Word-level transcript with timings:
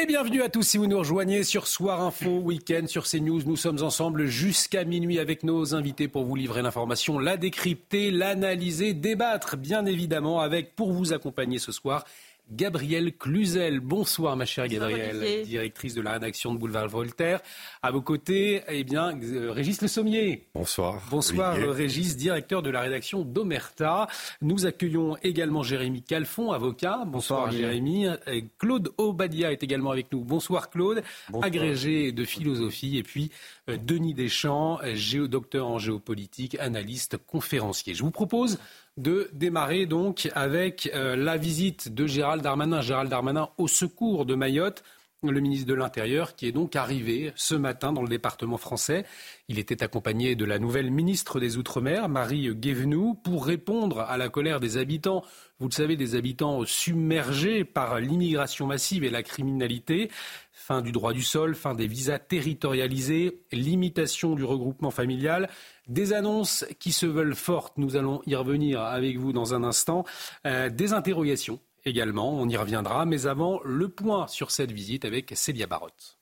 Et 0.00 0.06
bienvenue 0.06 0.42
à 0.42 0.48
tous 0.48 0.62
si 0.62 0.78
vous 0.78 0.86
nous 0.86 0.98
rejoignez 0.98 1.42
sur 1.42 1.66
Soir 1.66 2.00
Info 2.00 2.38
Week-end 2.38 2.86
sur 2.86 3.04
CNews. 3.04 3.42
Nous 3.44 3.56
sommes 3.56 3.82
ensemble 3.82 4.26
jusqu'à 4.26 4.84
minuit 4.84 5.18
avec 5.18 5.42
nos 5.42 5.74
invités 5.74 6.06
pour 6.06 6.22
vous 6.22 6.36
livrer 6.36 6.62
l'information, 6.62 7.18
la 7.18 7.36
décrypter, 7.36 8.12
l'analyser, 8.12 8.94
débattre 8.94 9.56
bien 9.56 9.86
évidemment 9.86 10.38
avec 10.38 10.76
pour 10.76 10.92
vous 10.92 11.12
accompagner 11.12 11.58
ce 11.58 11.72
soir 11.72 12.04
Gabrielle 12.50 13.12
Cluzel. 13.16 13.80
Bonsoir 13.80 14.36
ma 14.36 14.44
chère 14.44 14.68
Gabrielle, 14.68 15.44
directrice 15.44 15.94
de 15.94 16.00
la 16.00 16.12
rédaction 16.12 16.54
de 16.54 16.58
Boulevard 16.58 16.88
Voltaire. 16.88 17.40
À 17.82 17.90
vos 17.90 18.00
côtés, 18.02 18.62
eh 18.68 18.84
bien, 18.84 19.18
euh, 19.22 19.52
Régis 19.52 19.80
Le 19.82 19.88
Sommier. 19.88 20.48
Bonsoir. 20.54 21.02
Bonsoir 21.10 21.54
Olivier. 21.54 21.70
Régis, 21.72 22.16
directeur 22.16 22.62
de 22.62 22.70
la 22.70 22.80
rédaction 22.80 23.22
d'Omerta. 23.22 24.06
Nous 24.40 24.66
accueillons 24.66 25.16
également 25.22 25.62
Jérémy 25.62 26.02
Calfon, 26.02 26.52
avocat. 26.52 27.04
Bonsoir, 27.06 27.46
Bonsoir, 27.46 27.52
Jérémy. 27.52 28.06
Et 28.26 28.44
Claude 28.58 28.90
Obadia 28.98 29.52
est 29.52 29.62
également 29.62 29.90
avec 29.90 30.12
nous. 30.12 30.24
Bonsoir 30.24 30.70
Claude, 30.70 31.02
agrégé 31.42 32.12
de 32.12 32.24
philosophie. 32.24 32.98
Et 32.98 33.02
puis 33.02 33.30
euh, 33.68 33.76
Denis 33.76 34.14
Deschamps, 34.14 34.78
euh, 34.82 34.94
géo- 34.94 35.28
docteur 35.28 35.66
en 35.68 35.78
géopolitique, 35.78 36.56
analyste, 36.58 37.16
conférencier. 37.26 37.94
Je 37.94 38.02
vous 38.02 38.10
propose 38.10 38.58
de 38.98 39.30
démarrer 39.32 39.86
donc 39.86 40.28
avec 40.34 40.90
euh, 40.94 41.16
la 41.16 41.36
visite 41.36 41.94
de 41.94 42.06
Gérald 42.06 42.42
Darmanin. 42.42 42.82
Gérald 42.82 43.08
Darmanin 43.08 43.48
au 43.56 43.68
secours 43.68 44.26
de 44.26 44.34
Mayotte 44.34 44.82
le 45.26 45.40
ministre 45.40 45.66
de 45.66 45.74
l'Intérieur, 45.74 46.36
qui 46.36 46.46
est 46.46 46.52
donc 46.52 46.76
arrivé 46.76 47.32
ce 47.34 47.56
matin 47.56 47.92
dans 47.92 48.02
le 48.02 48.08
département 48.08 48.56
français. 48.56 49.04
Il 49.48 49.58
était 49.58 49.82
accompagné 49.82 50.36
de 50.36 50.44
la 50.44 50.60
nouvelle 50.60 50.90
ministre 50.92 51.40
des 51.40 51.56
Outre-mer, 51.56 52.08
Marie 52.08 52.54
Guévenoux, 52.54 53.14
pour 53.14 53.44
répondre 53.44 54.00
à 54.00 54.16
la 54.16 54.28
colère 54.28 54.60
des 54.60 54.76
habitants. 54.76 55.24
Vous 55.60 55.68
le 55.68 55.72
savez, 55.72 55.96
des 55.96 56.14
habitants 56.14 56.64
submergés 56.64 57.64
par 57.64 57.98
l'immigration 57.98 58.66
massive 58.66 59.02
et 59.02 59.10
la 59.10 59.24
criminalité. 59.24 60.08
Fin 60.52 60.82
du 60.82 60.92
droit 60.92 61.12
du 61.12 61.22
sol, 61.22 61.56
fin 61.56 61.74
des 61.74 61.88
visas 61.88 62.20
territorialisés, 62.20 63.42
limitation 63.50 64.34
du 64.34 64.44
regroupement 64.44 64.92
familial. 64.92 65.48
Des 65.88 66.12
annonces 66.12 66.64
qui 66.78 66.92
se 66.92 67.06
veulent 67.06 67.34
fortes, 67.34 67.76
nous 67.76 67.96
allons 67.96 68.22
y 68.26 68.36
revenir 68.36 68.82
avec 68.82 69.18
vous 69.18 69.32
dans 69.32 69.54
un 69.54 69.64
instant. 69.64 70.04
Euh, 70.46 70.68
des 70.68 70.92
interrogations 70.92 71.58
également, 71.84 72.32
on 72.32 72.48
y 72.48 72.56
reviendra. 72.56 73.04
Mais 73.04 73.26
avant, 73.26 73.60
le 73.64 73.88
point 73.88 74.28
sur 74.28 74.52
cette 74.52 74.70
visite 74.70 75.04
avec 75.04 75.32
Célia 75.34 75.66
Barotte. 75.66 76.17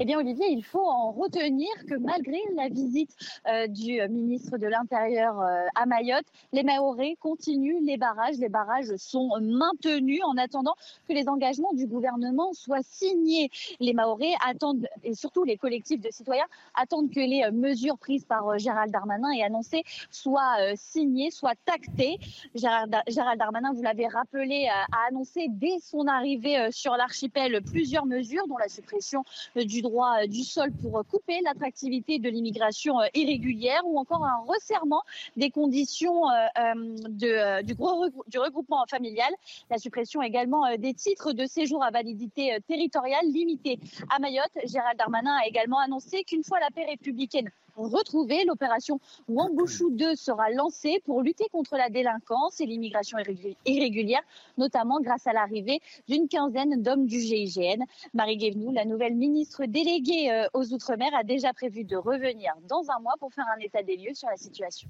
Eh 0.00 0.04
bien, 0.04 0.18
Olivier, 0.18 0.46
il 0.50 0.62
faut 0.64 0.86
en 0.86 1.10
retenir 1.10 1.68
que 1.88 1.94
malgré 1.96 2.38
la 2.54 2.68
visite 2.68 3.16
euh, 3.48 3.66
du 3.66 4.00
ministre 4.08 4.56
de 4.56 4.66
l'Intérieur 4.66 5.40
euh, 5.40 5.66
à 5.74 5.86
Mayotte, 5.86 6.26
les 6.52 6.62
Mahorais 6.62 7.16
continuent 7.20 7.84
les 7.84 7.96
barrages. 7.96 8.36
Les 8.38 8.48
barrages 8.48 8.94
sont 8.96 9.30
maintenus 9.40 10.20
en 10.24 10.36
attendant 10.36 10.74
que 11.08 11.12
les 11.12 11.28
engagements 11.28 11.72
du 11.72 11.86
gouvernement 11.86 12.52
soient 12.52 12.82
signés. 12.82 13.50
Les 13.80 13.92
Mahorais 13.92 14.34
attendent, 14.46 14.86
et 15.02 15.14
surtout 15.14 15.42
les 15.42 15.56
collectifs 15.56 16.00
de 16.00 16.10
citoyens, 16.12 16.46
attendent 16.74 17.10
que 17.10 17.20
les 17.20 17.42
euh, 17.42 17.50
mesures 17.50 17.98
prises 17.98 18.24
par 18.24 18.46
euh, 18.46 18.58
Gérald 18.58 18.92
Darmanin 18.92 19.32
et 19.32 19.42
annoncées 19.42 19.82
soient 20.10 20.56
euh, 20.60 20.74
signées, 20.76 21.32
soient 21.32 21.54
actées. 21.66 22.18
Gérald, 22.54 22.90
Dar- 22.90 23.02
Gérald 23.08 23.40
Darmanin, 23.40 23.72
vous 23.72 23.82
l'avez 23.82 24.06
rappelé, 24.06 24.68
euh, 24.68 24.94
a 24.96 25.08
annoncé 25.08 25.46
dès 25.48 25.80
son 25.80 26.06
arrivée 26.06 26.56
euh, 26.56 26.68
sur 26.70 26.96
l'archipel 26.96 27.60
plusieurs 27.62 28.06
mesures, 28.06 28.46
dont 28.46 28.58
la 28.58 28.68
suppression 28.68 29.20
euh, 29.20 29.37
du 29.56 29.82
droit 29.82 30.22
euh, 30.22 30.26
du 30.26 30.44
sol 30.44 30.72
pour 30.72 30.98
euh, 30.98 31.02
couper 31.02 31.40
l'attractivité 31.44 32.18
de 32.18 32.28
l'immigration 32.28 33.00
euh, 33.00 33.06
irrégulière 33.14 33.80
ou 33.84 33.98
encore 33.98 34.24
un 34.24 34.38
resserrement 34.46 35.02
des 35.36 35.50
conditions 35.50 36.28
euh, 36.28 36.34
euh, 36.58 36.96
euh, 37.22 37.62
du, 37.62 37.74
du 37.74 38.38
regroupement 38.38 38.84
familial. 38.88 39.32
La 39.70 39.78
suppression 39.78 40.22
également 40.22 40.66
euh, 40.66 40.76
des 40.76 40.94
titres 40.94 41.32
de 41.32 41.46
séjour 41.46 41.82
à 41.82 41.90
validité 41.90 42.54
euh, 42.54 42.58
territoriale 42.66 43.26
limitée 43.26 43.78
à 44.14 44.18
Mayotte. 44.18 44.52
Gérald 44.64 44.98
Darmanin 44.98 45.36
a 45.42 45.46
également 45.46 45.78
annoncé 45.78 46.24
qu'une 46.24 46.44
fois 46.44 46.60
la 46.60 46.70
paix 46.70 46.84
républicaine 46.84 47.50
retrouvée, 47.86 48.44
l'opération 48.44 49.00
Wambushu 49.28 49.84
2 49.90 50.16
sera 50.16 50.50
lancée 50.50 51.00
pour 51.04 51.22
lutter 51.22 51.44
contre 51.52 51.76
la 51.76 51.88
délinquance 51.90 52.60
et 52.60 52.66
l'immigration 52.66 53.18
irrégu- 53.18 53.56
irrégulière, 53.66 54.22
notamment 54.56 55.00
grâce 55.00 55.26
à 55.26 55.32
l'arrivée 55.32 55.80
d'une 56.08 56.28
quinzaine 56.28 56.82
d'hommes 56.82 57.06
du 57.06 57.20
GIGN. 57.20 57.84
Marie 58.14 58.36
Guévenoux, 58.36 58.72
la 58.72 58.84
nouvelle 58.84 59.14
ministre 59.14 59.64
déléguée 59.66 60.30
euh, 60.30 60.46
aux 60.54 60.72
Outre-mer, 60.72 61.10
a 61.18 61.24
déjà 61.24 61.52
prévu 61.52 61.84
de 61.84 61.96
revenir 61.96 62.52
dans 62.68 62.82
un 62.90 63.00
mois 63.00 63.14
pour 63.20 63.32
faire 63.32 63.46
un 63.56 63.60
état 63.60 63.82
des 63.82 63.96
lieux 63.96 64.14
sur 64.14 64.28
la 64.28 64.36
situation. 64.36 64.88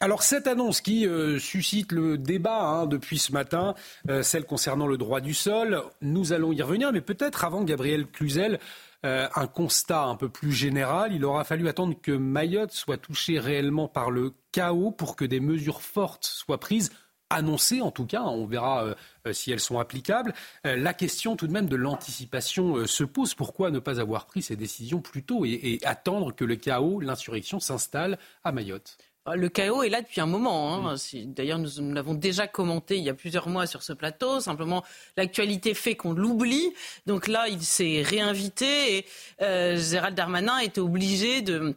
Alors 0.00 0.24
cette 0.24 0.48
annonce 0.48 0.80
qui 0.80 1.06
euh, 1.06 1.38
suscite 1.38 1.92
le 1.92 2.18
débat 2.18 2.60
hein, 2.64 2.86
depuis 2.86 3.18
ce 3.18 3.30
matin, 3.30 3.76
euh, 4.10 4.24
celle 4.24 4.44
concernant 4.44 4.88
le 4.88 4.96
droit 4.96 5.20
du 5.20 5.32
sol, 5.32 5.80
nous 6.00 6.32
allons 6.32 6.50
y 6.50 6.60
revenir, 6.60 6.92
mais 6.92 7.00
peut-être 7.00 7.44
avant 7.44 7.62
Gabriel 7.62 8.06
Cluzel, 8.08 8.58
euh, 9.04 9.28
un 9.34 9.46
constat 9.46 10.04
un 10.04 10.16
peu 10.16 10.28
plus 10.28 10.52
général. 10.52 11.12
Il 11.12 11.24
aura 11.24 11.44
fallu 11.44 11.68
attendre 11.68 11.96
que 12.00 12.12
Mayotte 12.12 12.72
soit 12.72 12.98
touchée 12.98 13.38
réellement 13.38 13.88
par 13.88 14.10
le 14.10 14.34
chaos 14.52 14.90
pour 14.90 15.16
que 15.16 15.24
des 15.24 15.40
mesures 15.40 15.82
fortes 15.82 16.24
soient 16.24 16.60
prises 16.60 16.90
annoncées 17.30 17.80
en 17.80 17.90
tout 17.90 18.04
cas, 18.04 18.20
hein, 18.20 18.28
on 18.28 18.44
verra 18.44 18.84
euh, 18.84 18.94
euh, 19.26 19.32
si 19.32 19.50
elles 19.50 19.60
sont 19.60 19.78
applicables. 19.78 20.34
La 20.64 20.92
question 20.92 21.34
tout 21.34 21.46
de 21.46 21.52
même 21.52 21.68
de 21.68 21.76
l'anticipation 21.76 22.86
se 22.86 23.04
pose. 23.04 23.34
Pourquoi 23.34 23.70
ne 23.70 23.78
pas 23.78 24.00
avoir 24.00 24.26
pris 24.26 24.42
ces 24.42 24.56
décisions 24.56 25.00
plus 25.00 25.24
tôt 25.24 25.44
et, 25.44 25.58
et 25.62 25.86
attendre 25.86 26.34
que 26.34 26.44
le 26.44 26.56
chaos, 26.56 27.00
l'insurrection 27.00 27.58
s'installe 27.58 28.18
à 28.44 28.52
Mayotte? 28.52 28.98
Le 29.26 29.48
chaos 29.48 29.84
est 29.84 29.88
là 29.88 30.02
depuis 30.02 30.20
un 30.20 30.26
moment. 30.26 30.88
hein. 30.88 30.96
D'ailleurs, 31.26 31.58
nous, 31.58 31.68
nous 31.78 31.94
l'avons 31.94 32.14
déjà 32.14 32.48
commenté 32.48 32.96
il 32.98 33.04
y 33.04 33.08
a 33.08 33.14
plusieurs 33.14 33.48
mois 33.48 33.66
sur 33.66 33.82
ce 33.82 33.92
plateau. 33.92 34.40
Simplement, 34.40 34.82
l'actualité 35.16 35.74
fait 35.74 35.94
qu'on 35.94 36.12
l'oublie. 36.12 36.72
Donc 37.06 37.28
là, 37.28 37.46
il 37.48 37.62
s'est 37.62 38.02
réinvité 38.02 38.96
et 38.98 39.06
euh, 39.40 39.76
Gérald 39.76 40.16
Darmanin 40.16 40.58
était 40.58 40.80
obligé 40.80 41.40
de 41.42 41.76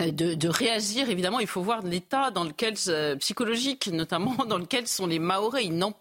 de, 0.00 0.34
de 0.34 0.48
réagir. 0.48 1.08
Évidemment, 1.08 1.40
il 1.40 1.46
faut 1.46 1.62
voir 1.62 1.82
l'état 1.82 2.30
dans 2.30 2.44
lequel 2.44 2.74
euh, 2.88 3.16
psychologique, 3.16 3.86
notamment 3.88 4.34
dans 4.48 4.58
lequel 4.58 4.86
sont 4.86 5.06
les. 5.06 5.20
Ils 5.62 5.76
n'en 5.76 5.94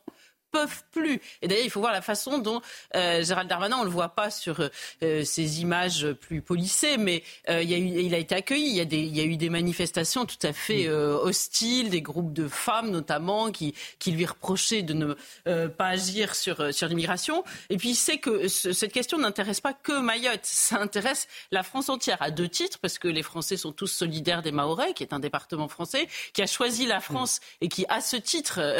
peuvent 0.54 0.84
plus. 0.92 1.20
Et 1.42 1.48
d'ailleurs, 1.48 1.66
il 1.66 1.70
faut 1.72 1.80
voir 1.82 1.92
la 1.92 2.02
façon 2.04 2.38
dont 2.38 2.62
euh, 2.96 3.24
Gérald 3.24 3.50
Darmanin, 3.50 3.78
on 3.80 3.84
le 3.84 3.90
voit 3.90 4.10
pas 4.10 4.30
sur 4.30 4.62
euh, 5.02 5.24
ces 5.26 5.62
images 5.62 6.08
plus 6.14 6.42
polissées, 6.42 6.98
mais 6.98 7.24
euh, 7.50 7.62
il, 7.64 7.70
y 7.70 7.74
a 7.74 7.78
eu, 7.78 7.88
il 8.06 8.14
a 8.14 8.20
été 8.20 8.36
accueilli. 8.36 8.68
Il 8.70 8.76
y 8.76 8.80
a, 8.82 8.86
des, 8.86 9.00
il 9.00 9.18
y 9.18 9.20
a 9.20 9.24
eu 9.24 9.36
des 9.36 9.50
manifestations 9.50 10.26
tout 10.26 10.38
à 10.44 10.54
fait 10.54 10.88
euh, 10.88 11.18
hostiles, 11.18 11.90
des 11.90 12.02
groupes 12.02 12.32
de 12.34 12.48
femmes 12.48 12.92
notamment 12.92 13.52
qui, 13.52 13.74
qui 14.00 14.12
lui 14.12 14.26
reprochaient 14.26 14.84
de 14.84 14.94
ne 14.94 15.16
euh, 15.48 15.68
pas 15.70 15.88
agir 15.88 16.36
sur, 16.36 16.62
euh, 16.62 16.72
sur 16.72 16.88
l'immigration. 16.88 17.44
Et 17.72 17.78
puis 17.78 17.90
il 17.90 17.96
sait 17.96 18.20
que 18.20 18.48
ce- 18.48 18.74
cette 18.74 18.94
question 18.94 19.18
n'intéresse 19.18 19.60
pas 19.60 19.74
que 19.74 20.00
Mayotte, 20.00 20.46
ça 20.46 20.78
intéresse 20.80 21.28
la 21.52 21.64
France 21.64 21.90
entière 21.90 22.18
à 22.22 22.30
deux 22.30 22.48
titres, 22.48 22.78
parce 22.80 23.00
que 23.00 23.08
les 23.08 23.24
Français 23.24 23.58
sont 23.58 23.72
tous 23.72 23.88
solidaires 23.88 24.44
des 24.44 24.52
Mahorais, 24.52 24.94
qui 24.94 25.02
est 25.04 25.14
un 25.14 25.20
département 25.20 25.68
français, 25.68 26.08
qui 26.34 26.42
a 26.44 26.48
choisi 26.48 26.86
la 26.86 27.00
France 27.00 27.40
et 27.62 27.70
qui, 27.70 27.86
à 27.90 28.02
ce 28.02 28.18
titre, 28.18 28.60
euh, 28.60 28.74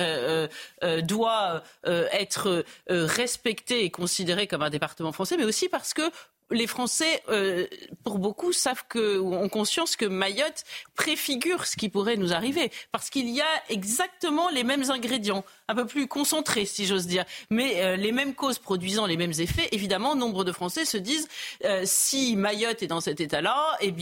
euh, 0.44 0.48
euh, 0.84 1.02
doit 1.02 1.42
euh, 1.56 1.60
être 1.86 2.66
euh, 2.90 3.06
respecté 3.06 3.84
et 3.84 3.90
considéré 3.90 4.48
comme 4.48 4.62
un 4.62 4.70
département 4.70 5.12
français, 5.12 5.38
mais 5.38 5.46
aussi 5.46 5.70
parce 5.70 5.94
que 5.94 6.04
les 6.52 6.68
Français, 6.68 7.22
euh, 7.30 7.66
pour 8.04 8.20
beaucoup, 8.20 8.54
savent 8.54 8.84
que, 8.88 9.20
ont 9.20 9.50
conscience 9.50 9.96
que 9.96 10.06
Mayotte 10.06 10.64
préfigure 10.96 11.66
ce 11.66 11.76
qui 11.76 11.90
pourrait 11.90 12.18
nous 12.18 12.34
arriver, 12.34 12.72
parce 12.92 13.10
qu'il 13.10 13.30
y 13.30 13.42
a 13.42 13.64
exactement 13.70 14.50
les 14.50 14.64
mêmes 14.64 14.90
ingrédients, 14.92 15.44
un 15.68 15.76
peu 15.76 15.86
plus 15.86 16.08
concentrés, 16.08 16.66
si 16.66 16.86
j'ose 16.86 17.08
dire, 17.08 17.26
mais 17.50 17.82
euh, 17.82 17.96
les 17.96 18.12
mêmes 18.12 18.36
causes 18.36 18.60
produisant 18.60 19.06
les 19.06 19.18
mêmes 19.18 19.34
effets. 19.40 19.70
Évidemment, 19.72 20.16
nombre 20.16 20.44
de 20.44 20.52
Français 20.52 20.86
se 20.86 20.98
disent 20.98 21.28
euh, 21.66 21.84
si 21.86 22.36
Mayotte 22.36 22.84
est 22.84 22.88
dans 22.88 23.02
cet 23.02 23.20
état-là, 23.20 23.78
eh 23.82 23.94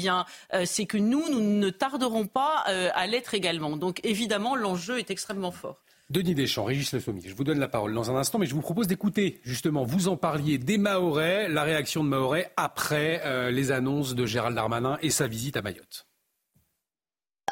euh, 0.53 0.63
c'est 0.65 0.85
que 0.85 0.97
nous, 0.97 1.29
nous 1.29 1.41
ne 1.41 1.69
tarderons 1.69 2.25
pas 2.25 2.63
euh, 2.67 2.89
à 2.93 3.07
l'être 3.07 3.33
également. 3.33 3.77
Donc, 3.77 3.99
évidemment, 4.03 4.55
l'enjeu 4.55 4.99
est 4.99 5.11
extrêmement 5.11 5.51
fort. 5.51 5.77
Denis 6.11 6.35
Deschamps, 6.35 6.65
Régis 6.65 6.91
Le 6.93 6.99
Sommier, 6.99 7.29
je 7.29 7.35
vous 7.35 7.43
donne 7.43 7.59
la 7.59 7.67
parole 7.67 7.93
dans 7.93 8.11
un 8.11 8.15
instant, 8.15 8.37
mais 8.37 8.45
je 8.45 8.53
vous 8.53 8.61
propose 8.61 8.87
d'écouter 8.87 9.39
justement, 9.43 9.83
vous 9.83 10.09
en 10.09 10.17
parliez 10.17 10.57
des 10.57 10.77
Mahorais, 10.77 11.47
la 11.47 11.63
réaction 11.63 12.03
de 12.03 12.09
Mahorais 12.09 12.51
après 12.57 13.21
euh, 13.25 13.49
les 13.49 13.71
annonces 13.71 14.13
de 14.13 14.25
Gérald 14.25 14.55
Darmanin 14.55 14.97
et 15.01 15.09
sa 15.09 15.27
visite 15.27 15.55
à 15.57 15.61
Mayotte. 15.61 16.05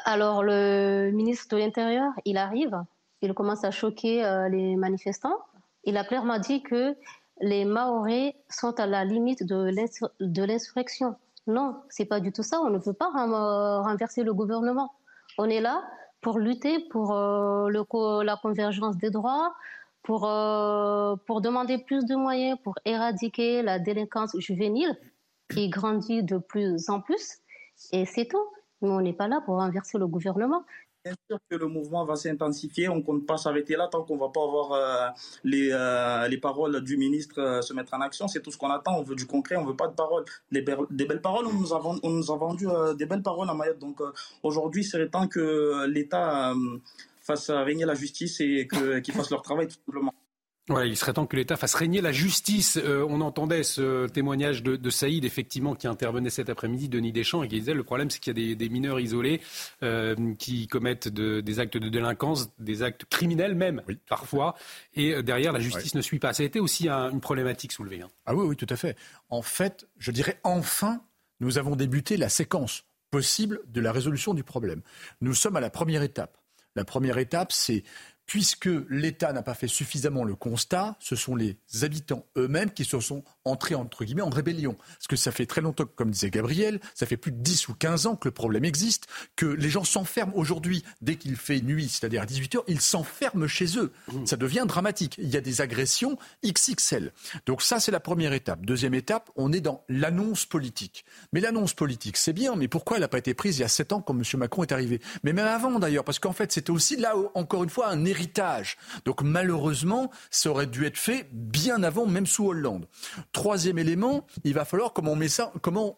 Alors, 0.04 0.42
le 0.42 1.10
ministre 1.10 1.56
de 1.56 1.60
l'Intérieur, 1.60 2.12
il 2.24 2.36
arrive 2.36 2.76
il 3.22 3.34
commence 3.34 3.64
à 3.64 3.70
choquer 3.70 4.24
euh, 4.24 4.48
les 4.48 4.76
manifestants. 4.76 5.38
Il 5.84 5.96
a 5.96 6.04
clairement 6.04 6.38
dit 6.38 6.62
que 6.62 6.96
les 7.40 7.64
Maoris 7.64 8.32
sont 8.48 8.78
à 8.78 8.86
la 8.86 9.04
limite 9.04 9.42
de 9.44 10.44
l'insurrection. 10.44 11.16
Non, 11.46 11.76
c'est 11.88 12.04
pas 12.04 12.20
du 12.20 12.32
tout 12.32 12.42
ça. 12.42 12.60
On 12.60 12.70
ne 12.70 12.78
veut 12.78 12.92
pas 12.92 13.10
renverser 13.10 14.22
le 14.22 14.34
gouvernement. 14.34 14.92
On 15.38 15.48
est 15.48 15.60
là 15.60 15.82
pour 16.20 16.38
lutter 16.38 16.80
pour 16.90 17.12
euh, 17.14 18.22
la 18.22 18.36
convergence 18.36 18.96
des 18.96 19.10
droits, 19.10 19.54
pour, 20.02 20.26
euh, 20.26 21.16
pour 21.26 21.40
demander 21.40 21.78
plus 21.78 22.04
de 22.04 22.14
moyens 22.14 22.58
pour 22.62 22.74
éradiquer 22.84 23.62
la 23.62 23.78
délinquance 23.78 24.36
juvénile 24.38 24.96
qui 25.50 25.68
grandit 25.68 26.22
de 26.22 26.38
plus 26.38 26.88
en 26.88 27.00
plus. 27.00 27.38
Et 27.92 28.04
c'est 28.06 28.26
tout. 28.26 28.44
Mais 28.82 28.88
on 28.88 29.00
n'est 29.00 29.12
pas 29.12 29.28
là 29.28 29.42
pour 29.44 29.56
renverser 29.56 29.98
le 29.98 30.06
gouvernement. 30.06 30.64
Bien 31.02 31.14
sûr 31.30 31.38
que 31.48 31.56
le 31.56 31.66
mouvement 31.66 32.04
va 32.04 32.14
s'intensifier. 32.14 32.90
On 32.90 32.96
ne 32.96 33.02
compte 33.02 33.26
pas 33.26 33.38
s'arrêter 33.38 33.74
là 33.74 33.88
tant 33.90 34.04
qu'on 34.04 34.16
ne 34.16 34.20
va 34.20 34.28
pas 34.28 34.46
voir 34.46 34.72
euh, 34.72 35.08
les, 35.44 35.70
euh, 35.72 36.28
les 36.28 36.36
paroles 36.36 36.82
du 36.82 36.98
ministre 36.98 37.60
se 37.62 37.72
mettre 37.72 37.94
en 37.94 38.02
action. 38.02 38.28
C'est 38.28 38.42
tout 38.42 38.50
ce 38.50 38.58
qu'on 38.58 38.68
attend. 38.70 38.98
On 38.98 39.02
veut 39.02 39.16
du 39.16 39.26
concret, 39.26 39.56
on 39.56 39.62
ne 39.62 39.68
veut 39.68 39.76
pas 39.76 39.88
de 39.88 39.94
paroles. 39.94 40.24
Des, 40.52 40.60
belles 40.60 41.22
paroles, 41.22 41.46
on 41.46 41.52
nous 41.54 41.72
a, 42.30 42.36
vendu 42.36 42.66
des 42.96 43.06
belles 43.06 43.22
paroles 43.22 43.48
à 43.48 43.54
Mayotte. 43.54 43.78
Donc 43.78 44.02
aujourd'hui, 44.42 44.86
le 44.92 45.08
temps 45.08 45.26
que 45.26 45.86
l'État 45.86 46.52
fasse 47.22 47.50
régner 47.50 47.86
la 47.86 47.94
justice 47.94 48.40
et 48.40 48.68
qu'ils 48.68 49.14
fassent 49.14 49.30
leur 49.30 49.42
travail 49.42 49.68
tout 49.68 49.76
simplement. 49.86 50.12
Ouais, 50.70 50.88
il 50.88 50.96
serait 50.96 51.14
temps 51.14 51.26
que 51.26 51.34
l'État 51.34 51.56
fasse 51.56 51.74
régner 51.74 52.00
la 52.00 52.12
justice. 52.12 52.78
Euh, 52.80 53.04
on 53.08 53.20
entendait 53.22 53.64
ce 53.64 54.06
témoignage 54.06 54.62
de, 54.62 54.76
de, 54.76 54.90
Saïd, 54.90 55.24
effectivement, 55.24 55.74
qui 55.74 55.88
intervenait 55.88 56.30
cet 56.30 56.48
après-midi, 56.48 56.88
Denis 56.88 57.10
Deschamps, 57.10 57.42
et 57.42 57.48
qui 57.48 57.58
disait 57.58 57.74
le 57.74 57.82
problème, 57.82 58.08
c'est 58.08 58.20
qu'il 58.20 58.38
y 58.38 58.52
a 58.52 58.54
des, 58.54 58.68
mineurs 58.68 59.00
isolés 59.00 59.40
euh, 59.82 60.14
qui 60.38 60.68
commettent 60.68 61.08
des 61.08 61.58
actes 61.58 61.76
de 61.76 61.88
délinquance, 61.88 62.50
des 62.60 62.84
actes 62.84 63.04
criminels 63.06 63.56
même, 63.56 63.82
parfois, 64.08 64.54
et 64.94 65.12
euh, 65.12 65.22
derrière, 65.22 65.52
la 65.52 65.58
justice 65.58 65.96
ne 65.96 66.00
suit 66.00 66.20
pas. 66.20 66.32
Ça 66.32 66.44
a 66.44 66.46
été 66.46 66.60
aussi 66.60 66.88
une 66.88 67.20
problématique 67.20 67.72
soulevée. 67.72 68.02
Hein. 68.02 68.08
Ah 68.24 68.36
oui, 68.36 68.46
oui, 68.46 68.54
tout 68.54 68.68
à 68.70 68.76
fait. 68.76 68.96
En 69.28 69.42
fait, 69.42 69.88
je 69.98 70.12
dirais 70.12 70.38
enfin, 70.44 71.02
nous 71.40 71.58
avons 71.58 71.74
débuté 71.74 72.16
la 72.16 72.28
séquence 72.28 72.84
possible 73.10 73.60
de 73.66 73.80
la 73.80 73.90
résolution 73.90 74.34
du 74.34 74.44
problème. 74.44 74.82
Nous 75.20 75.34
sommes 75.34 75.56
à 75.56 75.60
la 75.60 75.70
première 75.70 76.02
étape. 76.02 76.36
La 76.76 76.84
première 76.84 77.18
étape, 77.18 77.50
c'est 77.50 77.82
puisque 78.30 78.70
l'État 78.88 79.32
n'a 79.32 79.42
pas 79.42 79.54
fait 79.54 79.66
suffisamment 79.66 80.22
le 80.22 80.36
constat, 80.36 80.96
ce 81.00 81.16
sont 81.16 81.34
les 81.34 81.56
habitants 81.82 82.26
eux-mêmes 82.38 82.70
qui 82.70 82.84
se 82.84 83.00
sont 83.00 83.24
entrés 83.44 83.74
entre 83.74 84.04
guillemets 84.04 84.22
en 84.22 84.30
rébellion. 84.30 84.74
Parce 84.74 85.08
que 85.08 85.16
ça 85.16 85.32
fait 85.32 85.46
très 85.46 85.60
longtemps, 85.60 85.84
comme 85.96 86.12
disait 86.12 86.30
Gabriel, 86.30 86.78
ça 86.94 87.06
fait 87.06 87.16
plus 87.16 87.32
de 87.32 87.38
10 87.38 87.66
ou 87.66 87.74
15 87.74 88.06
ans 88.06 88.14
que 88.14 88.28
le 88.28 88.32
problème 88.32 88.64
existe, 88.64 89.08
que 89.34 89.46
les 89.46 89.68
gens 89.68 89.82
s'enferment 89.82 90.36
aujourd'hui 90.36 90.84
dès 91.00 91.16
qu'il 91.16 91.34
fait 91.34 91.60
nuit, 91.60 91.88
c'est-à-dire 91.88 92.22
à 92.22 92.24
18h, 92.24 92.62
ils 92.68 92.80
s'enferment 92.80 93.48
chez 93.48 93.76
eux. 93.76 93.90
Mmh. 94.12 94.26
Ça 94.26 94.36
devient 94.36 94.64
dramatique. 94.64 95.16
Il 95.18 95.28
y 95.28 95.36
a 95.36 95.40
des 95.40 95.60
agressions 95.60 96.16
XXL. 96.46 97.12
Donc 97.46 97.62
ça, 97.62 97.80
c'est 97.80 97.90
la 97.90 97.98
première 97.98 98.32
étape. 98.32 98.64
Deuxième 98.64 98.94
étape, 98.94 99.28
on 99.34 99.52
est 99.52 99.60
dans 99.60 99.82
l'annonce 99.88 100.46
politique. 100.46 101.04
Mais 101.32 101.40
l'annonce 101.40 101.74
politique, 101.74 102.16
c'est 102.16 102.32
bien, 102.32 102.54
mais 102.54 102.68
pourquoi 102.68 102.96
elle 102.96 103.02
n'a 103.02 103.08
pas 103.08 103.18
été 103.18 103.34
prise 103.34 103.58
il 103.58 103.62
y 103.62 103.64
a 103.64 103.68
7 103.68 103.92
ans 103.92 104.00
quand 104.00 104.14
M. 104.14 104.22
Macron 104.38 104.62
est 104.62 104.70
arrivé? 104.70 105.00
Mais 105.24 105.32
même 105.32 105.48
avant 105.48 105.80
d'ailleurs, 105.80 106.04
parce 106.04 106.20
qu'en 106.20 106.32
fait, 106.32 106.52
c'était 106.52 106.70
aussi 106.70 106.94
là, 106.94 107.16
encore 107.34 107.64
une 107.64 107.70
fois, 107.70 107.88
un 107.88 108.04
héritage 108.04 108.19
donc 109.04 109.22
malheureusement, 109.22 110.10
ça 110.30 110.50
aurait 110.50 110.66
dû 110.66 110.84
être 110.84 110.98
fait 110.98 111.28
bien 111.32 111.82
avant, 111.82 112.06
même 112.06 112.26
sous 112.26 112.46
Hollande. 112.46 112.86
Troisième 113.32 113.78
élément, 113.78 114.26
il 114.44 114.54
va 114.54 114.64
falloir 114.64 114.92
comment, 114.92 115.16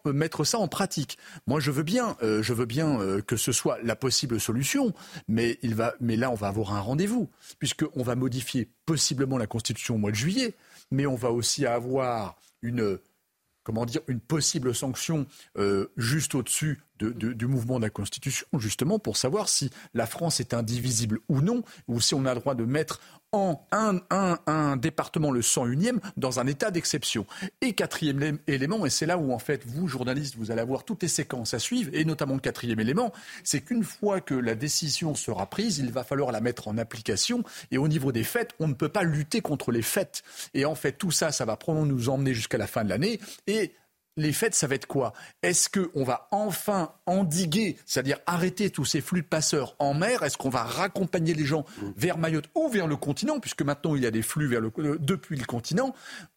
euh, 0.05 0.13
mettre 0.13 0.43
ça 0.43 0.59
en 0.59 0.67
pratique. 0.67 1.17
Moi, 1.47 1.59
je 1.59 1.71
veux 1.71 1.83
bien, 1.83 2.15
euh, 2.23 2.41
je 2.41 2.53
veux 2.53 2.65
bien 2.65 2.99
euh, 2.99 3.21
que 3.21 3.37
ce 3.37 3.51
soit 3.51 3.77
la 3.83 3.95
possible 3.95 4.39
solution, 4.39 4.93
mais, 5.27 5.59
mais 5.99 6.15
là, 6.15 6.31
on 6.31 6.35
va 6.35 6.47
avoir 6.47 6.73
un 6.73 6.79
rendez-vous, 6.79 7.29
puisqu'on 7.59 8.03
va 8.03 8.15
modifier 8.15 8.69
possiblement 8.85 9.37
la 9.37 9.47
Constitution 9.47 9.95
au 9.95 9.97
mois 9.97 10.11
de 10.11 10.15
juillet, 10.15 10.55
mais 10.91 11.05
on 11.05 11.15
va 11.15 11.31
aussi 11.31 11.65
avoir 11.65 12.35
une 12.61 12.99
comment 13.63 13.85
dire, 13.85 14.01
une 14.07 14.19
possible 14.19 14.75
sanction 14.75 15.25
juste 15.97 16.35
au-dessus 16.35 16.81
du 16.99 17.47
mouvement 17.47 17.77
de 17.77 17.83
la 17.83 17.89
Constitution, 17.89 18.45
justement 18.57 18.99
pour 18.99 19.17
savoir 19.17 19.49
si 19.49 19.69
la 19.93 20.05
France 20.05 20.39
est 20.39 20.53
indivisible 20.53 21.19
ou 21.27 21.41
non, 21.41 21.63
ou 21.87 21.99
si 21.99 22.13
on 22.13 22.25
a 22.25 22.33
le 22.33 22.39
droit 22.39 22.55
de 22.55 22.65
mettre 22.65 22.99
en 23.33 23.59
un, 23.71 24.77
département, 24.77 25.31
le 25.31 25.41
101e, 25.41 25.99
dans 26.15 26.39
un 26.39 26.47
état 26.47 26.71
d'exception. 26.71 27.25
Et 27.61 27.73
quatrième 27.73 28.37
élément, 28.47 28.85
et 28.85 28.89
c'est 28.89 29.05
là 29.05 29.17
où 29.17 29.33
en 29.33 29.39
fait 29.39 29.63
vous, 29.65 29.87
journalistes, 29.87 30.35
vous 30.37 30.51
allez 30.51 30.61
avoir 30.61 30.85
toutes 30.85 31.01
les 31.01 31.09
séquences 31.09 31.53
à 31.53 31.59
suivre, 31.59 31.89
et 31.93 32.05
notamment 32.05 32.35
le 32.35 32.39
quatrième 32.39 32.79
élément, 32.79 33.11
c'est 33.43 33.61
qu'une 33.61 33.83
fois 33.83 34.21
que 34.21 34.35
la 34.35 34.55
décision 34.55 35.15
sera 35.15 35.47
prise, 35.47 35.79
il 35.79 35.91
va 35.91 36.03
falloir 36.03 36.31
la 36.31 36.41
mettre 36.41 36.67
en 36.67 36.77
application, 36.77 37.43
et 37.71 37.77
au 37.77 37.87
niveau 37.87 38.11
des 38.11 38.23
fêtes, 38.23 38.51
on 38.59 38.67
ne 38.67 38.73
peut 38.73 38.89
pas 38.89 39.03
lutter 39.03 39.41
contre 39.41 39.71
les 39.71 39.81
fêtes. 39.81 40.23
Et 40.53 40.65
en 40.65 40.75
fait, 40.75 40.93
tout 40.93 41.11
ça, 41.11 41.31
ça 41.31 41.45
va 41.45 41.57
probablement 41.57 41.91
nous 41.91 42.09
emmener 42.09 42.33
jusqu'à 42.33 42.57
la 42.57 42.67
fin 42.67 42.83
de 42.83 42.89
l'année, 42.89 43.19
et 43.47 43.73
les 44.17 44.33
fêtes, 44.33 44.55
ça 44.55 44.67
va 44.67 44.75
être 44.75 44.85
quoi? 44.85 45.13
Est-ce 45.41 45.69
qu'on 45.69 46.03
va 46.03 46.27
enfin 46.31 46.93
endiguer, 47.05 47.77
c'est-à-dire 47.85 48.19
arrêter 48.25 48.69
tous 48.69 48.85
ces 48.85 49.01
flux 49.01 49.21
de 49.21 49.27
passeurs 49.27 49.75
en 49.79 49.93
mer? 49.93 50.23
Est-ce 50.23 50.37
qu'on 50.37 50.49
va 50.49 50.63
raccompagner 50.63 51.33
les 51.33 51.45
gens 51.45 51.65
vers 51.97 52.17
Mayotte 52.17 52.49
ou 52.55 52.69
vers 52.69 52.87
le 52.87 52.95
continent, 52.95 53.39
puisque 53.39 53.61
maintenant 53.61 53.95
il 53.95 54.03
y 54.03 54.05
a 54.05 54.11
des 54.11 54.21
flux 54.21 54.55
euh, 54.55 54.97
depuis 54.99 55.37
le 55.37 55.45
continent 55.45 55.95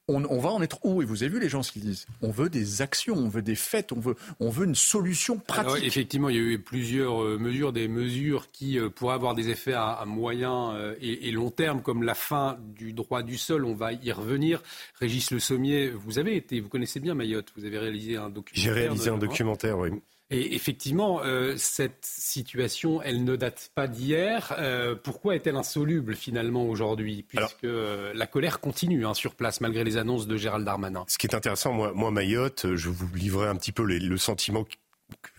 on, 0.08 0.38
va 0.38 0.50
en 0.50 0.62
être 0.62 0.78
où? 0.84 1.02
Et 1.02 1.04
vous 1.04 1.22
avez 1.22 1.32
vu 1.32 1.40
les 1.40 1.48
gens 1.48 1.62
ce 1.62 1.72
qu'ils 1.72 1.82
disent. 1.82 2.06
On 2.22 2.30
veut 2.30 2.48
des 2.48 2.80
actions, 2.80 3.16
on 3.16 3.28
veut 3.28 3.42
des 3.42 3.56
fêtes, 3.56 3.92
on 3.92 3.98
veut, 3.98 4.14
on 4.38 4.50
veut 4.50 4.66
une 4.66 4.74
solution 4.76 5.38
pratique. 5.38 5.84
effectivement, 5.84 6.28
il 6.28 6.36
y 6.36 6.38
a 6.38 6.42
eu 6.42 6.58
plusieurs 6.60 7.22
euh, 7.22 7.38
mesures, 7.38 7.72
des 7.72 7.88
mesures 7.88 8.50
qui 8.52 8.78
euh, 8.78 8.88
pourraient 8.88 9.14
avoir 9.14 9.34
des 9.34 9.48
effets 9.48 9.74
à, 9.74 10.04
moyen 10.06 10.74
euh, 10.74 10.94
et, 11.00 11.30
long 11.32 11.50
terme, 11.50 11.82
comme 11.82 12.02
la 12.04 12.14
fin 12.14 12.56
du 12.60 12.92
droit 12.92 13.22
du 13.22 13.36
sol. 13.36 13.64
On 13.64 13.74
va 13.74 13.92
y 13.92 14.12
revenir. 14.12 14.62
Régis 15.00 15.30
Le 15.32 15.40
Sommier, 15.40 15.90
vous 15.90 16.18
avez 16.18 16.36
été, 16.36 16.60
vous 16.60 16.68
connaissez 16.68 17.00
bien 17.00 17.14
Mayotte. 17.14 17.52
Vous 17.56 17.64
avez 17.64 17.78
réalisé 17.78 18.16
un 18.16 18.30
documentaire. 18.30 18.62
J'ai 18.62 18.70
réalisé 18.70 19.10
un 19.10 19.18
documentaire, 19.18 19.78
oui. 19.78 19.90
Et 20.30 20.56
effectivement, 20.56 21.20
euh, 21.22 21.54
cette 21.56 22.04
situation, 22.04 23.00
elle 23.00 23.22
ne 23.22 23.36
date 23.36 23.70
pas 23.76 23.86
d'hier. 23.86 24.54
Euh, 24.58 24.96
pourquoi 24.96 25.36
est-elle 25.36 25.54
insoluble 25.54 26.16
finalement 26.16 26.66
aujourd'hui 26.66 27.22
Puisque 27.22 27.62
euh, 27.64 28.12
la 28.12 28.26
colère 28.26 28.58
continue 28.58 29.06
hein, 29.06 29.14
sur 29.14 29.36
place 29.36 29.60
malgré 29.60 29.84
les 29.84 29.96
annonces 29.98 30.26
de 30.26 30.36
Gérald 30.36 30.64
Darmanin? 30.64 31.04
Ce 31.06 31.16
qui 31.16 31.28
est 31.28 31.34
intéressant, 31.34 31.72
moi, 31.72 31.92
moi 31.94 32.10
Mayotte, 32.10 32.74
je 32.74 32.88
vous 32.88 33.08
livrerai 33.14 33.46
un 33.46 33.54
petit 33.54 33.70
peu 33.70 33.84
le 33.84 34.16
sentiment 34.16 34.64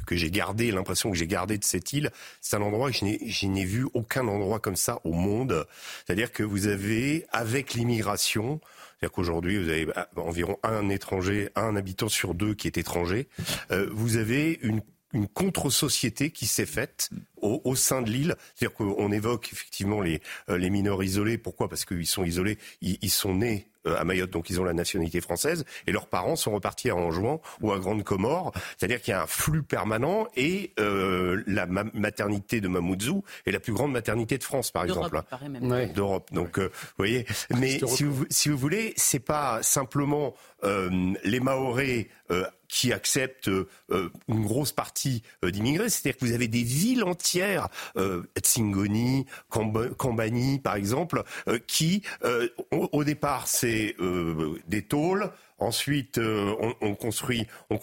que 0.06 0.16
j'ai 0.16 0.32
gardé, 0.32 0.72
l'impression 0.72 1.12
que 1.12 1.18
j'ai 1.18 1.28
gardé 1.28 1.58
de 1.58 1.64
cette 1.64 1.92
île, 1.92 2.12
c'est 2.40 2.56
un 2.56 2.62
endroit 2.62 2.90
que 2.90 2.98
je 2.98 3.46
n'ai 3.46 3.66
vu 3.66 3.86
aucun 3.94 4.28
endroit 4.28 4.60
comme 4.60 4.78
ça 4.78 5.00
au 5.04 5.12
monde. 5.12 5.68
C'est-à-dire 6.06 6.32
que 6.32 6.44
vous 6.44 6.68
avez, 6.68 7.26
avec 7.32 7.74
l'immigration, 7.74 8.62
c'est-à-dire 9.00 9.14
qu'aujourd'hui, 9.14 9.58
vous 9.58 9.70
avez 9.70 9.86
bah, 9.86 10.08
environ 10.16 10.58
un 10.64 10.90
étranger, 10.90 11.50
un 11.56 11.76
habitant 11.76 12.10
sur 12.10 12.34
deux 12.34 12.56
qui 12.56 12.68
est 12.68 12.78
étranger. 12.78 13.28
Euh, 13.72 13.88
vous 13.92 14.18
avez 14.18 14.60
une 14.62 14.82
contre-société 15.34 16.32
qui 16.32 16.46
s'est 16.48 16.66
faite 16.66 17.10
au, 17.42 17.76
sein 17.76 18.02
de 18.02 18.10
l'île. 18.10 18.36
C'est-à-dire 18.56 18.76
qu'on 18.76 19.12
évoque 19.12 19.50
effectivement 19.54 20.02
les, 20.02 20.22
euh, 20.50 20.58
les 20.58 20.70
mineurs 20.70 21.04
isolés. 21.04 21.38
Pourquoi? 21.38 21.70
Parce 21.70 21.86
qu'ils 21.86 22.08
sont 22.08 22.24
isolés, 22.24 22.58
ils, 22.82 23.10
sont 23.10 23.36
nés 23.36 23.68
à 23.96 24.04
Mayotte, 24.04 24.32
donc 24.32 24.50
ils 24.50 24.60
ont 24.60 24.64
la 24.64 24.74
nationalité 24.74 25.22
française, 25.22 25.66
et 25.86 25.92
leurs 25.92 26.08
parents 26.08 26.36
sont 26.36 26.52
repartis 26.52 26.90
à 26.90 26.96
Anjouan 26.96 27.42
ou 27.62 27.72
à 27.72 27.80
Grande 27.80 28.04
Comore. 28.04 28.52
C'est-à-dire 28.78 29.02
qu'il 29.02 29.12
y 29.12 29.16
a 29.16 29.24
un 29.24 29.28
flux 29.28 29.64
permanent, 29.64 30.28
et 30.36 30.74
euh, 30.80 31.44
la 31.48 31.66
maternité 31.66 32.62
de 32.62 32.68
Mamoudzou 32.68 33.24
est 33.46 33.52
la 33.52 33.60
plus 33.60 33.74
grande 33.74 33.92
maternité 33.92 34.38
de 34.38 34.44
France, 34.44 34.72
par 34.72 34.84
exemple, 34.84 35.22
d'Europe. 35.94 36.30
Donc, 36.32 36.60
euh, 36.60 36.70
vous 36.70 36.94
voyez. 36.98 37.26
Mais 37.60 37.80
si 37.88 38.04
vous, 38.04 38.26
si 38.30 38.50
vous 38.50 38.58
voulez, 38.58 38.94
c'est 38.96 39.20
pas 39.20 39.62
simplement 39.64 40.34
euh, 40.64 41.14
les 41.24 41.40
Maorés 41.40 42.10
euh, 42.32 42.44
qui 42.68 42.92
acceptent 42.92 43.48
euh, 43.48 43.68
une 44.28 44.44
grosse 44.44 44.72
partie 44.72 45.22
d'immigrés. 45.44 45.90
C'est-à-dire 45.90 46.20
que 46.20 46.26
vous 46.26 46.34
avez 46.34 46.48
des 46.48 46.64
villes 46.64 47.04
entières, 47.04 47.70
Tsingoni, 48.38 49.26
Kambani 49.50 50.60
par 50.60 50.76
exemple, 50.76 51.24
qui 51.68 52.02
au, 52.72 53.04
départ 53.04 53.48
c'est 53.48 53.77
des 54.68 54.82
tôles. 54.84 55.32
Ensuite, 55.60 56.20
on, 56.20 56.94
construit, 56.96 57.48
on, 57.72 57.80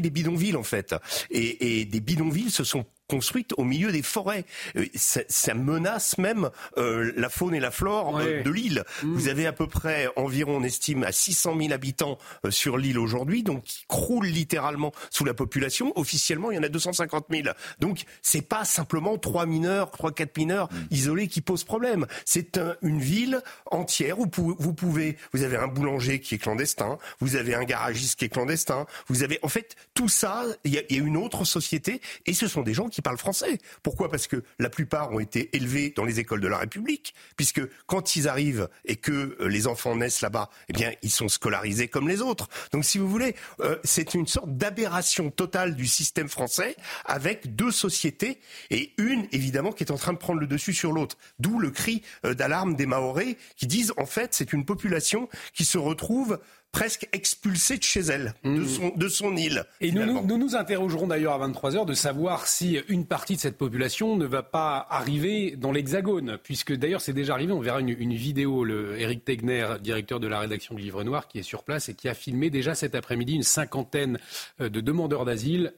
des 0.00 0.10
bidonvilles 0.10 0.56
en 0.56 0.64
fait, 0.64 0.94
et, 1.30 1.80
et 1.80 1.84
des 1.84 2.00
bidonvilles 2.00 2.50
se 2.50 2.64
sont 2.64 2.84
construite 3.08 3.52
au 3.56 3.64
milieu 3.64 3.92
des 3.92 4.02
forêts. 4.02 4.44
Euh, 4.76 4.86
ça, 4.94 5.20
ça 5.28 5.54
menace 5.54 6.18
même 6.18 6.50
euh, 6.78 7.12
la 7.16 7.28
faune 7.28 7.54
et 7.54 7.60
la 7.60 7.70
flore 7.70 8.18
euh, 8.18 8.42
de 8.42 8.50
l'île. 8.50 8.84
Mmh. 9.02 9.14
Vous 9.14 9.28
avez 9.28 9.46
à 9.46 9.52
peu 9.52 9.66
près 9.66 10.08
environ, 10.16 10.56
on 10.56 10.62
estime, 10.62 11.04
à 11.04 11.12
600 11.12 11.56
000 11.58 11.72
habitants 11.72 12.18
sur 12.50 12.78
l'île 12.78 12.98
aujourd'hui, 12.98 13.42
donc 13.42 13.64
qui 13.64 13.84
croulent 13.88 14.28
littéralement 14.28 14.92
sous 15.10 15.24
la 15.24 15.34
population. 15.34 15.92
Officiellement, 15.96 16.50
il 16.50 16.56
y 16.56 16.58
en 16.58 16.62
a 16.62 16.68
250 16.68 17.26
000. 17.30 17.48
Donc, 17.80 18.04
c'est 18.22 18.42
pas 18.42 18.64
simplement 18.64 19.18
trois 19.18 19.46
mineurs, 19.46 19.90
trois 19.90 20.12
quatre 20.12 20.36
mineurs 20.36 20.68
mmh. 20.70 20.76
isolés 20.90 21.28
qui 21.28 21.40
posent 21.40 21.64
problème. 21.64 22.06
C'est 22.24 22.60
une 22.82 23.00
ville 23.00 23.40
entière 23.70 24.18
où 24.18 24.26
vous 24.58 24.72
pouvez, 24.74 25.16
vous 25.32 25.42
avez 25.42 25.56
un 25.56 25.68
boulanger 25.68 26.20
qui 26.20 26.34
est 26.34 26.38
clandestin, 26.38 26.98
vous 27.20 27.36
avez 27.36 27.54
un 27.54 27.64
garagiste 27.64 28.18
qui 28.18 28.24
est 28.26 28.28
clandestin, 28.28 28.86
vous 29.08 29.22
avez 29.22 29.38
en 29.42 29.48
fait 29.48 29.76
tout 29.94 30.08
ça, 30.08 30.44
il 30.64 30.74
y, 30.74 30.78
a 30.78 30.82
une 30.90 31.16
autre 31.16 31.44
société 31.44 32.00
et 32.26 32.34
ce 32.34 32.48
sont 32.48 32.62
des 32.62 32.74
gens 32.74 32.88
qui 32.88 32.95
parlent 33.02 33.18
français. 33.18 33.58
Pourquoi? 33.82 34.10
Parce 34.10 34.26
que 34.26 34.42
la 34.58 34.70
plupart 34.70 35.12
ont 35.12 35.20
été 35.20 35.54
élevés 35.56 35.92
dans 35.96 36.04
les 36.04 36.20
écoles 36.20 36.40
de 36.40 36.48
la 36.48 36.58
République, 36.58 37.14
puisque 37.36 37.62
quand 37.86 38.16
ils 38.16 38.28
arrivent 38.28 38.68
et 38.84 38.96
que 38.96 39.36
euh, 39.40 39.48
les 39.48 39.66
enfants 39.66 39.96
naissent 39.96 40.20
là-bas, 40.20 40.50
eh 40.68 40.72
bien 40.72 40.92
ils 41.02 41.10
sont 41.10 41.28
scolarisés 41.28 41.88
comme 41.88 42.08
les 42.08 42.22
autres. 42.22 42.48
Donc 42.72 42.84
si 42.84 42.98
vous 42.98 43.08
voulez, 43.08 43.34
euh, 43.60 43.78
c'est 43.84 44.14
une 44.14 44.26
sorte 44.26 44.56
d'aberration 44.56 45.30
totale 45.30 45.74
du 45.74 45.86
système 45.86 46.28
français 46.28 46.76
avec 47.04 47.54
deux 47.54 47.70
sociétés 47.70 48.40
et 48.70 48.92
une 48.98 49.26
évidemment 49.32 49.72
qui 49.72 49.84
est 49.84 49.92
en 49.92 49.96
train 49.96 50.12
de 50.12 50.18
prendre 50.18 50.40
le 50.40 50.46
dessus 50.46 50.72
sur 50.72 50.92
l'autre. 50.92 51.16
D'où 51.38 51.58
le 51.58 51.70
cri 51.70 52.02
euh, 52.24 52.34
d'alarme 52.34 52.74
des 52.74 52.86
Maoris 52.86 53.36
qui 53.56 53.66
disent 53.66 53.92
en 53.96 54.06
fait 54.06 54.34
c'est 54.34 54.52
une 54.52 54.64
population 54.64 55.28
qui 55.54 55.64
se 55.64 55.78
retrouve 55.78 56.38
presque 56.76 57.08
expulsée 57.12 57.78
de 57.78 57.82
chez 57.82 58.00
elle, 58.00 58.34
de, 58.44 58.50
mmh. 58.50 58.66
son, 58.66 58.92
de 58.94 59.08
son 59.08 59.34
île. 59.34 59.64
Et 59.80 59.92
nous 59.92 60.04
nous, 60.04 60.36
nous 60.36 60.56
interrogerons 60.56 61.06
d'ailleurs 61.06 61.32
à 61.32 61.48
23h 61.48 61.86
de 61.86 61.94
savoir 61.94 62.46
si 62.46 62.78
une 62.88 63.06
partie 63.06 63.36
de 63.36 63.40
cette 63.40 63.56
population 63.56 64.14
ne 64.18 64.26
va 64.26 64.42
pas 64.42 64.86
arriver 64.90 65.56
dans 65.56 65.72
l'Hexagone, 65.72 66.36
puisque 66.42 66.74
d'ailleurs 66.74 67.00
c'est 67.00 67.14
déjà 67.14 67.32
arrivé, 67.32 67.54
on 67.54 67.60
verra 67.60 67.80
une, 67.80 67.88
une 67.88 68.12
vidéo, 68.12 68.62
le 68.62 69.00
Eric 69.00 69.24
Tegner, 69.24 69.66
directeur 69.80 70.20
de 70.20 70.26
la 70.26 70.38
rédaction 70.38 70.74
du 70.74 70.82
Livre 70.82 71.02
Noir, 71.02 71.28
qui 71.28 71.38
est 71.38 71.42
sur 71.42 71.64
place 71.64 71.88
et 71.88 71.94
qui 71.94 72.10
a 72.10 72.14
filmé 72.14 72.50
déjà 72.50 72.74
cet 72.74 72.94
après-midi 72.94 73.36
une 73.36 73.42
cinquantaine 73.42 74.18
euh, 74.60 74.68
de 74.68 74.82
demandeurs 74.82 75.24
d'asile 75.24 75.72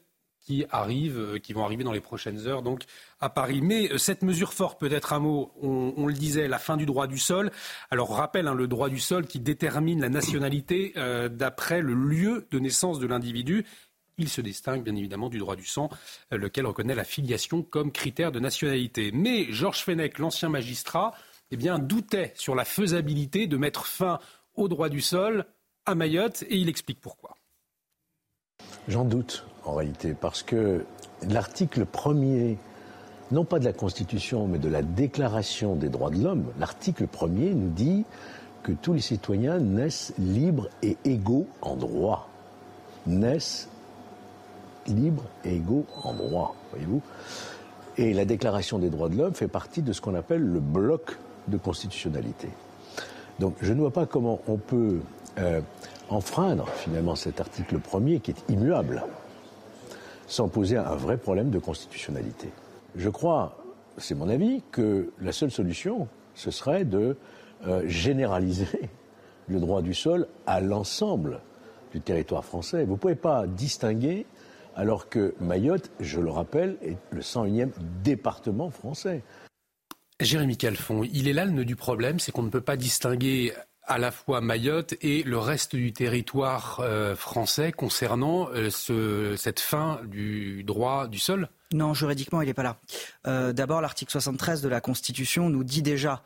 euh, 0.72 1.38
qui 1.38 1.52
vont 1.52 1.64
arriver 1.64 1.84
dans 1.84 1.92
les 1.92 2.00
prochaines 2.00 2.46
heures 2.46 2.62
donc 2.62 2.84
à 3.20 3.28
Paris. 3.28 3.60
Mais 3.62 3.92
euh, 3.92 3.98
cette 3.98 4.22
mesure 4.22 4.52
forte, 4.52 4.80
peut-être 4.80 5.12
un 5.12 5.18
mot, 5.18 5.52
on, 5.60 6.06
le 6.06 6.12
disait, 6.12 6.48
la 6.48 6.58
fin 6.58 6.76
du 6.76 6.86
droit 6.86 7.06
du 7.06 7.18
sol. 7.18 7.50
Alors 7.90 8.14
rappelle 8.16 8.48
hein, 8.48 8.54
le 8.54 8.68
droit 8.68 8.88
du 8.88 8.98
sol 8.98 9.26
qui 9.26 9.40
détermine 9.40 10.00
la 10.00 10.08
nationalité 10.08 10.92
euh, 10.96 11.28
d'après 11.28 11.82
le 11.82 11.94
lieu 11.94 12.46
de 12.50 12.58
naissance 12.58 12.98
de 12.98 13.06
l'individu. 13.06 13.64
Il 14.16 14.28
se 14.28 14.40
distingue 14.40 14.82
bien 14.82 14.96
évidemment 14.96 15.28
du 15.28 15.38
droit 15.38 15.54
du 15.54 15.64
sang, 15.64 15.90
lequel 16.32 16.66
reconnaît 16.66 16.96
la 16.96 17.04
filiation 17.04 17.62
comme 17.62 17.92
critère 17.92 18.32
de 18.32 18.40
nationalité. 18.40 19.12
Mais 19.12 19.46
Georges 19.50 19.84
Fenech, 19.84 20.18
l'ancien 20.18 20.48
magistrat, 20.48 21.14
eh 21.52 21.56
bien, 21.56 21.78
doutait 21.78 22.32
sur 22.34 22.56
la 22.56 22.64
faisabilité 22.64 23.46
de 23.46 23.56
mettre 23.56 23.86
fin 23.86 24.18
au 24.56 24.66
droit 24.66 24.88
du 24.88 25.00
sol 25.00 25.46
à 25.86 25.94
Mayotte 25.94 26.42
et 26.48 26.56
il 26.56 26.68
explique 26.68 27.00
pourquoi. 27.00 27.36
J'en 28.88 29.04
doute 29.04 29.44
en 29.66 29.74
réalité, 29.74 30.14
parce 30.18 30.42
que 30.42 30.86
l'article 31.28 31.84
premier, 31.84 32.56
non 33.30 33.44
pas 33.44 33.58
de 33.58 33.66
la 33.66 33.74
Constitution, 33.74 34.46
mais 34.46 34.58
de 34.58 34.70
la 34.70 34.80
Déclaration 34.80 35.76
des 35.76 35.90
droits 35.90 36.08
de 36.08 36.22
l'homme, 36.22 36.46
l'article 36.58 37.06
premier 37.06 37.52
nous 37.52 37.68
dit 37.68 38.06
que 38.62 38.72
tous 38.72 38.94
les 38.94 39.02
citoyens 39.02 39.58
naissent 39.58 40.14
libres 40.18 40.68
et 40.82 40.96
égaux 41.04 41.46
en 41.60 41.76
droit. 41.76 42.30
Naissent 43.06 43.68
libres 44.86 45.24
et 45.44 45.56
égaux 45.56 45.84
en 46.02 46.14
droit, 46.14 46.54
voyez-vous. 46.70 47.02
Et 47.98 48.14
la 48.14 48.24
Déclaration 48.24 48.78
des 48.78 48.88
droits 48.88 49.10
de 49.10 49.16
l'homme 49.18 49.34
fait 49.34 49.48
partie 49.48 49.82
de 49.82 49.92
ce 49.92 50.00
qu'on 50.00 50.14
appelle 50.14 50.42
le 50.42 50.60
bloc 50.60 51.18
de 51.48 51.58
constitutionnalité. 51.58 52.48
Donc 53.38 53.54
je 53.60 53.74
ne 53.74 53.80
vois 53.80 53.92
pas 53.92 54.06
comment 54.06 54.40
on 54.48 54.56
peut 54.56 55.00
euh, 55.38 55.60
enfreindre 56.08 56.68
finalement 56.68 57.14
cet 57.14 57.40
article 57.40 57.78
premier 57.78 58.20
qui 58.20 58.32
est 58.32 58.44
immuable 58.48 59.04
sans 60.26 60.48
poser 60.48 60.76
un 60.76 60.94
vrai 60.94 61.16
problème 61.16 61.50
de 61.50 61.58
constitutionnalité. 61.58 62.50
Je 62.96 63.08
crois, 63.08 63.56
c'est 63.96 64.14
mon 64.14 64.28
avis, 64.28 64.62
que 64.70 65.10
la 65.20 65.32
seule 65.32 65.50
solution, 65.50 66.06
ce 66.34 66.50
serait 66.50 66.84
de 66.84 67.16
euh, 67.66 67.82
généraliser 67.86 68.90
le 69.48 69.58
droit 69.58 69.82
du 69.82 69.94
sol 69.94 70.28
à 70.46 70.60
l'ensemble 70.60 71.40
du 71.92 72.00
territoire 72.00 72.44
français. 72.44 72.84
Vous 72.84 72.92
ne 72.92 72.98
pouvez 72.98 73.14
pas 73.14 73.46
distinguer 73.46 74.26
alors 74.76 75.08
que 75.08 75.34
Mayotte, 75.40 75.90
je 75.98 76.20
le 76.20 76.30
rappelle, 76.30 76.76
est 76.82 76.98
le 77.10 77.20
101e 77.20 77.70
département 78.04 78.70
français. 78.70 79.24
Jérémy 80.20 80.56
Calfon, 80.56 81.02
il 81.04 81.26
est 81.26 81.32
là 81.32 81.44
le 81.44 81.50
nœud 81.50 81.64
du 81.64 81.74
problème, 81.74 82.20
c'est 82.20 82.32
qu'on 82.32 82.42
ne 82.42 82.50
peut 82.50 82.60
pas 82.60 82.76
distinguer 82.76 83.52
à 83.88 83.98
la 83.98 84.10
fois 84.10 84.40
Mayotte 84.40 84.94
et 85.00 85.22
le 85.22 85.38
reste 85.38 85.74
du 85.74 85.92
territoire 85.92 86.80
euh, 86.80 87.16
français 87.16 87.72
concernant 87.72 88.48
euh, 88.50 88.70
ce, 88.70 89.34
cette 89.36 89.60
fin 89.60 90.00
du 90.04 90.62
droit 90.62 91.08
du 91.08 91.18
sol? 91.18 91.48
Non, 91.72 91.94
juridiquement, 91.94 92.40
il 92.42 92.46
n'est 92.46 92.54
pas 92.54 92.62
là. 92.62 92.78
Euh, 93.26 93.52
D'abord, 93.52 93.80
l'article 93.80 94.10
73 94.10 94.62
de 94.62 94.68
la 94.68 94.80
Constitution 94.80 95.50
nous 95.50 95.64
dit 95.64 95.82
déjà 95.82 96.22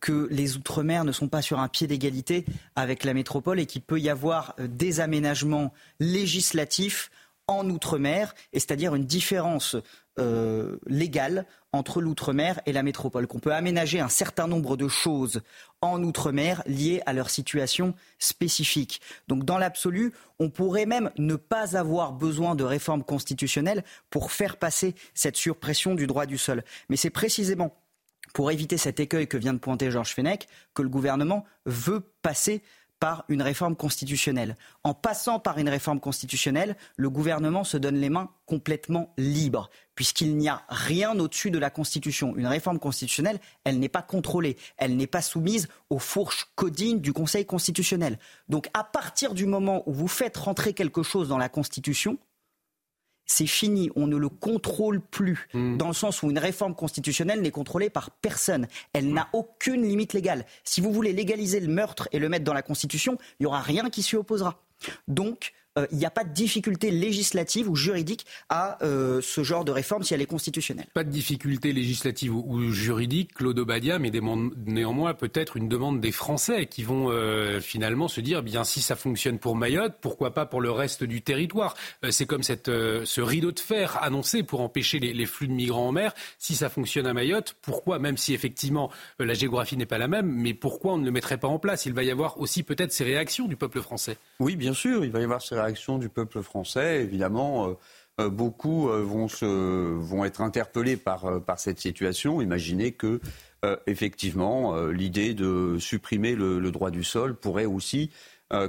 que 0.00 0.26
les 0.32 0.56
Outre-mer 0.56 1.04
ne 1.04 1.12
sont 1.12 1.28
pas 1.28 1.40
sur 1.40 1.60
un 1.60 1.68
pied 1.68 1.86
d'égalité 1.86 2.44
avec 2.74 3.04
la 3.04 3.14
métropole 3.14 3.60
et 3.60 3.66
qu'il 3.66 3.82
peut 3.82 4.00
y 4.00 4.10
avoir 4.10 4.56
des 4.58 4.98
aménagements 4.98 5.72
législatifs 6.00 7.12
en 7.46 7.68
Outre-mer, 7.70 8.34
et 8.52 8.58
c'est-à-dire 8.58 8.96
une 8.96 9.04
différence 9.04 9.76
euh, 10.18 10.78
légale 10.86 11.46
entre 11.72 12.00
l'outre-mer 12.00 12.60
et 12.66 12.72
la 12.72 12.84
métropole, 12.84 13.26
qu'on 13.26 13.40
peut 13.40 13.52
aménager 13.52 13.98
un 13.98 14.08
certain 14.08 14.46
nombre 14.46 14.76
de 14.76 14.86
choses 14.86 15.42
en 15.80 16.02
outre-mer 16.04 16.62
liées 16.66 17.02
à 17.04 17.12
leur 17.12 17.30
situation 17.30 17.94
spécifique. 18.20 19.00
Donc 19.26 19.44
dans 19.44 19.58
l'absolu, 19.58 20.12
on 20.38 20.50
pourrait 20.50 20.86
même 20.86 21.10
ne 21.18 21.34
pas 21.34 21.76
avoir 21.76 22.12
besoin 22.12 22.54
de 22.54 22.62
réforme 22.62 23.02
constitutionnelle 23.02 23.82
pour 24.10 24.30
faire 24.30 24.56
passer 24.56 24.94
cette 25.14 25.36
surpression 25.36 25.96
du 25.96 26.06
droit 26.06 26.26
du 26.26 26.38
sol. 26.38 26.62
Mais 26.88 26.96
c'est 26.96 27.10
précisément 27.10 27.76
pour 28.34 28.50
éviter 28.50 28.78
cet 28.78 29.00
écueil 29.00 29.26
que 29.26 29.36
vient 29.36 29.52
de 29.52 29.58
pointer 29.58 29.90
Georges 29.90 30.14
Fenech 30.14 30.46
que 30.74 30.82
le 30.82 30.88
gouvernement 30.88 31.44
veut 31.66 32.00
passer 32.22 32.62
une 33.28 33.42
réforme 33.42 33.76
constitutionnelle. 33.76 34.56
En 34.82 34.94
passant 34.94 35.38
par 35.38 35.58
une 35.58 35.68
réforme 35.68 36.00
constitutionnelle, 36.00 36.76
le 36.96 37.10
gouvernement 37.10 37.64
se 37.64 37.76
donne 37.76 37.96
les 37.96 38.08
mains 38.08 38.30
complètement 38.46 39.12
libres, 39.16 39.70
puisqu'il 39.94 40.36
n'y 40.36 40.48
a 40.48 40.62
rien 40.68 41.18
au-dessus 41.18 41.50
de 41.50 41.58
la 41.58 41.70
Constitution. 41.70 42.34
Une 42.36 42.46
réforme 42.46 42.78
constitutionnelle, 42.78 43.40
elle 43.64 43.78
n'est 43.78 43.88
pas 43.88 44.02
contrôlée, 44.02 44.56
elle 44.76 44.96
n'est 44.96 45.06
pas 45.06 45.22
soumise 45.22 45.68
aux 45.90 45.98
fourches 45.98 46.46
codines 46.54 47.00
du 47.00 47.12
Conseil 47.12 47.46
constitutionnel. 47.46 48.18
Donc 48.48 48.68
à 48.74 48.84
partir 48.84 49.34
du 49.34 49.46
moment 49.46 49.82
où 49.86 49.92
vous 49.92 50.08
faites 50.08 50.36
rentrer 50.36 50.72
quelque 50.72 51.02
chose 51.02 51.28
dans 51.28 51.38
la 51.38 51.48
Constitution, 51.48 52.18
c'est 53.26 53.46
fini, 53.46 53.90
on 53.96 54.06
ne 54.06 54.16
le 54.16 54.28
contrôle 54.28 55.00
plus, 55.00 55.48
hmm. 55.54 55.76
dans 55.76 55.88
le 55.88 55.94
sens 55.94 56.22
où 56.22 56.30
une 56.30 56.38
réforme 56.38 56.74
constitutionnelle 56.74 57.40
n'est 57.40 57.50
contrôlée 57.50 57.90
par 57.90 58.10
personne. 58.10 58.66
Elle 58.92 59.12
n'a 59.12 59.28
aucune 59.32 59.82
limite 59.82 60.12
légale. 60.12 60.44
Si 60.64 60.80
vous 60.80 60.92
voulez 60.92 61.12
légaliser 61.12 61.60
le 61.60 61.68
meurtre 61.68 62.08
et 62.12 62.18
le 62.18 62.28
mettre 62.28 62.44
dans 62.44 62.54
la 62.54 62.62
Constitution, 62.62 63.18
il 63.38 63.44
n'y 63.44 63.46
aura 63.46 63.60
rien 63.60 63.90
qui 63.90 64.02
s'y 64.02 64.16
opposera. 64.16 64.62
Donc, 65.08 65.52
il 65.90 65.98
n'y 65.98 66.06
a 66.06 66.10
pas 66.10 66.24
de 66.24 66.32
difficulté 66.32 66.90
législative 66.90 67.68
ou 67.68 67.74
juridique 67.74 68.26
à 68.48 68.78
euh, 68.84 69.20
ce 69.20 69.42
genre 69.42 69.64
de 69.64 69.72
réforme 69.72 70.04
si 70.04 70.14
elle 70.14 70.22
est 70.22 70.26
constitutionnelle. 70.26 70.86
Pas 70.94 71.04
de 71.04 71.10
difficulté 71.10 71.72
législative 71.72 72.34
ou, 72.34 72.70
juridique, 72.70 73.34
Claude 73.34 73.58
Obadia, 73.58 73.98
mais 73.98 74.12
néanmoins 74.66 75.14
peut-être 75.14 75.56
une 75.56 75.68
demande 75.68 76.00
des 76.00 76.12
Français 76.12 76.66
qui 76.66 76.84
vont 76.84 77.10
euh, 77.10 77.60
finalement 77.60 78.08
se 78.08 78.20
dire, 78.20 78.42
bien 78.42 78.62
si 78.64 78.80
ça 78.82 78.94
fonctionne 78.94 79.38
pour 79.38 79.56
Mayotte, 79.56 79.94
pourquoi 80.00 80.32
pas 80.32 80.46
pour 80.46 80.60
le 80.60 80.70
reste 80.70 81.02
du 81.02 81.22
territoire? 81.22 81.74
C'est 82.10 82.26
comme 82.26 82.42
cette, 82.42 82.66
ce 82.66 83.20
rideau 83.20 83.50
de 83.50 83.60
fer 83.60 84.02
annoncé 84.02 84.42
pour 84.42 84.60
empêcher 84.60 85.00
les, 85.00 85.12
les, 85.12 85.26
flux 85.26 85.48
de 85.48 85.52
migrants 85.52 85.88
en 85.88 85.92
mer. 85.92 86.14
Si 86.38 86.54
ça 86.54 86.68
fonctionne 86.68 87.06
à 87.06 87.14
Mayotte, 87.14 87.56
pourquoi, 87.62 87.98
même 87.98 88.16
si 88.16 88.32
effectivement 88.34 88.90
la 89.18 89.34
géographie 89.34 89.76
n'est 89.76 89.86
pas 89.86 89.98
la 89.98 90.08
même, 90.08 90.26
mais 90.26 90.54
pourquoi 90.54 90.94
on 90.94 90.98
ne 90.98 91.04
le 91.04 91.10
mettrait 91.10 91.38
pas 91.38 91.48
en 91.48 91.58
place? 91.58 91.86
Il 91.86 91.94
va 91.94 92.04
y 92.04 92.10
avoir 92.10 92.38
aussi 92.38 92.62
peut-être 92.62 92.92
ces 92.92 93.04
réactions 93.04 93.48
du 93.48 93.56
peuple 93.56 93.80
français. 93.80 94.18
Oui, 94.38 94.56
bien 94.56 94.74
sûr, 94.74 95.04
il 95.04 95.10
va 95.10 95.20
y 95.20 95.24
avoir 95.24 95.42
ces 95.42 95.54
réaction 95.64 95.98
du 95.98 96.08
peuple 96.08 96.42
français. 96.42 97.02
Évidemment, 97.02 97.68
euh, 97.68 97.74
euh, 98.20 98.30
beaucoup 98.30 98.88
euh, 98.88 99.02
vont, 99.02 99.28
se, 99.28 99.44
vont 99.44 100.24
être 100.24 100.40
interpellés 100.40 100.96
par, 100.96 101.42
par 101.44 101.58
cette 101.58 101.80
situation. 101.80 102.40
Imaginez 102.40 102.92
que, 102.92 103.20
effectivement, 103.86 104.76
l'idée 104.88 105.32
de 105.32 105.78
supprimer 105.78 106.34
le, 106.34 106.70
droit 106.70 106.90
du 106.90 107.02
sol 107.02 107.34
pourrait 107.34 107.64
aussi 107.64 108.10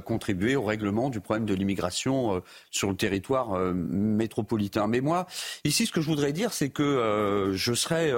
contribuer 0.06 0.56
au 0.56 0.64
règlement 0.64 1.10
du 1.10 1.20
problème 1.20 1.44
de 1.44 1.52
l'immigration 1.52 2.42
sur 2.70 2.88
le 2.88 2.96
territoire 2.96 3.58
métropolitain. 3.74 4.86
Mais 4.86 5.02
moi, 5.02 5.26
ici, 5.64 5.84
ce 5.84 5.92
que 5.92 6.00
je 6.00 6.06
voudrais 6.06 6.32
dire, 6.32 6.54
c'est 6.54 6.70
que 6.70 7.52
je 7.54 7.74
serais 7.74 8.10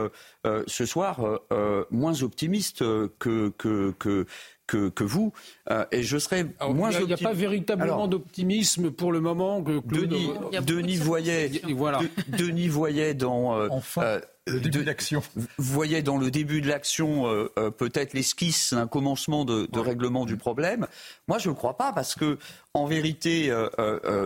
ce 0.68 0.86
soir 0.86 1.40
moins 1.90 2.22
optimiste 2.22 2.84
que, 3.18 3.52
que, 3.58 3.92
que, 3.98 4.26
que, 4.68 5.04
vous. 5.04 5.32
Euh, 5.70 5.84
et 5.90 6.02
je 6.02 6.18
serais 6.18 6.46
moins 6.68 6.90
Il 6.92 7.06
n'y 7.06 7.12
a, 7.12 7.16
pas 7.16 7.32
véritablement 7.32 8.06
d'optimisme 8.06 8.90
pour 8.90 9.12
le 9.12 9.20
moment. 9.20 9.62
Que 9.62 9.80
Denis, 9.80 10.30
Denis, 10.64 10.96
voyait, 10.96 11.50
voilà. 11.74 12.00
Denis 12.28 12.68
voyait 12.68 13.14
dans. 13.14 13.58
Euh, 13.58 13.68
enfin. 13.70 14.02
Euh, 14.02 14.20
le 14.46 14.60
début 14.60 14.78
de 14.78 14.86
l'action. 14.86 15.22
voyait 15.58 16.00
dans 16.00 16.16
le 16.16 16.30
début 16.30 16.62
de 16.62 16.68
l'action 16.68 17.26
peut-être 17.76 18.14
l'esquisse, 18.14 18.72
un 18.72 18.86
commencement 18.86 19.44
de, 19.44 19.78
règlement 19.78 20.24
du 20.24 20.38
problème. 20.38 20.86
Moi, 21.26 21.36
je 21.36 21.50
ne 21.50 21.54
crois 21.54 21.76
pas 21.76 21.92
parce 21.92 22.14
que, 22.14 22.38
en 22.72 22.86
vérité, 22.86 23.54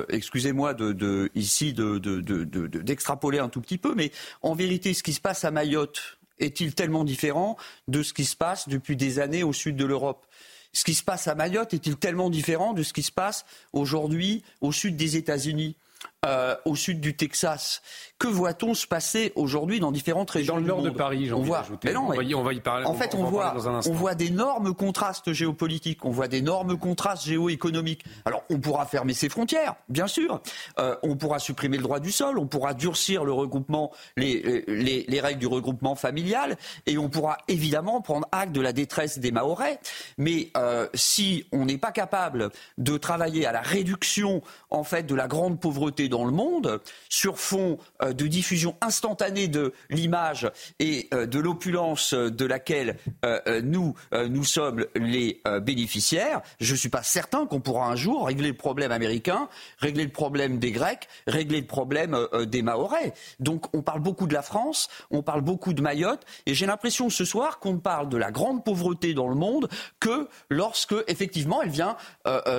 excusez-moi 0.09 0.75
de, 0.75 1.29
ici 1.35 1.75
d'extrapoler 1.75 3.41
un 3.41 3.49
tout 3.49 3.61
petit 3.61 3.79
peu, 3.79 3.97
mais 3.97 4.13
en 4.43 4.55
vérité, 4.55 4.95
ce 4.95 5.03
qui 5.03 5.13
se 5.13 5.21
passe 5.21 5.45
à 5.45 5.51
Mayotte 5.51 6.19
est-il 6.43 6.75
tellement 6.75 7.05
différent 7.05 7.57
de 7.89 8.03
ce 8.03 8.13
qui 8.13 8.25
se 8.25 8.37
passe 8.37 8.69
depuis 8.69 8.97
des 8.97 9.19
années 9.19 9.43
au 9.43 9.53
sud 9.53 9.77
de 9.77 9.85
l'Europe? 9.85 10.27
Ce 10.73 10.85
qui 10.85 10.95
se 10.95 11.03
passe 11.03 11.29
à 11.29 11.35
Mayotte 11.35 11.75
est-il 11.75 11.97
tellement 11.97 12.31
différent 12.31 12.73
de 12.73 12.83
ce 12.83 12.93
qui 12.93 13.03
se 13.03 13.13
passe 13.13 13.45
aujourd'hui 13.73 14.43
au 14.61 14.73
sud 14.73 14.97
des 14.97 15.17
États-Unis? 15.17 15.77
Euh, 16.25 16.55
au 16.65 16.77
sud 16.77 17.01
du 17.01 17.17
Texas. 17.17 17.83
Que 18.21 18.29
voit-on 18.29 18.75
se 18.75 18.87
passer 18.87 19.33
aujourd'hui 19.35 19.81
dans 19.81 19.91
différentes 19.91 20.31
régions 20.31 20.55
Dans 20.55 20.61
le 20.61 20.67
nord 20.67 20.83
de 20.83 20.91
Paris, 20.91 21.33
on 21.33 21.43
voit. 21.43 21.65
Mais 21.83 21.93
non, 21.93 22.03
on, 22.07 22.15
va 22.15 22.23
y, 22.23 22.33
on, 22.37 22.45
va 22.45 22.53
y, 22.53 22.61
parler. 22.61 22.87
En 22.87 22.95
fait, 22.95 23.17
on, 23.17 23.25
voit, 23.25 23.57
on 23.89 23.93
voit 23.93 24.15
d'énormes 24.15 24.73
contrastes 24.73 25.33
géopolitiques, 25.33 26.05
on 26.05 26.11
voit 26.11 26.29
d'énormes 26.29 26.79
contrastes 26.79 27.25
géoéconomiques. 27.25 28.05
Alors, 28.25 28.45
on 28.51 28.61
pourra 28.61 28.87
fermer 28.87 29.15
ses 29.15 29.29
frontières, 29.29 29.75
bien 29.89 30.07
sûr. 30.07 30.41
Euh, 30.79 30.95
on 31.03 31.17
pourra 31.17 31.41
supprimer 31.41 31.77
le 31.77 31.83
droit 31.83 31.99
du 31.99 32.13
sol, 32.13 32.39
on 32.39 32.47
pourra 32.47 32.75
durcir 32.75 33.25
le 33.25 33.33
regroupement, 33.33 33.91
les, 34.17 34.65
les, 34.69 35.05
les, 35.09 35.21
règles 35.21 35.41
du 35.41 35.49
regroupement 35.49 35.97
familial, 35.97 36.57
et 36.87 36.99
on 36.99 37.09
pourra 37.09 37.39
évidemment 37.49 38.01
prendre 38.01 38.29
acte 38.31 38.53
de 38.53 38.61
la 38.61 38.73
détresse 38.73 39.19
des 39.19 39.33
Mahorais. 39.33 39.81
Mais 40.19 40.51
euh, 40.57 40.87
si 40.95 41.47
on 41.51 41.65
n'est 41.65 41.79
pas 41.79 41.91
capable 41.91 42.51
de 42.79 42.97
travailler 42.97 43.45
à 43.45 43.51
la 43.51 43.63
réduction, 43.63 44.41
en 44.71 44.85
fait, 44.85 45.03
de 45.03 45.17
la 45.17 45.27
grande 45.27 45.59
pauvreté 45.59 46.09
dans 46.13 46.25
le 46.27 46.31
monde, 46.31 46.81
sur 47.09 47.39
fond 47.39 47.79
euh, 48.03 48.13
de 48.13 48.27
diffusion 48.27 48.77
instantanée 48.83 49.49
de 49.49 49.73
l'image 49.89 50.51
et 50.79 51.09
euh, 51.15 51.27
de 51.27 51.39
l'opulence 51.39 52.13
de 52.13 52.45
laquelle 52.45 52.99
euh, 53.25 53.63
nous, 53.63 53.95
nous 54.29 54.45
sommes 54.45 54.85
les 54.95 55.41
bénéficiaires, 55.63 56.43
je 56.61 56.73
ne 56.73 56.77
suis 56.77 56.91
pas 56.91 57.03
certain 57.03 57.47
qu'on 57.47 57.61
pourra 57.61 57.87
un 57.87 57.97
jour 57.97 58.27
régler 58.27 58.49
le 58.49 58.57
problème 58.57 58.93
américain, 58.93 59.49
régler 59.79 60.05
le 60.05 60.11
problème 60.11 60.59
des 60.59 60.71
Grecs, 60.71 61.09
régler 61.27 61.61
le 61.61 61.67
problème 61.67 62.17
des 62.47 62.61
Mahorais. 62.61 63.15
Donc 63.41 63.75
on 63.75 63.81
parle 63.81 64.01
beaucoup 64.01 64.27
de 64.27 64.35
la 64.35 64.43
France, 64.43 64.89
on 65.11 65.23
parle 65.23 65.41
beaucoup 65.41 65.73
de 65.73 65.81
Mayotte, 65.81 66.25
et 66.45 66.55
j'ai 66.55 66.67
l'impression 66.67 67.09
ce 67.09 67.25
soir 67.25 67.59
qu'on 67.59 67.75
ne 67.75 67.81
parle 67.81 68.11
de 68.11 68.19
la 68.19 68.31
grande 68.31 68.65
pauvreté 68.65 69.15
dans 69.15 69.29
le 69.29 69.35
monde 69.35 69.69
que 69.99 70.29
lorsque, 70.51 70.95
effectivement, 71.09 71.63
elle 71.63 71.71
vient 71.71 71.97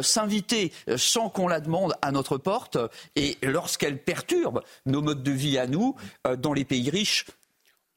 s'inviter 0.02 0.72
sans 0.98 1.30
qu'on 1.30 1.48
la 1.48 1.60
demande 1.60 1.94
à 2.02 2.12
notre 2.12 2.38
porte 2.38 2.78
et 3.16 3.38
lorsqu'elle 3.46 4.02
perturbe 4.02 4.62
nos 4.86 5.02
modes 5.02 5.24
de 5.24 5.32
vie 5.32 5.58
à 5.58 5.68
nous 5.68 5.96
euh, 6.28 6.36
dans 6.36 6.54
les 6.54 6.66
pays 6.66 6.90
riches. 6.90 7.26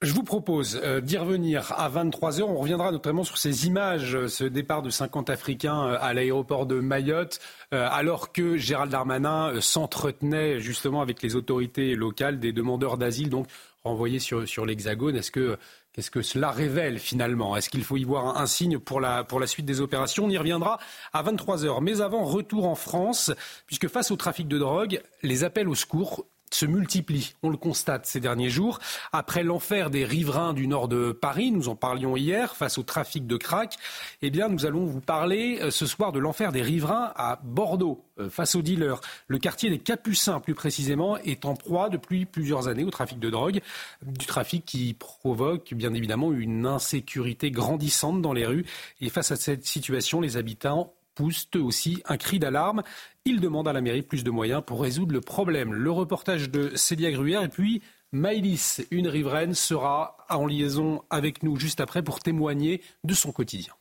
Je 0.02 0.12
vous 0.12 0.22
propose 0.22 0.78
euh, 0.84 1.00
d'y 1.00 1.16
revenir 1.16 1.72
à 1.72 1.88
23h. 1.88 2.42
On 2.42 2.56
reviendra 2.56 2.92
notamment 2.92 3.24
sur 3.24 3.38
ces 3.38 3.66
images, 3.66 4.14
euh, 4.14 4.28
ce 4.28 4.44
départ 4.44 4.82
de 4.82 4.90
50 4.90 5.30
Africains 5.30 5.84
à 5.84 6.12
l'aéroport 6.12 6.66
de 6.66 6.80
Mayotte, 6.80 7.40
alors 7.70 8.32
que 8.32 8.56
Gérald 8.56 8.92
Darmanin 8.92 9.60
s'entretenait 9.60 10.60
justement 10.60 11.00
avec 11.00 11.22
les 11.22 11.34
autorités 11.34 11.94
locales 11.94 12.38
des 12.38 12.52
demandeurs 12.52 12.98
d'asile, 12.98 13.30
donc 13.30 13.46
renvoyés 13.84 14.18
sur, 14.18 14.46
sur 14.46 14.66
l'Hexagone. 14.66 15.16
Est-ce 15.16 15.30
que 15.30 15.58
Qu'est-ce 15.96 16.10
que 16.10 16.20
cela 16.20 16.50
révèle 16.50 16.98
finalement? 16.98 17.56
Est-ce 17.56 17.70
qu'il 17.70 17.82
faut 17.82 17.96
y 17.96 18.04
voir 18.04 18.36
un, 18.36 18.46
signe 18.46 18.78
pour 18.78 19.00
la, 19.00 19.24
pour 19.24 19.40
la 19.40 19.46
suite 19.46 19.64
des 19.64 19.80
opérations? 19.80 20.26
On 20.26 20.28
y 20.28 20.36
reviendra 20.36 20.78
à 21.14 21.22
23h. 21.22 21.82
Mais 21.82 22.02
avant, 22.02 22.22
retour 22.22 22.68
en 22.68 22.74
France, 22.74 23.32
puisque 23.66 23.88
face 23.88 24.10
au 24.10 24.16
trafic 24.16 24.46
de 24.46 24.58
drogue, 24.58 25.00
les 25.22 25.42
appels 25.42 25.70
au 25.70 25.74
secours 25.74 26.26
se 26.50 26.66
multiplient. 26.66 27.34
On 27.42 27.50
le 27.50 27.56
constate 27.56 28.06
ces 28.06 28.20
derniers 28.20 28.50
jours. 28.50 28.78
Après 29.12 29.42
l'enfer 29.42 29.90
des 29.90 30.04
riverains 30.04 30.54
du 30.54 30.66
nord 30.66 30.88
de 30.88 31.12
Paris, 31.12 31.50
nous 31.50 31.68
en 31.68 31.76
parlions 31.76 32.16
hier, 32.16 32.56
face 32.56 32.78
au 32.78 32.82
trafic 32.82 33.26
de 33.26 33.36
crack, 33.36 33.76
eh 34.22 34.30
bien, 34.30 34.48
nous 34.48 34.66
allons 34.66 34.84
vous 34.84 35.00
parler 35.00 35.58
euh, 35.60 35.70
ce 35.70 35.86
soir 35.86 36.12
de 36.12 36.18
l'enfer 36.18 36.52
des 36.52 36.62
riverains 36.62 37.12
à 37.16 37.40
Bordeaux, 37.42 38.04
euh, 38.18 38.30
face 38.30 38.54
aux 38.54 38.62
dealers. 38.62 39.00
Le 39.28 39.38
quartier 39.38 39.70
des 39.70 39.78
Capucins, 39.78 40.40
plus 40.40 40.54
précisément, 40.54 41.16
est 41.18 41.44
en 41.44 41.54
proie 41.54 41.88
depuis 41.88 42.26
plusieurs 42.26 42.68
années 42.68 42.84
au 42.84 42.90
trafic 42.90 43.18
de 43.18 43.30
drogue, 43.30 43.60
du 44.02 44.26
trafic 44.26 44.64
qui 44.64 44.94
provoque 44.94 45.74
bien 45.74 45.94
évidemment 45.94 46.32
une 46.32 46.66
insécurité 46.66 47.50
grandissante 47.50 48.22
dans 48.22 48.32
les 48.32 48.46
rues. 48.46 48.64
Et 49.00 49.08
face 49.08 49.30
à 49.30 49.36
cette 49.36 49.66
situation, 49.66 50.20
les 50.20 50.36
habitants 50.36 50.92
poussent 51.16 51.48
eux 51.56 51.62
aussi 51.62 52.00
un 52.04 52.16
cri 52.16 52.38
d'alarme. 52.38 52.84
Ils 53.24 53.40
demandent 53.40 53.66
à 53.66 53.72
la 53.72 53.80
mairie 53.80 54.02
plus 54.02 54.22
de 54.22 54.30
moyens 54.30 54.62
pour 54.64 54.80
résoudre 54.80 55.12
le 55.12 55.20
problème. 55.20 55.72
Le 55.72 55.90
reportage 55.90 56.48
de 56.50 56.76
Célia 56.76 57.10
Gruyère 57.10 57.42
et 57.42 57.48
puis 57.48 57.82
Maïlis, 58.12 58.86
une 58.92 59.08
riveraine, 59.08 59.54
sera 59.54 60.16
en 60.30 60.46
liaison 60.46 61.02
avec 61.10 61.42
nous 61.42 61.56
juste 61.56 61.80
après 61.80 62.02
pour 62.02 62.20
témoigner 62.20 62.80
de 63.02 63.14
son 63.14 63.32
quotidien. 63.32 63.72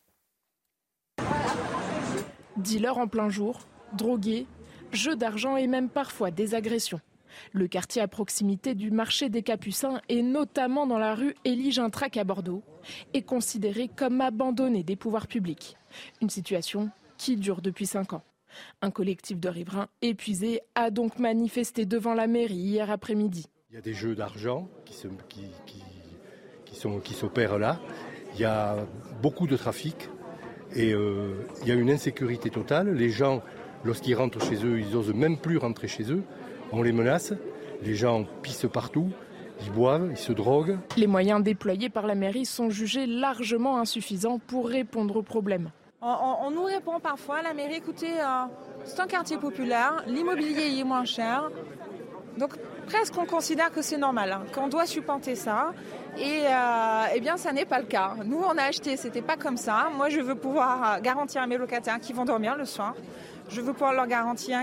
Dealer 2.58 2.98
en 2.98 3.08
plein 3.08 3.30
jour, 3.30 3.60
drogué, 3.94 4.48
jeu 4.92 5.16
d'argent 5.16 5.58
et 5.58 5.68
même 5.68 5.90
parfois 5.90 6.32
des 6.32 6.56
agressions. 6.56 7.02
Le 7.52 7.68
quartier 7.68 8.02
à 8.02 8.08
proximité 8.08 8.76
du 8.76 8.92
marché 8.92 9.28
des 9.28 9.44
Capucins 9.44 10.02
et 10.08 10.24
notamment 10.24 10.88
dans 10.88 10.98
la 10.98 11.16
rue 11.16 11.36
Élie 11.44 11.74
Gintrac 11.74 12.16
à 12.16 12.24
Bordeaux 12.24 12.64
est 13.14 13.24
considéré 13.24 13.90
comme 13.94 14.22
abandonné 14.22 14.84
des 14.84 14.96
pouvoirs 14.96 15.28
publics. 15.28 15.76
Une 16.22 16.30
situation 16.30 16.90
qui 17.18 17.38
dure 17.38 17.62
depuis 17.62 17.86
cinq 17.86 18.14
ans. 18.14 18.24
Un 18.82 18.92
collectif 18.92 19.40
de 19.40 19.50
riverains 19.50 19.88
épuisés 20.02 20.62
a 20.76 20.90
donc 20.90 21.20
manifesté 21.20 21.86
devant 21.86 22.14
la 22.14 22.28
mairie 22.28 22.56
hier 22.56 22.90
après-midi. 22.90 23.48
Il 23.70 23.76
y 23.76 23.78
a 23.78 23.82
des 23.82 23.94
jeux 23.94 24.16
d'argent 24.16 24.70
qui, 24.86 24.96
qui, 26.72 27.14
s'opèrent 27.14 27.58
là. 27.58 27.80
Il 28.34 28.40
y 28.40 28.46
a 28.46 28.86
beaucoup 29.22 29.48
de 29.48 29.58
trafic 29.58 30.10
et 30.74 30.94
euh, 30.94 31.46
il 31.62 31.68
y 31.68 31.72
a 31.72 31.76
une 31.76 31.90
insécurité 31.90 32.50
totale. 32.50 32.94
Les 32.94 33.10
gens, 33.10 33.42
lorsqu'ils 33.84 34.16
rentrent 34.16 34.42
chez 34.42 34.66
eux, 34.66 34.80
ils 34.80 34.92
n'osent 34.92 35.14
même 35.14 35.38
plus 35.38 35.58
rentrer 35.58 35.88
chez 35.88 36.12
eux. 36.12 36.24
On 36.72 36.82
les 36.82 36.92
menace. 36.92 37.34
Les 37.82 37.96
gens 37.96 38.26
pissent 38.42 38.68
partout. 38.72 39.12
Ils 39.62 39.72
boivent, 39.72 40.10
ils 40.12 40.18
se 40.18 40.34
droguent. 40.34 40.78
Les 40.98 41.08
moyens 41.08 41.42
déployés 41.42 41.90
par 41.90 42.08
la 42.08 42.16
mairie 42.16 42.46
sont 42.46 42.70
jugés 42.70 43.08
largement 43.08 43.80
insuffisants 43.80 44.40
pour 44.40 44.68
répondre 44.68 45.16
aux 45.16 45.24
problèmes. 45.24 45.72
On, 46.08 46.52
nous 46.52 46.66
répond 46.66 47.00
parfois, 47.00 47.42
la 47.42 47.56
mairie, 47.56 47.78
écoutez, 47.78 48.12
euh, 48.20 48.44
c'est 48.84 49.00
un 49.00 49.08
quartier 49.08 49.38
populaire, 49.38 50.04
l'immobilier 50.06 50.80
est 50.80 50.84
moins 50.84 51.04
cher. 51.04 51.50
Donc 52.38 52.52
presque 52.86 53.18
on 53.18 53.26
considère 53.26 53.72
que 53.72 53.82
c'est 53.82 53.98
normal, 53.98 54.32
hein, 54.32 54.44
qu'on 54.54 54.68
doit 54.68 54.86
supporter 54.86 55.34
ça. 55.34 55.74
Et 56.20 56.44
euh, 56.46 57.06
eh 57.16 57.20
bien, 57.22 57.38
ça 57.38 57.52
n'est 57.54 57.66
pas 57.66 57.80
le 57.80 57.88
cas. 57.88 58.18
Nous, 58.24 58.38
on 58.38 58.56
a 58.56 58.64
acheté, 58.66 58.98
c'était 58.98 59.24
pas 59.24 59.36
comme 59.36 59.58
ça. 59.58 59.90
Moi, 59.98 60.10
je 60.10 60.20
veux 60.20 60.36
pouvoir 60.36 61.02
garantir 61.02 61.42
à 61.42 61.48
mes 61.48 61.58
locataires 61.58 62.00
qui 62.00 62.14
vont 62.14 62.26
dormir 62.26 62.56
le 62.56 62.66
soir. 62.66 62.94
Je 63.50 63.62
veux 63.62 63.74
pouvoir 63.74 63.94
leur 63.94 64.06
garantir 64.06 64.60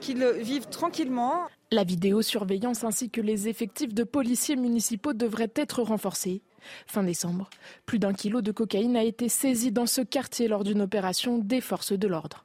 qu'ils 0.00 0.24
vivent 0.40 0.68
tranquillement. 0.68 1.48
La 1.72 1.82
vidéosurveillance 1.82 2.84
ainsi 2.84 3.10
que 3.10 3.20
les 3.20 3.48
effectifs 3.48 3.92
de 3.92 4.04
policiers 4.04 4.56
municipaux 4.56 5.14
devraient 5.14 5.52
être 5.56 5.82
renforcés. 5.82 6.42
Fin 6.86 7.02
décembre, 7.02 7.50
plus 7.86 7.98
d'un 7.98 8.12
kilo 8.12 8.40
de 8.40 8.52
cocaïne 8.52 8.96
a 8.96 9.04
été 9.04 9.28
saisi 9.28 9.72
dans 9.72 9.86
ce 9.86 10.00
quartier 10.00 10.48
lors 10.48 10.64
d'une 10.64 10.82
opération 10.82 11.38
des 11.38 11.60
forces 11.60 11.92
de 11.92 12.08
l'ordre. 12.08 12.44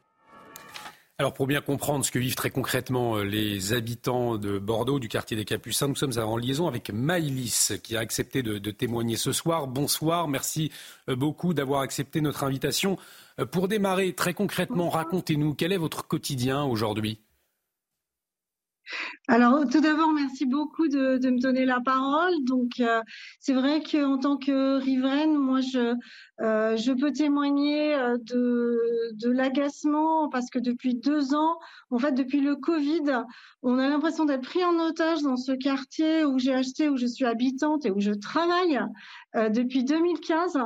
Alors 1.19 1.33
pour 1.35 1.45
bien 1.45 1.61
comprendre 1.61 2.03
ce 2.03 2.11
que 2.11 2.17
vivent 2.17 2.35
très 2.35 2.49
concrètement 2.49 3.17
euh, 3.17 3.23
les 3.23 3.73
habitants 3.73 4.37
de 4.37 4.57
Bordeaux, 4.57 4.99
du 4.99 5.07
quartier 5.07 5.37
des 5.37 5.45
Capucins, 5.45 5.87
nous 5.87 5.95
sommes 5.95 6.17
en 6.17 6.37
liaison 6.37 6.67
avec 6.67 6.89
Maïlis 6.89 7.73
qui 7.83 7.95
a 7.95 7.99
accepté 7.99 8.41
de, 8.41 8.57
de 8.57 8.71
témoigner 8.71 9.15
ce 9.15 9.31
soir. 9.31 9.67
Bonsoir, 9.67 10.27
merci 10.27 10.71
euh, 11.09 11.15
beaucoup 11.15 11.53
d'avoir 11.53 11.81
accepté 11.81 12.19
notre 12.19 12.43
invitation. 12.43 12.97
Euh, 13.39 13.45
pour 13.45 13.67
démarrer 13.67 14.13
très 14.13 14.33
concrètement, 14.33 14.89
racontez-nous 14.89 15.53
quel 15.53 15.71
est 15.71 15.77
votre 15.77 16.07
quotidien 16.07 16.63
aujourd'hui? 16.63 17.19
Alors, 19.27 19.65
tout 19.69 19.79
d'abord, 19.79 20.11
merci 20.11 20.45
beaucoup 20.45 20.87
de, 20.87 21.17
me 21.29 21.39
donner 21.39 21.65
la 21.65 21.79
parole. 21.79 22.33
Donc, 22.43 22.79
euh, 22.79 23.01
c'est 23.39 23.53
vrai 23.53 23.81
qu'en 23.81 24.17
tant 24.17 24.37
que 24.37 24.77
riveraine, 24.77 25.35
moi, 25.37 25.61
je, 25.61 25.95
euh, 26.41 26.95
peux 26.99 27.11
témoigner 27.11 27.95
euh, 27.95 28.17
de 28.17 29.29
l'agacement 29.29 30.29
parce 30.29 30.49
que 30.49 30.59
depuis 30.59 30.95
deux 30.95 31.33
ans, 31.33 31.57
en 31.89 31.99
fait, 31.99 32.11
depuis 32.11 32.41
le 32.41 32.55
Covid, 32.55 33.23
on 33.61 33.79
a 33.79 33.87
l'impression 33.87 34.25
d'être 34.25 34.43
pris 34.43 34.63
en 34.63 34.77
otage 34.79 35.21
dans 35.21 35.37
ce 35.37 35.53
quartier 35.53 36.25
où 36.25 36.37
j'ai 36.37 36.53
acheté, 36.53 36.89
où 36.89 36.97
je 36.97 37.07
suis 37.07 37.25
habitante 37.25 37.85
et 37.85 37.91
où 37.91 37.99
je 37.99 38.11
travaille 38.11 38.79
depuis 39.51 39.83
2015. 39.83 40.57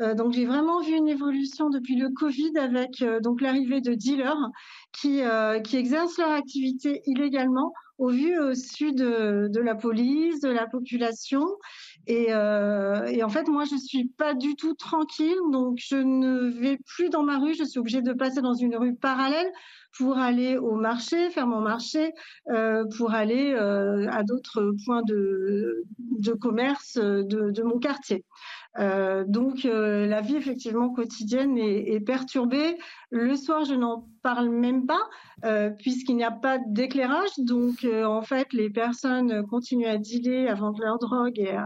Donc, 0.00 0.32
j'ai 0.32 0.46
vraiment 0.46 0.80
vu 0.80 0.96
une 0.96 1.08
évolution 1.08 1.70
depuis 1.70 1.96
le 1.96 2.08
Covid 2.10 2.56
avec 2.58 3.04
donc 3.22 3.40
l'arrivée 3.40 3.80
de 3.80 3.94
dealers 3.94 4.50
qui, 4.92 5.20
qui 5.64 5.76
exercent 5.76 6.18
leur 6.18 6.30
activité 6.30 7.02
illégalement 7.06 7.72
au 8.02 8.08
vu 8.08 8.36
au 8.36 8.52
sud 8.54 8.96
de, 8.96 9.60
la 9.60 9.76
police, 9.76 10.40
de 10.40 10.48
la 10.48 10.66
population. 10.66 11.46
Euh, 12.10 13.04
et, 13.04 13.22
en 13.22 13.28
fait, 13.28 13.46
moi, 13.46 13.64
je 13.64 13.76
suis 13.76 14.08
pas 14.08 14.34
du 14.34 14.56
tout 14.56 14.74
tranquille, 14.74 15.38
donc 15.52 15.78
je 15.78 15.96
ne 15.96 16.48
vais 16.48 16.78
plus 16.84 17.10
dans 17.10 17.22
ma 17.22 17.38
rue. 17.38 17.54
Je 17.54 17.62
suis 17.62 17.78
obligée 17.78 18.02
de 18.02 18.12
passer 18.12 18.40
dans 18.40 18.54
une 18.54 18.76
rue 18.76 18.96
parallèle 18.96 19.50
pour 19.96 20.18
aller 20.18 20.56
au 20.56 20.74
marché, 20.74 21.30
faire 21.30 21.46
mon 21.46 21.60
marché, 21.60 22.12
euh, 22.50 22.84
pour 22.96 23.12
aller 23.12 23.52
euh, 23.52 24.08
à 24.10 24.24
d'autres 24.24 24.74
points 24.84 25.02
de, 25.02 25.84
commerce 26.40 26.96
de, 26.96 27.62
mon 27.62 27.78
quartier. 27.78 28.24
Euh, 28.78 29.24
donc 29.26 29.66
euh, 29.66 30.06
la 30.06 30.22
vie 30.22 30.36
effectivement 30.36 30.90
quotidienne 30.90 31.58
est, 31.58 32.00
perturbée. 32.00 32.78
Le 33.10 33.36
soir, 33.36 33.64
je 33.64 33.74
n'en 33.74 34.08
parle 34.22 34.48
même 34.48 34.86
pas 34.86 35.02
euh, 35.44 35.70
puisqu'il 35.70 36.16
n'y 36.16 36.24
a 36.24 36.30
pas 36.30 36.58
d'éclairage. 36.58 37.30
Donc 37.38 37.84
en 37.84 38.22
fait, 38.22 38.52
les 38.52 38.70
personnes 38.70 39.46
continuent 39.46 39.88
à 39.88 39.98
dealer, 39.98 40.48
à 40.48 40.54
vendre 40.54 40.80
leur 40.82 40.98
drogue 40.98 41.38
et 41.38 41.56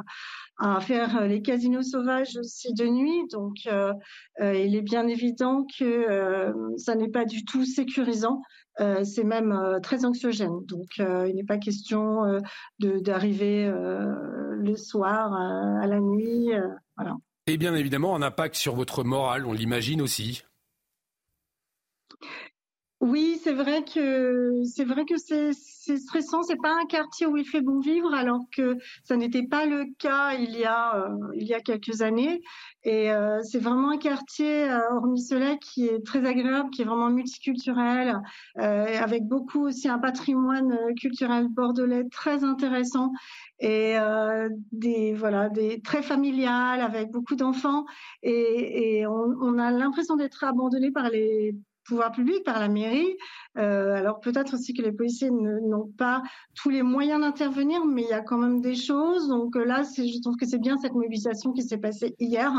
à 0.58 0.80
faire 0.80 1.26
les 1.26 1.42
casinos 1.42 1.82
sauvages 1.82 2.36
aussi 2.38 2.72
de 2.72 2.86
nuit. 2.86 3.28
Donc, 3.30 3.66
il 4.40 4.74
est 4.74 4.82
bien 4.82 5.06
évident 5.06 5.66
que 5.78 6.52
ça 6.78 6.94
n'est 6.94 7.10
pas 7.10 7.24
du 7.24 7.44
tout 7.44 7.64
sécurisant. 7.64 8.40
C'est 8.78 9.24
même 9.24 9.78
très 9.82 10.04
anxiogène. 10.04 10.64
Donc, 10.66 10.98
il 10.98 11.32
n'est 11.34 11.44
pas 11.44 11.58
question 11.58 12.40
d'arriver 12.78 13.70
le 13.70 14.76
soir 14.76 15.32
à 15.32 15.86
la 15.86 16.00
nuit. 16.00 16.50
Et 17.46 17.56
bien 17.56 17.74
évidemment, 17.74 18.16
un 18.16 18.22
impact 18.22 18.56
sur 18.56 18.74
votre 18.74 19.04
morale, 19.04 19.46
on 19.46 19.52
l'imagine 19.52 20.02
aussi. 20.02 20.42
Oui, 23.00 23.38
c'est 23.44 23.52
vrai 23.52 23.84
que 23.84 24.62
c'est 24.64 24.84
vrai 24.84 25.04
que 25.04 25.18
c'est 25.18 25.52
stressant. 25.52 26.42
C'est 26.42 26.56
pas 26.56 26.72
un 26.80 26.86
quartier 26.86 27.26
où 27.26 27.36
il 27.36 27.44
fait 27.44 27.60
bon 27.60 27.78
vivre, 27.78 28.14
alors 28.14 28.40
que 28.50 28.78
ça 29.04 29.16
n'était 29.16 29.46
pas 29.46 29.66
le 29.66 29.84
cas 29.98 30.32
il 30.34 30.56
y 30.56 30.64
a 30.64 30.96
euh, 30.96 31.14
il 31.34 31.46
y 31.46 31.52
a 31.52 31.60
quelques 31.60 32.00
années. 32.00 32.40
Et 32.84 33.12
euh, 33.12 33.42
c'est 33.42 33.58
vraiment 33.58 33.90
un 33.90 33.98
quartier 33.98 34.70
euh, 34.70 34.78
hormis 34.92 35.22
cela 35.22 35.56
qui 35.56 35.86
est 35.86 36.04
très 36.06 36.24
agréable, 36.26 36.70
qui 36.70 36.82
est 36.82 36.84
vraiment 36.86 37.10
multiculturel, 37.10 38.18
avec 38.56 39.24
beaucoup 39.24 39.66
aussi 39.66 39.88
un 39.88 39.98
patrimoine 39.98 40.78
culturel 40.98 41.48
bordelais 41.48 42.04
très 42.10 42.44
intéressant 42.44 43.12
et 43.60 43.96
des 44.72 45.14
voilà 45.14 45.48
des 45.50 45.80
très 45.82 46.02
familial 46.02 46.80
avec 46.80 47.10
beaucoup 47.10 47.36
d'enfants. 47.36 47.84
Et, 48.22 49.04
on 49.06 49.58
a 49.58 49.70
l'impression 49.70 50.16
d'être 50.16 50.44
abandonné 50.44 50.90
par 50.90 51.10
les 51.10 51.54
pouvoir 51.86 52.12
public, 52.12 52.44
par 52.44 52.60
la 52.60 52.68
mairie. 52.68 53.16
Euh, 53.58 53.94
alors 53.94 54.20
peut-être 54.20 54.54
aussi 54.54 54.74
que 54.74 54.82
les 54.82 54.92
policiers 54.92 55.30
n'ont 55.30 55.90
pas 55.96 56.22
tous 56.54 56.68
les 56.68 56.82
moyens 56.82 57.20
d'intervenir, 57.20 57.84
mais 57.86 58.02
il 58.02 58.08
y 58.08 58.12
a 58.12 58.20
quand 58.20 58.38
même 58.38 58.60
des 58.60 58.74
choses. 58.74 59.28
Donc 59.28 59.56
euh, 59.56 59.64
là, 59.64 59.82
je 59.82 60.20
trouve 60.20 60.36
que 60.36 60.46
c'est 60.46 60.58
bien 60.58 60.76
cette 60.76 60.94
mobilisation 60.94 61.52
qui 61.52 61.62
s'est 61.62 61.78
passée 61.78 62.14
hier, 62.18 62.52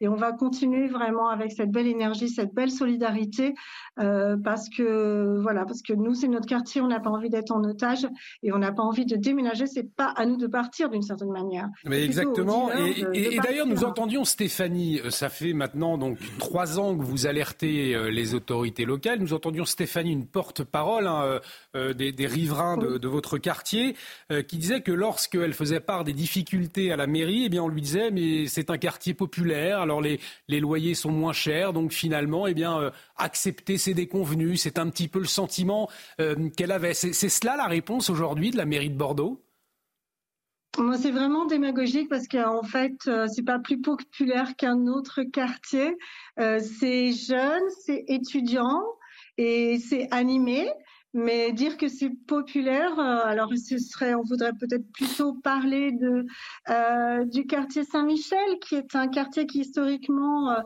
et 0.00 0.08
on 0.08 0.14
va 0.14 0.32
continuer 0.32 0.86
vraiment 0.86 1.28
avec 1.28 1.52
cette 1.52 1.70
belle 1.70 1.86
énergie, 1.86 2.28
cette 2.28 2.54
belle 2.54 2.70
solidarité, 2.70 3.54
euh, 3.98 4.36
parce 4.42 4.68
que 4.68 5.38
voilà, 5.40 5.64
parce 5.64 5.82
que 5.82 5.92
nous 5.92 6.14
c'est 6.14 6.28
notre 6.28 6.46
quartier, 6.46 6.80
on 6.80 6.88
n'a 6.88 7.00
pas 7.00 7.10
envie 7.10 7.30
d'être 7.30 7.50
en 7.50 7.62
otage 7.64 8.06
et 8.42 8.52
on 8.52 8.58
n'a 8.58 8.72
pas 8.72 8.82
envie 8.82 9.06
de 9.06 9.16
déménager. 9.16 9.66
C'est 9.66 9.94
pas 9.94 10.12
à 10.16 10.26
nous 10.26 10.36
de 10.36 10.46
partir 10.46 10.88
d'une 10.88 11.02
certaine 11.02 11.32
manière. 11.32 11.68
Mais 11.84 12.04
exactement. 12.04 12.70
Et, 13.12 13.38
d'ailleurs, 13.42 13.66
nous 13.66 13.84
entendions 13.84 14.24
Stéphanie. 14.24 15.00
Ça 15.10 15.28
fait 15.28 15.52
maintenant 15.52 15.98
donc 15.98 16.18
trois 16.38 16.78
ans 16.78 16.96
que 16.96 17.02
vous 17.02 17.26
alertez 17.26 18.10
les 18.10 18.34
autorités 18.34 18.73
locales. 18.82 19.20
Nous 19.20 19.34
entendions 19.34 19.64
Stéphanie, 19.64 20.12
une 20.12 20.26
porte 20.26 20.44
porte-parole 20.44 21.06
hein, 21.06 21.22
euh, 21.24 21.40
euh, 21.76 21.94
des, 21.94 22.26
riverains 22.26 22.76
de, 22.76 23.08
votre 23.08 23.38
quartier, 23.38 23.96
euh, 24.30 24.42
qui 24.42 24.58
disait 24.58 24.80
que 24.80 24.92
lorsqu'elle 24.92 25.54
faisait 25.54 25.80
part 25.80 26.04
des 26.04 26.12
difficultés 26.12 26.92
à 26.92 26.96
la 26.96 27.06
mairie, 27.06 27.44
eh 27.46 27.48
bien 27.48 27.62
on 27.62 27.68
lui 27.68 27.80
disait 27.80 28.10
mais 28.10 28.46
c'est 28.46 28.70
un 28.70 28.78
quartier 28.78 29.14
populaire, 29.14 29.80
alors 29.80 30.00
les, 30.00 30.20
loyers 30.48 30.94
sont 30.94 31.10
moins 31.10 31.32
chers, 31.32 31.72
donc 31.72 31.92
finalement, 31.92 32.46
eh 32.46 32.54
bien 32.54 32.92
accepter 33.16 33.78
ces 33.78 33.94
déconvenus, 33.94 34.62
c'est 34.62 34.78
un 34.78 34.88
petit 34.88 35.08
peu 35.08 35.18
le 35.18 35.26
sentiment 35.26 35.88
qu'elle 36.56 36.72
avait. 36.72 36.94
C'est 36.94 37.12
cela 37.12 37.56
la 37.56 37.66
réponse 37.66 38.08
aujourd'hui 38.08 38.50
de 38.50 38.56
la 38.56 38.64
mairie 38.64 38.90
de 38.90 38.96
Bordeaux? 38.96 39.44
Moi, 40.78 40.96
c'est 40.98 41.10
vraiment 41.10 41.44
démagogique 41.46 42.08
parce 42.08 42.26
qu'en 42.28 42.62
fait, 42.62 43.08
c'est 43.32 43.44
pas 43.44 43.58
plus 43.58 43.80
populaire 43.80 44.56
qu'un 44.56 44.86
autre 44.86 45.22
quartier. 45.22 45.96
c'est 46.36 47.12
jeune, 47.12 47.62
c'est 47.84 48.04
étudiant 48.08 48.82
et 49.38 49.78
c'est 49.78 50.08
animé. 50.10 50.68
Mais 51.16 51.52
dire 51.52 51.76
que 51.76 51.86
c'est 51.86 52.10
populaire, 52.10 52.98
euh, 52.98 53.20
alors 53.24 53.52
ce 53.56 53.78
serait, 53.78 54.14
on 54.14 54.22
voudrait 54.22 54.52
peut-être 54.52 54.90
plutôt 54.92 55.32
parler 55.32 55.92
de 55.92 56.26
euh, 56.70 57.24
du 57.24 57.46
quartier 57.46 57.84
Saint-Michel, 57.84 58.58
qui 58.60 58.74
est 58.74 58.96
un 58.96 59.06
quartier 59.06 59.46
qui 59.46 59.60
historiquement 59.60 60.56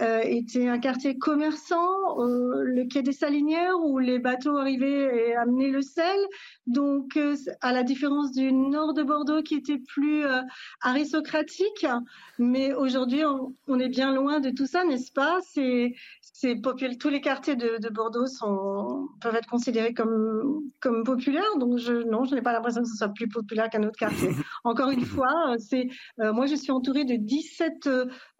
euh, 0.00 0.20
était 0.24 0.66
un 0.66 0.78
quartier 0.78 1.18
commerçant, 1.18 2.16
le 2.24 2.88
quai 2.88 3.02
des 3.02 3.12
Salinières 3.12 3.78
où 3.84 3.98
les 3.98 4.18
bateaux 4.18 4.56
arrivaient 4.56 5.28
et 5.28 5.36
amenaient 5.36 5.68
le 5.68 5.82
sel. 5.82 6.18
Donc, 6.66 7.18
à 7.60 7.72
la 7.72 7.82
différence 7.82 8.32
du 8.32 8.50
nord 8.50 8.94
de 8.94 9.02
Bordeaux 9.02 9.42
qui 9.42 9.56
était 9.56 9.78
plus 9.78 10.24
aristocratique, 10.80 11.86
mais 12.38 12.72
aujourd'hui 12.72 13.22
on, 13.66 13.78
est 13.78 13.88
bien 13.88 14.14
loin 14.14 14.40
de 14.40 14.50
tout 14.50 14.66
ça, 14.66 14.84
n'est-ce 14.84 15.12
pas? 15.12 15.40
Tous 16.98 17.08
les 17.08 17.20
quartiers 17.20 17.56
de, 17.56 17.78
de 17.80 17.88
Bordeaux 17.88 18.26
sont, 18.26 19.08
peuvent 19.20 19.34
être 19.34 19.48
considérés 19.48 19.94
comme, 19.94 20.62
comme 20.80 21.04
populaires. 21.04 21.56
Donc, 21.58 21.78
je, 21.78 21.92
non, 21.92 22.24
je 22.24 22.34
n'ai 22.34 22.42
pas 22.42 22.52
l'impression 22.52 22.82
que 22.82 22.88
ce 22.88 22.96
soit 22.96 23.08
plus 23.08 23.28
populaire 23.28 23.68
qu'un 23.70 23.82
autre 23.82 23.98
quartier. 23.98 24.30
Encore 24.64 24.90
une 24.90 25.04
fois, 25.04 25.56
c'est, 25.58 25.88
euh, 26.20 26.32
moi, 26.32 26.46
je 26.46 26.54
suis 26.54 26.70
entourée 26.70 27.04
de 27.04 27.16
17 27.16 27.88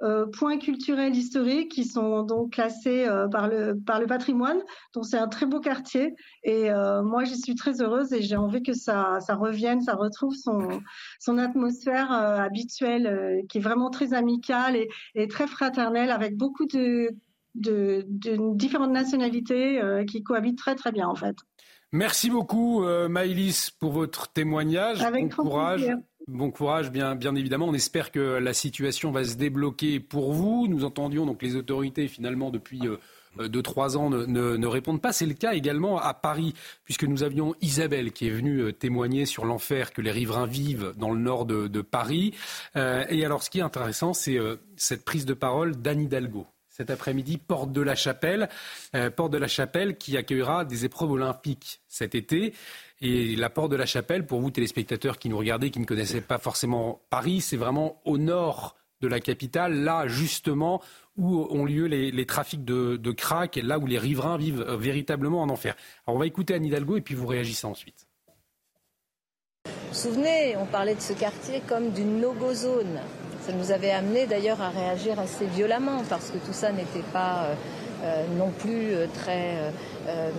euh, 0.03 0.27
points 0.39 0.59
culturels 0.59 1.15
historiques 1.15 1.73
qui 1.73 1.85
sont 1.85 2.23
donc 2.23 2.53
classés 2.53 3.07
euh, 3.07 3.29
par, 3.29 3.49
le, 3.49 3.75
par 3.75 4.01
le 4.01 4.07
patrimoine. 4.07 4.61
Donc, 4.95 5.07
c'est 5.07 5.19
un 5.19 5.29
très 5.29 5.47
beau 5.47 5.61
quartier. 5.61 6.15
Et 6.45 6.71
moi, 7.03 7.25
je 7.25 7.35
suis 7.35 7.55
très 7.55 7.83
heureuse 7.83 8.13
et 8.13 8.23
j'ai 8.23 8.37
envie 8.37 8.63
que 8.63 8.73
ça, 8.73 9.19
ça 9.21 9.35
revienne, 9.35 9.81
ça 9.81 9.95
retrouve 9.95 10.35
son, 10.35 10.81
son 11.21 11.39
atmosphère 11.39 12.11
habituelle 12.11 13.43
qui 13.49 13.59
est 13.59 13.61
vraiment 13.61 13.91
très 13.91 14.15
amicale 14.15 14.77
et, 14.77 14.89
et 15.15 15.29
très 15.29 15.47
fraternelle 15.47 16.11
avec 16.11 16.37
beaucoup 16.37 16.67
de 16.67 17.11
de, 17.61 18.05
différentes 18.55 18.93
nationalités 18.93 19.81
euh, 19.81 20.05
qui 20.05 20.23
cohabitent 20.23 20.59
très 20.59 20.75
très 20.75 20.93
bien 20.93 21.09
en 21.09 21.15
fait. 21.15 21.37
Merci 21.93 22.29
beaucoup 22.29 22.85
euh, 22.85 23.09
Maïlis 23.09 23.71
pour 23.79 23.93
votre 23.93 24.29
témoignage. 24.29 25.03
Avec 25.03 25.35
bon 25.35 25.45
courage. 25.45 25.91
Bon 26.27 26.51
courage, 26.51 26.91
bien, 26.91 27.15
bien 27.15 27.35
évidemment. 27.35 27.67
On 27.67 27.75
espère 27.75 28.13
que 28.13 28.21
la 28.21 28.53
situation 28.53 29.11
va 29.11 29.25
se 29.25 29.37
débloquer 29.37 29.99
pour 29.99 30.35
vous. 30.35 30.67
Nous 30.69 30.85
entendions 30.85 31.25
donc 31.25 31.43
les 31.43 31.57
autorités 31.57 32.07
finalement 32.07 32.51
depuis 32.51 32.83
euh, 32.87 33.49
deux, 33.49 33.63
trois 33.63 33.97
ans 33.97 34.11
ne, 34.11 34.67
répondent 34.67 35.01
pas. 35.01 35.13
C'est 35.13 35.25
le 35.25 35.33
cas 35.33 35.53
également 35.53 35.99
à 35.99 36.13
Paris, 36.13 36.53
puisque 36.85 37.05
nous 37.05 37.23
avions 37.23 37.55
Isabelle 37.63 38.13
qui 38.13 38.27
est 38.27 38.31
venue 38.31 38.75
témoigner 38.75 39.25
sur 39.25 39.47
l'enfer 39.47 39.95
que 39.95 40.03
les 40.03 40.11
riverains 40.11 40.47
vivent 40.47 40.93
dans 40.99 41.13
le 41.13 41.21
nord 41.21 41.47
de, 41.47 41.81
Paris. 41.81 42.35
et 42.75 43.25
alors, 43.25 43.43
ce 43.43 43.49
qui 43.49 43.61
est 43.61 43.63
intéressant, 43.63 44.13
c'est 44.13 44.39
cette 44.77 45.05
prise 45.05 45.25
de 45.25 45.35
parole 45.35 45.77
d'Anne 45.77 46.03
Hidalgo 46.03 46.47
cet 46.79 46.91
après-midi, 46.91 47.39
Porte 47.39 47.73
de 47.73 47.81
la 47.81 47.97
Chapelle. 47.97 48.49
Euh, 48.95 49.11
Porte 49.11 49.33
de 49.33 49.39
la 49.39 49.49
Chapelle 49.49 49.99
qui 49.99 50.17
accueillera 50.17 50.65
des 50.65 50.85
épreuves 50.85 51.11
olympiques 51.11 51.81
cet 51.89 52.15
été. 52.15 52.55
Et 53.01 53.35
la 53.35 53.51
Porte 53.51 53.73
de 53.73 53.77
la 53.77 53.87
Chapelle, 53.87 54.25
pour 54.25 54.41
vous 54.41 54.53
téléspectateurs 54.53 55.19
qui 55.19 55.29
nous 55.29 55.39
regardez, 55.39 55.71
qui 55.71 55.81
ne 55.81 55.85
connaissaient 55.85 56.21
pas 56.21 56.39
forcément 56.39 57.01
Paris, 57.11 57.41
c'est 57.41 57.57
vraiment 57.57 58.01
au 58.05 58.17
nord 58.17 58.77
de 59.01 59.09
la 59.09 59.19
capitale, 59.19 59.83
là 59.83 60.07
justement 60.07 60.81
où 61.17 61.49
ont 61.51 61.65
lieu 61.65 61.87
les, 61.87 62.27
trafics 62.27 62.65
de, 62.65 63.11
crack, 63.11 63.57
là 63.57 63.81
où 63.81 63.87
les 63.87 63.99
riverains 63.99 64.37
vivent 64.37 64.65
euh, 64.69 64.77
véritablement 64.77 65.43
en 65.43 65.49
enfer. 65.49 65.75
Alors 66.07 66.17
on 66.17 66.21
va 66.21 66.27
écouter 66.27 66.55
Anne 66.55 66.65
Hidalgo 66.65 66.97
et 66.97 67.01
puis 67.01 67.17
vous 67.17 67.27
réagissez 67.27 67.67
ensuite. 67.67 68.07
Vous 69.67 69.73
vous 69.89 69.95
souvenez, 69.95 70.57
on 70.57 70.67
parlait 70.67 70.95
de 70.95 71.01
ce 71.01 71.13
quartier 71.13 71.61
comme 71.67 71.91
d'une 71.91 72.21
no-go 72.21 72.55
zone. 72.55 73.01
Ça 73.49 73.55
nous 73.55 73.73
avait 73.73 73.93
amené 73.93 74.27
d'ailleurs 74.27 74.61
à 74.61 74.69
réagir 74.69 75.19
assez 75.19 75.47
violemment 75.47 76.03
parce 76.11 76.29
que 76.29 76.37
tout 76.37 76.53
ça 76.53 76.71
n'était 76.71 77.07
pas 77.15 77.45
euh, 77.45 77.55
euh, 78.05 78.25
non 78.37 78.51
plus 78.51 78.93
euh, 80.09 80.31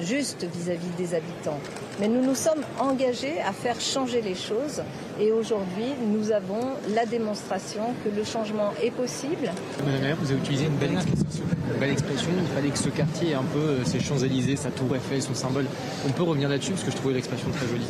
juste 0.00 0.44
vis-à-vis 0.44 0.90
des 0.98 1.14
habitants. 1.14 1.58
Mais 2.00 2.08
nous 2.08 2.22
nous 2.22 2.34
sommes 2.34 2.62
engagés 2.80 3.40
à 3.40 3.52
faire 3.52 3.80
changer 3.80 4.20
les 4.20 4.34
choses 4.34 4.82
et 5.20 5.30
aujourd'hui 5.30 5.94
nous 6.06 6.32
avons 6.32 6.72
la 6.94 7.06
démonstration 7.06 7.94
que 8.04 8.10
le 8.10 8.24
changement 8.24 8.72
est 8.82 8.90
possible. 8.90 9.50
Madame 9.78 9.94
la 9.94 10.08
maire, 10.08 10.16
vous 10.20 10.30
avez 10.30 10.40
utilisé 10.40 10.66
une 10.66 10.76
belle 10.76 10.94
expression. 10.94 11.44
Une 11.72 11.80
belle 11.80 11.90
expression. 11.90 12.30
Il 12.38 12.54
fallait 12.54 12.70
que 12.70 12.78
ce 12.78 12.88
quartier 12.88 13.30
ait 13.30 13.34
un 13.34 13.44
peu 13.52 13.84
ses 13.84 14.00
Champs-Élysées, 14.00 14.56
sa 14.56 14.70
tour 14.70 14.94
Eiffel, 14.94 15.22
son 15.22 15.34
symbole. 15.34 15.66
On 16.06 16.10
peut 16.10 16.24
revenir 16.24 16.48
là-dessus 16.48 16.72
parce 16.72 16.84
que 16.84 16.90
je 16.90 16.96
trouvais 16.96 17.14
l'expression 17.14 17.48
très 17.50 17.66
jolie. 17.66 17.86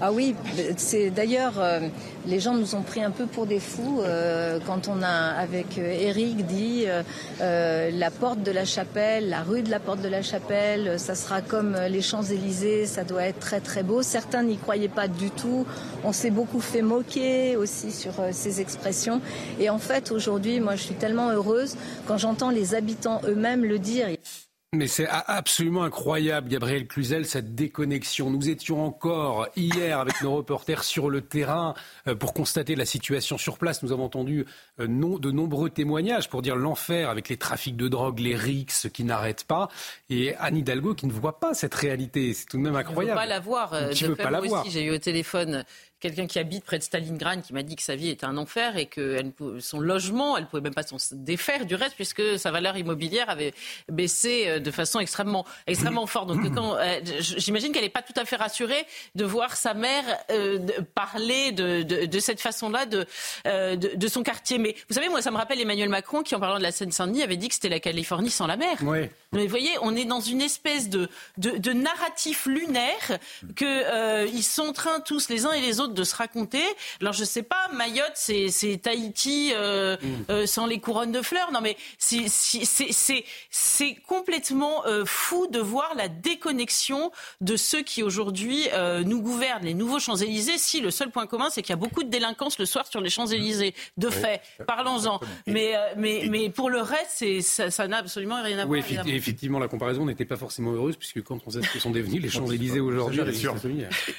Ah 0.00 0.12
oui, 0.12 0.34
c'est 0.76 1.10
d'ailleurs 1.10 1.54
euh, 1.58 1.80
les 2.26 2.40
gens 2.40 2.54
nous 2.54 2.74
ont 2.74 2.82
pris 2.82 3.02
un 3.02 3.10
peu 3.10 3.26
pour 3.26 3.46
des 3.46 3.60
fous 3.60 4.00
euh, 4.00 4.58
quand 4.66 4.88
on 4.88 5.02
a 5.02 5.08
avec 5.08 5.78
Eric 5.78 6.38
euh, 6.40 6.42
dit 6.42 6.86
la 7.98 8.10
porte 8.10 8.42
de 8.42 8.50
la 8.50 8.64
chapelle, 8.64 9.28
la 9.28 9.42
rue 9.42 9.62
de 9.62 9.70
la 9.70 9.78
porte 9.78 10.00
de 10.00 10.08
la 10.08 10.22
chapelle, 10.22 10.39
ça 10.98 11.14
sera 11.14 11.42
comme 11.42 11.76
les 11.88 12.02
Champs-Élysées, 12.02 12.86
ça 12.86 13.04
doit 13.04 13.24
être 13.24 13.38
très 13.38 13.60
très 13.60 13.82
beau. 13.82 14.02
Certains 14.02 14.42
n'y 14.42 14.56
croyaient 14.56 14.88
pas 14.88 15.08
du 15.08 15.30
tout. 15.30 15.66
On 16.04 16.12
s'est 16.12 16.30
beaucoup 16.30 16.60
fait 16.60 16.82
moquer 16.82 17.56
aussi 17.56 17.92
sur 17.92 18.12
ces 18.32 18.60
expressions. 18.60 19.20
Et 19.58 19.70
en 19.70 19.78
fait, 19.78 20.10
aujourd'hui, 20.10 20.60
moi, 20.60 20.76
je 20.76 20.82
suis 20.82 20.94
tellement 20.94 21.30
heureuse 21.30 21.76
quand 22.06 22.18
j'entends 22.18 22.50
les 22.50 22.74
habitants 22.74 23.20
eux-mêmes 23.26 23.64
le 23.64 23.78
dire. 23.78 24.08
Mais 24.72 24.86
c'est 24.86 25.08
absolument 25.08 25.82
incroyable, 25.82 26.48
Gabriel 26.48 26.86
Cluzel, 26.86 27.26
cette 27.26 27.56
déconnexion. 27.56 28.30
Nous 28.30 28.50
étions 28.50 28.86
encore 28.86 29.48
hier 29.56 29.98
avec 29.98 30.22
nos 30.22 30.36
reporters 30.36 30.84
sur 30.84 31.10
le 31.10 31.22
terrain 31.22 31.74
euh, 32.06 32.14
pour 32.14 32.32
constater 32.32 32.76
la 32.76 32.84
situation 32.84 33.36
sur 33.36 33.58
place. 33.58 33.82
Nous 33.82 33.90
avons 33.90 34.04
entendu 34.04 34.46
euh, 34.78 34.86
de 34.86 35.30
nombreux 35.32 35.70
témoignages 35.70 36.30
pour 36.30 36.40
dire 36.40 36.54
l'enfer 36.54 37.10
avec 37.10 37.28
les 37.28 37.36
trafics 37.36 37.76
de 37.76 37.88
drogue, 37.88 38.20
les 38.20 38.36
rixes 38.36 38.88
qui 38.94 39.02
n'arrêtent 39.02 39.42
pas. 39.42 39.70
Et 40.08 40.36
Anne 40.36 40.58
Hidalgo 40.58 40.94
qui 40.94 41.06
ne 41.06 41.12
voit 41.12 41.40
pas 41.40 41.52
cette 41.52 41.74
réalité. 41.74 42.32
C'est 42.32 42.46
tout 42.46 42.56
de 42.56 42.62
même 42.62 42.76
incroyable. 42.76 43.18
On 43.18 43.22
ne 43.22 43.26
pas 43.26 43.34
la 43.34 43.40
voir. 43.40 43.74
Euh, 43.74 43.90
pas 44.16 44.30
la 44.30 44.40
voir. 44.40 44.64
J'ai 44.68 44.84
eu 44.84 44.92
au 44.92 44.98
téléphone 44.98 45.64
quelqu'un 46.00 46.26
qui 46.26 46.38
habite 46.38 46.64
près 46.64 46.78
de 46.78 46.82
Stalingrad 46.82 47.42
qui 47.42 47.52
m'a 47.52 47.62
dit 47.62 47.76
que 47.76 47.82
sa 47.82 47.94
vie 47.94 48.08
était 48.08 48.24
un 48.24 48.36
enfer 48.36 48.76
et 48.76 48.86
que 48.86 49.22
son 49.60 49.80
logement, 49.80 50.36
elle 50.36 50.44
ne 50.44 50.48
pouvait 50.48 50.62
même 50.62 50.74
pas 50.74 50.82
s'en 50.82 50.96
défaire 51.12 51.66
du 51.66 51.74
reste 51.74 51.94
puisque 51.94 52.38
sa 52.38 52.50
valeur 52.50 52.76
immobilière 52.76 53.30
avait 53.30 53.52
baissé 53.88 54.44
euh, 54.46 54.58
de 54.58 54.70
façon 54.70 54.98
extrêmement, 54.98 55.44
extrêmement 55.66 56.06
forte. 56.06 56.28
Donc 56.28 56.40
euh, 56.44 57.00
j'imagine 57.20 57.72
qu'elle 57.72 57.84
n'est 57.84 57.90
pas 57.90 58.02
tout 58.02 58.18
à 58.18 58.24
fait 58.24 58.36
rassurée 58.36 58.86
de 59.14 59.24
voir 59.24 59.56
sa 59.56 59.74
mère 59.74 60.04
euh, 60.30 60.58
parler 60.94 61.52
de, 61.52 61.82
de, 61.82 62.18
cette 62.18 62.40
façon-là 62.40 62.86
de, 62.86 63.06
de, 63.44 64.08
son 64.08 64.22
quartier. 64.22 64.58
Mais 64.58 64.74
vous 64.88 64.94
savez, 64.94 65.08
moi, 65.08 65.22
ça 65.22 65.30
me 65.30 65.36
rappelle 65.36 65.60
Emmanuel 65.60 65.88
Macron 65.88 66.22
qui, 66.22 66.34
en 66.34 66.40
parlant 66.40 66.58
de 66.58 66.62
la 66.62 66.72
Seine-Saint-Denis, 66.72 67.22
avait 67.22 67.36
dit 67.36 67.48
que 67.48 67.54
c'était 67.54 67.68
la 67.68 67.80
Californie 67.80 68.30
sans 68.30 68.46
la 68.46 68.56
mer. 68.56 68.76
Oui. 68.82 69.08
Mais 69.32 69.44
vous 69.44 69.50
voyez, 69.50 69.70
on 69.82 69.94
est 69.94 70.04
dans 70.04 70.20
une 70.20 70.40
espèce 70.40 70.88
de, 70.88 71.08
de, 71.36 71.72
narratif 71.72 72.46
lunaire 72.46 73.18
que 73.54 74.26
ils 74.26 74.42
sont 74.42 74.70
en 74.70 74.72
train 74.72 75.00
tous 75.00 75.28
les 75.28 75.46
uns 75.46 75.52
et 75.52 75.60
les 75.60 75.80
autres 75.80 75.94
de 75.94 76.04
se 76.04 76.14
raconter. 76.14 76.62
Alors 77.00 77.12
je 77.12 77.24
sais 77.24 77.42
pas, 77.42 77.68
Mayotte, 77.72 78.12
c'est 78.14 78.80
Tahiti 78.82 79.52
euh, 79.54 79.96
mm. 80.00 80.24
euh, 80.30 80.46
sans 80.46 80.66
les 80.66 80.80
couronnes 80.80 81.12
de 81.12 81.22
fleurs. 81.22 81.52
Non 81.52 81.60
mais 81.60 81.76
c'est 81.98 83.94
complètement 84.06 84.86
euh, 84.86 85.04
fou 85.04 85.46
de 85.48 85.58
voir 85.58 85.94
la 85.96 86.08
déconnexion 86.08 87.10
de 87.40 87.56
ceux 87.56 87.82
qui 87.82 88.02
aujourd'hui 88.02 88.68
nous 89.04 89.20
gouvernent, 89.22 89.64
les 89.64 89.74
nouveaux 89.74 89.98
Champs-Élysées. 89.98 90.58
Si 90.58 90.80
le 90.80 90.90
seul 90.90 91.10
point 91.10 91.26
commun, 91.26 91.48
c'est 91.50 91.62
qu'il 91.62 91.70
y 91.70 91.74
a 91.74 91.76
beaucoup 91.76 92.02
de 92.02 92.08
délinquance 92.08 92.58
le 92.58 92.66
soir 92.66 92.86
sur 92.86 93.00
les 93.00 93.10
Champs-Élysées. 93.10 93.74
De 93.96 94.10
fait, 94.10 94.42
parlons-en. 94.66 95.20
Mais, 95.46 95.74
mais, 95.96 96.26
mais 96.28 96.50
pour 96.50 96.70
le 96.70 96.80
reste, 96.80 97.24
ça 97.42 97.88
n'a 97.88 97.98
absolument 97.98 98.42
rien 98.42 98.58
à 98.58 98.64
voir. 98.66 98.80
Oui, 98.80 99.19
effectivement, 99.20 99.58
la 99.58 99.68
comparaison 99.68 100.04
n'était 100.06 100.24
pas 100.24 100.36
forcément 100.36 100.72
heureuse, 100.72 100.96
puisque 100.96 101.22
quand 101.22 101.38
on 101.46 101.50
sait 101.50 101.62
ce 101.62 101.72
que 101.72 101.78
sont 101.78 101.90
devenus 101.90 102.20
les 102.20 102.28
Champs-Élysées 102.28 102.80
aujourd'hui, 102.80 103.20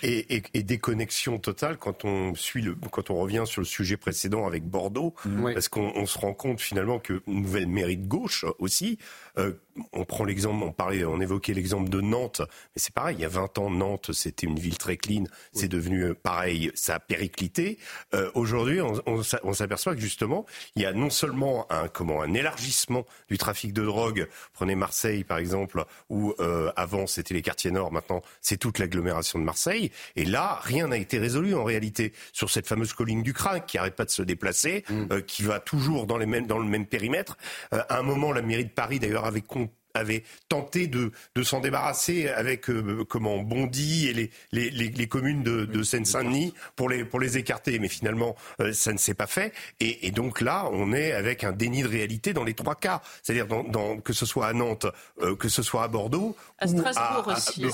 et, 0.04 0.36
et, 0.38 0.44
et, 0.54 0.64
déconnexion 0.64 1.40
totale 1.40 1.78
quand 1.78 2.06
on 2.06 2.36
suit 2.36 2.62
le, 2.62 2.76
quand 2.92 3.10
on 3.10 3.16
revient 3.16 3.44
sur 3.46 3.62
le 3.62 3.66
sujet 3.66 3.98
précédent 3.98 4.48
avec 4.48 4.64
Bordeaux, 4.64 5.14
mmh. 5.26 5.54
parce 5.54 5.68
qu'on 5.68 6.06
se 6.06 6.18
rend 6.18 6.34
compte 6.34 6.62
finalement 6.62 7.00
que 7.00 7.22
une 7.28 7.42
nouvelle 7.42 7.68
mairie 7.68 7.98
de 7.98 8.08
gauche 8.08 8.46
aussi, 8.60 8.98
euh, 9.38 9.54
on 9.94 10.06
prend 10.06 10.24
l'exemple, 10.24 10.64
on 10.64 10.72
parlait, 10.72 11.04
on 11.06 11.22
évoquait 11.22 11.54
l'exemple 11.54 11.90
de 11.90 12.02
Nantes, 12.02 12.42
mais 12.42 12.82
c'est 12.82 12.94
pareil. 12.94 13.16
Il 13.18 13.22
y 13.22 13.26
a 13.26 13.30
20 13.30 13.58
ans, 13.58 13.70
Nantes, 13.70 14.12
c'était 14.14 14.48
une 14.48 14.60
ville 14.60 14.78
très 14.78 14.98
clean. 14.98 15.24
C'est 15.54 15.68
devenu 15.68 16.04
euh, 16.04 16.14
pareil, 16.14 16.72
ça 16.74 16.96
a 16.96 17.00
périclité. 17.00 17.78
Euh, 18.14 18.30
Aujourd'hui, 18.34 18.82
on, 18.82 18.94
on, 19.06 19.54
s'aperçoit 19.54 19.96
que 19.96 20.02
justement, 20.02 20.46
il 20.76 20.82
y 20.82 20.86
a 20.86 20.94
non 20.94 21.10
seulement 21.10 21.72
un 21.72 21.88
comment 21.88 22.22
un 22.22 22.34
élargissement 22.34 23.06
du 23.30 23.38
trafic 23.38 23.74
de 23.74 23.84
drogue. 23.84 24.28
Prenez 24.54 24.76
Marseille 24.76 25.24
par 25.24 25.38
exemple, 25.38 25.84
où 26.10 26.34
euh, 26.40 26.72
avant 26.76 27.08
c'était 27.08 27.34
les 27.34 27.42
quartiers 27.42 27.72
nord, 27.72 27.92
maintenant 27.92 28.22
c'est 28.42 28.58
toute 28.58 28.80
l'agglomération 28.80 29.40
de 29.40 29.44
Marseille. 29.44 29.92
Et 30.16 30.26
là, 30.26 30.60
rien 30.64 30.88
n'a 30.88 30.98
été 30.98 31.20
résolu 31.20 31.56
en 31.56 31.64
réalité 31.64 32.14
sur 32.34 32.50
cette 32.50 32.68
fameuse 32.68 32.94
colline 32.94 33.24
du 33.24 33.34
Crin 33.34 33.60
qui 33.60 33.78
arrête 33.78 33.96
pas 33.96 34.06
de 34.06 34.10
se 34.10 34.22
déplacer, 34.22 34.84
euh, 35.12 35.22
qui 35.22 35.44
va 35.44 35.60
toujours 35.60 36.08
dans, 36.08 36.18
les 36.18 36.26
mêmes, 36.26 36.48
dans 36.48 36.60
le 36.60 36.68
même 36.68 36.86
périmètre. 36.86 37.38
À 37.72 38.00
un 38.00 38.04
moment, 38.04 38.32
la 38.32 38.42
mairie 38.42 38.66
de 38.66 38.70
Paris 38.70 39.00
d'ailleurs 39.00 39.21
avait 39.26 39.42
avait 39.94 40.24
tenté 40.50 40.88
de, 40.88 41.12
de 41.36 41.44
s'en 41.44 41.60
débarrasser 41.60 42.30
avec 42.30 42.70
euh, 42.70 43.06
comment 43.08 43.38
Bondy 43.40 44.08
et 44.08 44.14
les, 44.14 44.32
les, 44.52 44.70
les, 44.70 45.08
communes 45.08 45.44
de, 45.44 45.66
de 45.66 45.84
Seine-Saint-Denis 45.84 46.54
pour 46.76 46.90
les, 46.90 47.04
pour 47.06 47.20
les 47.20 47.38
écarter. 47.38 47.80
Mais 47.80 47.88
finalement, 47.88 48.36
euh, 48.60 48.74
ça 48.74 48.94
ne 48.94 48.98
s'est 48.98 49.14
pas 49.14 49.28
fait. 49.28 49.54
Et, 49.80 50.08
et, 50.08 50.12
donc 50.12 50.42
là, 50.42 50.70
on 50.72 50.94
est 50.94 51.12
avec 51.12 51.44
un 51.44 51.52
déni 51.52 51.84
de 51.84 51.88
réalité 51.88 52.34
dans 52.34 52.44
les 52.44 52.54
trois 52.54 52.76
cas. 52.76 53.02
C'est-à-dire 53.24 53.48
dans, 53.48 53.64
dans, 53.64 53.98
que 53.98 54.14
ce 54.14 54.26
soit 54.26 54.48
à 54.48 54.54
Nantes, 54.54 54.88
euh, 55.22 55.36
que 55.36 55.50
ce 55.50 55.64
soit 55.64 55.84
à 55.84 55.88
Bordeaux. 55.88 56.36
À 56.60 56.68
Strasbourg 56.68 57.34
aussi. 57.36 57.66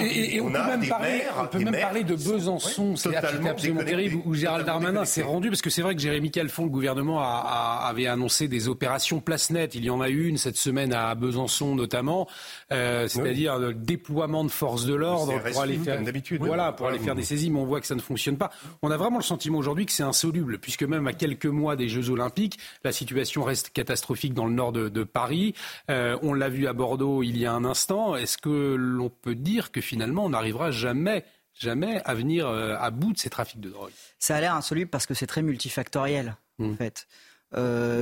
et, 0.00 0.40
on, 0.40 0.50
peut 0.50 0.58
même 0.58 0.88
parler, 0.88 1.22
on 1.38 1.46
peut 1.46 1.58
même 1.58 1.80
parler 1.80 2.04
de 2.04 2.14
Besançon, 2.14 2.96
c'est 2.96 3.14
absolument 3.16 3.84
terrible, 3.84 4.22
où 4.24 4.34
Gérald 4.34 4.66
Darmanin 4.66 5.04
s'est 5.04 5.22
rendu, 5.22 5.48
parce 5.48 5.62
que 5.62 5.70
c'est 5.70 5.82
vrai 5.82 5.94
que 5.94 6.00
Jérémy 6.00 6.30
Calfon, 6.30 6.64
le 6.64 6.70
gouvernement, 6.70 7.20
a, 7.20 7.82
a, 7.84 7.88
avait 7.88 8.06
annoncé 8.06 8.48
des 8.48 8.68
opérations 8.68 9.20
place 9.20 9.50
nette. 9.50 9.74
Il 9.74 9.84
y 9.84 9.90
en 9.90 10.00
a 10.00 10.08
eu 10.08 10.26
une 10.26 10.38
cette 10.38 10.56
semaine 10.56 10.92
à 10.92 11.14
Besançon 11.14 11.57
notamment, 11.66 12.28
euh, 12.72 13.08
c'est-à-dire 13.08 13.58
le 13.58 13.74
déploiement 13.74 14.44
de 14.44 14.50
forces 14.50 14.84
de 14.84 14.94
l'ordre 14.94 15.40
pour 15.42 15.62
aller 15.62 15.78
faire 15.78 16.00
voilà 16.38 16.72
pour 16.72 16.88
aller 16.88 16.98
faire 16.98 17.14
des 17.14 17.22
saisies, 17.22 17.50
mais 17.50 17.60
on 17.60 17.64
voit 17.64 17.80
que 17.80 17.86
ça 17.86 17.94
ne 17.94 18.00
fonctionne 18.00 18.36
pas. 18.36 18.50
On 18.82 18.90
a 18.90 18.96
vraiment 18.96 19.18
le 19.18 19.24
sentiment 19.24 19.58
aujourd'hui 19.58 19.86
que 19.86 19.92
c'est 19.92 20.02
insoluble, 20.02 20.58
puisque 20.58 20.82
même 20.82 21.06
à 21.06 21.12
quelques 21.12 21.46
mois 21.46 21.76
des 21.76 21.88
Jeux 21.88 22.10
Olympiques, 22.10 22.58
la 22.84 22.92
situation 22.92 23.44
reste 23.44 23.70
catastrophique 23.70 24.34
dans 24.34 24.46
le 24.46 24.52
nord 24.52 24.72
de, 24.72 25.04
Paris. 25.04 25.54
Euh, 25.90 26.18
on 26.22 26.34
l'a 26.34 26.48
vu 26.48 26.66
à 26.66 26.72
Bordeaux 26.72 27.22
il 27.22 27.38
y 27.38 27.46
a 27.46 27.52
un 27.52 27.64
instant. 27.64 28.16
Est-ce 28.16 28.36
que 28.36 28.74
l'on 28.74 29.08
peut 29.10 29.34
dire 29.34 29.72
que 29.72 29.80
finalement 29.80 30.24
on 30.24 30.30
n'arrivera 30.30 30.70
jamais 30.70 31.24
jamais 31.54 32.00
à 32.04 32.14
venir 32.14 32.46
euh, 32.46 32.76
à 32.78 32.90
bout 32.90 33.12
de 33.12 33.18
ces 33.18 33.30
trafics 33.30 33.60
de 33.60 33.70
drogue? 33.70 33.90
Ça 34.18 34.36
a 34.36 34.40
l'air 34.40 34.54
insoluble 34.54 34.90
parce 34.90 35.06
que 35.06 35.14
c'est 35.14 35.26
très 35.26 35.42
multifactoriel, 35.42 36.36
en 36.60 36.68
mmh. 36.68 36.76
fait. 36.76 37.06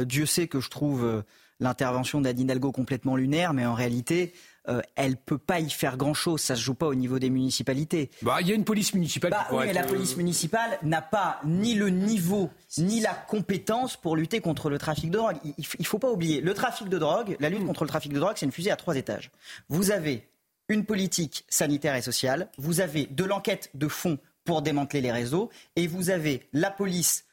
Dieu 0.04 0.26
sait 0.26 0.48
que 0.48 0.60
je 0.60 0.68
trouve 0.70 1.22
l'intervention 1.60 2.20
d'Anne 2.20 2.40
Hidalgo 2.40 2.72
complètement 2.72 3.16
lunaire, 3.16 3.54
mais 3.54 3.66
en 3.66 3.74
réalité, 3.74 4.34
euh, 4.68 4.80
elle 4.96 5.12
ne 5.12 5.16
peut 5.16 5.38
pas 5.38 5.60
y 5.60 5.70
faire 5.70 5.96
grand-chose. 5.96 6.40
Ça 6.40 6.54
ne 6.54 6.58
se 6.58 6.64
joue 6.64 6.74
pas 6.74 6.86
au 6.86 6.94
niveau 6.94 7.18
des 7.18 7.30
municipalités. 7.30 8.10
Bah, 8.22 8.38
il 8.40 8.48
y 8.48 8.52
a 8.52 8.54
une 8.54 8.64
police 8.64 8.94
municipale. 8.94 9.30
Bah, 9.30 9.46
oui, 9.52 9.64
mais 9.66 9.72
la 9.72 9.84
police 9.84 10.16
municipale 10.16 10.78
n'a 10.82 11.02
pas 11.02 11.40
ni 11.44 11.74
le 11.74 11.88
niveau 11.90 12.50
ni 12.78 13.00
la 13.00 13.14
compétence 13.14 13.96
pour 13.96 14.16
lutter 14.16 14.40
contre 14.40 14.70
le 14.70 14.78
trafic 14.78 15.10
de 15.10 15.18
drogue. 15.18 15.36
Il 15.44 15.64
ne 15.78 15.84
faut 15.84 15.98
pas 15.98 16.10
oublier, 16.10 16.40
le 16.40 16.52
trafic 16.52 16.88
de 16.88 16.98
drogue, 16.98 17.36
la 17.40 17.48
lutte 17.48 17.64
contre 17.64 17.84
le 17.84 17.88
trafic 17.88 18.12
de 18.12 18.18
drogue, 18.18 18.34
c'est 18.36 18.46
une 18.46 18.52
fusée 18.52 18.70
à 18.70 18.76
trois 18.76 18.96
étages. 18.96 19.30
Vous 19.68 19.90
avez 19.90 20.28
une 20.68 20.84
politique 20.84 21.44
sanitaire 21.48 21.94
et 21.94 22.02
sociale, 22.02 22.48
vous 22.58 22.80
avez 22.80 23.06
de 23.06 23.24
l'enquête 23.24 23.70
de 23.74 23.88
fond 23.88 24.18
pour 24.44 24.62
démanteler 24.62 25.00
les 25.00 25.12
réseaux, 25.12 25.50
et 25.76 25.86
vous 25.86 26.10
avez 26.10 26.48
la 26.52 26.70
police, 26.70 27.24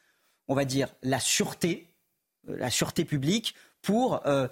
on 0.48 0.56
va 0.56 0.66
dire 0.66 0.90
la 1.02 1.20
sûreté, 1.20 1.88
euh, 2.50 2.58
la 2.58 2.70
sûreté 2.70 3.06
publique 3.06 3.56
pour 3.84 4.26
euh, 4.26 4.48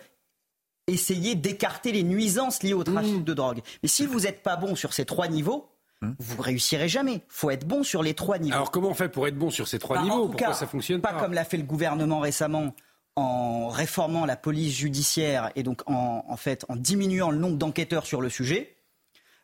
essayer 0.86 1.34
d'écarter 1.34 1.91
les 1.91 2.04
nuisances 2.04 2.62
liées 2.62 2.74
au 2.74 2.84
trafic 2.84 3.22
mmh. 3.22 3.24
de 3.24 3.34
drogue. 3.34 3.62
Mais 3.82 3.89
si 3.89 4.06
vous 4.06 4.22
n'êtes 4.22 4.44
pas 4.44 4.58
bon 4.58 4.76
sur 4.76 4.94
ces 4.94 5.06
trois 5.06 5.28
niveaux, 5.28 5.67
mmh. 6.02 6.12
vous 6.20 6.41
réussirez 6.41 6.88
jamais. 6.88 7.13
Il 7.13 7.22
faut 7.30 7.50
être 7.50 7.65
bon 7.65 7.84
sur 7.84 8.04
les 8.04 8.13
trois 8.13 8.38
niveaux. 8.38 8.56
Alors 8.56 8.70
comment 8.70 8.89
on 8.89 8.94
fait 8.94 9.10
pour 9.10 9.28
être 9.28 9.38
bon 9.38 9.50
sur 9.50 9.67
ces 9.67 9.80
trois 9.80 9.98
bah, 9.98 10.04
niveaux 10.04 10.28
Pourquoi 10.28 10.54
ça 10.54 10.67
fonctionne 10.67 11.02
pas 11.02 11.13
Pas 11.13 11.20
comme 11.20 11.34
l'a 11.34 11.46
fait 11.46 11.58
le 11.58 11.63
gouvernement 11.63 12.20
récemment 12.20 12.76
en 13.15 13.70
réformant 13.70 14.26
la 14.26 14.38
police 14.38 14.78
judiciaire 14.78 15.52
et 15.56 15.63
donc 15.63 15.82
en, 15.89 16.24
en 16.28 16.38
fait 16.38 16.65
en 16.70 16.76
diminuant 16.76 17.32
le 17.32 17.38
nombre 17.38 17.58
d'enquêteurs 17.58 18.06
sur 18.06 18.22
le 18.22 18.30
sujet. 18.30 18.76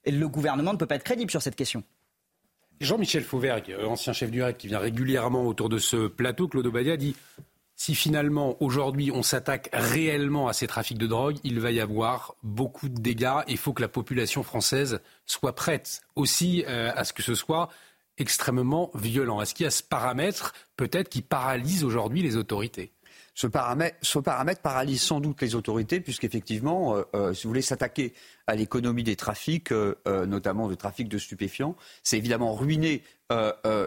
Et 0.05 0.11
le 0.11 0.27
gouvernement 0.29 0.71
ne 0.71 0.77
peut 0.77 0.85
pas 0.85 0.95
être 0.95 1.03
crédible 1.03 1.31
sur 1.31 1.41
cette 1.41 1.55
question. 1.55 1.83
Jean-Michel 2.79 3.23
Fauvert, 3.23 3.61
ancien 3.87 4.13
chef 4.13 4.29
du 4.31 4.41
RAID 4.41 4.55
qui 4.55 4.67
vient 4.67 4.79
régulièrement 4.79 5.45
autour 5.45 5.67
de 5.67 5.79
ce 5.79 6.07
plateau, 6.07 6.47
Claude 6.47 6.67
Obadia 6.67 6.95
dit 6.95 7.15
si 7.77 7.93
finalement 7.93 8.57
aujourd'hui 8.59 9.11
on 9.11 9.21
s'attaque 9.21 9.69
réellement 9.71 10.47
à 10.47 10.53
ces 10.53 10.65
trafics 10.67 10.97
de 10.97 11.05
drogue, 11.05 11.37
il 11.43 11.59
va 11.59 11.71
y 11.71 11.79
avoir 11.79 12.35
beaucoup 12.41 12.89
de 12.89 12.99
dégâts. 12.99 13.43
Il 13.47 13.57
faut 13.57 13.71
que 13.71 13.83
la 13.83 13.87
population 13.87 14.41
française 14.41 14.99
soit 15.27 15.53
prête 15.53 16.01
aussi 16.15 16.65
euh, 16.67 16.91
à 16.95 17.03
ce 17.03 17.13
que 17.13 17.21
ce 17.21 17.35
soit 17.35 17.69
extrêmement 18.17 18.89
violent. 18.95 19.41
Est-ce 19.41 19.53
qu'il 19.53 19.65
y 19.65 19.67
a 19.67 19.71
ce 19.71 19.83
paramètre 19.83 20.53
peut-être 20.75 21.07
qui 21.07 21.21
paralyse 21.21 21.83
aujourd'hui 21.83 22.23
les 22.23 22.35
autorités? 22.35 22.91
Ce 23.35 23.45
paramètre, 23.45 23.97
ce 24.01 24.17
paramètre, 24.17 24.61
paralyse 24.61 25.03
sans 25.03 25.19
doute 25.19 25.39
les 25.43 25.53
autorités, 25.53 25.99
puisqu'effectivement, 25.99 26.95
euh, 26.95 27.03
euh, 27.13 27.33
si 27.35 27.43
vous 27.43 27.51
voulez 27.51 27.61
s'attaquer 27.61 28.15
à 28.47 28.55
l'économie 28.55 29.03
des 29.03 29.15
trafics, 29.15 29.71
euh, 29.71 29.95
notamment 30.25 30.67
de 30.67 30.75
trafic 30.75 31.09
de 31.09 31.17
stupéfiants, 31.17 31.75
c'est 32.03 32.17
évidemment 32.17 32.55
ruiner 32.55 33.03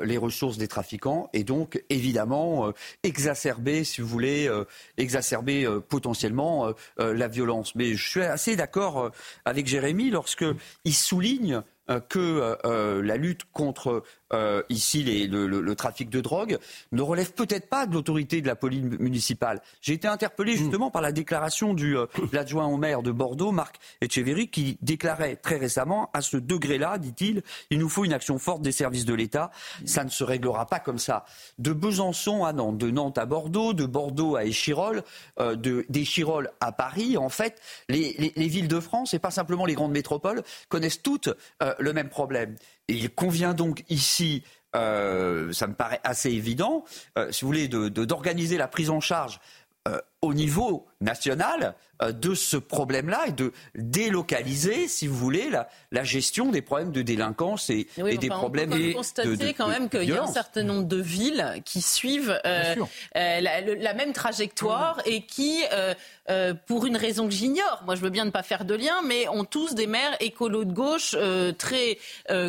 les 0.04 0.18
ressources 0.18 0.58
des 0.58 0.68
trafiquants 0.68 1.30
et 1.32 1.44
donc 1.44 1.82
évidemment 1.88 2.74
exacerber, 3.02 3.84
si 3.84 4.02
vous 4.02 4.06
voulez, 4.06 4.50
exacerber 4.98 5.66
potentiellement 5.88 6.74
la 6.98 7.26
violence. 7.26 7.74
Mais 7.74 7.94
je 7.94 8.06
suis 8.06 8.20
assez 8.20 8.54
d'accord 8.54 9.10
avec 9.46 9.66
Jérémy 9.66 10.10
lorsqu'il 10.10 10.92
souligne 10.92 11.62
que 12.10 12.58
la 13.00 13.16
lutte 13.16 13.44
contre 13.50 14.02
euh, 14.32 14.62
ici 14.68 15.02
les, 15.02 15.26
le, 15.26 15.46
le, 15.46 15.74
trafic 15.74 16.10
de 16.10 16.20
drogue 16.20 16.58
ne 16.92 17.02
relève 17.02 17.32
peut-être 17.32 17.68
pas 17.68 17.86
de 17.86 17.94
l'autorité 17.94 18.40
de 18.40 18.46
la 18.46 18.56
police 18.56 18.82
municipale. 18.98 19.60
J'ai 19.80 19.94
été 19.94 20.08
interpellé 20.08 20.56
justement 20.56 20.90
par 20.90 21.02
la 21.02 21.12
déclaration 21.12 21.74
du 21.74 21.96
euh, 21.96 22.06
l'adjoint 22.32 22.66
au 22.66 22.76
maire 22.76 23.02
de 23.02 23.10
Bordeaux, 23.10 23.52
Marc 23.52 23.76
Etcheverry, 24.00 24.48
qui 24.48 24.78
déclarait 24.82 25.36
très 25.36 25.56
récemment 25.56 26.10
à 26.12 26.20
ce 26.20 26.36
degré-là, 26.36 26.98
dit-il, 26.98 27.42
il 27.70 27.78
nous 27.78 27.88
faut 27.88 28.04
une 28.04 28.12
action 28.12 28.38
forte 28.38 28.62
des 28.62 28.72
services 28.72 29.04
de 29.04 29.14
l'État. 29.14 29.50
Ça 29.84 30.04
ne 30.04 30.10
se 30.10 30.24
réglera 30.24 30.66
pas 30.66 30.80
comme 30.80 30.98
ça. 30.98 31.24
De 31.58 31.72
Besançon 31.72 32.44
à 32.44 32.52
Nantes, 32.52 32.78
de 32.78 32.90
Nantes 32.90 33.18
à 33.18 33.26
Bordeaux, 33.26 33.72
de 33.72 33.86
Bordeaux 33.86 34.36
à 34.36 34.44
Échirol, 34.44 35.02
euh, 35.38 35.56
d'Échirol 35.88 36.50
à 36.60 36.72
Paris, 36.72 37.16
en 37.16 37.28
fait, 37.28 37.60
les, 37.88 38.14
les, 38.18 38.32
les, 38.36 38.48
villes 38.48 38.68
de 38.68 38.80
France 38.80 39.14
et 39.14 39.18
pas 39.18 39.30
simplement 39.30 39.66
les 39.66 39.74
grandes 39.74 39.92
métropoles 39.92 40.42
connaissent 40.68 41.02
toutes 41.02 41.30
euh, 41.62 41.74
le 41.78 41.92
même 41.92 42.08
problème 42.08 42.56
il 42.90 43.10
convient 43.10 43.54
donc 43.54 43.84
ici, 43.88 44.42
euh, 44.76 45.52
ça 45.52 45.66
me 45.66 45.74
paraît 45.74 46.00
assez 46.04 46.30
évident, 46.30 46.84
euh, 47.18 47.30
si 47.32 47.42
vous 47.42 47.48
voulez, 47.48 47.68
d'organiser 47.68 48.56
la 48.56 48.68
prise 48.68 48.90
en 48.90 49.00
charge 49.00 49.40
euh, 49.88 49.98
au 50.22 50.34
niveau 50.34 50.86
national 51.00 51.74
euh, 52.02 52.12
de 52.12 52.34
ce 52.34 52.56
problème-là 52.58 53.20
et 53.28 53.32
de 53.32 53.52
délocaliser, 53.74 54.86
si 54.88 55.06
vous 55.06 55.16
voulez, 55.16 55.48
la, 55.50 55.68
la 55.92 56.04
gestion 56.04 56.50
des 56.50 56.60
problèmes 56.62 56.92
de 56.92 57.00
délinquance 57.02 57.70
et, 57.70 57.86
Oui, 57.98 58.12
et 58.12 58.18
des 58.18 58.28
problèmes 58.28 58.72
on 58.72 58.76
peut 58.76 58.92
constater 58.92 59.28
de- 59.36 59.52
quand 59.56 59.66
de- 59.66 59.72
même 59.72 59.88
de 59.88 59.98
qu'il 59.98 60.08
y 60.10 60.12
a 60.12 60.22
un 60.22 60.26
certain 60.26 60.62
nombre 60.62 60.84
de 60.86 61.00
villes 61.00 61.62
qui 61.64 61.80
suivent 61.80 62.38
euh, 62.44 62.74
euh, 63.16 63.40
la, 63.40 63.60
le- 63.62 63.74
la 63.76 63.94
même 63.94 64.12
trajectoire 64.12 65.00
et 65.06 65.22
qui, 65.22 65.62
pour 66.66 66.86
une 66.86 66.96
raison 66.96 67.24
que 67.26 67.32
j'ignore, 67.32 67.82
moi 67.86 67.94
je 67.96 68.00
veux 68.02 68.10
bien 68.10 68.24
ne 68.24 68.30
pas 68.30 68.42
faire 68.42 68.64
de 68.64 68.74
lien, 68.74 69.00
mais 69.06 69.26
ont 69.28 69.44
tous 69.44 69.74
des 69.74 69.86
maires 69.86 70.16
écolos 70.20 70.64
de 70.64 70.72
gauche 70.72 71.16
très 71.58 71.98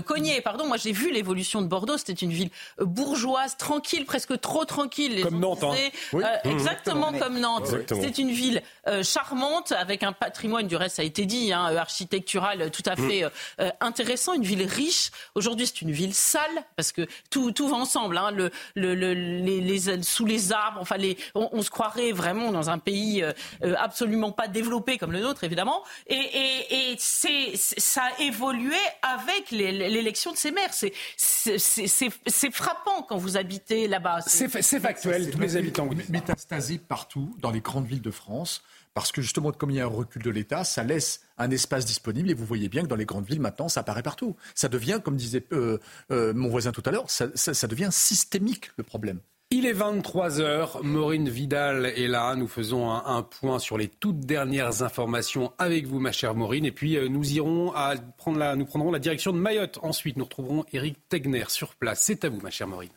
cognés. 0.05 0.41
Pardon, 0.41 0.67
moi 0.67 0.77
j'ai 0.77 0.91
vu 0.91 1.11
l'évolution 1.11 1.61
de 1.61 1.67
Bordeaux, 1.67 1.97
c'était 1.97 2.13
une 2.13 2.31
ville 2.31 2.49
bourgeoise, 2.79 3.55
tranquille, 3.57 4.05
presque 4.05 4.39
trop 4.41 4.65
tranquille. 4.65 5.15
Les 5.15 5.21
Comme 5.23 5.39
Nantes, 5.39 5.63
hein. 5.63 5.73
Oui. 6.13 6.23
Mmh. 6.45 6.49
exactement 6.49 7.11
comme 7.13 7.39
Nantes. 7.39 7.60
C'est 8.01 8.17
une 8.17 8.31
ville 8.31 8.61
euh, 8.87 9.03
charmante 9.03 9.71
avec 9.71 10.03
un 10.03 10.11
patrimoine, 10.13 10.67
du 10.67 10.75
reste 10.75 10.95
ça 10.97 11.01
a 11.01 11.05
été 11.05 11.25
dit, 11.25 11.53
hein, 11.53 11.75
architectural 11.77 12.71
tout 12.71 12.83
à 12.85 12.95
fait 12.95 13.23
euh, 13.23 13.29
euh, 13.59 13.69
intéressant, 13.79 14.33
une 14.33 14.43
ville 14.43 14.63
riche. 14.65 15.11
Aujourd'hui, 15.35 15.67
c'est 15.67 15.81
une 15.81 15.91
ville 15.91 16.13
sale 16.13 16.41
parce 16.75 16.91
que 16.91 17.07
tout, 17.29 17.51
tout 17.51 17.67
va 17.69 17.77
ensemble. 17.77 18.17
Hein, 18.17 18.31
le, 18.31 18.49
le, 18.75 18.95
le- 18.95 19.13
les, 19.13 19.61
les- 19.61 20.03
sous 20.03 20.25
les 20.25 20.51
arbres, 20.51 20.79
enfin, 20.81 20.97
les, 20.97 21.17
on, 21.35 21.49
on 21.51 21.61
se 21.61 21.69
croirait 21.69 22.11
vraiment 22.11 22.51
dans 22.51 22.69
un 22.69 22.77
pays 22.79 23.21
euh, 23.23 23.31
euh, 23.63 23.75
absolument 23.77 24.31
pas 24.31 24.47
développé 24.47 24.97
comme 24.97 25.11
le 25.11 25.19
nôtre, 25.21 25.43
évidemment. 25.43 25.83
Et, 26.07 26.15
et, 26.15 26.91
et 26.91 26.95
c'est, 26.97 27.51
c'est- 27.55 27.79
ça 27.79 28.03
a 28.03 28.21
évolué 28.21 28.75
avec 29.01 29.51
l'élection 29.51 30.31
de 30.31 30.37
ces 30.37 30.51
maires. 30.51 30.73
C'est, 30.73 32.51
frappant 32.51 33.03
quand 33.03 33.17
vous 33.17 33.37
habitez 33.37 33.87
là-bas. 33.87 34.19
C'est 34.25 34.47
fa- 34.49 34.61
c'est 34.61 34.79
factuel, 34.79 35.29
tous 35.31 35.39
les 35.39 35.55
habitants. 35.57 35.87
mé- 35.87 36.09
Métastasé 36.09 36.77
partout 36.79 37.33
dans 37.39 37.50
les 37.51 37.61
grandes 37.61 37.85
villes 37.85 38.01
de 38.01 38.11
France, 38.11 38.63
parce 38.93 39.11
que 39.11 39.21
justement, 39.21 39.51
comme 39.51 39.71
il 39.71 39.77
y 39.77 39.79
a 39.79 39.85
un 39.85 39.87
recul 39.87 40.21
de 40.21 40.29
l'État, 40.29 40.63
ça 40.63 40.83
laisse 40.83 41.21
un 41.37 41.49
espace 41.51 41.85
disponible 41.85 42.29
et 42.29 42.33
vous 42.33 42.45
voyez 42.45 42.69
bien 42.69 42.83
que 42.83 42.87
dans 42.87 42.95
les 42.95 43.05
grandes 43.05 43.25
villes, 43.25 43.39
maintenant, 43.39 43.69
ça 43.69 43.81
apparaît 43.81 44.03
partout. 44.03 44.35
Ça 44.53 44.67
devient, 44.67 44.99
comme 45.03 45.15
disait 45.15 45.45
euh, 45.53 45.77
euh, 46.11 46.33
mon 46.33 46.49
voisin 46.49 46.71
tout 46.71 46.83
à 46.85 46.91
l'heure, 46.91 47.09
ça, 47.09 47.27
devient 47.67 47.89
systémique 47.91 48.71
le 48.75 48.83
problème. 48.83 49.19
Il 49.53 49.65
est 49.65 49.73
23h, 49.73 50.81
Maureen 50.81 51.27
Vidal 51.27 51.85
est 51.85 52.07
là, 52.07 52.35
nous 52.35 52.47
faisons 52.47 52.89
un, 52.89 53.03
un 53.05 53.21
point 53.21 53.59
sur 53.59 53.77
les 53.77 53.89
toutes 53.89 54.21
dernières 54.21 54.81
informations 54.81 55.51
avec 55.57 55.87
vous 55.87 55.99
ma 55.99 56.13
chère 56.13 56.35
Maureen 56.35 56.65
et 56.65 56.71
puis 56.71 56.95
euh, 56.95 57.09
nous 57.09 57.33
irons 57.33 57.73
à 57.73 57.95
prendre 58.17 58.39
la, 58.39 58.55
nous 58.55 58.63
prendrons 58.63 58.91
la 58.91 58.99
direction 58.99 59.33
de 59.33 59.37
Mayotte. 59.37 59.77
Ensuite 59.81 60.15
nous 60.15 60.23
retrouverons 60.23 60.63
Eric 60.71 60.97
Tegner 61.09 61.43
sur 61.49 61.75
place. 61.75 61.99
C'est 62.01 62.23
à 62.23 62.29
vous 62.29 62.39
ma 62.39 62.49
chère 62.49 62.69
Maureen. 62.69 62.91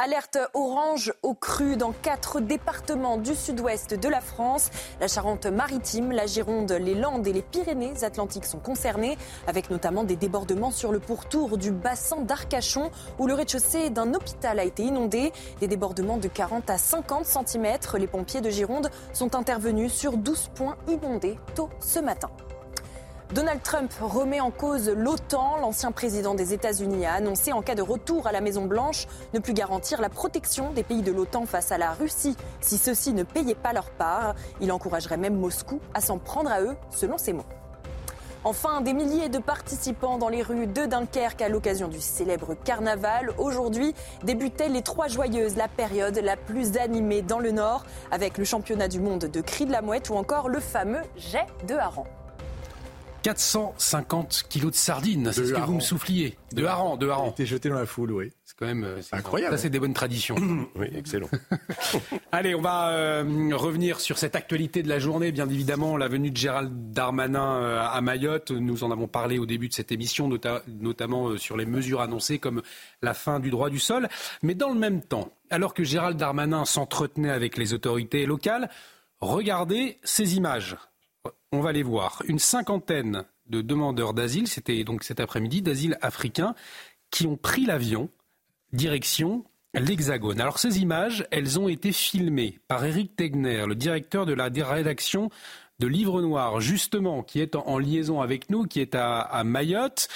Alerte 0.00 0.38
orange 0.54 1.12
au 1.24 1.34
cru 1.34 1.76
dans 1.76 1.90
quatre 1.90 2.38
départements 2.38 3.16
du 3.16 3.34
sud-ouest 3.34 3.94
de 3.94 4.08
la 4.08 4.20
France. 4.20 4.70
La 5.00 5.08
Charente-Maritime, 5.08 6.12
la 6.12 6.26
Gironde, 6.26 6.70
les 6.70 6.94
Landes 6.94 7.26
et 7.26 7.32
les 7.32 7.42
Pyrénées-Atlantiques 7.42 8.44
sont 8.44 8.60
concernés, 8.60 9.18
avec 9.48 9.70
notamment 9.70 10.04
des 10.04 10.14
débordements 10.14 10.70
sur 10.70 10.92
le 10.92 11.00
pourtour 11.00 11.58
du 11.58 11.72
bassin 11.72 12.20
d'Arcachon, 12.20 12.92
où 13.18 13.26
le 13.26 13.34
rez-de-chaussée 13.34 13.90
d'un 13.90 14.14
hôpital 14.14 14.60
a 14.60 14.64
été 14.64 14.84
inondé. 14.84 15.32
Des 15.58 15.66
débordements 15.66 16.18
de 16.18 16.28
40 16.28 16.70
à 16.70 16.78
50 16.78 17.26
cm. 17.26 17.66
Les 17.98 18.06
pompiers 18.06 18.40
de 18.40 18.50
Gironde 18.50 18.92
sont 19.12 19.34
intervenus 19.34 19.92
sur 19.92 20.16
12 20.16 20.50
points 20.54 20.76
inondés 20.86 21.40
tôt 21.56 21.70
ce 21.80 21.98
matin. 21.98 22.30
Donald 23.34 23.62
Trump 23.62 23.92
remet 24.00 24.40
en 24.40 24.50
cause 24.50 24.88
l'OTAN. 24.88 25.58
L'ancien 25.60 25.92
président 25.92 26.34
des 26.34 26.54
États-Unis 26.54 27.04
a 27.04 27.12
annoncé 27.12 27.52
en 27.52 27.60
cas 27.60 27.74
de 27.74 27.82
retour 27.82 28.26
à 28.26 28.32
la 28.32 28.40
Maison-Blanche 28.40 29.06
ne 29.34 29.38
plus 29.38 29.52
garantir 29.52 30.00
la 30.00 30.08
protection 30.08 30.72
des 30.72 30.82
pays 30.82 31.02
de 31.02 31.12
l'OTAN 31.12 31.44
face 31.44 31.70
à 31.70 31.76
la 31.76 31.92
Russie 31.92 32.36
si 32.62 32.78
ceux-ci 32.78 33.12
ne 33.12 33.24
payaient 33.24 33.54
pas 33.54 33.74
leur 33.74 33.90
part. 33.90 34.34
Il 34.62 34.72
encouragerait 34.72 35.18
même 35.18 35.36
Moscou 35.36 35.78
à 35.92 36.00
s'en 36.00 36.16
prendre 36.16 36.50
à 36.50 36.62
eux, 36.62 36.74
selon 36.88 37.18
ses 37.18 37.34
mots. 37.34 37.44
Enfin, 38.44 38.80
des 38.80 38.94
milliers 38.94 39.28
de 39.28 39.38
participants 39.38 40.16
dans 40.16 40.30
les 40.30 40.42
rues 40.42 40.66
de 40.66 40.86
Dunkerque 40.86 41.42
à 41.42 41.50
l'occasion 41.50 41.88
du 41.88 42.00
célèbre 42.00 42.54
carnaval. 42.54 43.34
Aujourd'hui 43.36 43.94
débutait 44.24 44.70
les 44.70 44.80
Trois 44.80 45.08
Joyeuses, 45.08 45.56
la 45.56 45.68
période 45.68 46.16
la 46.16 46.38
plus 46.38 46.78
animée 46.78 47.20
dans 47.20 47.40
le 47.40 47.50
Nord, 47.50 47.84
avec 48.10 48.38
le 48.38 48.44
championnat 48.44 48.88
du 48.88 49.00
monde 49.00 49.26
de 49.26 49.40
cri 49.42 49.66
de 49.66 49.72
la 49.72 49.82
mouette 49.82 50.08
ou 50.08 50.14
encore 50.14 50.48
le 50.48 50.60
fameux 50.60 51.02
jet 51.16 51.46
de 51.66 51.74
hareng. 51.74 52.06
450 53.22 54.44
kilos 54.48 54.72
de 54.72 54.76
sardines, 54.76 55.30
c'est 55.32 55.42
De 55.42 55.46
ce 55.46 55.52
que 55.52 55.60
vous 55.60 55.74
me 55.74 55.80
souffliez. 55.80 56.36
De 56.52 56.64
hareng, 56.64 56.96
de 56.96 57.08
hareng. 57.08 57.30
été 57.30 57.46
jeté 57.46 57.68
dans 57.68 57.76
la 57.78 57.86
foule, 57.86 58.12
oui. 58.12 58.32
C'est 58.44 58.56
quand 58.56 58.66
même 58.66 58.84
euh, 58.84 59.00
Incroyable. 59.12 59.56
Ça 59.56 59.62
c'est 59.62 59.70
des 59.70 59.78
bonnes 59.78 59.92
traditions. 59.94 60.36
oui, 60.76 60.86
excellent. 60.96 61.28
Allez, 62.32 62.54
on 62.54 62.60
va 62.62 62.88
euh, 62.90 63.50
revenir 63.54 64.00
sur 64.00 64.18
cette 64.18 64.34
actualité 64.36 64.82
de 64.82 64.88
la 64.88 64.98
journée. 64.98 65.32
Bien 65.32 65.48
évidemment, 65.48 65.96
la 65.96 66.08
venue 66.08 66.30
de 66.30 66.36
Gérald 66.36 66.92
Darmanin 66.92 67.60
euh, 67.62 67.80
à 67.86 68.00
Mayotte. 68.00 68.50
Nous 68.50 68.84
en 68.84 68.90
avons 68.90 69.06
parlé 69.08 69.38
au 69.38 69.46
début 69.46 69.68
de 69.68 69.74
cette 69.74 69.92
émission, 69.92 70.28
nota- 70.28 70.62
notamment 70.66 71.28
euh, 71.28 71.36
sur 71.38 71.56
les 71.56 71.66
mesures 71.66 72.00
annoncées 72.00 72.38
comme 72.38 72.62
la 73.02 73.14
fin 73.14 73.40
du 73.40 73.50
droit 73.50 73.68
du 73.70 73.78
sol. 73.78 74.08
Mais 74.42 74.54
dans 74.54 74.70
le 74.70 74.78
même 74.78 75.02
temps, 75.02 75.30
alors 75.50 75.74
que 75.74 75.84
Gérald 75.84 76.16
Darmanin 76.16 76.64
s'entretenait 76.64 77.30
avec 77.30 77.56
les 77.58 77.74
autorités 77.74 78.26
locales, 78.26 78.70
regardez 79.20 79.98
ces 80.04 80.36
images. 80.36 80.76
On 81.52 81.60
va 81.60 81.72
les 81.72 81.82
voir. 81.82 82.22
Une 82.26 82.38
cinquantaine 82.38 83.24
de 83.46 83.62
demandeurs 83.62 84.14
d'asile, 84.14 84.48
c'était 84.48 84.84
donc 84.84 85.02
cet 85.02 85.20
après-midi, 85.20 85.62
d'asile 85.62 85.96
africain, 86.02 86.54
qui 87.10 87.26
ont 87.26 87.36
pris 87.36 87.64
l'avion 87.64 88.10
direction 88.72 89.44
l'Hexagone. 89.74 90.40
Alors 90.40 90.58
ces 90.58 90.80
images, 90.80 91.26
elles 91.30 91.58
ont 91.58 91.68
été 91.68 91.92
filmées 91.92 92.58
par 92.68 92.84
Eric 92.84 93.16
Tegner, 93.16 93.64
le 93.66 93.74
directeur 93.74 94.26
de 94.26 94.32
la 94.32 94.48
rédaction 94.48 95.30
de 95.78 95.86
Livre 95.86 96.20
Noir, 96.22 96.60
justement, 96.60 97.22
qui 97.22 97.40
est 97.40 97.54
en, 97.54 97.78
liaison 97.78 98.20
avec 98.20 98.50
nous, 98.50 98.64
qui 98.64 98.80
est 98.80 98.96
à, 98.96 99.42
Mayotte. 99.44 100.08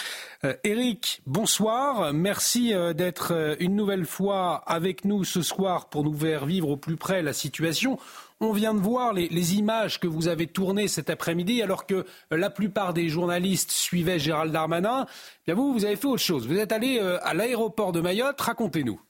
Euh, 0.45 0.55
Eric, 0.64 1.23
bonsoir. 1.25 2.12
Merci 2.12 2.75
euh, 2.75 2.92
d'être 2.92 3.33
euh, 3.33 3.55
une 3.61 3.77
nouvelle 3.77 4.05
fois 4.05 4.57
avec 4.66 5.05
nous 5.05 5.23
ce 5.23 5.40
soir 5.40 5.88
pour 5.88 6.03
nous 6.03 6.14
faire 6.14 6.47
vivre 6.47 6.71
au 6.71 6.77
plus 6.77 6.97
près 6.97 7.23
la 7.23 7.33
situation. 7.33 7.97
On 8.44 8.50
vient 8.50 8.74
de 8.74 8.81
voir 8.81 9.12
les, 9.12 9.55
images 9.55 10.00
que 10.00 10.09
vous 10.09 10.26
avez 10.26 10.48
tournées 10.48 10.88
cet 10.88 11.11
après-midi, 11.11 11.62
alors 11.62 11.87
que 11.87 12.05
la 12.33 12.50
plupart 12.50 12.92
des 12.92 13.09
journalistes 13.09 13.70
suivaient 13.70 14.18
Gérald 14.18 14.52
Darmanin. 14.52 15.07
Eh 15.07 15.14
Bien 15.46 15.55
vous, 15.55 15.72
vous 15.72 15.85
avez 15.85 15.94
fait 15.94 16.09
autre 16.09 16.24
chose. 16.24 16.48
Vous 16.48 16.59
êtes 16.59 16.72
allé 16.72 16.98
euh, 16.98 17.22
à 17.22 17.35
l'aéroport 17.35 17.92
de 17.92 18.00
Mayotte. 18.00 18.40
Racontez-nous. 18.40 19.00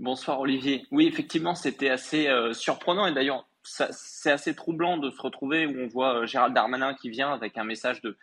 Bonsoir 0.00 0.40
Olivier. 0.40 0.88
Oui, 0.90 1.06
effectivement, 1.06 1.54
c'était 1.54 1.88
assez 1.88 2.26
euh, 2.26 2.52
surprenant 2.52 3.06
et 3.06 3.14
d'ailleurs, 3.14 3.46
c'est 3.62 4.32
assez 4.32 4.56
troublant 4.56 4.98
de 4.98 5.12
se 5.12 5.22
retrouver 5.22 5.64
où 5.64 5.78
on 5.78 5.86
voit 5.86 6.22
euh, 6.22 6.26
Gérald 6.26 6.52
Darmanin 6.52 6.94
qui 6.94 7.10
vient 7.10 7.32
avec 7.32 7.56
un 7.56 7.64
message 7.64 8.02
de, 8.02 8.16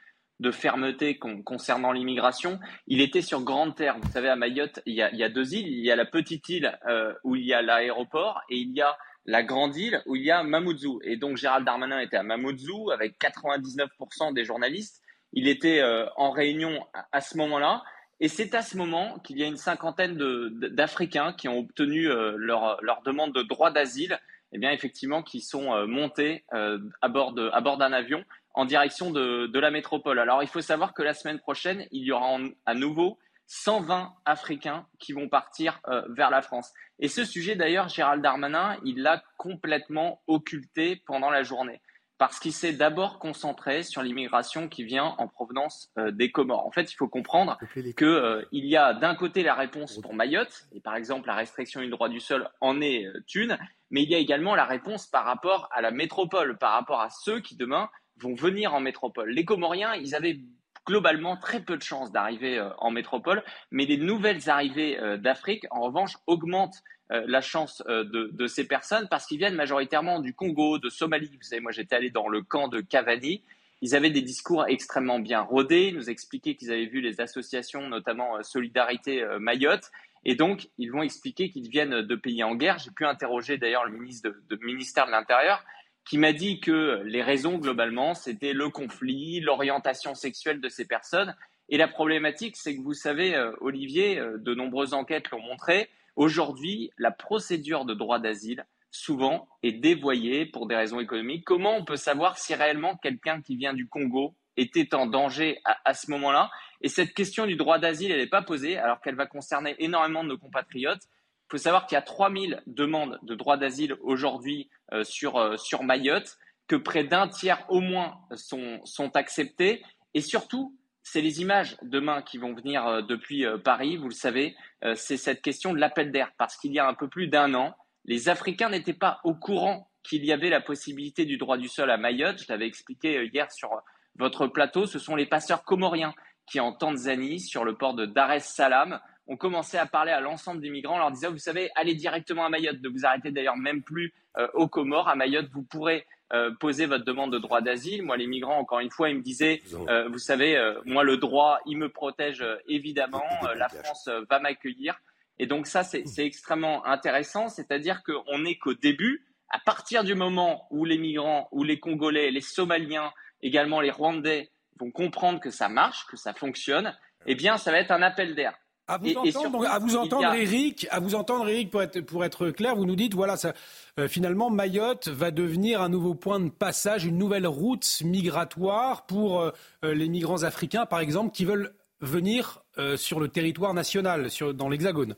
fermeté 0.52 1.18
con- 1.18 1.44
concernant 1.44 1.94
l'immigration. 1.94 2.60
Il 2.88 3.00
était 3.00 3.22
sur 3.22 3.40
grande 3.42 3.78
terre. 3.78 3.96
Vous 4.02 4.12
savez, 4.12 4.28
à 4.28 4.36
Mayotte, 4.36 4.82
il 4.86 4.96
y 4.96 5.02
a, 5.02 5.30
deux 5.30 5.54
îles. 5.54 5.68
Il 5.68 5.86
y 5.86 5.92
a 5.92 5.96
la 5.96 6.06
petite 6.06 6.50
île 6.50 6.78
euh, 6.90 7.14
où 7.24 7.38
il 7.38 7.46
y 7.46 7.54
a 7.54 7.62
l'aéroport 7.62 8.42
et 8.50 8.58
il 8.58 8.76
y 8.76 8.82
a 8.82 8.98
la 9.26 9.44
grande 9.44 9.76
île 9.76 10.02
où 10.06 10.16
il 10.16 10.24
y 10.24 10.32
a 10.32 10.44
Mamoudzou. 10.44 11.00
Et 11.04 11.18
donc 11.18 11.38
Gérald 11.38 11.66
Darmanin 11.66 12.00
était 12.00 12.18
à 12.18 12.24
Mamoudzou 12.24 12.92
avec 12.92 13.20
99% 13.20 14.34
des 14.34 14.46
journalistes. 14.46 15.02
Il 15.34 15.48
était 15.48 15.80
euh, 15.80 16.06
en 16.18 16.32
réunion 16.32 16.86
à, 17.12 17.22
ce 17.22 17.38
moment-là. 17.38 17.84
Et 18.20 18.28
c'est 18.28 18.54
à 18.54 18.62
ce 18.62 18.78
moment 18.78 19.20
qu'il 19.20 19.40
y 19.40 19.44
a 19.44 19.48
une 19.48 19.58
cinquantaine 19.58 20.16
d'Africains 20.16 21.34
qui 21.34 21.48
ont 21.48 21.60
obtenu 21.60 22.10
euh, 22.10 22.34
leur, 22.38 22.82
leur 22.82 23.02
demande 23.04 23.34
de 23.34 23.42
droit 23.42 23.72
d'asile, 23.72 24.20
et 24.52 24.60
bien 24.60 24.72
effectivement 24.72 25.24
qui 25.24 25.42
sont 25.42 25.74
euh, 25.74 25.88
montés 25.88 26.44
à 26.52 27.08
bord 27.08 27.34
d'un 27.34 27.94
avion 27.94 28.24
en 28.54 28.66
direction 28.66 29.12
de, 29.12 29.48
de 29.48 29.60
la 29.60 29.72
métropole. 29.72 30.20
Alors 30.20 30.44
il 30.44 30.50
faut 30.50 30.62
savoir 30.62 30.94
que 30.94 31.02
la 31.02 31.14
semaine 31.14 31.40
prochaine, 31.40 31.88
il 31.92 32.04
y 32.04 32.12
aura 32.12 32.38
à 32.66 32.74
nouveau 32.74 33.18
120 33.54 34.14
Africains 34.24 34.88
qui 34.98 35.12
vont 35.12 35.28
partir 35.28 35.82
euh, 35.90 36.04
vers 36.10 36.30
la 36.30 36.42
France. 36.42 36.72
Et 37.00 37.10
ce 37.10 37.26
sujet 37.26 37.58
d'ailleurs, 37.58 37.90
Gérald 37.90 38.24
Darmanin, 38.24 38.78
il 38.86 39.02
l'a 39.02 39.22
complètement 39.38 40.22
occulté 40.28 40.96
pendant 41.06 41.30
la 41.30 41.44
journée 41.44 41.82
parce 42.18 42.40
qu'il 42.40 42.54
s'est 42.54 42.72
d'abord 42.72 43.20
concentré 43.20 43.84
sur 43.84 44.04
l'immigration 44.04 44.70
qui 44.70 44.86
vient 44.86 45.16
en 45.18 45.28
provenance 45.28 45.92
euh, 45.98 46.12
des 46.12 46.32
Comores. 46.32 46.66
En 46.66 46.72
fait, 46.72 46.94
il 46.94 46.96
faut 46.96 47.10
comprendre 47.10 47.58
que 47.98 48.06
euh, 48.06 48.46
y 48.54 48.78
a 48.78 48.94
d'un 48.94 49.16
côté 49.16 49.44
la 49.44 49.56
réponse 49.56 50.00
pour 50.00 50.14
Mayotte, 50.14 50.68
et 50.72 50.80
par 50.80 50.96
exemple 50.96 51.28
la 51.28 51.36
restriction 51.36 51.82
du 51.82 51.90
droit 51.90 52.08
du 52.08 52.22
sol 52.22 52.48
en 52.62 52.80
est 52.80 53.06
une, 53.36 53.58
mais 53.90 54.04
il 54.04 54.10
y 54.10 54.16
a 54.16 54.20
également 54.20 54.56
la 54.56 54.66
réponse 54.66 55.08
par 55.08 55.26
rapport 55.26 55.68
à 55.74 55.82
la 55.82 55.92
métropole, 55.92 56.58
par 56.58 56.72
rapport 56.74 57.02
à 57.02 57.10
ceux 57.10 57.42
qui 57.42 57.58
demain 57.58 57.90
vont 58.18 58.36
venir 58.36 58.74
en 58.74 58.80
métropole. 58.80 59.32
Les 59.32 59.44
Comoriens, 59.44 59.96
ils 59.96 60.16
avaient 60.16 60.40
globalement 60.86 61.38
très 61.38 61.62
peu 61.62 61.78
de 61.78 61.82
chances 61.82 62.12
d'arriver 62.12 62.58
euh, 62.58 62.70
en 62.78 62.92
métropole, 62.92 63.44
mais 63.72 63.86
les 63.86 63.98
nouvelles 63.98 64.50
arrivées 64.50 65.00
euh, 65.00 65.18
d'Afrique, 65.18 65.66
en 65.72 65.82
revanche, 65.82 66.18
augmentent 66.28 66.82
euh, 67.12 67.24
la 67.28 67.42
chance 67.42 67.84
de, 67.88 68.48
ces 68.48 68.68
personnes 68.68 69.08
parce 69.10 69.26
qu'ils 69.26 69.38
viennent 69.38 69.56
majoritairement 69.56 70.20
du 70.20 70.34
Congo, 70.34 70.80
de 70.80 70.90
Somalie. 70.90 71.38
Vous 71.38 71.44
savez, 71.44 71.62
moi 71.62 71.72
j'étais 71.72 71.96
allé 71.96 72.10
dans 72.10 72.28
le 72.28 72.42
camp 72.42 72.68
de 72.68 72.82
Cavani. 72.82 73.44
Ils 73.82 73.96
avaient 73.96 74.12
des 74.12 74.22
discours 74.22 74.66
extrêmement 74.68 75.20
bien 75.20 75.42
rodés, 75.42 75.88
ils 75.88 75.96
nous 75.96 76.10
expliquaient 76.10 76.56
qu'ils 76.56 76.72
avaient 76.72 76.86
vu 76.86 77.02
les 77.02 77.20
associations, 77.20 77.88
notamment 77.90 78.42
Solidarité 78.44 79.26
Mayotte, 79.40 79.90
Et 80.24 80.36
donc, 80.36 80.70
ils 80.78 80.92
vont 80.92 81.02
expliquer 81.02 81.50
qu'ils 81.50 81.68
viennent 81.68 82.04
de 82.04 82.16
pays 82.16 82.44
en 82.44 82.54
guerre. 82.54 82.78
J'ai 82.78 82.92
pu 82.92 83.06
interroger 83.06 83.58
d'ailleurs 83.58 83.86
le 83.86 83.98
ministre 83.98 84.30
de, 84.50 84.60
ministère 84.64 85.08
de 85.08 85.12
l'Intérieur 85.12 85.66
qui 86.06 86.18
m'a 86.18 86.34
dit 86.34 86.60
que 86.60 87.02
les 87.06 87.22
raisons, 87.22 87.58
globalement, 87.58 88.14
c'était 88.14 88.54
le 88.54 88.70
conflit, 88.70 89.40
l'orientation 89.40 90.16
sexuelle 90.16 90.60
de 90.60 90.70
ces 90.70 90.86
personnes. 90.86 91.36
Et 91.70 91.78
la 91.78 91.88
problématique, 91.88 92.58
c'est 92.58 92.76
que 92.76 92.82
vous 92.82 92.94
savez, 92.94 93.36
euh, 93.36 93.54
Olivier, 93.62 94.20
euh, 94.20 94.38
de 94.38 94.54
nombreuses 94.54 94.94
enquêtes 94.94 95.30
l'ont 95.32 95.42
montré, 95.42 95.90
aujourd'hui, 96.16 96.92
la 96.98 97.12
procédure 97.12 97.86
de 97.86 97.94
droit 97.94 98.20
d'asile, 98.20 98.66
souvent, 98.92 99.48
est 99.64 99.72
dévoyée 99.72 100.46
pour 100.46 100.68
des 100.68 100.76
raisons 100.76 101.00
économiques. 101.00 101.46
Comment 101.46 101.78
on 101.78 101.86
peut 101.86 101.96
savoir 101.96 102.38
si 102.38 102.54
réellement 102.54 102.98
quelqu'un 102.98 103.42
qui 103.42 103.56
vient 103.56 103.74
du 103.74 103.88
Congo 103.88 104.36
était 104.58 104.94
en 104.94 105.06
danger 105.06 105.60
à, 105.64 105.94
ce 105.94 106.12
moment-là? 106.12 106.52
Et 106.82 106.90
cette 106.90 107.14
question 107.14 107.46
du 107.46 107.56
droit 107.56 107.80
d'asile, 107.80 108.12
elle 108.12 108.20
n'est 108.20 108.28
pas 108.28 108.42
posée, 108.42 108.78
alors 108.78 109.00
qu'elle 109.00 109.16
va 109.16 109.26
concerner 109.26 109.76
énormément 109.80 110.24
de 110.24 110.30
nos 110.30 110.38
compatriotes. 110.38 111.04
Il 111.52 111.58
faut 111.60 111.64
savoir 111.64 111.86
qu'il 111.86 111.98
y 111.98 112.00
a 112.00 112.02
3000 112.02 112.64
demandes 112.66 113.20
de 113.24 113.36
droit 113.36 113.58
d'asile 113.58 113.98
aujourd'hui 114.04 114.70
euh, 114.94 115.04
sur, 115.04 115.36
euh, 115.36 115.58
sur 115.58 115.84
Mayotte, 115.84 116.38
que 116.70 116.78
près 116.78 117.04
d'un 117.04 117.28
tiers 117.28 117.66
au 117.68 117.82
moins 117.82 118.22
sont, 118.36 118.80
sont 118.86 119.18
acceptés. 119.18 119.84
Et 120.14 120.22
surtout, 120.22 120.78
c'est 121.04 121.20
les 121.20 121.42
images 121.42 121.76
demain 121.82 122.22
qui 122.22 122.38
vont 122.38 122.54
venir 122.54 122.88
euh, 122.88 123.02
depuis 123.02 123.44
Paris, 123.66 123.98
vous 123.98 124.08
le 124.08 124.14
savez, 124.14 124.56
c'est 124.96 125.18
cette 125.18 125.42
question 125.42 125.74
de 125.74 125.80
l'appel 125.80 126.14
d'air, 126.14 126.32
parce 126.38 126.56
qu'il 126.56 126.72
y 126.72 126.80
a 126.80 126.88
un 126.88 126.94
peu 126.94 127.10
plus 127.10 127.28
d'un 127.28 127.54
an, 127.54 127.76
les 128.06 128.30
Africains 128.30 128.70
n'étaient 128.70 128.94
pas 128.94 129.20
au 129.26 129.36
courant 129.36 129.90
qu'il 130.04 130.24
y 130.24 130.32
avait 130.32 130.50
la 130.50 130.62
possibilité 130.62 131.26
du 131.26 131.36
droit 131.36 131.58
du 131.58 131.68
sol 131.68 131.92
à 131.92 131.98
Mayotte. 131.98 132.42
Je 132.42 132.46
l'avais 132.48 132.66
expliqué 132.66 133.26
hier 133.26 133.52
sur 133.52 133.72
votre 134.16 134.48
plateau, 134.48 134.86
ce 134.86 135.00
sont 135.00 135.18
les 135.18 135.26
passeurs 135.26 135.66
comoriens 135.66 136.14
qui, 136.50 136.62
en 136.62 136.72
Tanzanie, 136.72 137.42
sur 137.42 137.66
le 137.66 137.78
port 137.78 137.94
de 137.94 138.06
Dar 138.06 138.32
es 138.32 138.40
Salaam, 138.40 139.02
ont 139.32 139.38
commencé 139.38 139.78
à 139.78 139.86
parler 139.86 140.12
à 140.12 140.20
l'ensemble 140.20 140.60
des 140.60 140.70
migrants, 140.70 140.96
en 140.96 141.00
leur 141.00 141.12
disant, 141.12 141.32
vous 141.32 141.38
savez, 141.38 141.70
allez 141.76 141.96
directement 141.96 142.46
à 142.46 142.50
Mayotte, 142.50 142.82
ne 142.82 142.90
vous 142.90 143.06
arrêtez 143.06 143.32
d'ailleurs 143.32 143.56
même 143.56 143.82
plus 143.82 144.14
euh, 144.38 144.48
aux 144.54 144.68
Comores. 144.68 145.08
À 145.08 145.16
Mayotte, 145.16 145.48
vous 145.54 145.64
pourrez 145.64 146.06
euh, 146.34 146.52
poser 146.60 146.86
votre 146.86 147.06
demande 147.06 147.32
de 147.32 147.38
droit 147.38 147.62
d'asile. 147.62 148.04
Moi, 148.04 148.18
les 148.18 148.28
migrants, 148.28 148.58
encore 148.58 148.82
une 148.82 148.92
fois, 148.92 149.10
ils 149.10 149.16
me 149.16 149.22
disaient, 149.22 149.62
euh, 149.88 150.10
vous 150.10 150.20
savez, 150.20 150.60
moi, 150.86 151.06
le 151.06 151.16
droit, 151.16 151.60
il 151.66 151.78
me 151.78 151.88
protège 151.88 152.46
évidemment, 152.68 153.24
la 153.56 153.70
France 153.70 154.10
va 154.30 154.40
m'accueillir. 154.40 155.00
Et 155.40 155.48
donc 155.48 155.66
ça, 155.66 155.84
c'est 155.84 156.26
extrêmement 156.26 156.86
intéressant, 156.86 157.48
c'est-à-dire 157.48 158.04
qu'on 158.04 158.40
n'est 158.40 158.58
qu'au 158.58 158.74
début, 158.74 159.26
à 159.50 159.60
partir 159.60 160.04
du 160.04 160.14
moment 160.14 160.68
où 160.72 160.84
les 160.84 160.98
migrants, 160.98 161.48
où 161.52 161.64
les 161.64 161.80
Congolais, 161.80 162.32
les 162.32 162.42
Somaliens, 162.42 163.12
également 163.42 163.80
les 163.80 163.92
Rwandais 163.92 164.50
vont 164.78 164.92
comprendre 164.92 165.40
que 165.40 165.50
ça 165.50 165.70
marche, 165.70 166.06
que 166.08 166.18
ça 166.18 166.34
fonctionne, 166.34 166.96
eh 167.26 167.36
bien, 167.36 167.58
ça 167.58 167.72
va 167.72 167.80
être 167.80 167.92
un 167.92 168.02
appel 168.02 168.36
d'air. 168.36 168.54
À 168.88 168.98
vous, 168.98 169.16
entendre, 169.16 169.66
à 169.68 169.80
vous 169.80 169.96
entendre, 169.96 170.34
Eric, 170.34 170.88
à 170.90 171.00
vous 171.00 171.16
entendre, 171.16 171.48
Eric, 171.48 171.72
pour 171.72 171.82
être, 171.82 172.02
pour 172.02 172.26
être 172.26 172.50
clair, 172.50 172.76
vous 172.76 172.86
nous 172.86 172.98
dites, 172.98 173.14
voilà, 173.14 173.38
ça, 173.38 173.54
euh, 174.00 174.08
finalement, 174.08 174.50
Mayotte 174.50 175.08
va 175.08 175.32
devenir 175.32 175.82
un 175.82 175.88
nouveau 175.88 176.14
point 176.14 176.40
de 176.40 176.50
passage, 176.50 177.06
une 177.06 177.18
nouvelle 177.18 177.48
route 177.48 178.02
migratoire 178.02 179.06
pour 179.06 179.40
euh, 179.40 179.52
euh, 179.86 179.94
les 179.94 180.10
migrants 180.10 180.44
africains, 180.44 180.86
par 180.86 181.00
exemple, 181.00 181.32
qui 181.32 181.46
veulent 181.46 181.74
venir 182.02 182.64
sur 182.96 183.20
le 183.20 183.28
territoire 183.28 183.76
national, 183.76 184.32
sur, 184.32 184.56
dans 184.56 184.70
l'Hexagone. 184.70 185.16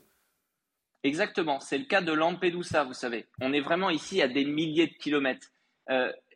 Exactement, 1.02 1.58
c'est 1.58 1.78
le 1.78 1.86
cas 1.86 2.02
de 2.02 2.12
Lampedusa, 2.12 2.84
vous 2.84 2.92
savez. 2.92 3.26
On 3.40 3.54
est 3.54 3.62
vraiment 3.62 3.88
ici 3.88 4.20
à 4.20 4.28
des 4.28 4.44
milliers 4.44 4.88
de 4.88 4.92
kilomètres. 4.92 5.48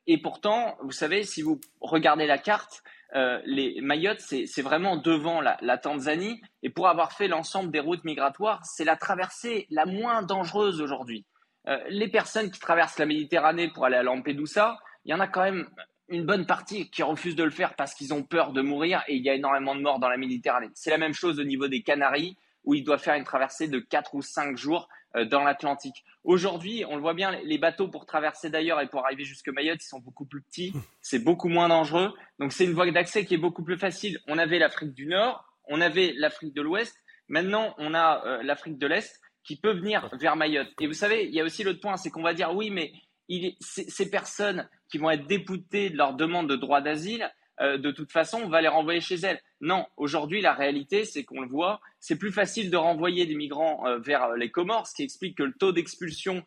Et 0.06 0.16
pourtant, 0.16 0.78
vous 0.82 0.90
savez, 0.90 1.24
si 1.24 1.42
vous 1.42 1.60
regardez 1.82 2.26
la 2.26 2.38
carte, 2.38 2.82
euh, 3.14 3.40
les 3.44 3.80
Mayotte, 3.80 4.20
c'est 4.20 4.62
vraiment 4.62 4.96
devant 4.96 5.40
la, 5.40 5.78
Tanzanie. 5.78 6.40
Et 6.62 6.70
pour 6.70 6.88
avoir 6.88 7.12
fait 7.12 7.28
l'ensemble 7.28 7.70
des 7.70 7.80
routes 7.80 8.04
migratoires, 8.04 8.64
c'est 8.64 8.84
la 8.84 8.96
traversée 8.96 9.66
la 9.70 9.86
moins 9.86 10.22
dangereuse 10.22 10.80
aujourd'hui. 10.80 11.24
Euh, 11.68 11.78
les 11.88 12.08
personnes 12.08 12.50
qui 12.50 12.60
traversent 12.60 12.98
la 12.98 13.06
Méditerranée 13.06 13.68
pour 13.68 13.84
aller 13.84 13.96
à 13.96 14.02
Lampedusa, 14.02 14.78
il 15.04 15.10
y 15.10 15.14
en 15.14 15.20
a 15.20 15.26
quand 15.26 15.42
même 15.42 15.68
une 16.08 16.24
bonne 16.24 16.46
partie 16.46 16.90
qui 16.90 17.02
refusent 17.02 17.36
de 17.36 17.44
le 17.44 17.50
faire 17.50 17.74
parce 17.74 17.94
qu'ils 17.94 18.14
ont 18.14 18.22
peur 18.22 18.52
de 18.52 18.62
mourir 18.62 19.02
et 19.08 19.16
il 19.16 19.22
y 19.22 19.28
a 19.28 19.34
énormément 19.34 19.74
de 19.74 19.80
morts 19.80 19.98
dans 19.98 20.08
la 20.08 20.16
Méditerranée. 20.16 20.70
C'est 20.74 20.90
la 20.90 20.98
même 20.98 21.12
chose 21.12 21.38
au 21.38 21.44
niveau 21.44 21.68
des 21.68 21.82
Canaries 21.82 22.36
où 22.64 22.74
ils 22.74 22.84
doivent 22.84 23.02
faire 23.02 23.14
une 23.14 23.24
traversée 23.24 23.68
de 23.68 23.78
4 23.78 24.14
ou 24.14 24.22
5 24.22 24.56
jours 24.56 24.88
dans 25.30 25.42
l'Atlantique. 25.42 26.04
Aujourd'hui, 26.24 26.84
on 26.88 26.96
le 26.96 27.00
voit 27.00 27.14
bien, 27.14 27.32
les 27.44 27.58
bateaux 27.58 27.88
pour 27.88 28.06
traverser 28.06 28.50
d'ailleurs 28.50 28.80
et 28.80 28.88
pour 28.88 29.04
arriver 29.04 29.24
jusque 29.24 29.48
Mayotte, 29.48 29.82
ils 29.82 29.88
sont 29.88 30.00
beaucoup 30.00 30.26
plus 30.26 30.42
petits, 30.42 30.72
c'est 31.00 31.18
beaucoup 31.18 31.48
moins 31.48 31.68
dangereux. 31.68 32.12
Donc 32.38 32.52
c'est 32.52 32.64
une 32.64 32.74
voie 32.74 32.90
d'accès 32.90 33.24
qui 33.24 33.34
est 33.34 33.38
beaucoup 33.38 33.64
plus 33.64 33.78
facile. 33.78 34.18
On 34.26 34.38
avait 34.38 34.58
l'Afrique 34.58 34.92
du 34.92 35.06
Nord, 35.06 35.44
on 35.66 35.80
avait 35.80 36.12
l'Afrique 36.16 36.54
de 36.54 36.62
l'Ouest, 36.62 36.96
maintenant 37.28 37.74
on 37.78 37.94
a 37.94 38.22
euh, 38.26 38.42
l'Afrique 38.42 38.78
de 38.78 38.86
l'Est 38.86 39.20
qui 39.44 39.56
peut 39.56 39.72
venir 39.72 40.10
vers 40.20 40.36
Mayotte. 40.36 40.68
Et 40.80 40.86
vous 40.86 40.92
savez, 40.92 41.24
il 41.24 41.34
y 41.34 41.40
a 41.40 41.44
aussi 41.44 41.64
l'autre 41.64 41.80
point, 41.80 41.96
c'est 41.96 42.10
qu'on 42.10 42.22
va 42.22 42.34
dire 42.34 42.54
oui, 42.54 42.70
mais 42.70 42.92
il, 43.28 43.56
ces 43.60 44.10
personnes 44.10 44.68
qui 44.90 44.98
vont 44.98 45.10
être 45.10 45.26
dépoutées 45.26 45.90
de 45.90 45.96
leur 45.96 46.14
demande 46.14 46.48
de 46.48 46.56
droit 46.56 46.80
d'asile, 46.80 47.30
euh, 47.60 47.78
de 47.78 47.90
toute 47.90 48.12
façon, 48.12 48.40
on 48.44 48.48
va 48.48 48.60
les 48.60 48.68
renvoyer 48.68 49.00
chez 49.00 49.16
elles. 49.16 49.40
Non, 49.60 49.86
aujourd'hui, 49.96 50.40
la 50.40 50.52
réalité, 50.52 51.04
c'est 51.04 51.24
qu'on 51.24 51.40
le 51.40 51.48
voit, 51.48 51.80
c'est 52.00 52.18
plus 52.18 52.32
facile 52.32 52.70
de 52.70 52.76
renvoyer 52.76 53.26
des 53.26 53.34
migrants 53.34 53.86
euh, 53.86 53.98
vers 53.98 54.24
euh, 54.24 54.36
les 54.36 54.50
Comores, 54.50 54.86
ce 54.86 54.94
qui 54.94 55.02
explique 55.02 55.36
que 55.38 55.42
le 55.42 55.52
taux 55.52 55.72
d'expulsion 55.72 56.44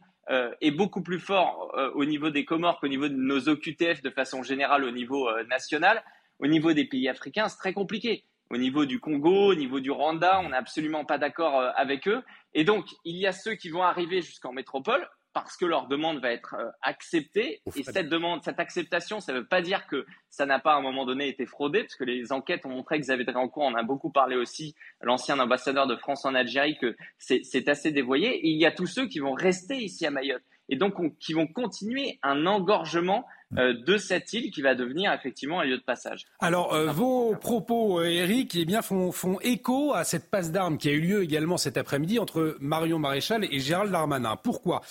est 0.62 0.72
beaucoup 0.72 1.04
plus 1.04 1.20
fort 1.20 1.76
au 1.96 2.06
niveau 2.06 2.30
des 2.30 2.46
Comores 2.46 2.80
qu'au 2.80 2.88
niveau 2.88 3.10
de 3.10 3.16
nos 3.16 3.50
OQTF 3.50 4.02
de 4.02 4.10
façon 4.10 4.44
générale 4.44 4.86
au 4.86 4.92
niveau 4.92 5.28
national. 5.50 6.02
Au 6.40 6.48
niveau 6.48 6.72
des 6.72 6.86
pays 6.86 7.10
africains, 7.10 7.50
c'est 7.50 7.58
très 7.58 7.74
compliqué. 7.74 8.24
Au 8.50 8.56
niveau 8.56 8.86
du 8.86 9.02
Congo, 9.02 9.52
au 9.52 9.56
niveau 9.56 9.82
du 9.82 9.92
Rwanda, 9.92 10.40
on 10.40 10.50
n'est 10.50 10.56
absolument 10.56 11.04
pas 11.04 11.18
d'accord 11.18 11.60
avec 11.76 12.08
eux. 12.08 12.24
Et 12.54 12.64
donc, 12.64 12.86
il 13.04 13.18
y 13.18 13.28
a 13.28 13.34
ceux 13.34 13.56
qui 13.56 13.70
vont 13.70 13.84
arriver 13.84 14.22
jusqu'en 14.22 14.54
métropole, 14.54 15.06
parce 15.34 15.58
que 15.58 15.66
leur 15.66 15.88
demande 15.88 16.20
va 16.20 16.32
être 16.32 16.56
euh, 16.56 16.70
acceptée. 16.82 17.62
Et 17.76 17.84
cette 17.84 18.10
demande, 18.10 18.44
cette 18.44 18.60
acceptation, 18.60 19.20
ça 19.20 19.34
ne 19.34 19.40
veut 19.40 19.48
pas 19.48 19.62
dire 19.62 19.88
que 19.88 20.06
ça 20.30 20.46
n'a 20.46 20.60
pas 20.60 20.74
à 20.74 20.78
un 20.78 20.82
moment 20.82 21.06
donné 21.06 21.28
été 21.28 21.46
fraudé, 21.46 21.82
parce 21.82 21.96
que 21.96 22.04
les 22.04 22.32
enquêtes 22.32 22.66
ont 22.66 22.70
montré 22.70 22.98
que 22.98 23.04
Xavier 23.04 23.26
Drancourt 23.26 23.64
en 23.64 23.76
a 23.76 23.84
beaucoup 23.84 24.12
parlé 24.12 24.36
aussi, 24.36 24.76
l'ancien 25.02 25.40
ambassadeur 25.40 25.88
de 25.88 25.96
France 25.96 26.26
en 26.26 26.36
Algérie, 26.36 26.78
que 26.78 26.96
c'est 27.18 27.70
assez 27.70 27.92
dévoyé. 27.92 28.34
Et 28.36 28.50
il 28.50 28.60
y 28.60 28.66
a 28.66 28.72
tous 28.72 28.88
ceux 28.88 29.08
qui 29.08 29.20
vont 29.20 29.34
rester 29.34 29.78
ici 29.78 30.06
à 30.06 30.12
Mayotte 30.12 30.44
et 30.70 30.78
donc 30.78 30.96
qui 31.20 31.34
vont 31.34 31.48
continuer 31.48 32.20
un 32.24 32.46
engorgement 32.46 33.26
euh, 33.58 33.74
de 33.74 33.98
cette 33.98 34.32
île 34.34 34.50
qui 34.52 34.62
va 34.62 34.76
devenir 34.76 35.12
effectivement 35.12 35.60
un 35.60 35.66
lieu 35.66 35.78
de 35.78 35.84
passage. 35.84 36.26
Alors, 36.40 36.74
euh, 36.74 36.92
vos 36.92 37.36
propos, 37.36 38.00
euh, 38.00 38.06
Eric, 38.06 38.56
eh 38.56 38.66
bien, 38.66 38.82
font, 38.82 39.12
font, 39.12 39.40
écho 39.42 39.94
à 39.94 40.04
cette 40.04 40.30
passe 40.30 40.52
d'armes 40.52 40.78
qui 40.78 40.90
a 40.90 40.94
eu 40.94 41.02
lieu 41.02 41.24
également 41.24 41.58
cet 41.58 41.78
après-midi 41.78 42.20
entre 42.20 42.58
Marion 42.62 43.00
Maréchal 43.00 43.46
et 43.52 43.60
Gérald 43.60 43.92
Darmanin. 43.92 44.38
Pourquoi? 44.38 44.82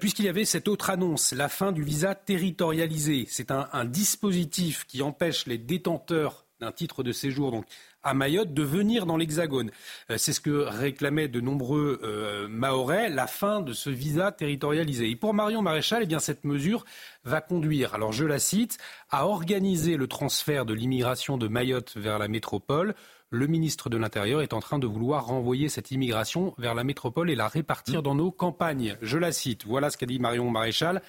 Puisqu'il 0.00 0.26
y 0.26 0.28
avait 0.28 0.44
cette 0.44 0.68
autre 0.68 0.90
annonce, 0.90 1.32
la 1.32 1.48
fin 1.48 1.72
du 1.72 1.82
visa 1.82 2.14
territorialisé. 2.14 3.26
C'est 3.28 3.50
un, 3.50 3.68
un 3.72 3.84
dispositif 3.84 4.84
qui 4.86 5.02
empêche 5.02 5.46
les 5.46 5.58
détenteurs 5.58 6.46
d'un 6.60 6.72
titre 6.72 7.02
de 7.02 7.12
séjour, 7.12 7.50
donc 7.52 7.64
à 8.02 8.14
Mayotte 8.14 8.54
de 8.54 8.62
venir 8.62 9.06
dans 9.06 9.16
l'Hexagone. 9.16 9.70
Euh, 10.10 10.18
c'est 10.18 10.32
ce 10.32 10.40
que 10.40 10.50
réclamaient 10.50 11.28
de 11.28 11.40
nombreux 11.40 12.00
euh, 12.02 12.48
Mahorais, 12.48 13.08
la 13.08 13.26
fin 13.26 13.60
de 13.60 13.72
ce 13.72 13.90
visa 13.90 14.32
territorialisé. 14.32 15.10
Et 15.10 15.16
pour 15.16 15.34
Marion 15.34 15.62
Maréchal, 15.62 16.02
eh 16.02 16.06
bien, 16.06 16.18
cette 16.18 16.44
mesure 16.44 16.84
va 17.24 17.40
conduire, 17.40 17.94
alors 17.94 18.12
je 18.12 18.24
la 18.24 18.38
cite, 18.38 18.78
à 19.10 19.26
organiser 19.26 19.96
le 19.96 20.06
transfert 20.06 20.64
de 20.64 20.74
l'immigration 20.74 21.38
de 21.38 21.48
Mayotte 21.48 21.96
vers 21.96 22.18
la 22.18 22.28
métropole. 22.28 22.94
Le 23.32 23.46
ministre 23.46 23.90
de 23.90 23.96
l'Intérieur 23.96 24.42
est 24.42 24.54
en 24.54 24.60
train 24.60 24.80
de 24.80 24.88
vouloir 24.88 25.26
renvoyer 25.26 25.68
cette 25.68 25.92
immigration 25.92 26.54
vers 26.58 26.74
la 26.74 26.82
métropole 26.82 27.30
et 27.30 27.36
la 27.36 27.46
répartir 27.46 28.02
dans 28.02 28.16
nos 28.16 28.32
campagnes. 28.32 28.96
Je 29.02 29.18
la 29.18 29.30
cite. 29.30 29.66
Voilà 29.66 29.90
ce 29.90 29.96
qu'a 29.96 30.06
dit 30.06 30.18
Marion 30.18 30.50
Maréchal. 30.50 31.00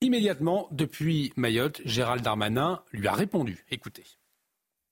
Immédiatement, 0.00 0.66
depuis 0.72 1.32
Mayotte, 1.36 1.80
Gérald 1.84 2.24
Darmanin 2.24 2.82
lui 2.90 3.06
a 3.06 3.12
répondu. 3.12 3.64
Écoutez. 3.70 4.19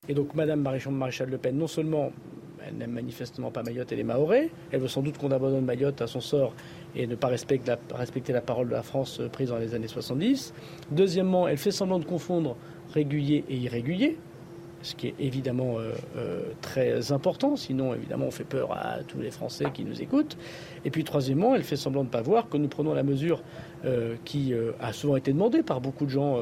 Et 0.06 0.14
donc 0.14 0.34
Madame 0.34 0.60
Maréchal 0.62 1.28
Le 1.28 1.38
Pen, 1.38 1.56
non 1.56 1.66
seulement 1.66 2.12
elle 2.66 2.76
n'aime 2.76 2.92
manifestement 2.92 3.50
pas 3.50 3.62
Mayotte 3.62 3.92
et 3.92 3.96
les 3.96 4.04
Mahorais, 4.04 4.50
elle 4.72 4.80
veut 4.80 4.88
sans 4.88 5.02
doute 5.02 5.16
qu'on 5.16 5.30
abandonne 5.30 5.64
Mayotte 5.64 6.02
à 6.02 6.06
son 6.06 6.20
sort 6.20 6.54
et 6.94 7.06
ne 7.06 7.14
pas 7.14 7.28
respecter 7.28 7.70
la, 7.70 7.96
respecter 7.96 8.32
la 8.32 8.40
parole 8.40 8.68
de 8.68 8.72
la 8.72 8.82
France 8.82 9.20
euh, 9.20 9.28
prise 9.28 9.50
dans 9.50 9.58
les 9.58 9.74
années 9.74 9.88
70. 9.88 10.54
Deuxièmement, 10.90 11.46
elle 11.48 11.56
fait 11.56 11.70
semblant 11.70 11.98
de 11.98 12.04
confondre 12.04 12.56
régulier 12.92 13.44
et 13.48 13.56
irrégulier 13.56 14.18
ce 14.82 14.94
qui 14.94 15.08
est 15.08 15.14
évidemment 15.18 15.78
euh, 15.78 15.92
euh, 16.16 16.42
très 16.60 17.12
important, 17.12 17.56
sinon 17.56 17.94
évidemment 17.94 18.26
on 18.26 18.30
fait 18.30 18.44
peur 18.44 18.72
à 18.72 19.02
tous 19.06 19.20
les 19.20 19.30
Français 19.30 19.66
qui 19.72 19.84
nous 19.84 20.00
écoutent. 20.00 20.36
Et 20.84 20.90
puis 20.90 21.04
troisièmement, 21.04 21.54
elle 21.54 21.64
fait 21.64 21.76
semblant 21.76 22.02
de 22.02 22.08
ne 22.08 22.12
pas 22.12 22.22
voir 22.22 22.48
que 22.48 22.56
nous 22.56 22.68
prenons 22.68 22.94
la 22.94 23.02
mesure 23.02 23.42
euh, 23.84 24.16
qui 24.24 24.54
a 24.80 24.92
souvent 24.92 25.16
été 25.16 25.32
demandée 25.32 25.62
par 25.62 25.80
beaucoup 25.80 26.04
de 26.04 26.10
gens 26.10 26.40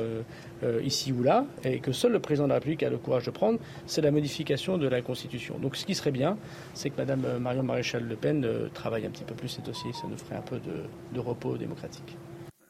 ici 0.83 1.13
ou 1.13 1.23
là, 1.23 1.45
et 1.65 1.81
que 1.81 1.93
seul 1.93 2.13
le 2.13 2.21
président 2.21 2.45
de 2.45 2.51
la 2.51 2.55
République 2.57 2.83
a 2.83 2.91
le 2.91 2.99
courage 2.99 3.27
de 3.27 3.31
prendre, 3.31 3.59
c'est 3.87 4.01
la 4.01 4.11
modification 4.11 4.79
de 4.79 4.89
la 4.89 5.03
Constitution. 5.03 5.59
Donc 5.59 5.77
ce 5.77 5.85
qui 5.85 5.95
serait 5.95 6.11
bien, 6.11 6.37
c'est 6.75 6.91
que 6.91 6.97
Mme 6.97 7.39
Marion 7.39 7.63
Maréchal 7.63 8.05
Le 8.05 8.17
Pen 8.17 8.47
travaille 8.73 9.07
un 9.07 9.11
petit 9.11 9.25
peu 9.25 9.35
plus 9.35 9.49
ces 9.49 9.63
dossiers, 9.63 9.93
ça 9.93 10.07
nous 10.09 10.17
ferait 10.17 10.37
un 10.37 10.43
peu 10.43 10.61
de 11.13 11.21
repos 11.21 11.57
démocratique. 11.57 12.17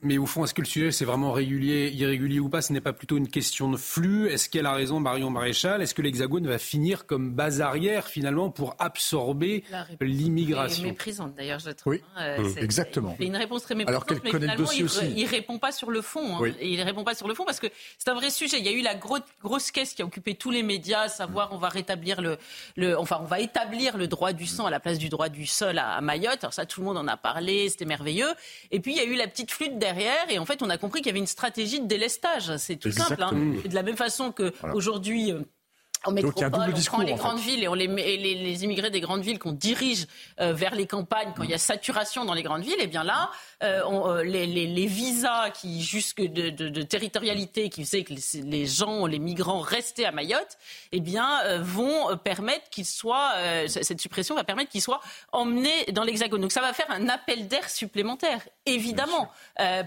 Mais 0.03 0.19
au 0.19 0.27
fond, 0.27 0.45
est-ce 0.45 0.53
que 0.55 0.61
le 0.61 0.67
sujet, 0.67 0.93
c'est 0.93 1.07
vraiment 1.07 1.33
régulier, 1.33 1.91
irrégulier 1.91 2.39
ou 2.39 2.49
pas? 2.51 2.61
Ce 2.63 2.73
n'est 2.73 2.83
pas 2.83 2.93
plutôt 2.93 3.17
une 3.17 3.29
question 3.29 3.71
de 3.71 3.77
flux 3.79 4.29
Est-ce 4.29 4.49
qu'elle 4.49 4.67
a 4.67 4.73
raison, 4.73 5.01
Marion 5.01 5.31
Maréchal? 5.31 5.81
Est-ce 5.83 5.95
que 5.95 6.03
l'Hexagone 6.03 6.47
va 6.47 6.59
finir 6.59 7.07
comme 7.07 7.33
base 7.33 7.61
arrière, 7.63 8.07
finalement, 8.07 8.51
pour 8.51 8.77
absorber 8.79 9.65
l'immigration? 10.01 10.85
méprisante, 10.85 11.35
d'ailleurs, 11.35 11.59
je 11.59 11.71
trouve. 11.71 11.95
Oui, 11.95 12.03
hein, 12.17 12.41
mmh. 12.43 12.59
exactement. 12.59 13.17
Une 13.21 13.37
réponse 13.37 13.63
très 13.63 13.75
méprisante, 13.75 13.89
Alors 13.89 14.07
qu'elle 14.07 14.21
mais 14.25 14.31
connaît 14.31 14.47
le 14.47 14.53
finalement, 14.67 14.73
il, 14.73 14.85
aussi. 14.85 15.13
il 15.17 15.25
répond 15.27 15.59
pas 15.59 15.73
sur 15.73 15.91
le 15.91 16.03
fond. 16.03 16.37
hein. 16.37 16.39
Oui. 16.41 16.55
Il 16.63 16.81
répond 16.83 17.05
pas 17.05 17.15
sur 17.15 17.27
le 17.29 17.35
fond 17.35 17.45
parce 17.45 17.61
que 17.61 17.67
c'est 17.99 18.11
un 18.11 18.15
vrai 18.15 18.31
sujet. 18.31 18.59
Il 18.59 18.65
y 18.65 18.69
a 18.69 18.73
eu 18.73 18.83
la 18.83 18.95
gros- 18.95 19.19
grosse 19.43 19.71
caisse 19.71 19.95
qui 19.95 20.03
a 20.03 20.05
occupé 20.05 20.35
tous 20.35 20.51
les 20.51 20.63
médias, 20.63 21.03
à 21.03 21.09
savoir 21.09 21.49
on 21.53 21.59
va 21.59 21.69
rétablir 21.69 22.21
le, 22.21 22.37
le, 22.77 22.99
enfin 22.99 23.19
on 23.23 23.27
va 23.27 23.41
établir 23.41 23.97
le 23.97 24.07
droit 24.09 24.33
du 24.33 24.47
sang 24.47 24.67
à 24.67 24.71
la 24.71 24.81
place 24.81 24.99
du 24.99 25.09
droit 25.09 25.29
du 25.29 25.47
sol 25.47 25.79
à, 25.79 25.93
à 25.93 26.01
Mayotte. 26.01 26.43
Alors 26.45 26.53
ça, 26.55 26.67
tout 26.67 26.81
le 26.81 26.87
monde 26.87 26.99
en 26.99 27.09
a 27.09 27.17
parlé, 27.17 27.69
c'était 27.69 27.85
merveilleux. 27.87 28.29
Et 28.71 28.81
puis 28.81 28.93
il 28.93 28.97
y 28.99 29.01
a 29.01 29.05
eu 29.05 29.15
la 29.17 29.27
petite 29.27 29.51
flûte 29.51 29.79
derrière, 29.93 30.29
et 30.31 30.39
en 30.39 30.45
fait 30.47 30.63
on 30.63 30.71
a 30.71 30.79
compris 30.79 31.01
qu'il 31.01 31.09
y 31.09 31.11
avait 31.11 31.19
une 31.21 31.27
stratégie 31.27 31.81
de 31.81 31.87
délestage. 31.87 32.57
C'est 32.59 32.77
tout 32.77 32.91
simple. 32.91 33.23
hein. 33.23 33.31
Et 33.65 33.69
de 33.69 33.75
la 33.75 33.83
même 33.83 33.97
façon 33.97 34.33
que 34.33 34.53
aujourd'hui. 34.75 35.33
En 36.05 36.13
Donc, 36.13 36.25
métropole, 36.25 36.51
double 36.51 36.63
on 36.63 36.67
prend 36.67 36.73
discours, 36.73 37.03
les 37.03 37.13
en 37.13 37.17
grandes 37.17 37.39
fait. 37.39 37.51
villes 37.51 37.65
et 37.65 37.69
on 37.69 37.75
les, 37.75 37.85
et 37.85 38.17
les, 38.17 38.35
les 38.37 38.65
immigrés 38.65 38.91
des 38.91 39.01
grandes 39.01 39.23
villes 39.23 39.39
qu'on 39.39 39.53
dirige 39.53 40.07
euh, 40.41 40.53
vers 40.53 40.75
les 40.75 40.87
campagnes 40.87 41.33
quand 41.37 41.43
il 41.43 41.51
y 41.51 41.55
a 41.55 41.59
saturation 41.59 42.25
dans 42.25 42.35
les 42.35 42.43
grandes 42.45 42.63
villes, 42.63 42.81
et 42.81 42.87
bien 42.87 43.03
là, 43.03 43.31
euh, 43.63 43.81
on- 43.87 44.09
euh, 44.09 44.23
les, 44.23 44.47
les- 44.47 44.67
les 44.67 44.87
visas 44.87 45.51
qui 45.51 45.83
jusque 45.83 46.21
de, 46.21 46.51
de- 46.51 46.69
de 46.69 46.83
territorialité 46.83 47.71
qui 47.71 47.85
faisaient 47.85 48.05
que 48.05 48.15
les, 48.15 48.43
les 48.43 48.67
gens, 48.67 49.07
les 49.07 49.19
migrants 49.19 49.61
restaient 49.61 50.05
à 50.05 50.13
Mayotte, 50.13 50.59
eh 50.93 51.01
bien 51.01 51.41
euh, 51.45 51.61
vont 51.63 52.17
permettre 52.19 52.69
qu'ils 52.71 52.87
soient 52.87 53.33
cette 53.69 54.01
suppression 54.01 54.35
va 54.35 54.45
permettre 54.45 54.71
qu'ils 54.71 54.83
soient 54.83 55.01
emmenés 55.33 55.87
dans 55.93 56.05
l'Hexagone. 56.05 56.41
Donc 56.41 56.53
ça 56.53 56.61
va 56.61 56.73
faire 56.73 56.91
un 56.91 57.09
appel 57.09 57.49
d'air 57.49 57.69
supplémentaire, 57.71 58.41
évidemment. 58.67 59.31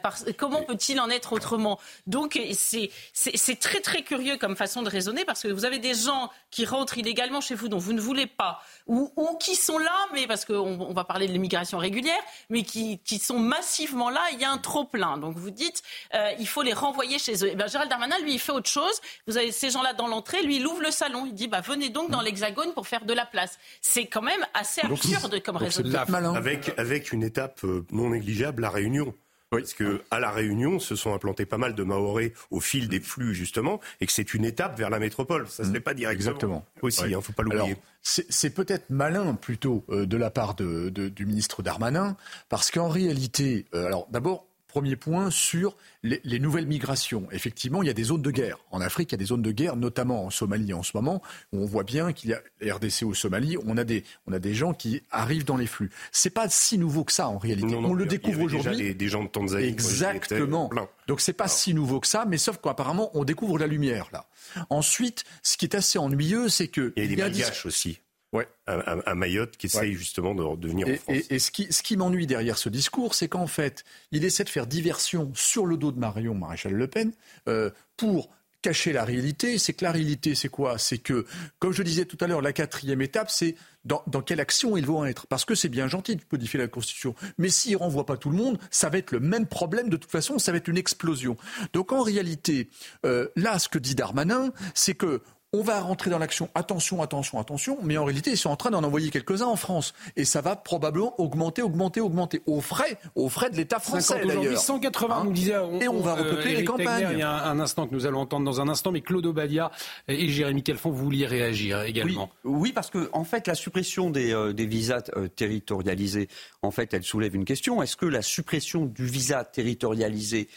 Parce- 0.04 0.26
comment 0.38 0.64
peut-il 0.64 1.00
en 1.00 1.10
être 1.10 1.34
autrement? 1.34 1.80
Donc 2.08 2.40
c'est 2.54 2.90
c'est 3.14 3.36
c'est 3.38 3.60
très 3.60 3.80
très 3.80 4.02
curieux 4.02 4.38
comme 4.38 4.56
façon 4.56 4.82
de 4.82 4.90
raisonner 4.90 5.26
parce 5.26 5.42
que 5.44 5.48
vous 5.50 5.66
avez 5.66 5.80
des 5.80 5.99
gens 6.00 6.30
qui 6.52 6.66
rentrent 6.66 6.98
illégalement 6.98 7.42
chez 7.42 7.56
vous 7.56 7.68
dont 7.68 7.78
vous 7.78 7.94
ne 7.94 8.02
voulez 8.02 8.28
pas 8.28 8.62
ou, 8.88 9.12
ou 9.16 9.38
qui 9.38 9.56
sont 9.56 9.78
là, 9.78 10.08
mais 10.14 10.28
parce 10.28 10.46
qu'on 10.46 10.80
on 10.80 10.94
va 10.94 11.04
parler 11.04 11.28
de 11.28 11.32
l'immigration 11.32 11.78
régulière, 11.78 12.22
mais 12.50 12.64
qui, 12.64 13.00
qui 13.00 13.20
sont 13.20 13.40
massivement 13.40 14.10
là, 14.10 14.22
il 14.34 14.40
y 14.40 14.44
a 14.44 14.52
un 14.52 14.58
trop 14.58 14.86
plein. 14.86 15.18
Donc 15.18 15.38
vous 15.38 15.52
dites, 15.52 15.84
euh, 16.14 16.32
il 16.40 16.48
faut 16.48 16.64
les 16.64 16.74
renvoyer 16.74 17.20
chez 17.20 17.44
eux. 17.44 17.50
Eh 17.52 17.56
ben, 17.56 17.68
Gérald 17.68 17.90
Darmanin, 17.90 18.18
lui, 18.20 18.34
il 18.34 18.40
fait 18.40 18.52
autre 18.52 18.70
chose. 18.70 19.00
Vous 19.28 19.38
avez 19.38 19.52
ces 19.52 19.70
gens-là 19.70 19.94
dans 19.94 20.08
l'entrée, 20.08 20.42
lui, 20.44 20.58
il 20.58 20.68
ouvre 20.68 20.82
le 20.82 20.92
salon, 20.92 21.26
il 21.26 21.34
dit, 21.34 21.48
bah, 21.48 21.62
venez 21.62 21.90
donc 21.90 22.10
dans 22.10 22.22
l'Hexagone 22.22 22.74
pour 22.74 22.88
faire 22.88 23.06
de 23.06 23.14
la 23.14 23.26
place. 23.26 23.60
C'est 23.82 24.08
quand 24.08 24.22
même 24.22 24.46
assez 24.54 24.82
absurde 24.82 25.42
comme 25.44 25.56
donc 25.56 25.64
raisonnement. 25.64 26.34
Avec, 26.36 26.72
avec 26.78 27.12
une 27.12 27.24
étape 27.24 27.64
euh, 27.64 27.86
non 27.92 28.10
négligeable, 28.10 28.62
la 28.62 28.70
Réunion. 28.70 29.14
Parce 29.52 29.74
que 29.74 30.02
à 30.12 30.20
la 30.20 30.30
Réunion 30.30 30.78
se 30.80 30.96
sont 30.96 31.14
implantés 31.14 31.48
pas 31.48 31.58
mal 31.58 31.74
de 31.74 31.84
Mahorais 31.84 32.34
au 32.52 32.60
fil 32.60 32.88
des 32.88 33.00
flux 33.00 33.34
justement, 33.34 33.80
et 34.00 34.06
que 34.06 34.12
c'est 34.12 34.36
une 34.36 34.46
étape 34.46 34.78
vers 34.78 34.92
la 34.92 35.00
métropole. 35.00 35.48
Ça 35.48 35.64
se 35.64 35.72
fait 35.72 35.80
pas 35.80 35.96
directement. 35.96 36.30
Exactement. 36.32 36.66
Aussi, 36.84 37.04
Ouais. 37.06 37.16
hein, 37.16 37.22
faut 37.22 37.34
pas 37.34 37.42
l'oublier. 37.44 37.76
c'est 38.04 38.26
c'est 38.32 38.52
peut-être 38.52 38.90
malin 38.92 39.34
plutôt 39.34 39.84
euh, 39.90 40.06
de 40.06 40.18
la 40.18 40.30
part 40.30 40.54
de- 40.54 40.90
de- 40.90 41.10
du 41.10 41.26
ministre 41.26 41.64
Darmanin, 41.64 42.16
parce 42.50 42.70
qu'en 42.70 42.90
réalité, 42.90 43.66
euh, 43.74 43.86
alors 43.88 44.08
d'abord, 44.12 44.46
premier 44.70 44.96
point 44.96 45.30
sur 45.32 45.76
les, 46.04 46.22
les 46.24 46.40
nouvelles 46.40 46.68
migrations. 46.68 47.28
Effectivement, 47.32 47.84
il 47.84 47.88
y 47.88 47.90
a 47.90 47.94
des 47.94 48.06
zones 48.06 48.22
de 48.22 48.32
guerre. 48.32 48.58
En 48.72 48.80
Afrique, 48.80 49.12
il 49.12 49.14
y 49.14 49.16
a 49.16 49.18
des 49.18 49.26
zones 49.26 49.42
de 49.42 49.52
guerre, 49.52 49.76
notamment 49.76 50.26
en 50.26 50.30
Somalie 50.30 50.74
en 50.74 50.84
ce 50.84 50.92
moment, 50.96 51.22
où 51.52 51.62
on 51.62 51.66
voit 51.66 51.84
bien 51.84 52.14
qu'il 52.14 52.30
y 52.30 52.34
a 52.34 52.42
la 52.62 52.76
RDC 52.76 53.04
au 53.04 53.14
Somalie, 53.14 53.58
on 53.66 53.76
a 53.78 53.84
des, 53.84 54.06
on 54.28 54.32
a 54.32 54.40
des 54.40 54.54
gens 54.54 54.74
qui 54.74 55.02
arrivent 55.12 55.44
dans 55.44 55.58
les 55.58 55.68
flux. 55.68 55.90
C'est 56.12 56.30
pas 56.30 56.48
si 56.48 56.78
nouveau 56.78 57.04
que 57.04 57.12
ça 57.12 57.28
en 57.28 57.38
réalité. 57.38 57.68
Non, 57.68 57.82
non, 57.82 57.90
on 57.90 57.94
le 57.94 58.06
découvre 58.06 58.44
aujourd'hui. 58.44 58.78
Des, 58.78 58.94
des 58.94 59.08
gens 59.10 59.24
de 59.24 59.30
Tanzanie. 59.30 59.68
Exactement. 59.68 60.70
Donc 61.08 61.22
c'est 61.22 61.34
pas 61.34 61.48
si 61.48 61.74
nouveau 61.74 62.00
que 62.00 62.08
ça, 62.08 62.26
mais 62.28 62.38
sauf 62.38 62.60
qu'apparemment 62.62 63.10
on 63.18 63.24
découvre 63.24 63.58
la 63.58 63.68
lumière 63.68 64.08
là. 64.14 64.28
Ensuite, 64.70 65.24
ce 65.44 65.58
qui 65.58 65.66
est 65.66 65.76
assez 65.76 65.98
ennuyeux, 65.98 66.50
c'est 66.50 66.68
que 66.68 66.94
Il 66.96 67.04
y 67.04 67.06
a 67.06 67.10
des 67.10 67.22
malgaches 67.22 67.66
aussi. 67.66 68.00
Ouais. 68.32 68.48
À, 68.68 69.16
Mayotte 69.16 69.58
qui 69.58 69.66
essayent 69.66 69.94
justement 69.96 70.36
de, 70.36 70.56
de 70.56 70.68
venir 70.68 70.88
en 70.88 70.92
Et, 70.92 70.98
France. 70.98 71.16
et- 71.30 71.36
et 71.36 71.40
ce 71.40 71.50
qui, 71.50 71.72
ce 71.74 71.82
qui 71.82 71.98
m'ennuie 71.98 72.28
derrière 72.28 72.58
ce 72.60 72.70
discours, 72.70 73.16
c'est 73.16 73.28
qu'en 73.28 73.48
fait, 73.48 73.84
il 74.12 74.24
essaie 74.24 74.44
de 74.44 74.50
faire 74.50 74.68
diversion 74.68 75.32
sur 75.34 75.66
le 75.66 75.78
dos 75.78 75.92
de 75.92 76.00
Marion 76.00 76.36
Maréchal 76.36 76.74
Le 76.74 76.88
Pen 76.88 77.12
euh, 77.48 77.72
pour 77.98 78.30
cacher 78.62 78.92
la 78.94 79.04
réalité. 79.06 79.58
C'est 79.58 79.74
que 79.74 79.84
la 79.86 79.92
réalité, 79.92 80.36
c'est 80.36 80.50
quoi? 80.50 80.78
C'est 80.78 80.98
que, 81.00 81.26
comme 81.60 81.72
je 81.72 81.82
disais 81.82 82.06
tout 82.06 82.18
à 82.20 82.28
l'heure, 82.28 82.42
la 82.42 82.54
quatrième 82.54 83.02
étape, 83.02 83.32
c'est 83.32 83.56
dans, 83.86 84.04
dans 84.06 84.22
quelle 84.22 84.42
action 84.42 84.76
ils 84.78 84.86
vont 84.86 85.06
être. 85.06 85.26
Parce 85.28 85.46
que 85.46 85.56
c'est 85.56 85.70
bien 85.70 85.88
gentil 85.88 86.16
de 86.18 86.22
modifier 86.32 86.60
la 86.60 86.68
Constitution, 86.68 87.16
mais 87.40 87.50
s'ils 87.50 87.72
ne 87.72 87.78
renvoient 87.78 88.06
pas 88.06 88.18
tout 88.18 88.30
le 88.30 88.36
monde, 88.36 88.60
ça 88.70 88.90
va 88.90 88.98
être 89.00 89.12
le 89.12 89.22
même 89.22 89.48
problème 89.48 89.90
de 89.90 89.98
toute 89.98 90.12
façon, 90.12 90.38
ça 90.38 90.52
va 90.52 90.58
être 90.60 90.68
une 90.68 90.78
explosion. 90.78 91.36
Donc 91.74 91.94
en 91.94 92.04
réalité, 92.04 92.70
euh, 93.06 93.30
là, 93.38 93.58
ce 93.58 93.70
que 93.70 93.80
dit 93.80 93.96
Darmanin, 93.96 94.52
c'est 94.76 94.94
que 94.94 95.22
on 95.52 95.64
va 95.64 95.80
rentrer 95.80 96.12
dans 96.12 96.20
l'action, 96.20 96.50
attention, 96.54 97.02
attention, 97.02 97.40
attention, 97.40 97.80
mais 97.82 97.98
en 97.98 98.06
réalité, 98.06 98.30
ils 98.32 98.38
sont 98.38 98.52
en 98.52 98.56
train 98.56 98.70
d'en 98.70 98.84
envoyer 98.84 99.10
quelques-uns 99.10 99.48
en 99.48 99.56
France. 99.56 99.94
Et 100.16 100.24
ça 100.24 100.42
va 100.42 100.56
probablement 100.56 101.20
augmenter, 101.20 101.64
augmenter, 101.64 102.02
augmenter, 102.02 102.42
aux 102.46 102.62
frais, 102.62 102.98
aux 103.16 103.30
frais 103.30 103.50
de 103.50 103.56
l'État 103.56 103.80
50 103.80 103.90
français 103.90 104.14
aujourd'hui, 104.24 104.44
d'ailleurs. 104.46 104.62
180, 104.62 105.16
Hein 105.16 105.24
nous 105.24 105.32
disait. 105.34 105.56
Et 105.82 105.88
on 105.88 106.02
va 106.02 106.14
repeupler 106.14 106.52
les 106.52 106.54
Tegner, 106.58 106.66
campagnes. 106.66 107.10
il 107.14 107.20
y 107.20 107.22
a 107.24 107.32
un, 107.32 107.52
un 107.52 107.60
instant 107.60 107.88
que 107.88 107.94
nous 107.96 108.06
allons 108.06 108.20
entendre 108.20 108.46
dans 108.46 108.62
un 108.62 108.70
instant, 108.70 108.92
mais 108.92 109.02
Claude 109.02 109.26
Obadia 109.26 109.72
et 110.08 110.30
Jérémy 110.30 110.62
Calfon, 110.62 110.92
vous 110.92 111.04
vouliez 111.04 111.26
réagir 111.26 111.82
également. 111.82 112.30
Oui, 112.44 112.70
oui, 112.70 112.72
parce 112.72 112.92
que 112.92 113.10
en 113.14 113.24
fait, 113.24 113.48
la 113.48 113.56
suppression 113.56 114.12
des, 114.12 114.32
euh, 114.32 114.54
des 114.54 114.68
visas 114.68 115.02
euh, 115.16 115.28
territorialisés, 115.28 116.28
en 116.62 116.70
fait, 116.70 116.94
elle 116.94 117.04
soulève 117.04 117.36
une 117.36 117.46
question. 117.46 117.82
Est-ce 117.82 117.96
que 117.96 118.06
la 118.06 118.22
suppression 118.22 118.86
du 118.86 119.06
visa 119.06 119.44
territorialisé 119.46 120.48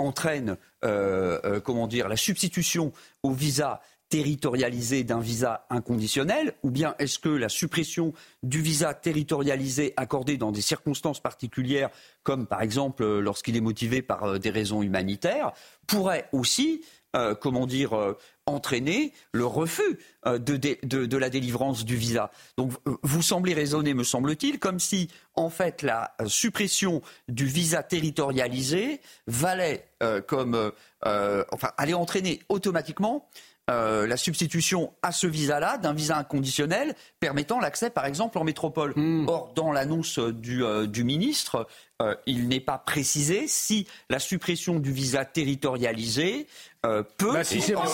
entraîne, 0.00 0.56
euh, 0.84 1.38
euh, 1.44 1.60
comment 1.60 1.86
dire, 1.86 2.08
la 2.08 2.16
substitution 2.16 2.92
au 3.22 3.32
visa 3.32 3.80
territorialisé 4.10 5.04
d'un 5.04 5.20
visa 5.20 5.66
inconditionnel 5.70 6.52
ou 6.62 6.70
bien 6.70 6.94
est-ce 6.98 7.18
que 7.18 7.28
la 7.28 7.48
suppression 7.48 8.12
du 8.42 8.60
visa 8.60 8.92
territorialisé 8.92 9.94
accordé 9.96 10.36
dans 10.36 10.50
des 10.52 10.60
circonstances 10.60 11.20
particulières 11.20 11.90
comme 12.24 12.46
par 12.46 12.60
exemple 12.60 13.04
euh, 13.04 13.20
lorsqu'il 13.20 13.56
est 13.56 13.60
motivé 13.62 14.02
par 14.02 14.24
euh, 14.24 14.38
des 14.38 14.50
raisons 14.50 14.82
humanitaires 14.82 15.52
pourrait 15.86 16.28
aussi 16.32 16.82
euh, 17.16 17.34
comment 17.34 17.66
dire 17.66 17.92
entraîner 18.46 19.12
le 19.32 19.46
refus 19.46 19.98
de, 20.26 20.56
de- 20.56 21.16
la 21.16 21.28
délivrance 21.30 21.84
du 21.84 21.96
visa? 21.96 22.30
Donc 22.56 22.72
vous 23.02 23.22
semblez 23.22 23.52
raisonner, 23.54 23.94
me 23.94 24.04
semble-t-il, 24.04 24.58
comme 24.60 24.78
si 24.78 25.08
en 25.34 25.50
fait 25.50 25.82
la 25.82 26.14
suppression 26.26 27.02
du 27.28 27.46
visa 27.46 27.82
territorialisé 27.82 29.00
valait 29.26 29.88
comme 30.28 30.72
enfin 31.02 31.70
allait 31.76 31.94
entraîner 31.94 32.40
automatiquement 32.48 33.28
euh, 33.70 34.06
la 34.06 34.16
substitution 34.16 34.92
à 35.02 35.12
ce 35.12 35.26
visa-là 35.26 35.78
d'un 35.78 35.92
visa 35.92 36.16
inconditionnel 36.16 36.94
permettant 37.20 37.60
l'accès, 37.60 37.90
par 37.90 38.04
exemple, 38.04 38.36
en 38.38 38.44
métropole. 38.44 38.94
Or, 39.28 39.52
dans 39.54 39.70
l'annonce 39.70 40.18
du, 40.18 40.64
euh, 40.64 40.86
du 40.86 41.04
ministre, 41.04 41.68
euh, 42.02 42.14
il 42.26 42.48
n'est 42.48 42.60
pas 42.60 42.78
précisé 42.78 43.46
si 43.46 43.86
la 44.08 44.18
suppression 44.18 44.80
du 44.80 44.90
visa 44.90 45.24
territorialisé 45.24 46.46
euh, 46.86 47.02
peut. 47.18 47.32
Bah, 47.34 47.44
si 47.44 47.60
c'est 47.60 47.74
pas 47.74 47.84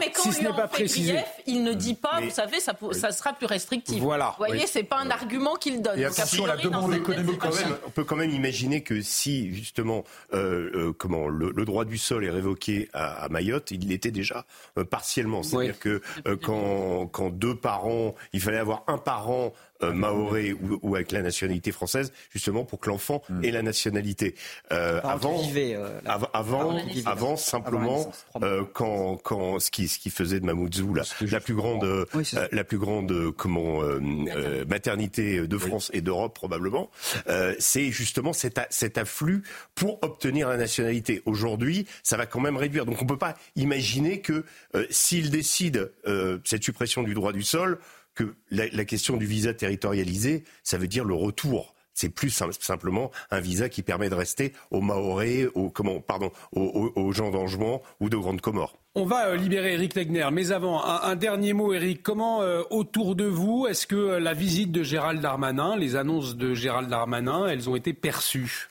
mais 0.00 0.10
quand 0.10 0.22
Si 0.22 0.28
on 0.28 0.32
ce 0.32 0.40
n'est 0.42 0.48
pas 0.54 0.68
précisé. 0.68 1.12
grief, 1.12 1.26
il 1.46 1.62
ne 1.62 1.74
dit 1.74 1.92
pas, 1.94 2.18
Mais- 2.20 2.26
vous 2.26 2.30
savez, 2.34 2.60
ça, 2.60 2.74
sera 3.12 3.32
plus 3.34 3.46
restrictif. 3.46 4.00
Voilà. 4.00 4.30
Vous 4.30 4.44
voyez, 4.46 4.62
Oui. 4.62 4.68
c'est 4.70 4.84
pas 4.84 4.96
un 4.98 5.10
argument 5.10 5.56
qu'il 5.56 5.82
donne. 5.82 5.98
Et 5.98 6.04
Donc, 6.04 6.46
la 6.46 6.56
demande 6.56 6.94
économique 6.94 7.38
quand 7.38 7.54
même, 7.54 7.76
on 7.86 7.90
peut 7.90 8.04
quand 8.04 8.16
même 8.16 8.30
imaginer 8.30 8.82
que 8.82 9.02
si 9.02 9.54
justement 9.54 10.04
euh, 10.32 10.70
euh, 10.74 10.92
comment 10.96 11.28
le, 11.28 11.50
le 11.54 11.64
droit 11.66 11.84
du 11.84 11.98
sol 11.98 12.24
est 12.24 12.30
révoqué 12.30 12.88
à, 12.94 13.24
à 13.24 13.28
Mayotte, 13.28 13.70
il 13.70 13.88
l'était 13.88 14.10
déjà 14.10 14.46
euh, 14.78 14.84
partiellement. 14.84 15.42
C'est-à-dire 15.42 15.78
que 15.78 16.00
euh, 16.26 16.36
quand, 16.42 17.06
quand 17.08 17.30
deux 17.30 17.54
parents, 17.54 18.14
il 18.32 18.40
fallait 18.40 18.56
avoir 18.58 18.82
un 18.86 18.98
parent 18.98 19.52
euh, 19.82 19.92
maoré 19.92 20.52
ou, 20.52 20.78
ou 20.82 20.94
avec 20.96 21.12
la 21.12 21.22
nationalité 21.22 21.72
française, 21.72 22.12
justement 22.30 22.64
pour 22.64 22.80
que 22.80 22.88
l'enfant 22.88 23.22
ait 23.42 23.50
la 23.50 23.62
nationalité. 23.62 24.34
Euh, 24.72 25.00
avant, 25.04 25.36
euh, 25.74 26.00
là. 26.04 26.12
av- 26.14 26.28
avant, 26.32 26.76
Avant 27.06 27.36
simplement, 27.36 28.10
euh, 28.42 28.62
quand, 28.72 29.16
quand 29.22 29.58
ce 29.58 29.70
qui, 29.70 29.88
ce 29.88 29.98
qui 29.98 30.10
faisait 30.10 30.40
de 30.40 30.46
Mamoudzou 30.46 30.94
la, 30.94 31.02
la 31.20 31.40
plus 31.40 31.54
grande, 31.54 31.84
euh, 31.84 32.04
la 32.52 32.64
plus 32.64 32.78
grande, 32.78 33.10
euh, 33.12 33.32
comment, 33.32 33.82
euh, 33.82 34.00
euh, 34.34 34.64
maternité 34.66 35.46
de 35.46 35.58
France 35.58 35.90
et 35.92 36.00
d'Europe 36.00 36.34
probablement, 36.34 36.90
euh, 37.28 37.54
c'est 37.58 37.90
justement 37.90 38.32
cet, 38.32 38.58
a- 38.58 38.66
cet 38.70 38.98
afflux 38.98 39.42
pour 39.74 39.98
obtenir 40.02 40.48
la 40.48 40.56
nationalité. 40.56 41.22
Aujourd'hui, 41.26 41.86
ça 42.02 42.16
va 42.16 42.26
quand 42.26 42.40
même 42.40 42.56
réduire. 42.56 42.86
Donc 42.86 43.00
on 43.02 43.06
peut 43.06 43.18
pas 43.18 43.34
imaginer 43.56 44.20
que 44.20 44.44
euh, 44.74 44.86
s'il 44.90 45.30
décide 45.30 45.92
euh, 46.06 46.38
cette 46.44 46.62
suppression 46.64 47.02
du 47.02 47.14
droit 47.14 47.32
du 47.32 47.42
sol, 47.42 47.78
que 48.16 48.34
la, 48.50 48.66
la 48.72 48.84
question 48.84 49.16
du 49.16 49.26
visa 49.26 49.54
territorialisé, 49.54 50.42
ça 50.64 50.76
veut 50.78 50.88
dire 50.88 51.04
le 51.04 51.14
retour. 51.14 51.74
C'est 51.94 52.10
plus 52.10 52.28
sim- 52.28 52.50
simplement 52.52 53.10
un 53.30 53.40
visa 53.40 53.68
qui 53.70 53.82
permet 53.82 54.10
de 54.10 54.14
rester 54.14 54.52
aux 54.70 54.82
Maorais, 54.82 55.46
aux, 55.54 55.70
comment, 55.70 56.00
pardon, 56.00 56.30
aux, 56.52 56.60
aux- 56.94 57.00
aux 57.00 57.12
gens 57.12 57.30
d'Angement 57.30 57.80
ou 58.00 58.10
de 58.10 58.16
Grande 58.18 58.42
Comore. 58.42 58.76
On 58.94 59.06
va 59.06 59.28
euh, 59.28 59.36
libérer 59.36 59.74
Eric 59.74 59.94
Tegner, 59.94 60.28
mais 60.30 60.52
avant, 60.52 60.84
un, 60.84 61.00
un 61.02 61.16
dernier 61.16 61.52
mot, 61.54 61.72
Eric. 61.72 62.02
Comment, 62.02 62.42
euh, 62.42 62.62
autour 62.70 63.14
de 63.16 63.24
vous, 63.24 63.66
est-ce 63.66 63.86
que 63.86 63.96
euh, 63.96 64.20
la 64.20 64.34
visite 64.34 64.72
de 64.72 64.82
Gérald 64.82 65.22
Darmanin, 65.22 65.76
les 65.76 65.96
annonces 65.96 66.36
de 66.36 66.52
Gérald 66.52 66.90
Darmanin, 66.90 67.46
elles 67.46 67.70
ont 67.70 67.76
été 67.76 67.94
perçues? 67.94 68.68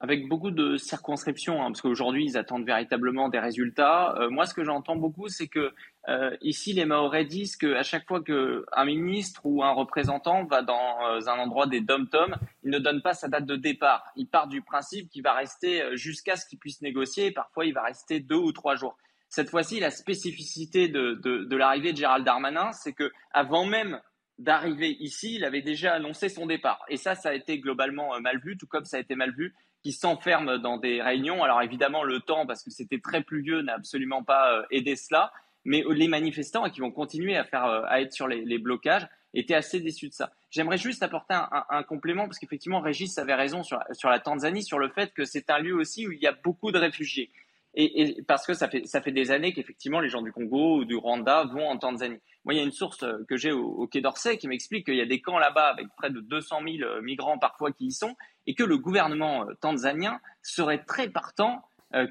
Avec 0.00 0.28
beaucoup 0.28 0.52
de 0.52 0.76
circonscriptions, 0.76 1.60
hein, 1.60 1.66
parce 1.72 1.80
qu'aujourd'hui, 1.80 2.24
ils 2.24 2.36
attendent 2.36 2.64
véritablement 2.64 3.28
des 3.28 3.40
résultats. 3.40 4.14
Euh, 4.20 4.30
moi, 4.30 4.46
ce 4.46 4.54
que 4.54 4.62
j'entends 4.64 4.94
beaucoup, 4.94 5.28
c'est 5.28 5.48
que 5.48 5.72
euh, 6.08 6.36
ici, 6.40 6.72
les 6.72 6.84
Mahorais 6.84 7.24
disent 7.24 7.56
qu'à 7.56 7.82
chaque 7.82 8.06
fois 8.06 8.22
qu'un 8.22 8.84
ministre 8.84 9.42
ou 9.44 9.62
un 9.62 9.72
représentant 9.72 10.44
va 10.44 10.62
dans 10.62 11.06
euh, 11.06 11.20
un 11.26 11.38
endroit 11.38 11.66
des 11.66 11.80
dom-toms, 11.80 12.36
il 12.64 12.70
ne 12.70 12.78
donne 12.78 13.02
pas 13.02 13.14
sa 13.14 13.28
date 13.28 13.44
de 13.44 13.56
départ. 13.56 14.04
Il 14.16 14.28
part 14.28 14.48
du 14.48 14.62
principe 14.62 15.10
qu'il 15.10 15.22
va 15.22 15.34
rester 15.34 15.96
jusqu'à 15.96 16.36
ce 16.36 16.46
qu'il 16.46 16.58
puisse 16.58 16.80
négocier, 16.80 17.26
et 17.26 17.30
parfois 17.32 17.66
il 17.66 17.74
va 17.74 17.82
rester 17.82 18.20
deux 18.20 18.36
ou 18.36 18.52
trois 18.52 18.74
jours. 18.74 18.96
Cette 19.28 19.50
fois-ci, 19.50 19.80
la 19.80 19.90
spécificité 19.90 20.88
de, 20.88 21.54
l'arrivée 21.54 21.92
de 21.92 21.98
Gérald 21.98 22.24
Darmanin, 22.24 22.72
c'est 22.72 22.94
que 22.94 23.12
avant 23.30 23.66
même 23.66 24.00
d'arriver 24.38 24.96
ici, 25.00 25.34
il 25.34 25.44
avait 25.44 25.60
déjà 25.60 25.94
annoncé 25.94 26.30
son 26.30 26.46
départ. 26.46 26.82
Et 26.88 26.96
ça, 26.96 27.14
ça 27.14 27.30
a 27.30 27.34
été 27.34 27.58
globalement 27.58 28.18
mal 28.20 28.40
vu, 28.40 28.56
tout 28.56 28.66
comme 28.66 28.84
ça 28.84 28.96
a 28.96 29.00
été 29.00 29.14
mal 29.14 29.34
vu 29.34 29.54
qui 29.82 29.92
s'enferment 29.92 30.58
dans 30.58 30.76
des 30.76 31.02
réunions. 31.02 31.42
Alors 31.42 31.62
évidemment, 31.62 32.02
le 32.02 32.20
temps, 32.20 32.46
parce 32.46 32.62
que 32.64 32.70
c'était 32.70 33.00
très 33.00 33.22
pluvieux, 33.22 33.62
n'a 33.62 33.74
absolument 33.74 34.24
pas 34.24 34.54
euh, 34.54 34.62
aidé 34.70 34.96
cela. 34.96 35.32
Mais 35.68 35.84
euh, 35.84 35.92
les 35.92 36.08
manifestants 36.08 36.68
qui 36.70 36.80
vont 36.80 36.90
continuer 36.90 37.36
à, 37.36 37.44
faire, 37.44 37.66
euh, 37.66 37.82
à 37.88 38.00
être 38.00 38.14
sur 38.14 38.26
les, 38.26 38.58
blocages 38.58 39.06
étaient 39.34 39.54
assez 39.54 39.80
déçus 39.80 40.08
de 40.08 40.14
ça. 40.14 40.32
J'aimerais 40.50 40.78
juste 40.78 41.02
apporter 41.02 41.34
un, 41.34 41.82
complément, 41.82 42.24
parce 42.24 42.38
qu'effectivement, 42.38 42.80
Régis 42.80 43.18
avait 43.18 43.34
raison 43.34 43.62
sur, 43.62 43.78
sur 43.92 44.08
la 44.08 44.18
Tanzanie, 44.18 44.62
sur 44.62 44.78
le 44.78 44.88
fait 44.88 45.12
que 45.12 45.26
c'est 45.26 45.50
un 45.50 45.58
lieu 45.58 45.74
aussi 45.74 46.08
où 46.08 46.12
il 46.12 46.20
y 46.20 46.26
a 46.26 46.32
beaucoup 46.32 46.72
de 46.72 46.78
réfugiés. 46.78 47.30
Et, 47.74 48.22
parce 48.26 48.46
que 48.46 48.54
ça 48.54 48.66
fait, 48.66 48.86
ça 48.86 49.02
fait 49.02 49.12
des 49.12 49.30
années 49.30 49.52
qu'effectivement 49.52 50.00
les 50.00 50.08
gens 50.08 50.22
du 50.22 50.32
Congo 50.32 50.78
ou 50.78 50.84
du 50.86 50.96
Rwanda 50.96 51.44
vont 51.44 51.68
en 51.68 51.76
Tanzanie. 51.76 52.18
Moi, 52.44 52.54
il 52.54 52.56
y 52.56 52.60
a 52.60 52.64
une 52.64 52.72
source 52.72 53.02
euh, 53.02 53.24
que 53.28 53.36
j'ai 53.36 53.52
au, 53.52 53.86
Quai 53.86 54.00
d'Orsay 54.00 54.38
qui 54.38 54.48
m'explique 54.48 54.86
qu'il 54.86 54.96
y 54.96 55.02
a 55.02 55.06
des 55.06 55.20
camps 55.20 55.38
là-bas 55.38 55.68
avec 55.68 55.86
près 55.98 56.08
de 56.08 56.20
200 56.20 56.60
000 56.64 56.76
euh, 56.82 57.02
migrants 57.02 57.38
parfois 57.38 57.70
qui 57.72 57.88
y 57.88 57.92
sont 57.92 58.16
et 58.46 58.54
que 58.54 58.64
le 58.64 58.78
gouvernement 58.78 59.46
tanzanien 59.60 60.18
serait 60.42 60.82
très 60.82 61.10
partant 61.10 61.62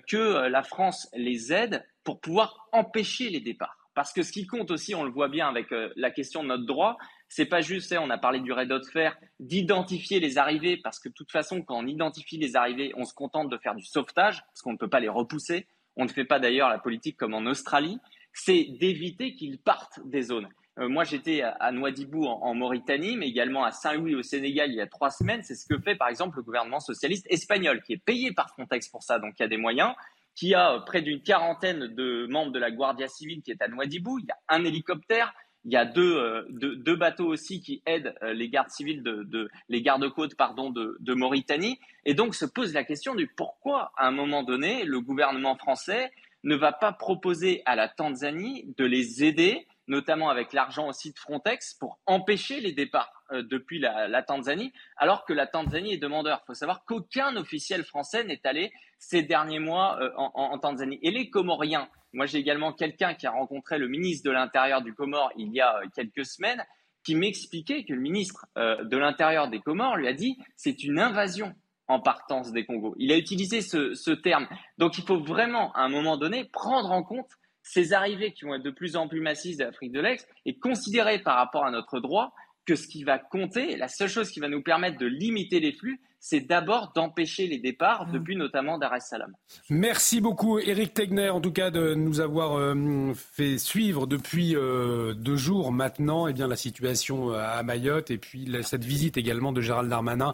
que 0.07 0.47
la 0.47 0.63
France 0.63 1.07
les 1.13 1.53
aide 1.53 1.85
pour 2.07 2.21
pouvoir 2.21 2.69
empêcher 2.71 3.29
les 3.29 3.41
départs. 3.41 3.77
Parce 3.93 4.13
que 4.13 4.23
ce 4.23 4.31
qui 4.31 4.47
compte 4.47 4.71
aussi, 4.71 4.95
on 4.95 5.03
le 5.03 5.11
voit 5.11 5.27
bien 5.27 5.49
avec 5.49 5.67
la 5.97 6.09
question 6.09 6.41
de 6.41 6.47
notre 6.47 6.65
droit, 6.65 6.97
c'est 7.27 7.47
pas 7.47 7.59
juste, 7.59 7.93
on 7.99 8.09
a 8.09 8.17
parlé 8.17 8.39
du 8.39 8.53
raid 8.53 8.69
de 8.69 8.81
fer, 8.93 9.17
d'identifier 9.41 10.21
les 10.21 10.37
arrivées, 10.37 10.77
parce 10.77 11.01
que 11.01 11.09
de 11.09 11.13
toute 11.13 11.33
façon, 11.33 11.61
quand 11.61 11.77
on 11.77 11.85
identifie 11.85 12.37
les 12.37 12.55
arrivées, 12.55 12.93
on 12.95 13.03
se 13.03 13.13
contente 13.13 13.49
de 13.49 13.57
faire 13.57 13.75
du 13.75 13.83
sauvetage, 13.83 14.41
parce 14.45 14.61
qu'on 14.61 14.71
ne 14.71 14.77
peut 14.77 14.87
pas 14.87 15.01
les 15.01 15.09
repousser. 15.09 15.67
On 15.97 16.05
ne 16.05 16.09
fait 16.09 16.23
pas 16.23 16.39
d'ailleurs 16.39 16.69
la 16.69 16.79
politique 16.79 17.17
comme 17.17 17.33
en 17.33 17.45
Australie. 17.45 17.99
C'est 18.31 18.67
d'éviter 18.79 19.35
qu'ils 19.35 19.59
partent 19.59 19.99
des 20.05 20.21
zones. 20.21 20.47
Euh, 20.79 20.87
moi, 20.87 21.03
j'étais 21.03 21.41
à 21.41 21.71
Nouadhibou 21.73 22.23
en, 22.23 22.53
Mauritanie, 22.53 23.17
mais 23.17 23.27
également 23.27 23.65
à 23.65 23.71
Saint-Louis 23.71 24.15
au 24.15 24.21
Sénégal 24.21 24.69
il 24.69 24.75
y 24.75 24.81
a 24.81 24.87
trois 24.87 25.09
semaines. 25.09 25.43
C'est 25.43 25.55
ce 25.55 25.65
que 25.67 25.77
fait, 25.81 25.95
par 25.95 26.07
exemple, 26.07 26.37
le 26.37 26.43
gouvernement 26.43 26.79
socialiste 26.79 27.25
espagnol, 27.29 27.81
qui 27.83 27.93
est 27.93 28.01
payé 28.01 28.31
par 28.31 28.49
Frontex 28.51 28.87
pour 28.87 29.03
ça, 29.03 29.19
donc 29.19 29.33
il 29.37 29.41
y 29.41 29.45
a 29.45 29.49
des 29.49 29.57
moyens 29.57 29.93
qui 30.37 30.53
a 30.53 30.79
près 30.85 31.01
d'une 31.01 31.21
quarantaine 31.21 31.87
de 31.87 32.27
membres 32.27 32.51
de 32.51 32.59
la 32.59 32.71
Guardia 32.71 33.07
civile 33.07 33.41
qui 33.41 33.51
est 33.51 33.61
à 33.61 33.67
Nouadhibou. 33.67 34.19
Il 34.19 34.25
y 34.25 34.31
a 34.31 34.37
un 34.49 34.63
hélicoptère, 34.63 35.33
il 35.65 35.73
y 35.73 35.75
a 35.75 35.83
deux, 35.83 36.15
euh, 36.15 36.45
deux, 36.49 36.75
deux, 36.75 36.95
bateaux 36.95 37.25
aussi 37.25 37.59
qui 37.59 37.81
aident 37.87 38.13
euh, 38.21 38.33
les 38.33 38.47
gardes 38.47 38.69
civils 38.69 39.01
de, 39.01 39.23
de 39.23 39.49
les 39.67 39.81
gardes-côtes 39.81 40.35
pardon 40.35 40.69
de, 40.69 40.95
de, 40.99 41.13
Mauritanie. 41.15 41.79
Et 42.05 42.13
donc 42.13 42.35
se 42.35 42.45
pose 42.45 42.71
la 42.73 42.83
question 42.83 43.15
du 43.15 43.27
pourquoi 43.27 43.91
à 43.97 44.07
un 44.07 44.11
moment 44.11 44.43
donné 44.43 44.85
le 44.85 45.01
gouvernement 45.01 45.55
français 45.55 46.11
ne 46.43 46.55
va 46.55 46.71
pas 46.71 46.93
proposer 46.93 47.63
à 47.65 47.75
la 47.75 47.89
Tanzanie 47.89 48.73
de 48.77 48.85
les 48.85 49.23
aider, 49.23 49.67
notamment 49.87 50.29
avec 50.29 50.53
l'argent 50.53 50.87
aussi 50.87 51.11
de 51.11 51.17
Frontex, 51.17 51.73
pour 51.73 51.99
empêcher 52.05 52.59
les 52.59 52.71
départs 52.71 53.23
euh, 53.31 53.43
depuis 53.43 53.79
la, 53.79 54.23
Tanzanie, 54.23 54.73
alors 54.97 55.25
que 55.25 55.33
la 55.33 55.47
Tanzanie 55.47 55.93
est 55.93 55.97
demandeur. 55.97 56.41
Il 56.43 56.47
faut 56.47 56.53
savoir 56.53 56.85
qu'aucun 56.85 57.35
officiel 57.35 57.83
français 57.83 58.23
n'est 58.23 58.45
allé 58.45 58.71
ces 58.99 59.21
derniers 59.21 59.59
mois 59.59 59.99
en, 60.17 60.31
en, 60.33 60.57
Tanzanie. 60.57 60.97
Et 61.03 61.11
les 61.11 61.29
Comoriens 61.29 61.87
moi, 62.13 62.25
j'ai 62.25 62.39
également 62.39 62.73
quelqu'un 62.73 63.13
qui 63.13 63.27
a 63.27 63.31
rencontré 63.31 63.77
le 63.77 63.87
ministre 63.87 64.27
de 64.27 64.31
l'Intérieur 64.31 64.81
du 64.81 64.93
Comore 64.93 65.31
il 65.37 65.51
y 65.53 65.61
a 65.61 65.77
euh, 65.77 65.85
quelques 65.95 66.25
semaines, 66.25 66.63
qui 67.03 67.15
m'expliquait 67.15 67.85
que 67.85 67.93
le 67.93 68.01
ministre 68.01 68.47
euh, 68.57 68.83
de 68.83 68.97
l'Intérieur 68.97 69.49
des 69.49 69.59
Comores 69.59 69.97
lui 69.97 70.07
a 70.07 70.13
dit 70.13 70.37
c'est 70.55 70.83
une 70.83 70.99
invasion 70.99 71.53
en 71.87 72.01
partance 72.01 72.51
des 72.51 72.65
Congos. 72.65 72.95
Il 72.97 73.11
a 73.13 73.17
utilisé 73.17 73.61
ce 73.61 74.11
terme. 74.11 74.45
Donc, 74.77 74.97
il 74.97 75.05
faut 75.05 75.23
vraiment, 75.23 75.71
à 75.71 75.83
un 75.83 75.89
moment 75.89 76.17
donné, 76.17 76.43
prendre 76.43 76.91
en 76.91 77.01
compte 77.01 77.29
ces 77.67 77.93
arrivées 77.93 78.31
qui 78.31 78.45
vont 78.45 78.55
être 78.55 78.63
de 78.63 78.71
plus 78.71 78.95
en 78.95 79.07
plus 79.07 79.21
massives 79.21 79.57
d'Afrique 79.57 79.91
de 79.91 79.99
l'Est 79.99 80.27
et 80.45 80.57
considérer 80.57 81.19
par 81.19 81.35
rapport 81.35 81.65
à 81.65 81.71
notre 81.71 81.99
droit 81.99 82.33
que 82.65 82.75
ce 82.75 82.87
qui 82.87 83.03
va 83.03 83.17
compter, 83.17 83.77
la 83.77 83.87
seule 83.87 84.09
chose 84.09 84.29
qui 84.29 84.41
va 84.41 84.49
nous 84.49 84.61
permettre 84.61 84.97
de 84.97 85.05
limiter 85.05 85.59
les 85.61 85.71
flux, 85.71 86.01
c'est 86.19 86.41
d'abord 86.41 86.91
d'empêcher 86.93 87.47
les 87.47 87.59
départs, 87.59 88.07
mmh. 88.07 88.11
depuis 88.11 88.35
notamment 88.35 88.77
Dar 88.77 88.93
es 88.93 88.99
Salaam. 88.99 89.33
Merci 89.69 90.19
beaucoup, 90.19 90.59
Eric 90.59 90.93
Tegner, 90.93 91.29
en 91.29 91.39
tout 91.39 91.53
cas, 91.53 91.71
de 91.71 91.93
nous 91.93 92.19
avoir 92.19 92.57
euh, 92.57 93.13
fait 93.15 93.57
suivre 93.57 94.05
depuis 94.07 94.55
euh, 94.55 95.13
deux 95.13 95.37
jours 95.37 95.71
maintenant 95.71 96.27
eh 96.27 96.33
bien, 96.33 96.47
la 96.47 96.57
situation 96.57 97.31
euh, 97.31 97.39
à 97.39 97.63
Mayotte 97.63 98.11
et 98.11 98.17
puis 98.17 98.51
cette 98.63 98.83
visite 98.83 99.15
également 99.15 99.53
de 99.53 99.61
Gérald 99.61 99.89
Darmanin 99.89 100.33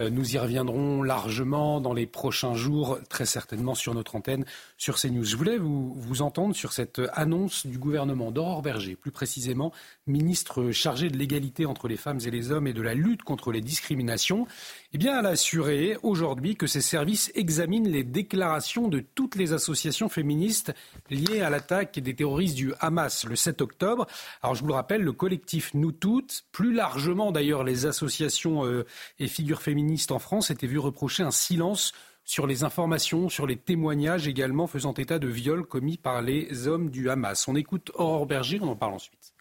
nous 0.00 0.34
y 0.34 0.38
reviendrons 0.38 1.02
largement 1.02 1.80
dans 1.80 1.92
les 1.92 2.06
prochains 2.06 2.54
jours, 2.54 2.98
très 3.08 3.26
certainement 3.26 3.74
sur 3.74 3.94
notre 3.94 4.14
antenne, 4.14 4.44
sur 4.76 4.96
CNews. 4.96 5.24
Je 5.24 5.36
voulais 5.36 5.58
vous, 5.58 5.92
vous 5.94 6.22
entendre 6.22 6.54
sur 6.54 6.72
cette 6.72 7.00
annonce 7.14 7.66
du 7.66 7.78
gouvernement 7.78 8.30
d'Aurore 8.30 8.62
Berger, 8.62 8.94
plus 8.94 9.10
précisément 9.10 9.72
ministre 10.06 10.70
chargé 10.70 11.10
de 11.10 11.16
l'égalité 11.16 11.66
entre 11.66 11.88
les 11.88 11.96
femmes 11.96 12.20
et 12.24 12.30
les 12.30 12.52
hommes 12.52 12.66
et 12.66 12.72
de 12.72 12.82
la 12.82 12.94
lutte 12.94 13.22
contre 13.22 13.50
les 13.50 13.60
discriminations. 13.60 14.46
Eh 14.92 14.98
bien, 14.98 15.18
elle 15.18 15.26
a 15.26 15.30
assuré 15.30 15.96
aujourd'hui 16.02 16.56
que 16.56 16.66
ses 16.66 16.80
services 16.80 17.30
examinent 17.34 17.88
les 17.88 18.04
déclarations 18.04 18.88
de 18.88 19.00
toutes 19.00 19.34
les 19.34 19.52
associations 19.52 20.08
féministes 20.08 20.72
liées 21.10 21.40
à 21.40 21.50
l'attaque 21.50 21.98
des 21.98 22.14
terroristes 22.14 22.56
du 22.56 22.72
Hamas 22.80 23.26
le 23.26 23.36
7 23.36 23.60
octobre. 23.60 24.06
Alors, 24.42 24.54
je 24.54 24.62
vous 24.62 24.68
le 24.68 24.74
rappelle, 24.74 25.02
le 25.02 25.12
collectif 25.12 25.74
Nous 25.74 25.92
Toutes, 25.92 26.44
plus 26.52 26.72
largement 26.72 27.32
d'ailleurs 27.32 27.64
les 27.64 27.86
associations 27.86 28.64
euh, 28.64 28.86
et 29.18 29.28
figures 29.28 29.60
féministes, 29.60 29.87
en 30.10 30.18
France 30.18 30.50
était 30.50 30.66
vu 30.66 30.78
reprocher 30.78 31.22
un 31.22 31.30
silence 31.30 31.92
sur 32.24 32.46
les 32.46 32.62
informations, 32.62 33.28
sur 33.28 33.46
les 33.46 33.56
témoignages 33.56 34.28
également 34.28 34.66
faisant 34.66 34.92
état 34.94 35.18
de 35.18 35.28
viols 35.28 35.64
commis 35.64 35.96
par 35.96 36.20
les 36.20 36.66
hommes 36.66 36.90
du 36.90 37.08
Hamas. 37.08 37.48
On 37.48 37.56
écoute 37.56 37.90
Aurore 37.94 38.26
Berger, 38.26 38.58
on 38.60 38.68
en 38.68 38.76
parle 38.76 38.94
ensuite. 38.94 39.34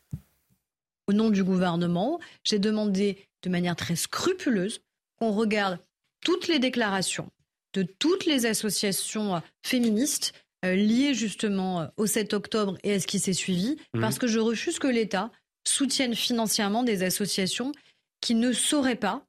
Au 1.07 1.13
nom 1.13 1.29
du 1.29 1.43
gouvernement, 1.43 2.19
j'ai 2.43 2.59
demandé 2.59 3.25
de 3.43 3.49
manière 3.49 3.75
très 3.75 3.95
scrupuleuse 3.95 4.81
qu'on 5.19 5.31
regarde 5.31 5.79
toutes 6.21 6.47
les 6.47 6.59
déclarations 6.59 7.29
de 7.73 7.83
toutes 7.83 8.25
les 8.25 8.45
associations 8.45 9.41
féministes 9.63 10.33
euh, 10.65 10.73
liées 10.73 11.13
justement 11.13 11.81
euh, 11.81 11.87
au 11.97 12.07
7 12.07 12.33
octobre 12.33 12.77
et 12.83 12.93
à 12.93 12.99
ce 12.99 13.05
qui 13.05 13.19
s'est 13.19 13.33
suivi, 13.33 13.77
mmh. 13.93 14.01
parce 14.01 14.17
que 14.17 14.27
je 14.27 14.39
refuse 14.39 14.79
que 14.79 14.87
l'État 14.87 15.31
soutienne 15.67 16.15
financièrement 16.15 16.83
des 16.83 17.03
associations 17.03 17.71
qui 18.21 18.33
ne 18.33 18.51
sauraient 18.51 18.95
pas 18.95 19.26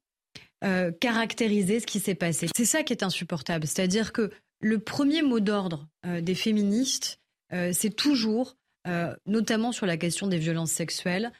euh, 0.65 0.91
caractériser 0.91 1.81
ce 1.81 1.87
qui 1.87 2.01
s'est 2.01 2.15
passé. 2.15 2.49
C'est 2.57 2.65
ça 2.65 2.83
qui 2.83 2.93
est 2.93 3.05
insupportable. 3.05 3.67
C'est-à-dire 3.67 4.13
que 4.13 4.31
le 4.61 4.81
premier 4.81 5.23
mot 5.23 5.39
d'ordre 5.39 5.89
euh, 6.05 6.21
des 6.21 6.35
féministes, 6.35 7.21
euh, 7.53 7.71
c'est 7.73 7.95
toujours, 7.95 8.57
notamment 9.27 9.71
sur 9.71 9.85
la 9.85 9.99
question 9.99 10.29
des 10.29 10.39
violences 10.39 10.71
sexuelles, 10.71 11.31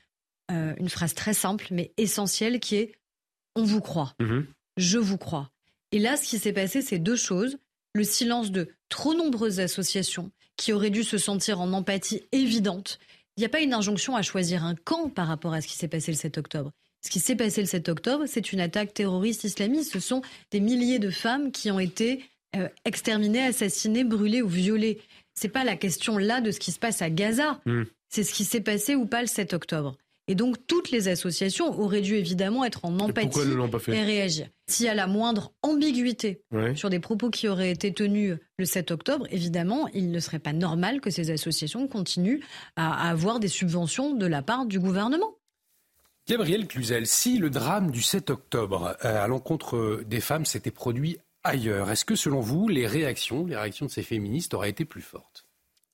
une 0.51 0.91
phrase 0.91 1.15
très 1.15 1.33
simple 1.33 1.67
mais 1.71 1.93
essentielle 1.97 2.61
qui 2.61 2.77
est 2.77 2.93
on 3.57 3.65
vous 3.65 3.81
croit, 3.81 4.15
mhm. 4.21 4.47
je 4.77 4.99
vous 4.99 5.17
crois. 5.17 5.51
Et 5.91 5.99
là, 5.99 6.19
ce 6.19 6.29
qui 6.29 6.39
s'est 6.39 6.53
passé, 6.53 6.83
c'est 6.83 6.99
deux 6.99 7.17
choses. 7.17 7.57
Le 7.95 8.05
silence 8.05 8.51
de 8.51 8.69
trop 8.91 9.15
nombreuses 9.15 9.61
associations 9.61 10.31
qui 10.57 10.75
auraient 10.75 10.91
dû 10.91 11.05
se 11.05 11.17
sentir 11.17 11.59
en 11.59 11.73
empathie 11.73 12.29
évidente. 12.33 12.99
Il 13.37 13.41
n'y 13.41 13.47
a 13.47 13.49
pas 13.49 13.61
une 13.61 13.73
injonction 13.73 14.15
à 14.15 14.21
choisir 14.21 14.65
un 14.65 14.75
camp 14.75 15.09
par 15.09 15.27
rapport 15.27 15.55
à 15.55 15.63
ce 15.63 15.69
qui 15.69 15.77
s'est 15.77 15.89
passé 15.89 16.13
le 16.13 16.19
7 16.19 16.37
octobre. 16.37 16.73
Ce 17.01 17.11
qui 17.11 17.21
s'est 17.21 17.37
passé 17.37 17.61
le 17.61 17.67
7 17.67 17.89
octobre, 17.89 18.25
c'est 18.27 18.53
une 18.53 18.61
attaque 18.61 18.93
terroriste 18.93 19.45
islamiste. 19.45 19.93
Ce 19.93 20.01
sont 20.01 20.23
des 20.51 20.61
milliers 20.61 20.99
de 20.99 21.11
femmes 21.11 21.53
qui 21.53 21.71
ont 21.71 21.79
été 21.79 22.25
euh, 22.57 22.69
exterminées, 22.85 23.45
assassinées, 23.45 24.05
brûlées 24.05 24.43
ou 24.43 24.49
violées. 24.49 25.01
C'est 25.35 25.49
pas 25.49 25.65
la 25.65 25.77
question 25.77 26.19
là 26.19 26.41
de 26.41 26.51
ce 26.51 26.59
qui 26.59 26.73
se 26.73 26.79
passe 26.79 27.03
à 27.03 27.11
Gaza. 27.11 27.61
Hmm. 27.67 27.85
C'est 28.09 28.25
ce 28.25 28.33
qui 28.33 28.45
s'est 28.45 28.61
passé 28.61 28.95
ou 28.95 29.07
pas 29.07 29.21
le 29.21 29.29
7 29.29 29.53
octobre. 29.55 29.97
Et 30.29 30.35
donc 30.35 30.57
toutes 30.67 30.91
les 30.91 31.09
associations 31.09 31.79
auraient 31.81 32.03
dû 32.03 32.15
évidemment 32.15 32.65
être 32.65 32.85
en 32.85 32.99
empathie 32.99 33.41
et, 33.89 33.93
et 33.93 34.03
réagir. 34.03 34.49
S'il 34.67 34.85
y 34.85 34.89
a 34.91 34.95
la 34.95 35.07
moindre 35.07 35.53
ambiguïté 35.63 36.43
sur 36.75 36.91
des 36.91 37.01
propos 37.01 37.31
qui 37.31 37.49
auraient 37.49 37.71
été 37.71 37.95
tenus 37.95 38.37
le 38.59 38.65
7 38.67 38.91
octobre, 38.91 39.27
évidemment, 39.31 39.89
il 39.95 40.11
ne 40.11 40.21
serait 40.21 40.39
pas 40.39 40.53
normal 40.53 41.01
que 41.01 41.09
ces 41.09 41.31
associations 41.31 41.89
continuent 41.89 42.41
à 42.77 43.09
avoir 43.09 43.41
des 43.41 43.49
subventions 43.49 44.15
de 44.15 44.27
la 44.27 44.43
part 44.43 44.67
du 44.67 44.79
gouvernement. 44.79 45.38
Gabriel 46.29 46.69
Cluzel, 46.69 47.07
si 47.07 47.39
le 47.39 47.49
drame 47.49 47.91
du 47.91 48.03
7 48.03 48.29
octobre 48.29 48.99
euh, 49.03 49.25
à 49.25 49.27
l'encontre 49.29 50.03
des 50.05 50.21
femmes 50.21 50.45
s'était 50.45 50.71
produit 50.71 51.17
ailleurs, 51.43 51.91
est-ce 51.91 52.05
que 52.05 52.17
selon 52.17 52.41
vous, 52.41 52.69
les 52.69 52.87
réactions, 52.87 53.47
les 53.47 53.57
réactions 53.57 53.87
de 53.87 53.91
ces 53.91 54.03
féministes 54.03 54.53
auraient 54.53 54.69
été 54.69 54.85
plus 54.85 55.01
fortes? 55.01 55.47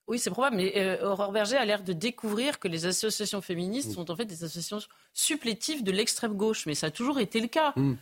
Oui, 0.09 0.19
c'est 0.19 0.31
probable, 0.31 0.57
mais 0.57 0.73
euh, 0.77 1.09
Aurore 1.09 1.31
Berger 1.31 1.57
a 1.57 1.65
l'air 1.65 1.85
de 1.85 1.93
découvrir 1.93 2.59
que 2.59 2.67
les 2.67 2.85
associations 2.85 3.43
féministes 3.43 3.91
mm. 3.91 3.95
sont 3.95 4.11
en 4.11 4.17
fait 4.17 4.25
des 4.25 4.43
associations 4.43 4.81
supplétives 5.13 5.85
de 5.85 5.93
l'extrême 5.93 6.35
gauche, 6.35 6.67
mais 6.67 6.75
ça 6.75 6.89
a 6.89 6.91
toujours 6.91 7.21
été 7.21 7.41
le 7.41 7.47
cas. 7.47 7.73
Mm. 7.77 7.95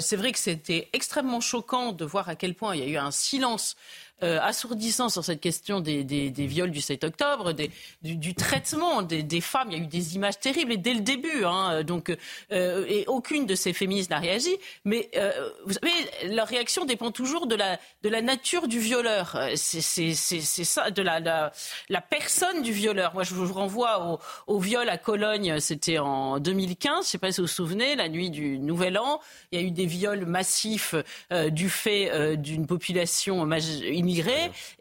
c'est 0.00 0.16
vrai 0.16 0.32
que 0.32 0.38
c'était 0.38 0.88
extrêmement 0.92 1.40
choquant 1.40 1.92
de 1.92 2.04
voir 2.04 2.28
à 2.28 2.34
quel 2.34 2.56
point 2.56 2.74
il 2.74 2.80
y 2.80 2.84
a 2.84 2.88
eu 2.88 2.96
un 2.96 3.12
silence 3.12 3.76
euh, 4.24 4.40
assourdissant 4.42 5.08
sur 5.10 5.24
cette 5.24 5.40
question 5.40 5.78
des, 5.78 6.02
viols 6.36 6.72
du 6.72 6.80
7 6.80 7.04
octobre, 7.04 7.54
du, 8.02 8.34
traitement 8.34 9.02
des, 9.02 9.40
femmes. 9.40 9.68
Il 9.70 9.78
y 9.78 9.80
a 9.80 9.84
eu 9.84 9.86
des 9.86 10.16
images 10.16 10.40
terribles 10.40 10.72
et 10.72 10.76
dès 10.76 10.94
le 10.94 11.02
début. 11.02 11.44
Hein, 11.44 11.84
donc, 11.84 12.12
euh, 12.50 12.84
et 12.88 13.04
aucune 13.06 13.46
de 13.46 13.54
ces 13.54 13.72
féministes 13.72 14.10
n'a 14.10 14.18
réagi. 14.18 14.56
Mais 14.84 15.08
euh, 15.16 15.50
vous 15.64 15.74
savez, 15.74 16.34
leur 16.34 16.48
réaction 16.48 16.84
dépend 16.84 17.12
toujours 17.12 17.46
de 17.46 17.54
la, 17.54 17.78
nature 18.20 18.66
du 18.66 18.80
violeur. 18.80 19.38
C'est 19.54 20.12
ça, 20.12 20.90
de 20.90 21.02
la, 21.02 21.52
personne 22.00 22.62
du 22.62 22.72
violeur. 22.72 23.14
Moi, 23.14 23.22
je 23.22 23.34
vous 23.34 23.52
renvoie 23.52 24.18
au, 24.48 24.58
viol 24.58 24.88
à 24.88 24.98
Cologne. 24.98 25.60
C'était 25.60 25.98
en 25.98 26.40
2015. 26.40 26.92
Je 26.92 26.98
ne 26.98 27.02
sais 27.04 27.18
pas 27.18 27.30
si 27.30 27.40
vous 27.40 27.46
vous 27.46 27.52
souvenez, 27.52 27.94
la 27.94 28.08
nuit 28.08 28.30
du 28.30 28.58
Nouvel 28.58 28.98
An. 28.98 29.20
Il 29.52 29.60
y 29.60 29.62
a 29.62 29.64
eu 29.64 29.70
des 29.70 29.86
viols 29.86 30.26
massifs 30.26 30.96
du 31.30 31.70
fait 31.70 32.36
d'une 32.36 32.66
population 32.66 33.46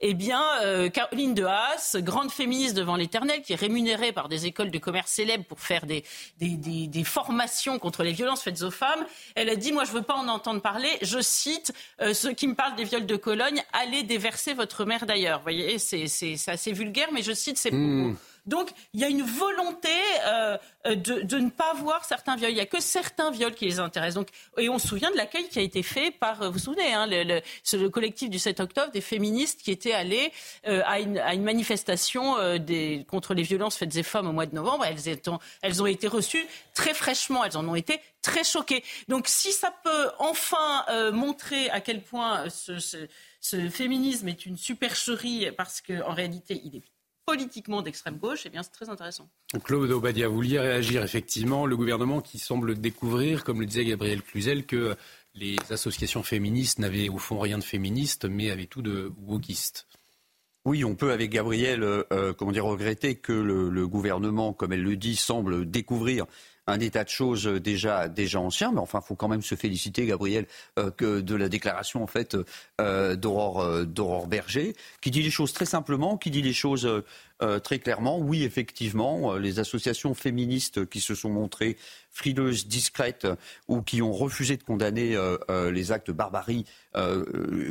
eh 0.02 0.14
bien, 0.14 0.42
euh, 0.62 0.90
Caroline 0.90 1.34
de 1.34 1.44
Haas, 1.44 1.98
grande 2.00 2.32
féministe 2.32 2.76
devant 2.76 2.96
l'éternel, 2.96 3.42
qui 3.42 3.54
est 3.54 3.58
rémunérée 3.58 4.12
par 4.12 4.30
des 4.30 4.46
écoles 4.46 4.72
de 4.72 4.78
commerce 4.80 5.12
célèbres 5.12 5.46
pour 5.46 5.60
faire 5.60 5.86
des, 5.86 6.04
des, 6.40 6.58
des, 6.58 6.88
des 6.88 7.04
formations 7.04 7.80
contre 7.80 8.04
les 8.04 8.14
violences 8.14 8.44
faites 8.44 8.62
aux 8.62 8.72
femmes, 8.72 9.06
elle 9.36 9.50
a 9.50 9.56
dit, 9.56 9.72
moi 9.72 9.84
je 9.84 9.92
veux 9.92 10.02
pas 10.02 10.16
en 10.16 10.28
entendre 10.28 10.62
parler, 10.62 10.90
je 11.02 11.20
cite, 11.20 11.74
euh, 12.02 12.14
ceux 12.14 12.34
qui 12.34 12.48
me 12.48 12.56
parlent 12.56 12.76
des 12.76 12.84
viols 12.84 13.06
de 13.06 13.16
Cologne, 13.16 13.64
allez 13.74 14.04
déverser 14.04 14.54
votre 14.54 14.86
mère 14.86 15.06
d'ailleurs. 15.06 15.40
Vous 15.40 15.44
voyez, 15.44 15.80
c'est 15.80 16.36
assez 16.48 16.72
vulgaire, 16.72 17.10
mais 17.14 17.22
je 17.22 17.34
cite 17.34 17.58
ces 17.58 17.70
propos. 17.70 17.84
Mmh. 17.84 18.18
Donc 18.48 18.70
il 18.94 19.02
y 19.02 19.04
a 19.04 19.10
une 19.10 19.22
volonté 19.22 19.90
euh, 20.26 20.58
de, 20.86 21.22
de, 21.22 21.38
ne 21.38 21.50
pas 21.50 21.74
voir 21.74 22.06
certains 22.06 22.36
viols. 22.36 22.52
Il 22.52 22.56
n'y 22.56 22.62
a 22.62 22.66
que 22.66 22.82
certains 22.82 23.30
viols 23.32 23.54
qui 23.54 23.66
les 23.66 23.80
intéressent. 23.80 24.16
Donc, 24.16 24.30
et 24.58 24.70
on 24.70 24.80
se 24.80 24.88
souvient 24.88 25.12
de 25.12 25.18
l'accueil 25.18 25.48
qui 25.50 25.60
a 25.60 25.62
été 25.62 25.84
fait 25.84 26.12
par, 26.12 26.44
vous 26.46 26.54
vous 26.54 26.60
souvenez, 26.60 26.94
hein, 26.94 27.06
le, 27.08 27.24
le, 27.24 27.42
le, 27.74 27.90
collectif 27.90 28.30
du 28.30 28.40
7 28.40 28.60
octobre 28.60 28.92
des 28.92 29.02
féministes 29.02 29.62
qui 29.62 29.72
étaient 29.72 29.94
allés 29.94 30.32
euh, 30.68 30.82
à, 30.86 31.00
une, 31.00 31.18
à, 31.20 31.34
une, 31.34 31.44
manifestation 31.44 32.38
euh, 32.38 32.58
des, 32.58 33.06
contre 33.10 33.34
les 33.34 33.44
violences 33.44 33.78
faites 33.78 33.96
aux 33.96 34.04
femmes 34.04 34.28
au 34.28 34.34
mois 34.34 34.46
de 34.46 34.56
novembre. 34.56 34.86
Elles, 34.86 35.20
elles 35.62 35.84
ont 35.84 35.86
été 35.86 36.08
reçues 36.08 36.46
très 36.74 36.94
fraîchement. 36.94 37.44
Elles 37.44 37.58
en 37.58 37.68
ont 37.68 37.76
été 37.76 38.00
très 38.22 38.44
choquées. 38.44 38.84
Donc 39.08 39.28
si 39.28 39.52
ça 39.52 39.72
peut 39.84 40.10
enfin 40.20 40.86
euh, 40.90 41.12
montrer 41.12 41.70
à 41.70 41.82
quel 41.82 42.02
point 42.02 42.50
ce, 42.50 42.80
ce, 42.80 42.98
ce 43.42 43.70
féminisme 43.70 44.28
est 44.28 44.46
une 44.46 44.58
supercherie 44.58 45.52
parce 45.56 45.82
qu'en 45.82 46.14
réalité 46.14 46.62
il 46.64 46.76
est 46.78 46.84
politiquement 47.28 47.82
d'extrême 47.82 48.18
gauche, 48.18 48.44
eh 48.46 48.50
bien 48.50 48.64
c'est 48.64 48.72
très 48.72 48.90
intéressant. 48.90 49.30
Claude 49.64 49.92
Obadia, 49.92 50.30
vous 50.30 50.36
vouliez 50.36 50.60
réagir 50.60 51.04
effectivement. 51.04 51.66
Le 51.66 51.76
gouvernement 51.76 52.22
qui 52.22 52.40
semble 52.40 52.80
découvrir, 52.80 53.44
comme 53.44 53.60
le 53.60 53.66
disait 53.66 53.84
Gabriel 53.84 54.22
Cluzel, 54.22 54.66
que 54.66 54.96
les 55.36 55.58
associations 55.70 56.24
féministes 56.24 56.80
n'avaient 56.80 57.10
au 57.10 57.18
fond 57.18 57.38
rien 57.38 57.58
de 57.58 57.64
féministe, 57.64 58.26
mais 58.26 58.50
avaient 58.50 58.66
tout 58.66 58.82
de 58.82 59.12
wokiste. 59.28 59.88
Oui, 60.66 60.84
on 60.84 60.96
peut 60.96 61.12
avec 61.12 61.30
Gabriel, 61.30 61.84
euh, 61.84 62.34
comment 62.34 62.52
dire, 62.52 62.66
regretter 62.66 63.16
que 63.16 63.34
le, 63.34 63.70
le, 63.70 63.88
gouvernement, 63.88 64.54
comme 64.54 64.74
elle 64.74 64.84
le 64.84 64.96
dit, 64.96 65.16
semble 65.16 65.70
découvrir 65.70 66.26
un 66.68 66.80
état 66.82 67.04
de 67.04 67.10
choses 67.10 67.46
déjà, 67.46 68.10
déjà 68.10 68.40
ancien, 68.40 68.72
mais 68.72 68.80
enfin, 68.80 69.00
il 69.04 69.08
faut 69.08 69.16
quand 69.16 69.30
même 69.30 69.42
se 69.42 69.56
féliciter, 69.56 70.06
Gabriel, 70.06 70.46
euh, 70.78 70.92
que 70.92 71.22
de 71.22 71.36
la 71.36 71.50
déclaration 71.50 72.04
en 72.04 72.08
fait 72.08 72.38
euh, 72.82 73.16
d'Aurore, 73.16 73.62
euh, 73.62 73.86
d'Aurore 73.86 74.28
Berger, 74.28 74.76
qui 75.02 75.10
dit 75.10 75.24
les 75.24 75.32
choses 75.32 75.54
très 75.54 75.66
simplement, 75.66 76.18
qui 76.18 76.30
dit 76.30 76.42
les 76.42 76.54
choses 76.54 77.04
très 77.64 77.78
clairement. 77.78 78.18
Oui, 78.18 78.44
effectivement, 78.44 79.36
les 79.36 79.60
associations 79.60 80.16
féministes 80.16 80.90
qui 80.90 81.00
se 81.00 81.14
sont 81.14 81.30
montrées 81.30 81.78
frileuses, 82.10 82.68
discrètes, 82.68 83.28
ou 83.68 83.84
qui 83.84 84.02
ont 84.02 84.12
refusé 84.12 84.58
de 84.58 84.64
condamner 84.64 85.16
les 85.72 85.92
actes 85.92 86.08
de 86.08 86.14
barbarie, 86.14 86.66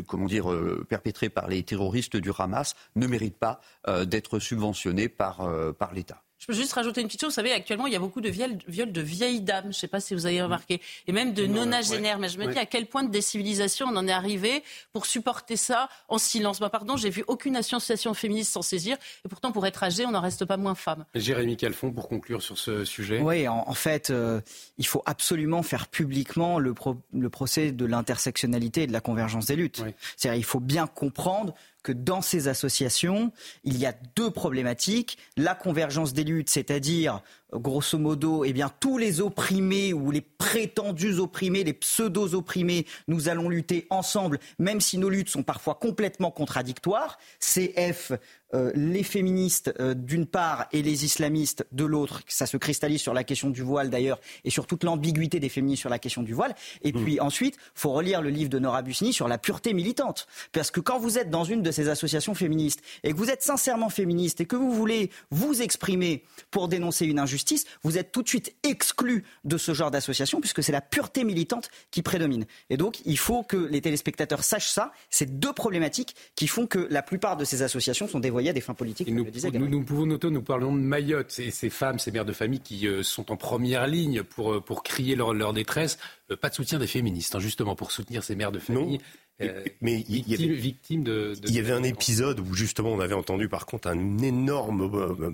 comment 0.06 0.26
dire, 0.26 0.46
perpétrés 0.88 1.30
par 1.30 1.48
les 1.48 1.64
terroristes 1.64 2.16
du 2.16 2.30
Hamas, 2.38 2.76
ne 2.94 3.08
méritent 3.08 3.38
pas 3.38 3.60
d'être 4.04 4.38
subventionnées 4.38 5.08
par, 5.08 5.48
par 5.76 5.92
l'État. 5.92 6.22
Je 6.38 6.46
peux 6.46 6.52
juste 6.52 6.72
rajouter 6.74 7.00
une 7.00 7.06
petite 7.06 7.20
chose. 7.20 7.30
Vous 7.30 7.34
savez, 7.34 7.52
actuellement, 7.52 7.86
il 7.86 7.92
y 7.92 7.96
a 7.96 7.98
beaucoup 7.98 8.20
de 8.20 8.28
viols, 8.28 8.58
de 8.58 9.00
vieilles 9.00 9.40
dames. 9.40 9.64
Je 9.64 9.68
ne 9.68 9.72
sais 9.72 9.88
pas 9.88 10.00
si 10.00 10.14
vous 10.14 10.26
avez 10.26 10.42
remarqué. 10.42 10.80
Et 11.06 11.12
même 11.12 11.32
de 11.32 11.46
nonagénaires. 11.46 12.18
Mais 12.18 12.28
je 12.28 12.38
me 12.38 12.46
dis 12.52 12.58
à 12.58 12.66
quel 12.66 12.86
point 12.86 13.04
de 13.04 13.10
décivilisation 13.10 13.86
on 13.90 13.96
en 13.96 14.06
est 14.06 14.12
arrivé 14.12 14.62
pour 14.92 15.06
supporter 15.06 15.56
ça 15.56 15.88
en 16.08 16.18
silence. 16.18 16.60
Bah, 16.60 16.68
pardon, 16.68 16.96
j'ai 16.96 17.10
vu 17.10 17.24
aucune 17.26 17.56
association 17.56 18.12
féministe 18.14 18.52
s'en 18.52 18.62
saisir. 18.62 18.96
Et 19.24 19.28
pourtant, 19.28 19.50
pour 19.52 19.66
être 19.66 19.82
âgé, 19.82 20.04
on 20.06 20.10
n'en 20.10 20.20
reste 20.20 20.44
pas 20.44 20.56
moins 20.56 20.74
femme. 20.74 21.04
Jérémy 21.14 21.56
Calfon, 21.56 21.90
pour 21.90 22.08
conclure 22.08 22.42
sur 22.42 22.58
ce 22.58 22.84
sujet. 22.84 23.20
Oui, 23.20 23.48
en, 23.48 23.64
en 23.66 23.74
fait, 23.74 24.10
euh, 24.10 24.40
il 24.78 24.86
faut 24.86 25.02
absolument 25.06 25.62
faire 25.62 25.88
publiquement 25.88 26.58
le, 26.58 26.74
pro, 26.74 26.96
le 27.12 27.30
procès 27.30 27.72
de 27.72 27.84
l'intersectionnalité 27.86 28.82
et 28.82 28.86
de 28.86 28.92
la 28.92 29.00
convergence 29.00 29.46
des 29.46 29.56
luttes. 29.56 29.82
C'est-à-dire, 30.16 30.38
il 30.38 30.44
faut 30.44 30.60
bien 30.60 30.86
comprendre 30.86 31.54
que 31.86 31.92
dans 31.92 32.20
ces 32.20 32.48
associations, 32.48 33.30
il 33.62 33.78
y 33.78 33.86
a 33.86 33.94
deux 34.16 34.32
problématiques. 34.32 35.18
La 35.36 35.54
convergence 35.54 36.12
des 36.12 36.24
luttes, 36.24 36.50
c'est-à-dire 36.50 37.22
grosso 37.52 37.96
modo, 37.96 38.44
eh 38.44 38.52
bien, 38.52 38.72
tous 38.80 38.98
les 38.98 39.20
opprimés 39.20 39.92
ou 39.92 40.10
les 40.10 40.20
prétendus 40.20 41.20
opprimés, 41.20 41.62
les 41.62 41.72
pseudo-opprimés, 41.72 42.86
nous 43.06 43.28
allons 43.28 43.48
lutter 43.48 43.86
ensemble, 43.88 44.40
même 44.58 44.80
si 44.80 44.98
nos 44.98 45.08
luttes 45.08 45.28
sont 45.28 45.44
parfois 45.44 45.76
complètement 45.76 46.32
contradictoires. 46.32 47.18
CF, 47.38 48.14
euh, 48.56 48.72
les 48.74 49.04
féministes 49.04 49.72
euh, 49.78 49.94
d'une 49.94 50.26
part 50.26 50.66
et 50.72 50.82
les 50.82 51.04
islamistes 51.04 51.64
de 51.70 51.84
l'autre, 51.84 52.22
ça 52.26 52.46
se 52.46 52.56
cristallise 52.56 53.00
sur 53.00 53.14
la 53.14 53.22
question 53.22 53.50
du 53.50 53.62
voile 53.62 53.88
d'ailleurs 53.90 54.20
et 54.44 54.50
sur 54.50 54.66
toute 54.66 54.82
l'ambiguïté 54.82 55.38
des 55.38 55.48
féministes 55.48 55.82
sur 55.82 55.90
la 55.90 56.00
question 56.00 56.22
du 56.22 56.34
voile. 56.34 56.54
Et 56.82 56.92
mmh. 56.92 57.04
puis 57.04 57.20
ensuite, 57.20 57.56
faut 57.74 57.92
relire 57.92 58.22
le 58.22 58.30
livre 58.30 58.50
de 58.50 58.58
Nora 58.58 58.82
Busni 58.82 59.12
sur 59.12 59.28
la 59.28 59.38
pureté 59.38 59.72
militante, 59.72 60.26
parce 60.50 60.72
que 60.72 60.80
quand 60.80 60.98
vous 60.98 61.18
êtes 61.18 61.30
dans 61.30 61.44
une 61.44 61.62
de 61.62 61.70
ces 61.70 61.88
associations 61.88 62.34
féministes 62.34 62.80
et 63.04 63.12
que 63.12 63.16
vous 63.16 63.30
êtes 63.30 63.42
sincèrement 63.42 63.90
féministe 63.90 64.40
et 64.40 64.46
que 64.46 64.56
vous 64.56 64.72
voulez 64.72 65.10
vous 65.30 65.62
exprimer 65.62 66.24
pour 66.50 66.66
dénoncer 66.66 67.06
une 67.06 67.20
injustice 67.20 67.36
justice, 67.36 67.66
vous 67.82 67.98
êtes 67.98 68.12
tout 68.12 68.22
de 68.22 68.28
suite 68.28 68.56
exclu 68.62 69.24
de 69.44 69.58
ce 69.58 69.74
genre 69.74 69.90
d'association 69.90 70.40
puisque 70.40 70.62
c'est 70.62 70.72
la 70.72 70.80
pureté 70.80 71.22
militante 71.22 71.68
qui 71.90 72.00
prédomine. 72.00 72.46
Et 72.70 72.78
donc, 72.78 73.00
il 73.04 73.18
faut 73.18 73.42
que 73.42 73.58
les 73.58 73.82
téléspectateurs 73.82 74.42
sachent 74.42 74.70
ça. 74.70 74.92
C'est 75.10 75.38
deux 75.38 75.52
problématiques 75.52 76.16
qui 76.34 76.46
font 76.46 76.66
que 76.66 76.88
la 76.90 77.02
plupart 77.02 77.36
de 77.36 77.44
ces 77.44 77.60
associations 77.62 78.08
sont 78.08 78.20
dévoyées 78.20 78.45
à 78.48 78.52
des 78.52 78.60
fins 78.60 78.74
politiques. 78.74 79.08
Nous, 79.08 79.26
nous, 79.54 79.68
nous, 79.68 79.82
pouvons 79.84 80.06
noter, 80.06 80.30
nous 80.30 80.42
parlons 80.42 80.74
de 80.74 80.80
Mayotte 80.80 81.38
et 81.38 81.50
ces 81.50 81.70
femmes, 81.70 81.98
ces 81.98 82.10
mères 82.10 82.24
de 82.24 82.32
famille 82.32 82.60
qui 82.60 82.86
euh, 82.86 83.02
sont 83.02 83.30
en 83.32 83.36
première 83.36 83.86
ligne 83.86 84.22
pour, 84.22 84.54
euh, 84.54 84.60
pour 84.60 84.82
crier 84.82 85.16
leur, 85.16 85.34
leur 85.34 85.52
détresse. 85.52 85.98
Euh, 86.30 86.36
pas 86.36 86.48
de 86.48 86.54
soutien 86.54 86.78
des 86.78 86.86
féministes, 86.86 87.34
hein, 87.34 87.40
justement, 87.40 87.76
pour 87.76 87.92
soutenir 87.92 88.22
ces 88.22 88.34
mères 88.34 88.52
de 88.52 88.58
famille. 88.58 88.98
Non. 88.98 89.04
Euh, 89.42 89.64
mais 89.82 90.02
il 90.08 90.26
y 90.28 90.34
avait, 90.34 90.46
victime 90.54 91.04
de, 91.04 91.34
de, 91.34 91.48
il 91.48 91.54
y 91.54 91.58
avait 91.58 91.72
un 91.72 91.82
épisode 91.82 92.40
où 92.40 92.54
justement 92.54 92.88
on 92.90 93.00
avait 93.00 93.14
entendu 93.14 93.50
par 93.50 93.66
contre 93.66 93.88
un 93.88 94.18
énorme 94.18 94.90
euh, 94.94 95.30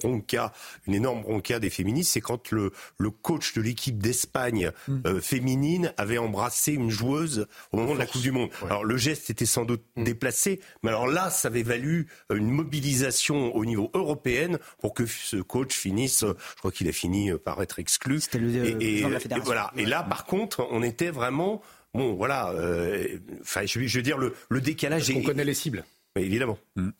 bronca, 0.00 0.52
une 0.88 0.94
énorme 0.94 1.22
bronca 1.22 1.60
des 1.60 1.70
féministes, 1.70 2.14
c'est 2.14 2.20
quand 2.20 2.50
le, 2.50 2.72
le 2.98 3.10
coach 3.10 3.54
de 3.54 3.62
l'équipe 3.62 3.96
d'Espagne 3.96 4.72
mm. 4.88 5.00
euh, 5.06 5.20
féminine 5.20 5.92
avait 5.98 6.18
embrassé 6.18 6.72
une 6.72 6.90
joueuse 6.90 7.46
au 7.70 7.76
moment 7.76 7.94
de 7.94 8.00
la 8.00 8.06
Coupe 8.06 8.22
du 8.22 8.32
Monde. 8.32 8.50
Ouais. 8.60 8.70
Alors 8.70 8.84
le 8.84 8.96
geste 8.96 9.30
était 9.30 9.46
sans 9.46 9.64
doute 9.64 9.84
mm. 9.94 10.02
déplacé, 10.02 10.60
mais 10.82 10.88
alors 10.88 11.06
là 11.06 11.30
ça 11.30 11.46
avait 11.46 11.62
valu 11.62 12.08
une 12.34 12.50
mobilisation 12.50 13.54
au 13.54 13.64
niveau 13.64 13.88
européen 13.94 14.58
pour 14.80 14.94
que 14.94 15.06
ce 15.06 15.36
coach 15.36 15.74
finisse, 15.74 16.24
je 16.24 16.58
crois 16.58 16.72
qu'il 16.72 16.88
a 16.88 16.92
fini 16.92 17.30
par 17.44 17.62
être 17.62 17.78
exclu. 17.78 18.20
C'était 18.20 18.38
le, 18.38 18.52
et, 18.82 18.98
et, 18.98 19.02
de 19.02 19.08
la 19.08 19.18
et 19.20 19.40
voilà. 19.40 19.70
Et 19.76 19.86
là 19.86 20.02
par 20.02 20.24
contre 20.24 20.66
on 20.72 20.82
était 20.82 21.10
vraiment 21.10 21.62
bon, 21.94 22.14
voilà, 22.14 22.50
euh, 22.50 23.18
je, 23.64 23.86
je, 23.86 23.98
veux 23.98 24.02
dire, 24.02 24.18
le, 24.18 24.34
le 24.48 24.60
décalage. 24.60 25.10
Est... 25.10 25.16
On 25.16 25.22
connaît 25.22 25.44
les 25.44 25.54
cibles. 25.54 25.84
Oui, 26.16 26.22
évidemment. 26.22 26.58
Mmh. 26.76 26.90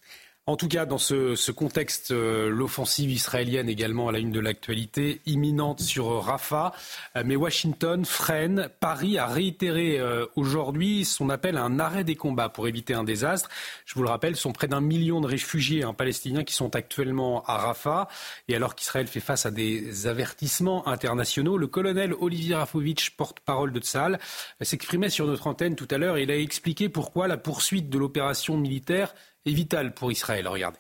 En 0.47 0.57
tout 0.57 0.69
cas, 0.69 0.85
dans 0.85 0.99
ce, 0.99 1.37
ce 1.37 1.53
contexte, 1.53 2.11
euh, 2.11 2.51
l'offensive 2.51 3.11
israélienne 3.11 3.67
également 3.67 4.11
à 4.11 4.13
la 4.13 4.19
une 4.19 4.31
de 4.31 4.41
l'actualité, 4.41 5.23
imminente 5.25 5.81
sur 5.81 6.23
Rafah. 6.23 6.75
Euh, 7.17 7.23
mais 7.25 7.35
Washington 7.35 8.05
freine. 8.05 8.69
Paris 8.79 9.17
a 9.17 9.27
réitéré 9.27 9.99
euh, 9.99 10.27
aujourd'hui 10.37 11.07
son 11.07 11.31
appel 11.31 11.57
à 11.57 11.63
un 11.63 11.81
arrêt 11.81 12.05
des 12.05 12.15
combats 12.15 12.51
pour 12.51 12.69
éviter 12.69 12.93
un 12.93 13.05
désastre. 13.05 13.49
Je 13.87 13.95
vous 13.95 14.03
le 14.03 14.11
rappelle, 14.11 14.37
ce 14.37 14.43
sont 14.43 14.53
près 14.53 14.69
d'un 14.69 14.83
million 14.83 15.23
de 15.23 15.27
réfugiés 15.27 15.83
hein, 15.83 15.95
palestiniens 15.95 16.45
qui 16.45 16.53
sont 16.53 16.77
actuellement 16.77 17.43
à 17.47 17.57
Rafah. 17.57 18.09
Et 18.49 18.55
alors 18.55 18.75
qu'Israël 18.75 19.07
fait 19.07 19.21
face 19.21 19.47
à 19.47 19.51
des 19.51 20.07
avertissements 20.07 20.87
internationaux, 20.87 21.57
le 21.57 21.69
colonel 21.69 22.13
Olivier 22.21 22.57
Rafovitch, 22.57 23.13
porte-parole 23.17 23.73
de 23.73 23.81
Tzal, 23.81 24.21
s'exprimait 24.61 25.09
sur 25.09 25.27
notre 25.27 25.47
antenne 25.47 25.75
tout 25.75 25.89
à 25.91 25.97
l'heure. 25.97 26.19
Il 26.19 26.31
a 26.31 26.37
expliqué 26.37 26.91
pourquoi 26.91 27.29
la 27.29 27.39
poursuite 27.39 27.89
de 27.89 27.97
l'opération 27.97 28.59
militaire 28.59 29.15
est 29.47 29.53
vital 29.53 29.95
pour 29.95 30.11
Israël. 30.11 30.47
Regardez. 30.49 30.79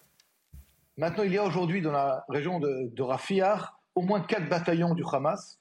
Maintenant, 0.96 1.24
il 1.24 1.32
y 1.32 1.38
a 1.38 1.44
aujourd'hui 1.44 1.82
dans 1.82 1.92
la 1.92 2.24
région 2.28 2.60
de, 2.60 2.90
de 2.92 3.02
au 3.94 4.02
moins 4.02 4.20
quatre 4.20 4.48
bataillons 4.48 4.94
du 4.94 5.02
Hamas. 5.10 5.58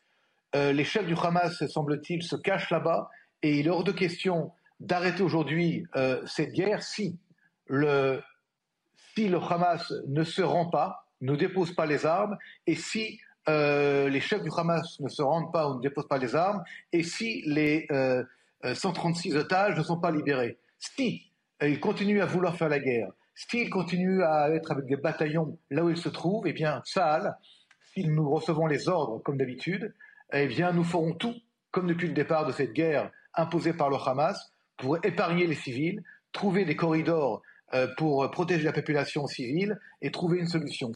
Euh, 0.55 0.71
les 0.71 0.83
chefs 0.83 1.07
du 1.07 1.15
Hamas, 1.15 1.65
semble-t-il, 1.65 2.21
se 2.21 2.35
cachent 2.35 2.69
là-bas 2.69 3.09
et 3.41 3.59
il 3.59 3.67
est 3.67 3.69
hors 3.69 3.83
de 3.83 3.91
question 3.91 4.51
d'arrêter 4.79 5.23
aujourd'hui 5.23 5.85
euh, 5.95 6.21
cette 6.25 6.51
guerre 6.51 6.83
si 6.83 7.17
le, 7.65 8.21
si 9.15 9.27
le 9.27 9.39
Hamas 9.39 9.91
ne 10.07 10.23
se 10.23 10.41
rend 10.41 10.69
pas, 10.69 11.07
ne 11.21 11.35
dépose 11.35 11.73
pas 11.73 11.87
les 11.87 12.05
armes 12.05 12.37
et 12.67 12.75
si 12.75 13.19
euh, 13.49 14.09
les 14.09 14.21
chefs 14.21 14.43
du 14.43 14.49
Hamas 14.55 14.99
ne 14.99 15.09
se 15.09 15.21
rendent 15.23 15.51
pas 15.51 15.67
ou 15.67 15.77
ne 15.77 15.81
déposent 15.81 16.07
pas 16.07 16.17
les 16.17 16.35
armes, 16.35 16.63
et 16.91 17.03
si 17.03 17.41
les 17.45 17.87
136 18.63 19.35
otages 19.35 19.77
ne 19.77 19.83
sont 19.83 19.99
pas 19.99 20.11
libérés. 20.11 20.57
Si 20.77 21.32
ils 21.67 21.79
continuent 21.79 22.21
à 22.21 22.25
vouloir 22.25 22.55
faire 22.55 22.69
la 22.69 22.79
guerre, 22.79 23.11
s'ils 23.35 23.69
continuent 23.69 24.23
à 24.23 24.49
être 24.49 24.71
avec 24.71 24.85
des 24.85 24.95
bataillons 24.95 25.57
là 25.69 25.83
où 25.83 25.89
ils 25.89 25.97
se 25.97 26.09
trouvent, 26.09 26.47
eh 26.47 26.53
bien, 26.53 26.81
Saal, 26.85 27.35
si 27.93 28.05
nous 28.05 28.29
recevons 28.29 28.67
les 28.67 28.89
ordres 28.89 29.19
comme 29.19 29.37
d'habitude, 29.37 29.93
eh 30.31 30.47
bien, 30.47 30.71
nous 30.71 30.83
ferons 30.83 31.13
tout, 31.13 31.35
comme 31.71 31.87
depuis 31.87 32.07
le 32.07 32.13
départ 32.13 32.45
de 32.45 32.51
cette 32.51 32.73
guerre 32.73 33.11
imposée 33.35 33.73
par 33.73 33.89
le 33.89 33.97
Hamas, 33.97 34.51
pour 34.77 34.97
épargner 35.03 35.47
les 35.47 35.55
civils, 35.55 36.03
trouver 36.31 36.65
des 36.65 36.75
corridors 36.75 37.41
euh, 37.73 37.87
pour 37.97 38.29
protéger 38.31 38.63
la 38.63 38.73
population 38.73 39.27
civile 39.27 39.79
et 40.01 40.11
trouver 40.11 40.39
une 40.39 40.47
solution. 40.47 40.91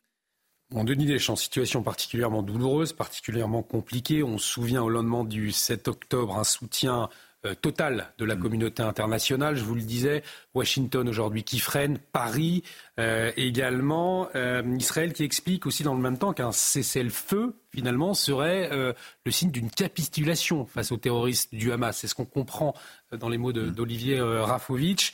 Bon, 0.70 0.84
Denis 0.84 1.06
Deschamps, 1.06 1.38
situation 1.38 1.82
particulièrement 1.82 2.44
douloureuse, 2.44 2.92
particulièrement 2.92 3.64
compliquée. 3.64 4.22
On 4.22 4.38
se 4.38 4.46
souvient 4.46 4.84
au 4.84 4.90
lendemain 4.90 5.24
du 5.24 5.52
7 5.52 5.88
octobre 5.88 6.38
un 6.38 6.44
soutien 6.44 7.10
euh, 7.48 7.56
total 7.56 8.08
de 8.18 8.26
la 8.26 8.36
mm. 8.36 8.40
communauté 8.40 8.84
internationale. 8.84 9.56
Je 9.56 9.64
vous 9.64 9.76
le 9.76 9.82
disais, 9.82 10.24
Washington 10.54 11.08
aujourd'hui 11.08 11.44
qui 11.44 11.60
freine, 11.60 11.98
Paris 12.12 12.64
euh, 13.00 13.32
également, 13.38 14.28
euh, 14.36 14.64
Israël 14.78 15.14
qui 15.14 15.24
explique 15.24 15.66
aussi 15.66 15.84
dans 15.84 15.96
le 15.96 16.02
même 16.02 16.18
temps 16.18 16.34
qu'un 16.34 16.52
cessez-le-feu 16.52 17.56
finalement 17.74 18.14
serait 18.14 18.70
le 18.72 19.32
signe 19.32 19.52
d'une 19.52 19.70
capitulation 19.70 20.66
face 20.66 20.92
aux 20.92 20.98
terroristes 20.98 21.54
du 21.54 21.72
Hamas. 21.72 21.96
C'est 21.96 22.08
ce 22.08 22.16
qu'on 22.16 22.26
comprend 22.26 22.74
dans 23.12 23.30
les 23.30 23.38
mots 23.38 23.52
mm. 23.52 23.72
d'Olivier 23.72 24.20
Rafovitch. 24.20 25.14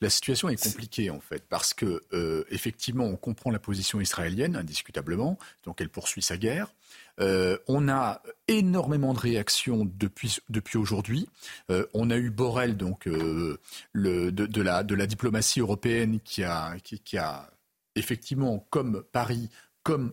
La 0.00 0.10
situation 0.10 0.48
est 0.48 0.62
compliquée 0.62 1.10
en 1.10 1.20
fait 1.20 1.42
parce 1.48 1.72
que 1.72 2.02
effectivement 2.50 3.04
on 3.04 3.16
comprend 3.16 3.50
la 3.50 3.58
position 3.58 4.00
israélienne 4.00 4.54
indiscutablement, 4.54 5.38
donc 5.64 5.80
elle 5.80 5.88
poursuit 5.88 6.22
sa 6.22 6.36
guerre. 6.36 6.68
Euh, 7.20 7.56
on 7.66 7.88
a 7.88 8.22
énormément 8.48 9.14
de 9.14 9.18
réactions 9.18 9.90
depuis, 9.98 10.38
depuis 10.48 10.76
aujourd'hui. 10.76 11.28
Euh, 11.70 11.86
on 11.94 12.10
a 12.10 12.16
eu 12.16 12.30
Borrell, 12.30 12.76
donc 12.76 13.06
euh, 13.06 13.58
le, 13.92 14.30
de, 14.32 14.62
la, 14.62 14.82
de 14.82 14.94
la 14.94 15.06
diplomatie 15.06 15.60
européenne, 15.60 16.20
qui 16.20 16.44
a, 16.44 16.76
qui, 16.82 17.18
a 17.18 17.50
effectivement, 17.94 18.66
comme 18.70 19.02
Paris, 19.12 19.48
comme 19.86 20.10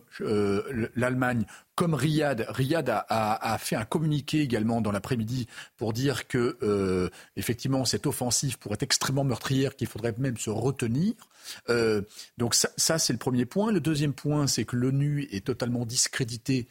l'Allemagne, 0.94 1.46
comme 1.74 1.94
Riyad. 1.94 2.46
Riyad 2.48 2.88
a, 2.88 3.04
a, 3.08 3.58
fait 3.58 3.74
un 3.74 3.84
communiqué 3.84 4.40
également 4.40 4.80
dans 4.80 4.92
l'après-midi 4.92 5.48
pour 5.76 5.92
dire 5.92 6.28
que 6.28 7.10
effectivement 7.34 7.84
cette 7.84 8.06
offensive 8.06 8.56
pourrait 8.60 8.74
être 8.74 8.84
extrêmement 8.84 9.24
meurtrière, 9.24 9.74
qu'il 9.74 9.88
faudrait 9.88 10.14
même 10.16 10.36
se 10.36 10.50
retenir. 10.50 11.14
donc 12.38 12.54
ça, 12.54 12.68
ça 12.76 12.98
c'est 13.00 13.12
le 13.12 13.18
premier 13.18 13.46
point. 13.46 13.72
Le 13.72 13.80
deuxième 13.80 14.12
point, 14.12 14.46
c'est 14.46 14.64
que 14.64 14.76
l'ONU 14.76 15.26
est 15.32 15.44
totalement 15.44 15.84
discréditée 15.84 16.68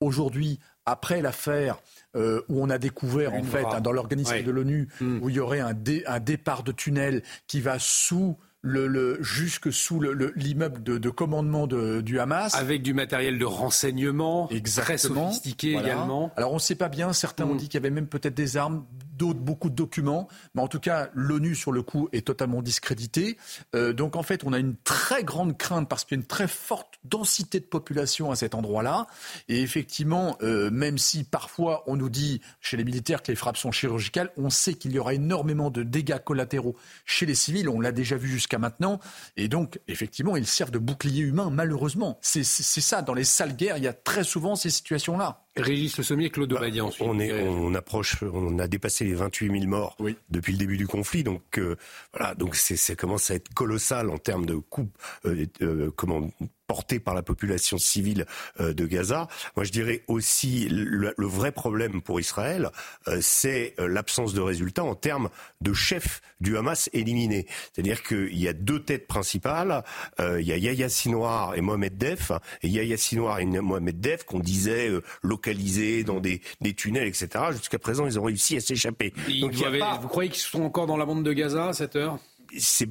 aujourd'hui, 0.00 0.58
après 0.86 1.20
l'affaire 1.20 1.78
euh, 2.16 2.40
où 2.48 2.62
on 2.62 2.70
a 2.70 2.78
découvert, 2.78 3.34
en 3.34 3.42
fait, 3.42 3.64
hein, 3.64 3.80
dans 3.80 3.92
l'organisme 3.92 4.42
de 4.42 4.50
l'ONU, 4.50 4.88
hmm. 5.00 5.18
où 5.22 5.28
il 5.28 5.36
y 5.36 5.40
aurait 5.40 5.60
un, 5.60 5.76
un, 6.06 6.20
départ 6.20 6.62
de 6.62 6.72
tunnel 6.72 7.22
qui 7.46 7.60
va 7.60 7.78
sous 7.78 8.38
le, 8.62 9.18
jusque 9.22 9.72
sous 9.72 10.00
l'immeuble 10.00 10.82
de, 10.82 11.10
commandement 11.10 11.66
du 11.66 12.20
Hamas. 12.20 12.54
Avec 12.54 12.82
du 12.82 12.94
matériel 12.94 13.38
de 13.38 13.44
renseignement 13.44 14.48
très 14.76 14.98
sophistiqué 14.98 15.72
également. 15.72 16.32
Alors 16.36 16.52
on 16.52 16.56
ne 16.56 16.60
sait 16.60 16.74
pas 16.74 16.88
bien, 16.88 17.12
certains 17.12 17.44
ont 17.44 17.54
hmm. 17.54 17.58
dit 17.58 17.68
qu'il 17.68 17.74
y 17.74 17.82
avait 17.82 17.90
même 17.90 18.06
peut-être 18.08 18.34
des 18.34 18.56
armes, 18.56 18.84
d'autres 19.18 19.40
beaucoup 19.40 19.68
de 19.68 19.74
documents, 19.74 20.28
mais 20.54 20.62
en 20.62 20.68
tout 20.68 20.80
cas 20.80 21.10
l'ONU 21.12 21.54
sur 21.54 21.72
le 21.72 21.82
coup 21.82 22.08
est 22.12 22.26
totalement 22.26 22.62
discréditée. 22.62 23.36
Euh, 23.74 23.92
donc 23.92 24.16
en 24.16 24.22
fait 24.22 24.44
on 24.44 24.52
a 24.52 24.58
une 24.58 24.76
très 24.76 25.24
grande 25.24 25.58
crainte 25.58 25.88
parce 25.88 26.04
qu'il 26.04 26.16
y 26.16 26.18
a 26.18 26.22
une 26.22 26.26
très 26.26 26.48
forte 26.48 26.98
densité 27.04 27.60
de 27.60 27.64
population 27.64 28.30
à 28.30 28.36
cet 28.36 28.54
endroit-là. 28.54 29.06
Et 29.48 29.60
effectivement, 29.60 30.36
euh, 30.42 30.70
même 30.70 30.98
si 30.98 31.24
parfois 31.24 31.84
on 31.86 31.96
nous 31.96 32.08
dit 32.08 32.40
chez 32.60 32.76
les 32.76 32.84
militaires 32.84 33.22
que 33.22 33.32
les 33.32 33.36
frappes 33.36 33.56
sont 33.56 33.72
chirurgicales, 33.72 34.30
on 34.36 34.50
sait 34.50 34.74
qu'il 34.74 34.92
y 34.92 34.98
aura 34.98 35.14
énormément 35.14 35.70
de 35.70 35.82
dégâts 35.82 36.18
collatéraux 36.18 36.76
chez 37.04 37.26
les 37.26 37.34
civils. 37.34 37.68
On 37.68 37.80
l'a 37.80 37.92
déjà 37.92 38.16
vu 38.16 38.28
jusqu'à 38.28 38.58
maintenant. 38.58 39.00
Et 39.36 39.48
donc, 39.48 39.80
effectivement, 39.88 40.36
ils 40.36 40.46
servent 40.46 40.70
de 40.70 40.78
bouclier 40.78 41.22
humain, 41.22 41.50
malheureusement. 41.50 42.18
C'est 42.22 42.44
ça, 42.44 43.02
dans 43.02 43.14
les 43.14 43.24
salles 43.24 43.56
guerres, 43.56 43.78
il 43.78 43.84
y 43.84 43.88
a 43.88 43.92
très 43.92 44.24
souvent 44.24 44.56
ces 44.56 44.70
situations-là. 44.70 45.47
Régis 45.58 45.96
Le 45.96 46.04
Sommier, 46.04 46.30
Claude 46.30 46.52
bah, 46.52 46.66
On, 47.00 47.18
est, 47.18 47.32
on 47.48 47.74
approche, 47.74 48.22
on 48.22 48.58
a 48.58 48.68
dépassé 48.68 49.04
les 49.04 49.14
28 49.14 49.60
000 49.60 49.64
morts 49.66 49.96
depuis 50.30 50.52
le 50.52 50.58
début 50.58 50.76
du 50.76 50.86
conflit. 50.86 51.22
Donc 51.22 51.58
euh, 51.58 51.76
voilà, 52.12 52.34
donc 52.34 52.56
ça 52.56 52.94
commence 52.94 53.30
à 53.30 53.34
être 53.34 53.52
colossal 53.54 54.10
en 54.10 54.18
termes 54.18 54.46
de 54.46 54.54
coupe, 54.54 54.96
euh, 55.24 55.46
euh, 55.62 55.90
comment 55.94 56.30
porté 56.68 57.00
par 57.00 57.14
la 57.14 57.22
population 57.22 57.78
civile 57.78 58.26
euh, 58.60 58.72
de 58.72 58.86
Gaza. 58.86 59.26
Moi, 59.56 59.64
je 59.64 59.72
dirais 59.72 60.04
aussi 60.06 60.68
le, 60.68 61.12
vrai 61.18 61.50
problème 61.50 62.02
pour 62.02 62.20
Israël, 62.20 62.70
euh, 63.08 63.18
c'est 63.20 63.74
euh, 63.80 63.88
l'absence 63.88 64.34
de 64.34 64.40
résultats 64.40 64.84
en 64.84 64.94
termes 64.94 65.30
de 65.62 65.72
chefs 65.72 66.20
du 66.40 66.56
Hamas 66.56 66.90
éliminés. 66.92 67.46
C'est-à-dire 67.72 68.02
qu'il 68.02 68.38
y 68.38 68.46
a 68.46 68.52
deux 68.52 68.80
têtes 68.80 69.06
principales. 69.08 69.82
il 70.20 70.46
y 70.46 70.52
a 70.52 70.56
Yahya 70.56 70.88
Sinwar 70.88 71.56
et 71.56 71.60
Mohamed 71.60 71.96
Def. 71.96 72.30
Et 72.62 72.68
Yahya 72.68 72.96
Sinwar 72.96 73.40
et 73.40 73.46
Mohamed 73.46 74.00
Def 74.00 74.24
qu'on 74.24 74.38
disait 74.38 74.90
localisés 75.22 76.04
dans 76.04 76.20
des, 76.20 76.40
des 76.60 76.74
tunnels, 76.74 77.08
etc. 77.08 77.28
Jusqu'à 77.52 77.78
présent, 77.78 78.06
ils 78.06 78.20
ont 78.20 78.24
réussi 78.24 78.56
à 78.56 78.60
s'échapper. 78.60 79.12
Vous 79.26 80.08
croyez 80.08 80.30
qu'ils 80.30 80.40
sont 80.40 80.62
encore 80.62 80.86
dans 80.86 80.96
la 80.96 81.06
bande 81.06 81.24
de 81.24 81.32
Gaza 81.32 81.68
à 81.68 81.72
cette 81.72 81.96
heure? 81.96 82.18
C'est 82.56 82.88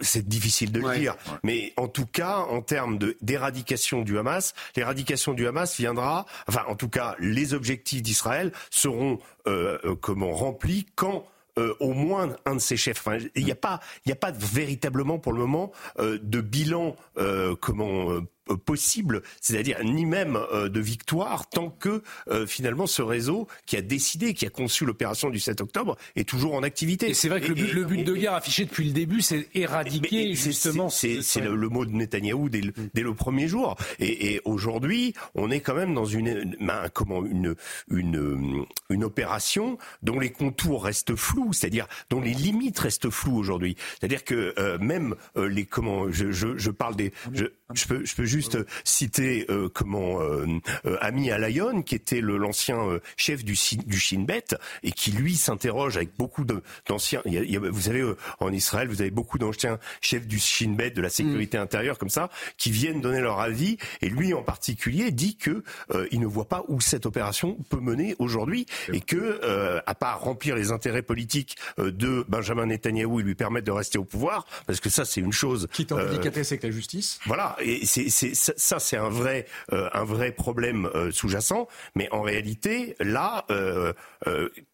c'est 0.00 0.26
difficile 0.26 0.72
de 0.72 0.80
le 0.80 0.98
dire, 0.98 1.16
mais 1.42 1.72
en 1.76 1.88
tout 1.88 2.06
cas, 2.06 2.38
en 2.38 2.62
termes 2.62 2.98
d'éradication 3.20 4.02
du 4.02 4.18
Hamas, 4.18 4.54
l'éradication 4.76 5.34
du 5.34 5.46
Hamas 5.46 5.76
viendra, 5.76 6.26
enfin, 6.48 6.62
en 6.68 6.74
tout 6.74 6.88
cas, 6.88 7.16
les 7.18 7.54
objectifs 7.54 8.02
d'Israël 8.02 8.52
seront 8.70 9.18
euh, 9.46 9.78
euh 9.84 9.94
comment 10.00 10.32
remplis 10.32 10.86
quand 10.94 11.24
euh, 11.58 11.74
au 11.80 11.92
moins 11.92 12.36
un 12.46 12.54
de 12.54 12.60
ses 12.60 12.76
chefs. 12.76 13.06
il 13.34 13.44
n'y 13.44 13.50
a 13.50 13.56
pas, 13.56 13.80
il 14.04 14.08
n'y 14.08 14.12
a 14.12 14.16
pas 14.16 14.30
véritablement 14.30 15.18
pour 15.18 15.32
le 15.32 15.40
moment 15.40 15.72
euh, 15.98 16.18
de 16.22 16.40
bilan 16.40 16.96
euh, 17.18 17.56
comment 17.60 18.10
euh, 18.10 18.20
possible, 18.56 19.22
c'est-à-dire 19.40 19.78
ni 19.84 20.06
même 20.06 20.38
euh, 20.52 20.68
de 20.68 20.80
victoire, 20.80 21.48
tant 21.48 21.70
que 21.70 22.02
euh, 22.28 22.46
finalement 22.46 22.86
ce 22.86 23.02
réseau 23.02 23.46
qui 23.66 23.76
a 23.76 23.82
décidé, 23.82 24.34
qui 24.34 24.46
a 24.46 24.50
conçu 24.50 24.84
l'opération 24.84 25.30
du 25.30 25.40
7 25.40 25.60
octobre, 25.60 25.96
est 26.16 26.28
toujours 26.28 26.54
en 26.54 26.62
activité. 26.62 27.10
Et 27.10 27.14
c'est 27.14 27.28
vrai 27.28 27.40
que 27.40 27.48
le 27.48 27.84
but, 27.84 28.04
de 28.04 28.14
guerre 28.14 28.34
affiché 28.34 28.64
depuis 28.64 28.86
le 28.86 28.92
début, 28.92 29.20
c'est 29.20 29.48
éradiquer 29.54 30.34
justement. 30.34 30.88
C'est 30.88 31.20
le, 31.40 31.68
mot 31.68 31.84
de 31.84 31.92
Netanyahou 31.92 32.48
dès 32.48 32.60
le, 32.60 33.14
premier 33.14 33.48
jour. 33.48 33.76
Et, 33.98 34.40
aujourd'hui, 34.44 35.14
on 35.34 35.50
est 35.50 35.60
quand 35.60 35.74
même 35.74 35.94
dans 35.94 36.04
une, 36.04 36.56
comment, 36.94 37.24
une, 37.24 37.54
une, 37.90 38.64
une 38.88 39.04
opération 39.04 39.78
dont 40.02 40.18
les 40.18 40.30
contours 40.30 40.84
restent 40.84 41.16
flous, 41.16 41.52
c'est-à-dire 41.52 41.86
dont 42.08 42.20
les 42.20 42.32
limites 42.32 42.78
restent 42.78 43.10
floues 43.10 43.36
aujourd'hui. 43.36 43.76
C'est-à-dire 43.98 44.24
que 44.24 44.54
même 44.78 45.14
les 45.36 45.66
comment, 45.66 46.10
je, 46.10 46.32
je, 46.32 46.56
je 46.56 46.70
parle 46.70 46.96
des, 46.96 47.12
je, 47.32 47.46
je 47.74 47.86
peux, 47.86 48.04
je 48.04 48.14
peux 48.14 48.24
juste 48.24 48.58
citer 48.84 49.46
euh, 49.48 49.68
comment 49.72 50.20
euh, 50.20 50.46
euh, 50.86 50.96
Ami 51.00 51.30
Alayon, 51.30 51.82
qui 51.82 51.94
était 51.94 52.20
l'ancien 52.20 53.00
chef 53.16 53.44
du, 53.44 53.56
du 53.86 53.98
Shin 53.98 54.24
Bet 54.24 54.44
et 54.82 54.92
qui 54.92 55.12
lui 55.12 55.36
s'interroge 55.36 55.96
avec 55.96 56.10
beaucoup 56.18 56.44
d'anciens. 56.44 57.22
Vous 57.24 57.80
savez, 57.80 58.04
en 58.40 58.52
Israël, 58.52 58.88
vous 58.88 59.00
avez 59.00 59.10
beaucoup 59.10 59.38
d'anciens 59.38 59.78
chefs 60.00 60.26
du 60.26 60.38
Shin 60.38 60.74
Bet, 60.76 60.90
de 60.90 61.02
la 61.02 61.10
sécurité 61.10 61.58
mm. 61.58 61.62
intérieure, 61.62 61.98
comme 61.98 62.10
ça, 62.10 62.30
qui 62.56 62.70
viennent 62.70 63.00
donner 63.00 63.20
leur 63.20 63.40
avis. 63.40 63.78
Et 64.02 64.08
lui, 64.08 64.34
en 64.34 64.42
particulier, 64.42 65.10
dit 65.10 65.36
que 65.36 65.62
il 66.10 66.20
ne 66.20 66.26
voit 66.26 66.48
pas 66.48 66.64
où 66.68 66.80
cette 66.80 67.06
opération 67.06 67.56
peut 67.68 67.80
mener 67.80 68.16
aujourd'hui 68.18 68.66
et 68.92 69.00
que, 69.00 69.40
à 69.86 69.94
part 69.94 70.20
remplir 70.20 70.56
les 70.56 70.72
intérêts 70.72 71.02
politiques 71.02 71.56
de 71.78 72.24
Benjamin 72.28 72.66
Netanyahou 72.66 73.20
et 73.20 73.22
lui 73.22 73.34
permettre 73.34 73.66
de 73.66 73.72
rester 73.72 73.98
au 73.98 74.04
pouvoir, 74.04 74.46
parce 74.66 74.80
que 74.80 74.90
ça, 74.90 75.04
c'est 75.04 75.20
une 75.20 75.32
chose. 75.32 75.68
Qui 75.72 75.82
est 75.82 75.92
en 75.92 76.04
délicatesse 76.04 76.52
avec 76.52 76.62
la 76.62 76.70
justice. 76.70 77.20
Voilà, 77.26 77.56
et 77.62 77.86
c'est 77.86 78.08
ça, 78.10 78.78
c'est 78.78 78.96
un 78.96 79.08
vrai, 79.08 79.46
euh, 79.72 79.88
un 79.92 80.04
vrai 80.04 80.32
problème 80.32 80.90
euh, 80.94 81.10
sous-jacent. 81.10 81.68
Mais 81.94 82.08
en 82.12 82.22
réalité, 82.22 82.96
là, 83.00 83.44
euh, 83.50 83.92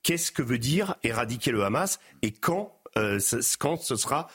qu'est-ce 0.02 0.32
que 0.32 0.42
veut 0.42 0.58
dire 0.58 0.96
éradiquer 1.02 1.50
le 1.50 1.64
Hamas 1.64 1.98
et 2.22 2.32
quand 2.32 2.72
quand 3.58 3.80
ce 3.82 3.96
sera 3.96 4.28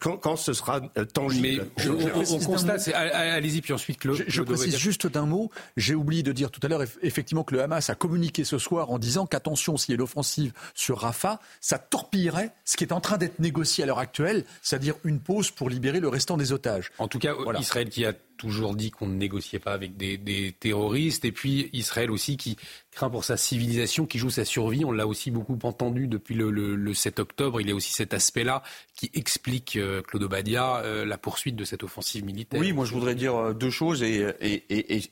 quand, 0.00 0.16
quand, 0.18 0.36
ce 0.36 0.52
sera 0.52 0.80
tangible. 1.12 1.66
Mais 1.78 1.86
on, 2.30 2.38
constate, 2.40 2.88
allez-y 2.88 3.60
puis 3.60 3.72
ensuite 3.72 3.98
Claude. 3.98 4.16
Je, 4.16 4.24
je 4.26 4.42
précise 4.42 4.76
juste 4.76 5.06
d'un 5.06 5.26
mot. 5.26 5.50
J'ai 5.76 5.94
oublié 5.94 6.22
de 6.22 6.32
dire 6.32 6.50
tout 6.50 6.60
à 6.62 6.68
l'heure 6.68 6.82
effectivement 7.02 7.44
que 7.44 7.54
le 7.54 7.62
Hamas 7.62 7.90
a 7.90 7.94
communiqué 7.94 8.44
ce 8.44 8.58
soir 8.58 8.90
en 8.90 8.98
disant 8.98 9.26
qu'attention, 9.26 9.76
s'il 9.76 9.92
y 9.92 9.94
a 9.94 9.98
l'offensive 9.98 10.52
sur 10.74 10.98
Rafah, 10.98 11.40
ça 11.60 11.78
torpillerait 11.78 12.52
ce 12.64 12.76
qui 12.76 12.84
est 12.84 12.92
en 12.92 13.00
train 13.00 13.18
d'être 13.18 13.38
négocié 13.38 13.84
à 13.84 13.86
l'heure 13.86 13.98
actuelle, 13.98 14.44
c'est-à-dire 14.62 14.94
une 15.04 15.20
pause 15.20 15.50
pour 15.50 15.70
libérer 15.70 16.00
le 16.00 16.08
restant 16.08 16.36
des 16.36 16.52
otages. 16.52 16.90
En 16.98 17.08
tout 17.08 17.18
cas, 17.18 17.34
Israël 17.58 17.88
qui 17.88 18.04
a 18.04 18.12
toujours 18.42 18.74
dit 18.74 18.90
qu'on 18.90 19.06
ne 19.06 19.14
négociait 19.14 19.60
pas 19.60 19.72
avec 19.72 19.96
des, 19.96 20.52
terroristes. 20.58 21.24
Et 21.24 21.30
puis 21.30 21.70
Israël 21.72 22.10
aussi 22.10 22.36
qui 22.36 22.56
craint 22.90 23.08
pour 23.08 23.24
sa 23.24 23.36
civilisation, 23.36 24.04
qui 24.04 24.18
joue 24.18 24.30
sa 24.30 24.44
survie. 24.44 24.84
On 24.84 24.90
l'a 24.90 25.06
aussi 25.06 25.30
beaucoup 25.30 25.56
entendu 25.62 26.08
depuis 26.08 26.34
le, 26.34 26.92
7 26.92 27.20
octobre. 27.20 27.60
Il 27.60 27.68
y 27.68 27.70
a 27.70 27.74
aussi 27.74 27.92
cet 27.92 28.14
aspect-là 28.14 28.64
qui 28.96 29.10
explique, 29.14 29.76
euh, 29.76 30.02
Claude 30.02 30.24
Obadia, 30.24 30.78
euh, 30.78 31.04
la 31.04 31.18
poursuite 31.18 31.54
de 31.54 31.64
cette 31.64 31.84
offensive 31.84 32.24
militaire. 32.24 32.60
Oui, 32.60 32.72
moi 32.72 32.84
je 32.84 32.92
voudrais 32.92 33.14
dire 33.14 33.36
euh, 33.36 33.54
deux 33.54 33.70
choses 33.70 34.02
et, 34.02 34.34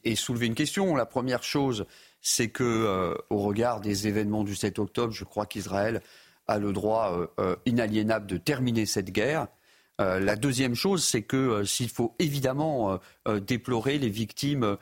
et, 0.04 0.16
soulever 0.16 0.46
une 0.46 0.56
question. 0.56 0.96
La 0.96 1.06
première 1.06 1.44
chose, 1.44 1.86
c'est 2.20 2.48
que 2.48 3.16
au 3.30 3.38
regard 3.38 3.80
des 3.80 4.08
événements 4.08 4.42
du 4.42 4.56
7 4.56 4.80
octobre, 4.80 5.12
je 5.12 5.24
crois 5.24 5.46
qu'Israël 5.46 6.02
a 6.48 6.58
le 6.58 6.72
droit 6.72 7.32
inaliénable 7.64 8.26
de 8.26 8.36
terminer 8.36 8.86
cette 8.86 9.10
guerre. 9.10 9.46
La 10.00 10.34
deuxième 10.34 10.74
chose, 10.74 11.04
c'est 11.04 11.22
que 11.22 11.62
s'il 11.64 11.90
faut 11.90 12.14
évidemment 12.18 12.98
déplorer 13.26 13.98
les 13.98 14.08
victimes 14.08 14.78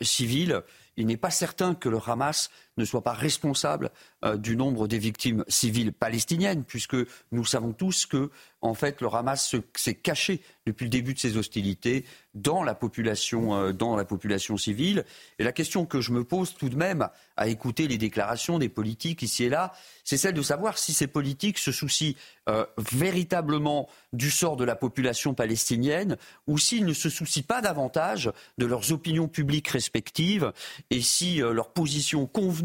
civiles, 0.00 0.62
il 0.96 1.06
n'est 1.06 1.16
pas 1.16 1.30
certain 1.30 1.74
que 1.74 1.88
le 1.88 1.98
Hamas 2.04 2.50
ne 2.76 2.84
soit 2.84 3.02
pas 3.02 3.12
responsable 3.12 3.90
euh, 4.24 4.36
du 4.36 4.56
nombre 4.56 4.88
des 4.88 4.98
victimes 4.98 5.44
civiles 5.48 5.92
palestiniennes, 5.92 6.64
puisque 6.64 6.96
nous 7.30 7.44
savons 7.44 7.72
tous 7.72 8.06
que, 8.06 8.30
en 8.60 8.74
fait, 8.74 9.00
le 9.00 9.08
Hamas 9.12 9.54
s'est 9.74 9.94
caché 9.94 10.40
depuis 10.66 10.84
le 10.84 10.90
début 10.90 11.14
de 11.14 11.18
ces 11.18 11.36
hostilités 11.36 12.04
dans 12.34 12.62
la 12.62 12.74
population, 12.74 13.54
euh, 13.54 13.72
dans 13.72 13.96
la 13.96 14.04
population 14.04 14.56
civile. 14.56 15.04
Et 15.38 15.44
la 15.44 15.52
question 15.52 15.84
que 15.84 16.00
je 16.00 16.12
me 16.12 16.24
pose 16.24 16.54
tout 16.54 16.68
de 16.68 16.76
même 16.76 17.08
à 17.36 17.48
écouter 17.48 17.88
les 17.88 17.98
déclarations 17.98 18.58
des 18.58 18.68
politiques 18.68 19.22
ici 19.22 19.44
et 19.44 19.48
là, 19.48 19.72
c'est 20.04 20.16
celle 20.16 20.34
de 20.34 20.42
savoir 20.42 20.78
si 20.78 20.92
ces 20.92 21.06
politiques 21.06 21.58
se 21.58 21.72
soucient 21.72 22.14
euh, 22.48 22.64
véritablement 22.78 23.88
du 24.12 24.30
sort 24.30 24.56
de 24.56 24.64
la 24.64 24.76
population 24.76 25.34
palestinienne 25.34 26.16
ou 26.46 26.58
s'ils 26.58 26.86
ne 26.86 26.92
se 26.92 27.10
soucient 27.10 27.44
pas 27.46 27.60
davantage 27.60 28.30
de 28.58 28.66
leurs 28.66 28.92
opinions 28.92 29.28
publiques 29.28 29.68
respectives 29.68 30.52
et 30.90 31.00
si 31.00 31.38
leur 31.38 31.72
position 31.72 32.26
convenue 32.26 32.61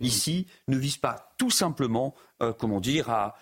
ici 0.00 0.46
ne 0.66 0.76
vise 0.76 0.96
pas 0.96 1.34
tout 1.38 1.50
simplement, 1.50 2.14
euh, 2.40 2.52
comment 2.56 2.80
dire, 2.80 3.10
à, 3.10 3.34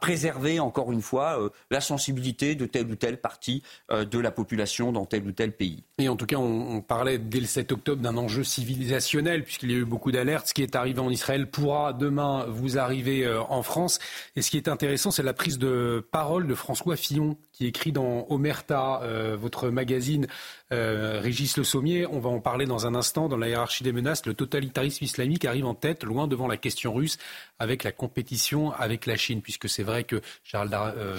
préserver 0.00 0.60
encore 0.60 0.92
une 0.92 1.02
fois 1.02 1.42
euh, 1.42 1.48
la 1.72 1.80
sensibilité 1.80 2.54
de 2.54 2.64
telle 2.64 2.86
ou 2.86 2.94
telle 2.94 3.20
partie 3.20 3.64
euh, 3.90 4.04
de 4.04 4.20
la 4.20 4.30
population 4.30 4.92
dans 4.92 5.04
tel 5.04 5.26
ou 5.26 5.32
tel 5.32 5.50
pays. 5.50 5.82
Et 5.98 6.08
en 6.08 6.14
tout 6.14 6.26
cas, 6.26 6.36
on, 6.36 6.80
parlait 6.80 7.18
dès 7.18 7.40
le 7.40 7.46
7 7.46 7.72
octobre 7.72 8.00
d'un 8.00 8.16
enjeu 8.16 8.44
civilisationnel, 8.44 9.42
puisqu'il 9.42 9.72
y 9.72 9.74
a 9.74 9.78
eu 9.78 9.84
beaucoup 9.84 10.12
d'alertes. 10.12 10.46
Ce 10.46 10.54
qui 10.54 10.62
est 10.62 10.76
arrivé 10.76 11.00
en 11.00 11.10
Israël 11.10 11.50
pourra 11.50 11.92
demain 11.92 12.46
vous 12.48 12.78
arriver 12.78 13.28
en 13.48 13.64
France. 13.64 13.98
Et 14.36 14.42
ce 14.42 14.50
qui 14.52 14.56
est 14.56 14.68
intéressant, 14.68 15.10
c'est 15.10 15.24
la 15.24 15.34
prise 15.34 15.58
de 15.58 16.06
parole 16.12 16.46
de 16.46 16.54
François 16.54 16.94
Fillon, 16.94 17.36
qui 17.50 17.66
écrit 17.66 17.90
dans 17.90 18.26
Omerta, 18.30 19.02
votre 19.34 19.70
magazine, 19.70 20.28
Régis 20.70 21.56
Le 21.56 21.64
Sommier. 21.64 22.06
On 22.06 22.20
va 22.20 22.30
en 22.30 22.38
parler 22.38 22.66
dans 22.66 22.86
un 22.86 22.94
instant. 22.94 23.28
Dans 23.28 23.36
la 23.36 23.48
hiérarchie 23.48 23.82
des 23.82 23.92
menaces, 23.92 24.24
le 24.24 24.34
totalitarisme 24.34 25.04
islamique 25.04 25.44
arrive 25.44 25.66
en 25.66 25.74
tête, 25.74 26.04
loin 26.04 26.28
devant 26.28 26.46
la 26.46 26.56
question 26.56 26.94
russe, 26.94 27.18
avec 27.58 27.84
la 27.84 27.92
compétition 27.92 28.72
avec 28.72 29.06
la 29.06 29.16
Chine 29.16 29.42
puisque 29.42 29.68
c'est 29.68 29.82
vrai 29.82 30.04
que 30.04 30.20
euh, 30.54 31.16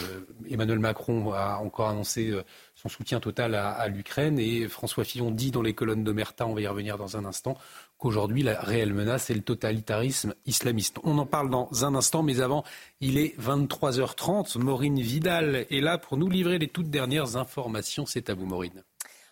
Emmanuel 0.49 0.79
Macron 0.79 1.33
a 1.33 1.57
encore 1.57 1.89
annoncé 1.89 2.29
euh, 2.29 2.43
son 2.75 2.89
soutien 2.89 3.19
total 3.19 3.55
à, 3.55 3.87
l'Ukraine 3.87 4.39
et 4.39 4.67
François 4.67 5.03
Fillon 5.03 5.31
dit 5.31 5.51
dans 5.51 5.61
les 5.61 5.73
colonnes 5.73 6.03
d'Omerta, 6.03 6.47
on 6.47 6.53
va 6.53 6.61
y 6.61 6.67
revenir 6.67 6.97
dans 6.97 7.17
un 7.17 7.25
instant, 7.25 7.57
qu'aujourd'hui 7.97 8.43
la 8.43 8.59
réelle 8.59 8.93
menace 8.93 9.25
c'est 9.25 9.33
le 9.33 9.41
totalitarisme 9.41 10.33
islamiste. 10.45 10.97
On 11.03 11.17
en 11.17 11.25
parle 11.25 11.49
dans 11.49 11.69
un 11.83 11.95
instant, 11.95 12.23
mais 12.23 12.39
avant, 12.39 12.63
il 13.01 13.17
est 13.17 13.39
23h30. 13.39 14.57
Maureen 14.59 14.99
Vidal 14.99 15.65
est 15.69 15.81
là 15.81 15.97
pour 15.97 16.17
nous 16.17 16.29
livrer 16.29 16.57
les 16.57 16.67
toutes 16.67 16.89
dernières 16.89 17.35
informations. 17.35 18.05
C'est 18.05 18.29
à 18.29 18.33
vous, 18.33 18.45
Maureen. 18.45 18.83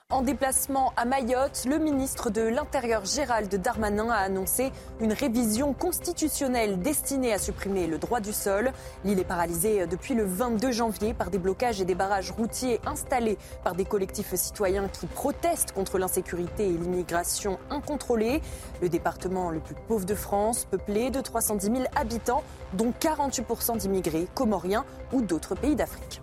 En 0.09 0.21
déplacement 0.21 0.93
à 0.95 1.03
Mayotte, 1.03 1.65
le 1.67 1.79
ministre 1.79 2.29
de 2.29 2.41
l'Intérieur 2.41 3.03
Gérald 3.03 3.53
Darmanin 3.53 4.09
a 4.09 4.15
annoncé 4.15 4.71
une 5.01 5.11
révision 5.11 5.73
constitutionnelle 5.73 6.79
destinée 6.79 7.33
à 7.33 7.37
supprimer 7.37 7.87
le 7.87 7.97
droit 7.97 8.21
du 8.21 8.31
sol. 8.31 8.71
L'île 9.03 9.19
est 9.19 9.25
paralysée 9.25 9.85
depuis 9.85 10.13
le 10.13 10.23
22 10.23 10.71
janvier 10.71 11.13
par 11.13 11.29
des 11.29 11.37
blocages 11.37 11.81
et 11.81 11.85
des 11.85 11.93
barrages 11.93 12.31
routiers 12.31 12.79
installés 12.85 13.37
par 13.65 13.75
des 13.75 13.83
collectifs 13.83 14.33
citoyens 14.33 14.87
qui 14.87 15.07
protestent 15.07 15.73
contre 15.73 15.97
l'insécurité 15.97 16.67
et 16.67 16.77
l'immigration 16.77 17.59
incontrôlée. 17.69 18.41
Le 18.81 18.87
département 18.87 19.49
le 19.49 19.59
plus 19.59 19.75
pauvre 19.89 20.05
de 20.05 20.15
France, 20.15 20.63
peuplé 20.71 21.09
de 21.09 21.19
310 21.19 21.65
000 21.65 21.83
habitants, 21.97 22.43
dont 22.71 22.93
48% 22.97 23.75
d'immigrés 23.75 24.29
comoriens 24.33 24.85
ou 25.11 25.21
d'autres 25.21 25.53
pays 25.53 25.75
d'Afrique. 25.75 26.21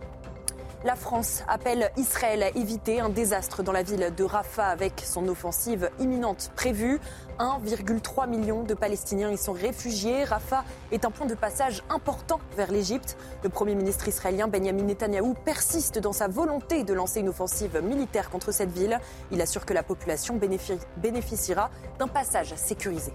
La 0.84 0.96
France 0.96 1.42
appelle 1.48 1.90
Israël 1.96 2.42
à 2.42 2.50
éviter 2.50 3.00
un 3.00 3.08
désastre 3.08 3.62
dans 3.62 3.72
la 3.72 3.82
ville 3.82 4.12
de 4.14 4.22
Rafah 4.22 4.66
avec 4.66 5.00
son 5.02 5.26
offensive 5.28 5.88
imminente 5.98 6.52
prévue. 6.56 7.00
1,3 7.38 8.28
million 8.28 8.64
de 8.64 8.74
Palestiniens 8.74 9.30
y 9.30 9.38
sont 9.38 9.54
réfugiés. 9.54 10.24
Rafah 10.24 10.62
est 10.92 11.06
un 11.06 11.10
point 11.10 11.26
de 11.26 11.34
passage 11.34 11.82
important 11.88 12.38
vers 12.54 12.70
l'Égypte. 12.70 13.16
Le 13.42 13.48
Premier 13.48 13.74
ministre 13.74 14.08
israélien 14.08 14.46
Benjamin 14.46 14.82
Netanyahou 14.82 15.32
persiste 15.32 15.98
dans 15.98 16.12
sa 16.12 16.28
volonté 16.28 16.84
de 16.84 16.92
lancer 16.92 17.20
une 17.20 17.30
offensive 17.30 17.80
militaire 17.82 18.28
contre 18.28 18.52
cette 18.52 18.70
ville. 18.70 19.00
Il 19.32 19.40
assure 19.40 19.64
que 19.64 19.72
la 19.72 19.84
population 19.84 20.38
bénéficiera 20.98 21.70
d'un 21.98 22.08
passage 22.08 22.54
sécurisé. 22.56 23.14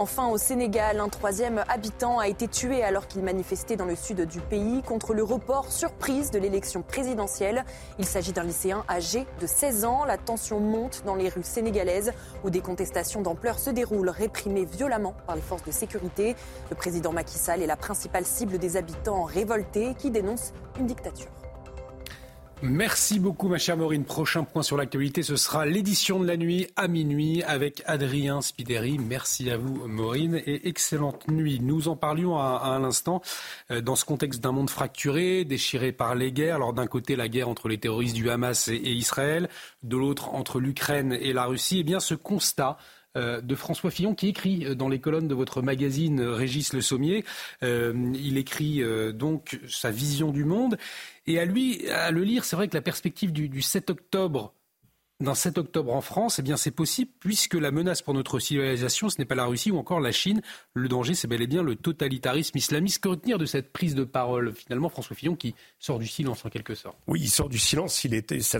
Enfin, 0.00 0.28
au 0.28 0.38
Sénégal, 0.38 0.98
un 0.98 1.10
troisième 1.10 1.62
habitant 1.68 2.18
a 2.20 2.26
été 2.26 2.48
tué 2.48 2.82
alors 2.82 3.06
qu'il 3.06 3.22
manifestait 3.22 3.76
dans 3.76 3.84
le 3.84 3.94
sud 3.94 4.22
du 4.22 4.40
pays 4.40 4.80
contre 4.82 5.12
le 5.12 5.22
report 5.22 5.70
surprise 5.70 6.30
de 6.30 6.38
l'élection 6.38 6.80
présidentielle. 6.80 7.66
Il 7.98 8.06
s'agit 8.06 8.32
d'un 8.32 8.44
lycéen 8.44 8.82
âgé 8.88 9.26
de 9.42 9.46
16 9.46 9.84
ans. 9.84 10.06
La 10.06 10.16
tension 10.16 10.58
monte 10.58 11.02
dans 11.04 11.16
les 11.16 11.28
rues 11.28 11.42
sénégalaises 11.42 12.14
où 12.44 12.48
des 12.48 12.62
contestations 12.62 13.20
d'ampleur 13.20 13.58
se 13.58 13.68
déroulent, 13.68 14.08
réprimées 14.08 14.64
violemment 14.64 15.14
par 15.26 15.36
les 15.36 15.42
forces 15.42 15.64
de 15.64 15.70
sécurité. 15.70 16.34
Le 16.70 16.76
président 16.76 17.12
Macky 17.12 17.36
Sall 17.36 17.60
est 17.60 17.66
la 17.66 17.76
principale 17.76 18.24
cible 18.24 18.56
des 18.56 18.78
habitants 18.78 19.24
révoltés 19.24 19.94
qui 19.98 20.10
dénoncent 20.10 20.54
une 20.78 20.86
dictature. 20.86 21.28
Merci 22.62 23.20
beaucoup, 23.20 23.48
ma 23.48 23.56
chère 23.56 23.78
Maureen. 23.78 24.04
Prochain 24.04 24.44
point 24.44 24.62
sur 24.62 24.76
l'actualité, 24.76 25.22
ce 25.22 25.36
sera 25.36 25.64
l'édition 25.64 26.20
de 26.20 26.26
la 26.26 26.36
nuit 26.36 26.66
à 26.76 26.88
minuit 26.88 27.42
avec 27.44 27.82
Adrien 27.86 28.42
Spideri. 28.42 28.98
Merci 28.98 29.50
à 29.50 29.56
vous, 29.56 29.88
Maureen, 29.88 30.42
et 30.44 30.68
excellente 30.68 31.26
nuit. 31.28 31.58
Nous 31.62 31.88
en 31.88 31.96
parlions 31.96 32.36
à, 32.36 32.78
l'instant 32.78 33.22
euh, 33.70 33.80
dans 33.80 33.96
ce 33.96 34.04
contexte 34.04 34.42
d'un 34.42 34.52
monde 34.52 34.68
fracturé, 34.68 35.46
déchiré 35.46 35.90
par 35.90 36.14
les 36.14 36.32
guerres. 36.32 36.56
Alors 36.56 36.74
d'un 36.74 36.86
côté, 36.86 37.16
la 37.16 37.28
guerre 37.28 37.48
entre 37.48 37.66
les 37.66 37.78
terroristes 37.78 38.14
du 38.14 38.28
Hamas 38.28 38.68
et, 38.68 38.74
Israël, 38.74 39.48
de 39.82 39.96
l'autre, 39.96 40.34
entre 40.34 40.60
l'Ukraine 40.60 41.14
et 41.18 41.32
la 41.32 41.46
Russie. 41.46 41.78
Eh 41.80 41.84
bien, 41.84 41.98
ce 41.98 42.14
constat 42.14 42.76
de 43.16 43.54
François 43.54 43.90
Fillon 43.90 44.14
qui 44.14 44.28
écrit 44.28 44.64
euh, 44.64 44.74
dans 44.74 44.88
les 44.88 45.00
colonnes 45.00 45.28
de 45.28 45.34
votre 45.34 45.62
magazine 45.62 46.20
Régis 46.20 46.72
Le 46.72 46.80
Sommier. 46.80 47.24
il 47.62 48.38
écrit 48.38 48.82
donc 49.12 49.60
sa 49.68 49.90
vision 49.90 50.30
du 50.32 50.44
monde. 50.44 50.78
Et 51.26 51.38
à 51.38 51.44
lui, 51.44 51.88
à 51.88 52.10
le 52.10 52.22
lire, 52.22 52.44
c'est 52.44 52.56
vrai 52.56 52.68
que 52.68 52.76
la 52.76 52.82
perspective 52.82 53.32
du, 53.32 53.62
7 53.62 53.90
octobre 53.90 54.54
d'un 55.20 55.34
7 55.34 55.58
octobre 55.58 55.94
en 55.94 56.00
France, 56.00 56.38
eh 56.38 56.42
bien 56.42 56.56
c'est 56.56 56.70
possible 56.70 57.10
puisque 57.20 57.54
la 57.54 57.70
menace 57.70 58.02
pour 58.02 58.14
notre 58.14 58.38
civilisation, 58.38 59.08
ce 59.08 59.18
n'est 59.18 59.24
pas 59.24 59.34
la 59.34 59.44
Russie 59.44 59.70
ou 59.70 59.78
encore 59.78 60.00
la 60.00 60.12
Chine. 60.12 60.40
Le 60.74 60.88
danger, 60.88 61.14
c'est 61.14 61.28
bel 61.28 61.42
et 61.42 61.46
bien 61.46 61.62
le 61.62 61.76
totalitarisme 61.76 62.56
islamiste. 62.56 63.02
Que 63.02 63.08
retenir 63.08 63.38
de 63.38 63.46
cette 63.46 63.72
prise 63.72 63.94
de 63.94 64.04
parole 64.04 64.54
finalement, 64.54 64.88
François 64.88 65.16
Fillon, 65.16 65.36
qui 65.36 65.54
sort 65.78 65.98
du 65.98 66.06
silence 66.06 66.44
en 66.44 66.48
quelque 66.48 66.74
sorte? 66.74 66.96
Oui, 67.06 67.20
il 67.22 67.30
sort 67.30 67.48
du 67.48 67.58
silence. 67.58 68.04
Il 68.04 68.14
était, 68.14 68.40
ça 68.40 68.58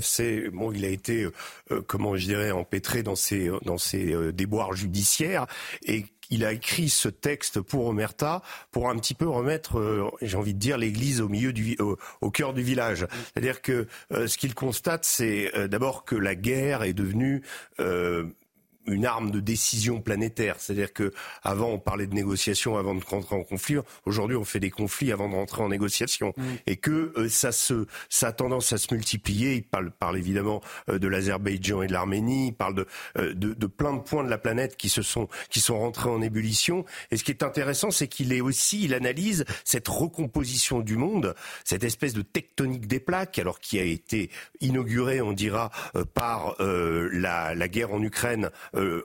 bon, 0.52 0.72
il 0.72 0.84
a 0.84 0.88
été, 0.88 1.28
euh, 1.70 1.82
comment 1.86 2.16
je 2.16 2.26
dirais, 2.26 2.50
empêtré 2.50 3.02
dans 3.02 3.16
ses 3.16 3.50
dans 3.64 3.78
ses 3.78 4.12
euh, 4.12 4.32
déboires 4.32 4.72
judiciaires 4.72 5.46
et 5.84 6.04
il 6.30 6.44
a 6.44 6.52
écrit 6.52 6.88
ce 6.88 7.08
texte 7.08 7.60
pour 7.60 7.86
Omerta 7.86 8.42
pour 8.70 8.88
un 8.88 8.96
petit 8.96 9.14
peu 9.14 9.28
remettre, 9.28 9.78
euh, 9.78 10.10
j'ai 10.22 10.36
envie 10.36 10.54
de 10.54 10.58
dire, 10.58 10.78
l'église 10.78 11.20
au 11.20 11.28
milieu 11.28 11.52
du, 11.52 11.76
au, 12.20 12.30
cœur 12.30 12.54
du 12.54 12.62
village. 12.62 13.06
C'est-à-dire 13.32 13.62
que 13.62 13.86
euh, 14.12 14.26
ce 14.26 14.38
qu'il 14.38 14.54
constate, 14.54 15.04
c'est 15.04 15.50
euh, 15.56 15.68
d'abord 15.68 16.04
que 16.04 16.16
la 16.16 16.34
guerre 16.34 16.82
est 16.82 16.92
devenue 16.92 17.42
une 18.86 19.06
arme 19.06 19.30
de 19.30 19.40
décision 19.40 20.00
planétaire. 20.00 20.56
C'est-à-dire 20.58 20.92
que 20.92 21.12
avant 21.42 21.68
on 21.68 21.78
parlait 21.78 22.06
de 22.06 22.14
négociation 22.14 22.76
avant 22.76 22.94
de 22.94 23.04
rentrer 23.04 23.36
en 23.36 23.42
conflit. 23.42 23.76
Aujourd'hui 24.06 24.36
on 24.36 24.44
fait 24.44 24.60
des 24.60 24.70
conflits 24.70 25.12
avant 25.12 25.28
de 25.28 25.34
rentrer 25.34 25.62
en 25.62 25.68
négociation. 25.68 26.32
Mm. 26.36 26.42
Et 26.66 26.76
que 26.76 27.12
euh, 27.16 27.28
ça 27.28 27.52
se, 27.52 27.86
ça 28.08 28.28
a 28.28 28.32
tendance 28.32 28.72
à 28.72 28.78
se 28.78 28.92
multiplier. 28.92 29.54
Il 29.54 29.64
parle, 29.64 29.90
parle 29.90 30.18
évidemment 30.18 30.60
euh, 30.88 30.98
de 30.98 31.08
l'Azerbaïdjan 31.08 31.82
et 31.82 31.86
de 31.86 31.92
l'Arménie. 31.92 32.48
Il 32.48 32.52
parle 32.52 32.74
de, 32.74 32.86
euh, 33.18 33.34
de, 33.34 33.54
de, 33.54 33.66
plein 33.66 33.94
de 33.94 34.00
points 34.00 34.24
de 34.24 34.30
la 34.30 34.38
planète 34.38 34.76
qui 34.76 34.88
se 34.88 35.02
sont, 35.02 35.28
qui 35.50 35.60
sont 35.60 35.78
rentrés 35.78 36.08
en 36.08 36.20
ébullition. 36.22 36.84
Et 37.10 37.16
ce 37.16 37.24
qui 37.24 37.30
est 37.30 37.42
intéressant, 37.42 37.90
c'est 37.90 38.08
qu'il 38.08 38.32
est 38.32 38.40
aussi, 38.40 38.84
il 38.84 38.94
analyse 38.94 39.44
cette 39.64 39.88
recomposition 39.88 40.80
du 40.80 40.96
monde, 40.96 41.34
cette 41.64 41.84
espèce 41.84 42.14
de 42.14 42.22
tectonique 42.22 42.86
des 42.86 43.00
plaques, 43.00 43.38
alors 43.38 43.60
qui 43.60 43.78
a 43.78 43.84
été 43.84 44.30
inaugurée, 44.60 45.20
on 45.20 45.32
dira, 45.32 45.70
par 46.14 46.56
la, 46.58 47.54
la 47.54 47.68
guerre 47.68 47.92
en 47.92 48.02
Ukraine 48.02 48.50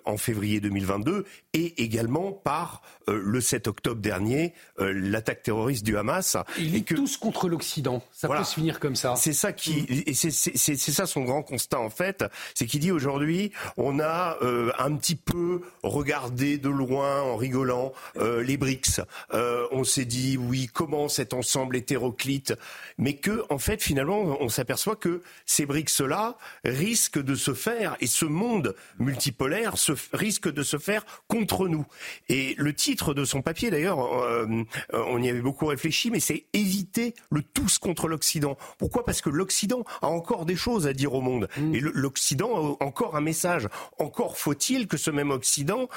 en 0.05 0.17
février 0.17 0.59
2022 0.59 1.25
et 1.53 1.83
également 1.83 2.31
par 2.31 2.81
le 3.07 3.41
7 3.41 3.67
octobre 3.67 4.01
dernier 4.01 4.53
l'attaque 4.79 5.43
terroriste 5.43 5.85
du 5.85 5.97
Hamas. 5.97 6.37
Ils 6.57 6.75
et 6.75 6.81
que 6.83 6.95
tous 6.95 7.17
contre 7.17 7.49
l'Occident. 7.49 8.03
Ça 8.11 8.27
peut 8.27 8.43
se 8.43 8.53
finir 8.53 8.79
comme 8.79 8.95
ça. 8.95 9.15
C'est 9.15 9.33
ça 9.33 9.53
qui 9.53 9.83
mm. 9.83 10.03
et 10.07 10.13
c'est 10.13 10.77
ça 10.77 11.05
son 11.05 11.23
grand 11.23 11.43
constat 11.43 11.79
en 11.79 11.89
fait, 11.89 12.25
c'est 12.53 12.65
qu'il 12.65 12.79
dit 12.79 12.91
aujourd'hui 12.91 13.51
on 13.77 13.99
a 13.99 14.37
un 14.77 14.95
petit 14.95 15.15
peu 15.15 15.61
regardé 15.83 16.57
de 16.57 16.69
loin 16.69 17.21
en 17.21 17.35
rigolant 17.35 17.93
les 18.19 18.57
BRICS. 18.57 19.01
on 19.31 19.83
s'est 19.83 20.05
dit 20.05 20.37
oui 20.37 20.69
comment 20.71 21.09
cet 21.09 21.33
ensemble 21.33 21.75
hétéroclite, 21.75 22.53
mais 22.97 23.15
que 23.15 23.43
en 23.49 23.57
fait 23.57 23.81
finalement 23.81 24.37
on 24.39 24.49
s'aperçoit 24.49 24.95
que 24.95 25.21
ces 25.45 25.65
BRICS-là 25.65 26.37
risquent 26.63 27.21
de 27.21 27.35
se 27.35 27.53
faire, 27.53 27.95
et 27.99 28.07
ce 28.07 28.25
monde 28.25 28.75
multipolaire 28.99 29.54
se, 29.75 29.93
risque 30.13 30.51
de 30.51 30.63
se 30.63 30.77
faire 30.77 31.05
contre 31.27 31.67
nous. 31.67 31.85
Et 32.29 32.55
le 32.57 32.73
titre 32.73 33.13
de 33.13 33.25
son 33.25 33.41
papier, 33.41 33.69
d'ailleurs, 33.71 33.99
euh, 34.23 34.63
on 34.93 35.21
y 35.21 35.29
avait 35.29 35.41
beaucoup 35.41 35.65
réfléchi, 35.65 36.11
mais 36.11 36.19
c'est 36.19 36.45
éviter 36.53 37.13
le 37.31 37.41
tous 37.41 37.77
contre 37.77 38.07
l'Occident. 38.07 38.57
Pourquoi? 38.77 39.05
Parce 39.05 39.21
que 39.21 39.29
l'Occident 39.29 39.83
a 40.01 40.07
encore 40.07 40.45
des 40.45 40.55
choses 40.55 40.87
à 40.87 40.93
dire 40.93 41.13
au 41.13 41.21
monde. 41.21 41.47
Mm. 41.57 41.75
Et 41.75 41.79
l'Occident 41.79 42.77
a 42.79 42.83
encore 42.83 43.15
un 43.15 43.21
message. 43.21 43.67
Encore 43.99 44.37
faut-il 44.37 44.87
que 44.87 44.97
ce 44.97 45.11
même 45.11 45.31
Occident 45.31 45.89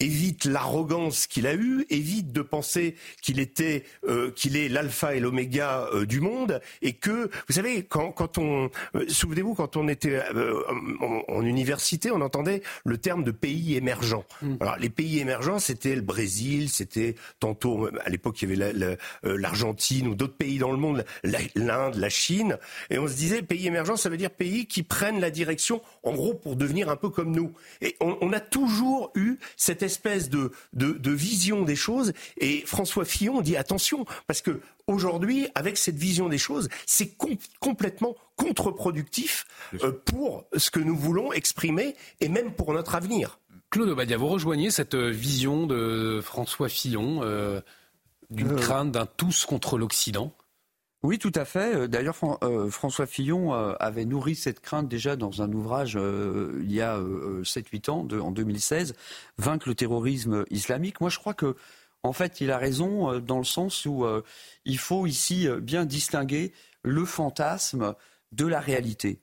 évite 0.00 0.46
l'arrogance 0.46 1.26
qu'il 1.26 1.46
a 1.46 1.54
eue, 1.54 1.86
évite 1.90 2.32
de 2.32 2.42
penser 2.42 2.96
qu'il 3.22 3.38
était, 3.38 3.84
euh, 4.08 4.30
qu'il 4.30 4.56
est 4.56 4.68
l'alpha 4.68 5.14
et 5.14 5.20
l'oméga 5.20 5.88
euh, 5.92 6.06
du 6.06 6.20
monde, 6.20 6.60
et 6.82 6.94
que, 6.94 7.30
vous 7.48 7.54
savez, 7.54 7.84
quand, 7.84 8.10
quand 8.10 8.38
on, 8.38 8.70
euh, 8.94 9.04
souvenez-vous, 9.08 9.54
quand 9.54 9.76
on 9.76 9.88
était 9.88 10.22
en, 11.28 11.42
université, 11.42 12.10
on 12.10 12.20
entendait 12.20 12.62
le 12.84 12.98
terme 12.98 13.24
de 13.24 13.30
pays 13.30 13.76
émergents. 13.76 14.24
Mm. 14.42 14.56
Alors, 14.60 14.76
les 14.78 14.90
pays 14.90 15.20
émergents, 15.20 15.58
c'était 15.58 15.94
le 15.94 16.02
Brésil, 16.02 16.68
c'était 16.70 17.14
tantôt, 17.38 17.88
à 18.04 18.08
l'époque, 18.08 18.40
il 18.42 18.50
y 18.50 18.62
avait 18.62 18.98
l'Argentine 19.22 20.08
ou 20.08 20.14
d'autres 20.14 20.36
pays 20.36 20.58
dans 20.58 20.72
le 20.72 20.78
monde, 20.78 21.04
l'Inde, 21.24 21.96
la 21.96 22.08
Chine, 22.08 22.58
et 22.88 22.98
on 22.98 23.06
se 23.06 23.14
disait, 23.14 23.42
pays 23.42 23.66
émergents, 23.66 23.96
ça 23.96 24.08
veut 24.08 24.16
dire 24.16 24.30
pays 24.30 24.66
qui 24.66 24.82
prennent 24.82 25.20
la 25.20 25.30
direction, 25.30 25.82
en 26.02 26.12
gros, 26.12 26.34
pour 26.34 26.56
devenir 26.56 26.88
un 26.88 26.96
peu 26.96 27.10
comme 27.10 27.34
nous. 27.34 27.52
Et 27.82 27.96
on, 28.00 28.16
on 28.20 28.32
a 28.32 28.40
toujours 28.40 29.12
eu 29.14 29.38
cette 29.56 29.82
espèce 29.90 30.30
de, 30.30 30.52
de, 30.72 31.10
vision 31.10 31.62
des 31.62 31.74
choses. 31.74 32.12
Et 32.38 32.62
François 32.66 33.04
Fillon 33.04 33.40
dit 33.40 33.56
attention, 33.56 34.04
parce 34.28 34.40
que 34.40 34.60
aujourd'hui, 34.86 35.48
avec 35.56 35.76
cette 35.76 35.96
vision 35.96 36.28
des 36.28 36.38
choses, 36.38 36.68
c'est 36.86 37.16
complètement 37.58 38.14
contre-productif 38.36 39.46
euh, 39.82 39.92
pour 40.04 40.44
ce 40.56 40.70
que 40.70 40.78
nous 40.78 40.96
voulons 40.96 41.32
exprimer 41.32 41.96
et 42.20 42.28
même 42.28 42.52
pour 42.52 42.72
notre 42.72 42.94
avenir. 42.94 43.40
Claude 43.70 43.88
Obadia, 43.88 44.16
vous 44.16 44.28
rejoignez 44.28 44.70
cette 44.70 44.94
euh, 44.94 45.10
vision 45.10 45.66
de 45.66 46.20
François 46.22 46.68
Fillon 46.68 47.20
euh, 47.22 47.60
d'une 48.30 48.56
crainte 48.56 48.92
d'un 48.92 49.06
tous 49.06 49.44
contre 49.44 49.76
l'Occident? 49.76 50.32
Oui, 51.02 51.18
tout 51.18 51.32
à 51.34 51.46
fait. 51.46 51.74
Euh, 51.74 51.88
d'ailleurs, 51.88 52.16
euh, 52.42 52.68
François 52.70 53.06
Fillon 53.06 53.54
euh, 53.54 53.72
avait 53.80 54.04
nourri 54.04 54.34
cette 54.36 54.60
crainte 54.60 54.86
déjà 54.86 55.16
dans 55.16 55.40
un 55.40 55.50
ouvrage 55.52 55.94
il 55.94 56.72
y 56.72 56.82
a 56.82 56.98
7-8 56.98 57.90
ans, 57.90 58.06
en 58.20 58.30
2016, 58.30 58.94
Vaincre 59.38 59.68
le 59.68 59.74
terrorisme 59.74 60.44
islamique. 60.50 61.00
Moi, 61.00 61.08
je 61.08 61.18
crois 61.18 61.34
que, 61.34 61.56
en 62.02 62.12
fait, 62.12 62.40
il 62.40 62.50
a 62.50 62.58
raison 62.58 63.18
dans 63.18 63.38
le 63.38 63.44
sens 63.44 63.86
où 63.86 64.04
il 64.64 64.78
faut 64.78 65.06
ici 65.06 65.48
bien 65.60 65.84
distinguer 65.84 66.52
le 66.82 67.04
fantasme 67.04 67.94
de 68.32 68.46
la 68.46 68.60
réalité. 68.60 69.20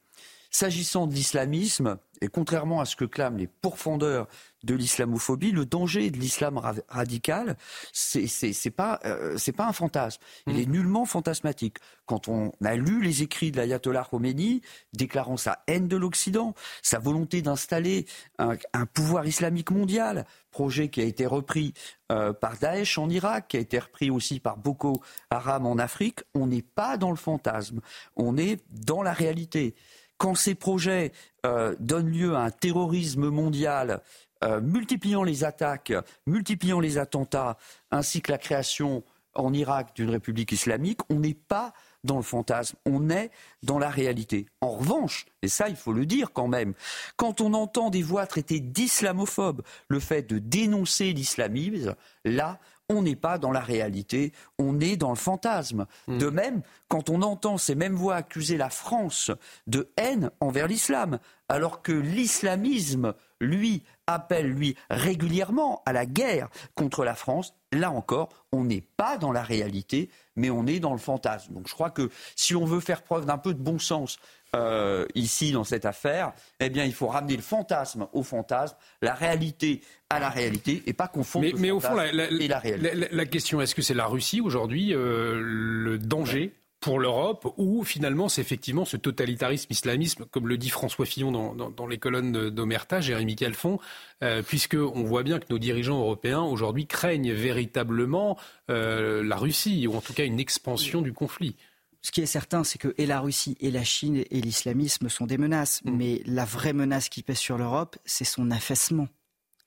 S'agissant 0.49 1.07
de 1.07 1.13
l'islamisme, 1.13 1.97
et 2.21 2.27
contrairement 2.27 2.81
à 2.81 2.85
ce 2.85 2.95
que 2.95 3.05
clament 3.05 3.37
les 3.37 3.47
pourfendeurs 3.47 4.27
de 4.63 4.75
l'islamophobie, 4.75 5.51
le 5.51 5.65
danger 5.65 6.09
de 6.09 6.17
l'islam 6.17 6.59
radical, 6.89 7.57
c'est 7.93 8.27
c'est 8.27 8.71
pas 8.71 8.99
euh, 9.05 9.37
c'est 9.37 9.51
pas 9.51 9.67
un 9.67 9.73
fantasme. 9.73 10.21
Il 10.47 10.53
mm. 10.53 10.59
est 10.59 10.65
nullement 10.65 11.05
fantasmatique. 11.05 11.77
Quand 12.05 12.27
on 12.27 12.51
a 12.63 12.75
lu 12.75 13.01
les 13.01 13.21
écrits 13.23 13.51
de 13.51 13.57
l'ayatollah 13.57 14.07
Khomeini 14.09 14.61
déclarant 14.93 15.37
sa 15.37 15.63
haine 15.67 15.87
de 15.87 15.97
l'Occident, 15.97 16.53
sa 16.81 16.99
volonté 16.99 17.41
d'installer 17.41 18.05
un, 18.39 18.57
pouvoir 18.85 19.27
islamique 19.27 19.71
mondial, 19.71 20.25
projet 20.51 20.89
qui 20.89 21.01
a 21.01 21.05
été 21.05 21.25
repris 21.25 21.73
euh, 22.11 22.33
par 22.33 22.57
Daesh 22.57 22.97
en 22.97 23.09
Irak, 23.09 23.49
qui 23.49 23.57
a 23.57 23.59
été 23.59 23.77
repris 23.77 24.09
aussi 24.09 24.39
par 24.39 24.57
Boko 24.57 25.01
Haram 25.29 25.65
en 25.65 25.77
Afrique, 25.77 26.21
on 26.33 26.47
n'est 26.47 26.61
pas 26.61 26.97
dans 26.97 27.11
le 27.11 27.17
fantasme, 27.17 27.81
on 28.15 28.37
est 28.37 28.63
dans 28.71 29.03
la 29.03 29.13
réalité 29.13 29.75
quand 30.17 30.35
ces 30.35 30.55
projets 30.55 31.11
euh, 31.45 31.75
donnent 31.79 32.11
lieu 32.11 32.35
à 32.35 32.41
un 32.41 32.51
terrorisme 32.51 33.29
mondial, 33.29 34.01
euh, 34.43 34.61
multipliant 34.61 35.23
les 35.23 35.43
attaques, 35.43 35.93
multipliant 36.25 36.79
les 36.79 36.97
attentats, 36.97 37.57
ainsi 37.91 38.21
que 38.21 38.31
la 38.31 38.37
création 38.37 39.03
en 39.35 39.53
Irak 39.53 39.95
d'une 39.95 40.09
république 40.09 40.51
islamique, 40.51 40.99
on 41.09 41.19
n'est 41.19 41.33
pas 41.33 41.73
dans 42.03 42.17
le 42.17 42.23
fantasme, 42.23 42.77
on 42.85 43.09
est 43.09 43.31
dans 43.63 43.79
la 43.79 43.89
réalité. 43.89 44.47
En 44.61 44.71
revanche, 44.71 45.25
et 45.41 45.47
ça 45.47 45.69
il 45.69 45.75
faut 45.75 45.93
le 45.93 46.05
dire 46.05 46.31
quand 46.33 46.47
même, 46.47 46.73
quand 47.15 47.41
on 47.41 47.53
entend 47.53 47.89
des 47.89 48.03
voix 48.03 48.25
traitées 48.25 48.59
d'islamophobes, 48.59 49.61
le 49.87 49.99
fait 49.99 50.23
de 50.27 50.39
dénoncer 50.39 51.13
l'islamisme, 51.13 51.95
là 52.25 52.59
on 52.89 53.01
n'est 53.01 53.17
pas 53.17 53.37
dans 53.37 53.51
la 53.51 53.59
réalité, 53.59 54.31
on 54.57 54.79
est 54.79 54.95
dans 54.95 55.09
le 55.09 55.17
fantasme. 55.17 55.87
Hmm. 56.07 56.17
De 56.19 56.29
même, 56.29 56.61
quand 56.87 57.09
on 57.09 57.21
entend 57.21 57.57
ces 57.57 57.75
mêmes 57.75 57.95
voix 57.95 58.15
accuser 58.15 58.55
la 58.55 58.69
France 58.69 59.31
de 59.67 59.89
haine 59.97 60.31
envers 60.39 60.67
l'islam, 60.67 61.19
alors 61.49 61.81
que 61.81 61.91
l'islamisme, 61.91 63.13
lui, 63.41 63.83
appelle, 64.07 64.47
lui, 64.47 64.75
régulièrement 64.89 65.83
à 65.85 65.93
la 65.93 66.05
guerre 66.05 66.49
contre 66.75 67.03
la 67.03 67.13
France, 67.13 67.53
là 67.71 67.91
encore, 67.91 68.29
on 68.51 68.63
n'est 68.63 68.85
pas 68.95 69.17
dans 69.17 69.31
la 69.31 69.43
réalité, 69.43 70.09
mais 70.35 70.49
on 70.49 70.65
est 70.65 70.79
dans 70.79 70.93
le 70.93 70.97
fantasme. 70.97 71.53
Donc 71.53 71.67
je 71.67 71.73
crois 71.73 71.89
que 71.89 72.09
si 72.35 72.55
on 72.55 72.65
veut 72.65 72.79
faire 72.79 73.03
preuve 73.03 73.25
d'un 73.25 73.37
peu 73.37 73.53
de 73.53 73.59
bon 73.59 73.77
sens 73.77 74.17
euh, 74.55 75.05
ici 75.13 75.51
dans 75.51 75.65
cette 75.65 75.85
affaire, 75.85 76.31
eh 76.59 76.69
bien 76.69 76.85
il 76.85 76.93
faut 76.93 77.07
ramener 77.07 77.35
le 77.35 77.41
fantasme 77.41 78.07
au 78.13 78.23
fantasme, 78.23 78.77
la 79.01 79.13
réalité 79.13 79.81
à 80.09 80.19
la 80.19 80.29
réalité, 80.29 80.83
et 80.85 80.93
pas 80.93 81.09
confondre 81.09 81.45
mais, 81.45 81.51
le 81.51 81.59
mais 81.59 81.69
fantasme 81.69 81.93
au 81.93 81.97
fond, 81.97 82.15
la, 82.15 82.31
et 82.31 82.47
la 82.47 82.59
réalité. 82.59 83.07
La, 83.11 83.25
question, 83.25 83.59
est-ce 83.59 83.75
que 83.75 83.81
c'est 83.81 83.93
la 83.93 84.05
Russie 84.05 84.39
aujourd'hui 84.39 84.93
euh, 84.93 85.37
le 85.41 85.97
danger 85.97 86.53
pour 86.87 87.01
l'Europe, 87.01 87.53
ou 87.57 87.83
finalement 87.83 88.29
c'est 88.29 88.39
effectivement 88.39 88.85
ce 88.85 88.95
totalitarisme 88.95 89.67
islamisme, 89.69 90.23
comme 90.31 90.47
le 90.47 90.57
dit 90.57 90.69
François 90.69 91.05
Fillon 91.05 91.33
dans, 91.33 91.87
les 91.87 91.97
colonnes 91.97 92.49
d'Omerta, 92.49 93.01
Jérémy 93.01 93.35
Calfon, 93.35 93.77
euh, 94.23 94.41
puisqu'on 94.41 95.03
voit 95.03 95.23
bien 95.23 95.39
que 95.39 95.47
nos 95.49 95.59
dirigeants 95.59 95.99
européens 95.99 96.43
aujourd'hui 96.43 96.87
craignent 96.87 97.33
véritablement 97.33 98.37
euh, 98.69 99.21
la 99.21 99.35
Russie, 99.35 99.85
ou 99.85 99.97
en 99.97 99.99
tout 99.99 100.13
cas 100.13 100.23
une 100.23 100.39
expansion 100.39 101.01
du 101.01 101.11
conflit. 101.11 101.57
Ce 102.01 102.13
qui 102.13 102.21
est 102.21 102.25
certain, 102.25 102.63
c'est 102.63 102.77
que 102.77 102.95
et 102.97 103.05
la 103.05 103.19
Russie 103.19 103.57
et 103.59 103.69
la 103.69 103.83
Chine 103.83 104.23
et 104.31 104.39
l'islamisme 104.39 105.09
sont 105.09 105.25
des 105.25 105.37
menaces, 105.37 105.83
mm. 105.83 105.91
mais 105.91 106.21
la 106.25 106.45
vraie 106.45 106.71
menace 106.71 107.09
qui 107.09 107.21
pèse 107.21 107.39
sur 107.39 107.57
l'Europe, 107.57 107.97
c'est 108.05 108.23
son 108.23 108.49
affaissement, 108.49 109.09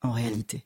en 0.00 0.12
réalité. 0.12 0.64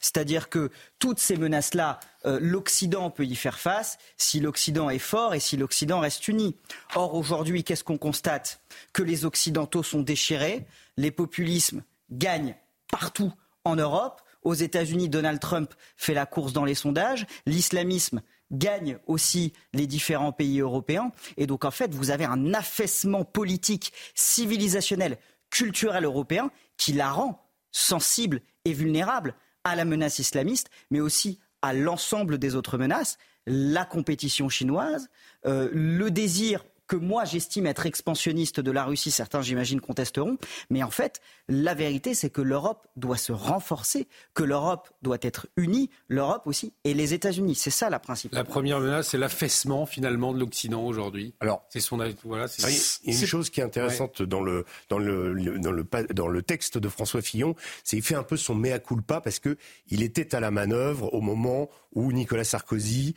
C'est-à-dire 0.00 0.48
que 0.48 0.70
toutes 0.98 1.18
ces 1.18 1.36
menaces-là, 1.36 2.00
euh, 2.24 2.38
l'Occident 2.40 3.10
peut 3.10 3.24
y 3.24 3.36
faire 3.36 3.58
face 3.58 3.98
si 4.16 4.40
l'Occident 4.40 4.90
est 4.90 4.98
fort 4.98 5.34
et 5.34 5.40
si 5.40 5.56
l'Occident 5.56 6.00
reste 6.00 6.28
uni. 6.28 6.56
Or, 6.94 7.14
aujourd'hui, 7.14 7.64
qu'est-ce 7.64 7.84
qu'on 7.84 7.98
constate? 7.98 8.60
Que 8.92 9.02
les 9.02 9.24
Occidentaux 9.24 9.82
sont 9.82 10.02
déchirés, 10.02 10.66
les 10.96 11.10
populismes 11.10 11.82
gagnent 12.10 12.56
partout 12.90 13.32
en 13.64 13.76
Europe. 13.76 14.22
Aux 14.42 14.54
États-Unis, 14.54 15.08
Donald 15.08 15.40
Trump 15.40 15.74
fait 15.96 16.14
la 16.14 16.24
course 16.24 16.52
dans 16.52 16.64
les 16.64 16.76
sondages. 16.76 17.26
L'islamisme 17.46 18.22
gagne 18.52 18.98
aussi 19.06 19.52
les 19.72 19.86
différents 19.86 20.32
pays 20.32 20.60
européens. 20.60 21.10
Et 21.36 21.46
donc, 21.46 21.64
en 21.64 21.70
fait, 21.70 21.92
vous 21.92 22.10
avez 22.10 22.24
un 22.24 22.54
affaissement 22.54 23.24
politique, 23.24 23.92
civilisationnel, 24.14 25.18
culturel 25.50 26.04
européen 26.04 26.50
qui 26.76 26.92
la 26.92 27.10
rend 27.10 27.44
sensible 27.72 28.40
et 28.64 28.72
vulnérable 28.72 29.34
à 29.66 29.74
la 29.74 29.84
menace 29.84 30.20
islamiste, 30.20 30.70
mais 30.90 31.00
aussi 31.00 31.40
à 31.60 31.72
l'ensemble 31.72 32.38
des 32.38 32.54
autres 32.54 32.78
menaces, 32.78 33.18
la 33.46 33.84
compétition 33.84 34.48
chinoise, 34.48 35.08
euh, 35.44 35.68
le 35.72 36.10
désir 36.10 36.64
que 36.86 36.96
moi 36.96 37.24
j'estime 37.24 37.66
être 37.66 37.86
expansionniste 37.86 38.60
de 38.60 38.70
la 38.70 38.84
Russie, 38.84 39.10
certains 39.10 39.42
j'imagine 39.42 39.80
contesteront, 39.80 40.38
mais 40.70 40.82
en 40.82 40.90
fait 40.90 41.20
la 41.48 41.74
vérité 41.74 42.14
c'est 42.14 42.30
que 42.30 42.40
l'Europe 42.40 42.86
doit 42.96 43.16
se 43.16 43.32
renforcer, 43.32 44.08
que 44.34 44.42
l'Europe 44.42 44.88
doit 45.02 45.18
être 45.22 45.46
unie, 45.56 45.90
l'Europe 46.08 46.42
aussi 46.46 46.72
et 46.84 46.94
les 46.94 47.14
États-Unis, 47.14 47.54
c'est 47.54 47.70
ça 47.70 47.90
la 47.90 47.98
principale. 47.98 48.38
La 48.38 48.44
première 48.44 48.80
menace 48.80 49.08
c'est 49.08 49.18
l'affaissement 49.18 49.86
finalement 49.86 50.32
de 50.32 50.38
l'Occident 50.38 50.84
aujourd'hui. 50.84 51.34
Alors 51.40 51.64
c'est 51.68 51.80
son 51.80 51.96
voilà, 52.24 52.48
c'est 52.48 52.62
il 53.04 53.12
y 53.12 53.16
a 53.16 53.20
une 53.20 53.26
chose 53.26 53.50
qui 53.50 53.60
est 53.60 53.64
intéressante 53.64 54.22
dans 54.22 54.42
le 54.42 54.64
dans 54.88 54.98
le, 54.98 55.58
dans 55.58 55.72
le 55.72 55.86
dans 56.12 56.28
le 56.28 56.42
texte 56.42 56.78
de 56.78 56.88
François 56.88 57.22
Fillon, 57.22 57.54
c'est 57.84 57.96
qu'il 57.96 58.04
fait 58.04 58.14
un 58.14 58.22
peu 58.22 58.36
son 58.36 58.54
mea 58.54 58.78
culpa 58.78 59.20
parce 59.20 59.38
que 59.38 59.56
il 59.88 60.02
était 60.02 60.34
à 60.34 60.40
la 60.40 60.50
manœuvre 60.50 61.12
au 61.14 61.20
moment 61.20 61.68
où 61.92 62.12
Nicolas 62.12 62.44
Sarkozy 62.44 63.14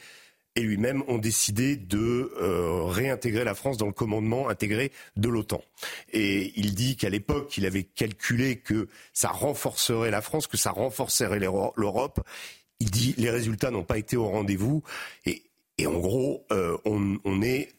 et 0.59 0.63
lui-même 0.63 1.03
ont 1.07 1.17
décidé 1.17 1.77
de 1.77 2.31
euh, 2.41 2.83
réintégrer 2.83 3.43
la 3.43 3.55
France 3.55 3.77
dans 3.77 3.85
le 3.85 3.93
commandement 3.93 4.49
intégré 4.49 4.91
de 5.15 5.29
l'OTAN. 5.29 5.61
Et 6.11 6.51
il 6.55 6.75
dit 6.75 6.97
qu'à 6.97 7.09
l'époque, 7.09 7.57
il 7.57 7.65
avait 7.65 7.83
calculé 7.83 8.57
que 8.57 8.89
ça 9.13 9.29
renforcerait 9.29 10.11
la 10.11 10.21
France, 10.21 10.47
que 10.47 10.57
ça 10.57 10.71
renforcerait 10.71 11.39
l'Europe. 11.39 12.19
Il 12.79 12.91
dit 12.91 13.15
les 13.17 13.29
résultats 13.29 13.71
n'ont 13.71 13.83
pas 13.83 13.97
été 13.97 14.17
au 14.17 14.27
rendez-vous 14.27 14.83
et, 15.25 15.43
en 15.85 15.97
gros, 15.97 16.45
euh, 16.51 16.77
on 16.83 17.41
est 17.41 17.69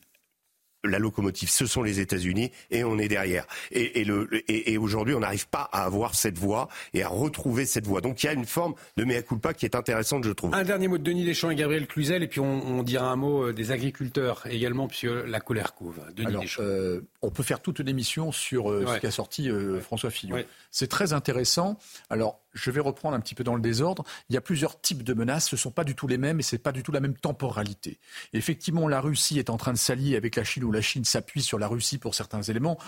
la 0.85 0.99
locomotive, 0.99 1.51
ce 1.51 1.67
sont 1.67 1.83
les 1.83 2.01
États-Unis 2.01 2.51
et 2.71 2.85
on 2.85 2.99
est 2.99 3.09
derrière. 3.09 3.47
Et, 3.71 4.01
et, 4.01 4.73
et, 4.73 4.79
aujourd'hui, 4.79 5.15
on 5.15 5.21
n'arrive 5.21 5.49
pas 5.49 5.69
à 5.73 5.85
avoir 5.85 6.15
cette 6.15 6.39
voie 6.39 6.69
et 6.95 7.03
à 7.03 7.09
retrouver 7.09 7.67
cette 7.67 7.87
voie. 7.87 8.01
Donc 8.01 8.23
il 8.23 8.27
y 8.27 8.29
a 8.29 8.33
une 8.33 8.47
forme 8.47 8.75
de 8.97 9.05
mea 9.05 9.23
culpa 9.23 9.55
qui 9.55 9.67
est 9.67 9.75
intéressante, 9.75 10.25
je 10.25 10.33
trouve. 10.33 10.55
Un 10.55 10.65
dernier 10.65 10.89
mot 10.89 10.99
de 10.99 11.03
Denis 11.03 11.25
Deschamps 11.25 11.51
et 11.51 11.57
Gabriel 11.57 11.87
Cluzel, 11.87 12.23
et 12.23 12.29
puis 12.29 12.41
on, 12.41 12.83
dira 12.83 13.11
un 13.11 13.17
mot 13.17 13.49
euh, 13.49 13.53
des 13.53 13.73
agriculteurs 13.73 14.43
également, 14.49 14.89
puisque 14.89 15.05
la 15.27 15.41
colère 15.41 15.75
couve. 15.75 16.01
Denis 16.15 16.41
Deschamps. 16.41 16.63
Euh, 16.63 17.03
on 17.23 17.31
peut 17.31 17.43
faire 17.43 17.61
toute 17.61 17.79
une 17.79 17.89
émission 17.89 18.33
sur 18.33 18.71
euh, 18.71 18.87
ce 18.87 19.01
qu'a 19.01 19.11
sorti 19.11 19.51
François 19.81 20.11
Fillon. 20.11 20.37
C'est 20.71 20.89
très 20.89 21.13
intéressant. 21.13 21.79
Alors, 22.09 22.41
je 22.53 22.71
vais 22.71 22.81
reprendre 22.81 23.17
un 23.17 23.21
petit 23.21 23.35
peu 23.35 23.45
dans 23.45 23.55
le 23.55 23.61
désordre. 23.61 24.05
Il 24.29 24.35
y 24.35 24.37
a 24.37 24.41
plusieurs 24.41 24.81
types 24.81 25.03
de 25.03 25.15
menaces. 25.15 25.49
Ce 25.49 25.57
ne 25.57 25.61
sont 25.61 25.71
pas 25.71 25.85
du 25.85 25.95
tout 25.95 26.07
les 26.07 26.19
mêmes 26.19 26.41
et 26.41 26.43
ce 26.43 26.55
n'est 26.55 26.61
pas 26.61 26.73
du 26.73 26.83
tout 26.83 26.93
la 26.93 27.01
même 27.01 27.17
temporalité. 27.17 27.99
effectivement, 28.33 28.89
la 28.89 29.01
Russie 29.01 29.39
est 29.39 29.51
en 29.51 29.57
train 29.57 29.73
de 29.73 29.79
s'allier 29.79 30.17
avec 30.17 30.37
la 30.37 30.45
Chine 30.45 30.65
ou 30.65 30.73
la 30.73 30.83
Chine 30.83 31.05
s'appuie 31.05 31.43
sur 31.43 31.59
la 31.59 31.69
Russie 31.69 31.99
pour 31.99 32.15
certains 32.15 32.43
éléments 32.43 32.79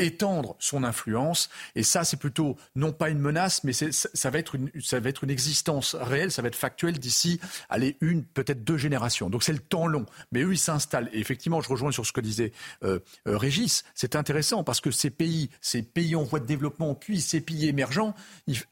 étendre 0.00 0.56
son 0.58 0.84
influence. 0.84 1.48
Et 1.74 1.82
ça, 1.82 2.04
c'est 2.04 2.16
plutôt 2.16 2.56
non 2.74 2.92
pas 2.92 3.10
une 3.10 3.18
menace, 3.18 3.64
mais 3.64 3.72
ça 3.72 4.30
va, 4.30 4.38
être 4.38 4.54
une, 4.54 4.70
ça 4.82 5.00
va 5.00 5.08
être 5.08 5.24
une 5.24 5.30
existence 5.30 5.94
réelle, 5.94 6.32
ça 6.32 6.42
va 6.42 6.48
être 6.48 6.56
factuel 6.56 6.98
d'ici, 6.98 7.40
allez, 7.68 7.96
une, 8.00 8.24
peut-être 8.24 8.64
deux 8.64 8.78
générations. 8.78 9.30
Donc 9.30 9.42
c'est 9.42 9.52
le 9.52 9.58
temps 9.58 9.86
long. 9.86 10.06
Mais 10.32 10.42
eux, 10.42 10.52
ils 10.52 10.58
s'installent. 10.58 11.10
Et 11.12 11.20
effectivement, 11.20 11.60
je 11.60 11.68
rejoins 11.68 11.92
sur 11.92 12.06
ce 12.06 12.12
que 12.12 12.20
disait 12.20 12.52
euh, 12.82 12.98
euh, 13.28 13.36
Régis. 13.36 13.84
C'est 13.94 14.16
intéressant 14.16 14.64
parce 14.64 14.80
que 14.80 14.90
ces 14.90 15.10
pays, 15.10 15.50
ces 15.60 15.82
pays 15.82 16.16
en 16.16 16.22
voie 16.22 16.40
de 16.40 16.46
développement, 16.46 16.94
puis 16.94 17.20
ces 17.20 17.40
pays 17.40 17.68
émergents, 17.68 18.14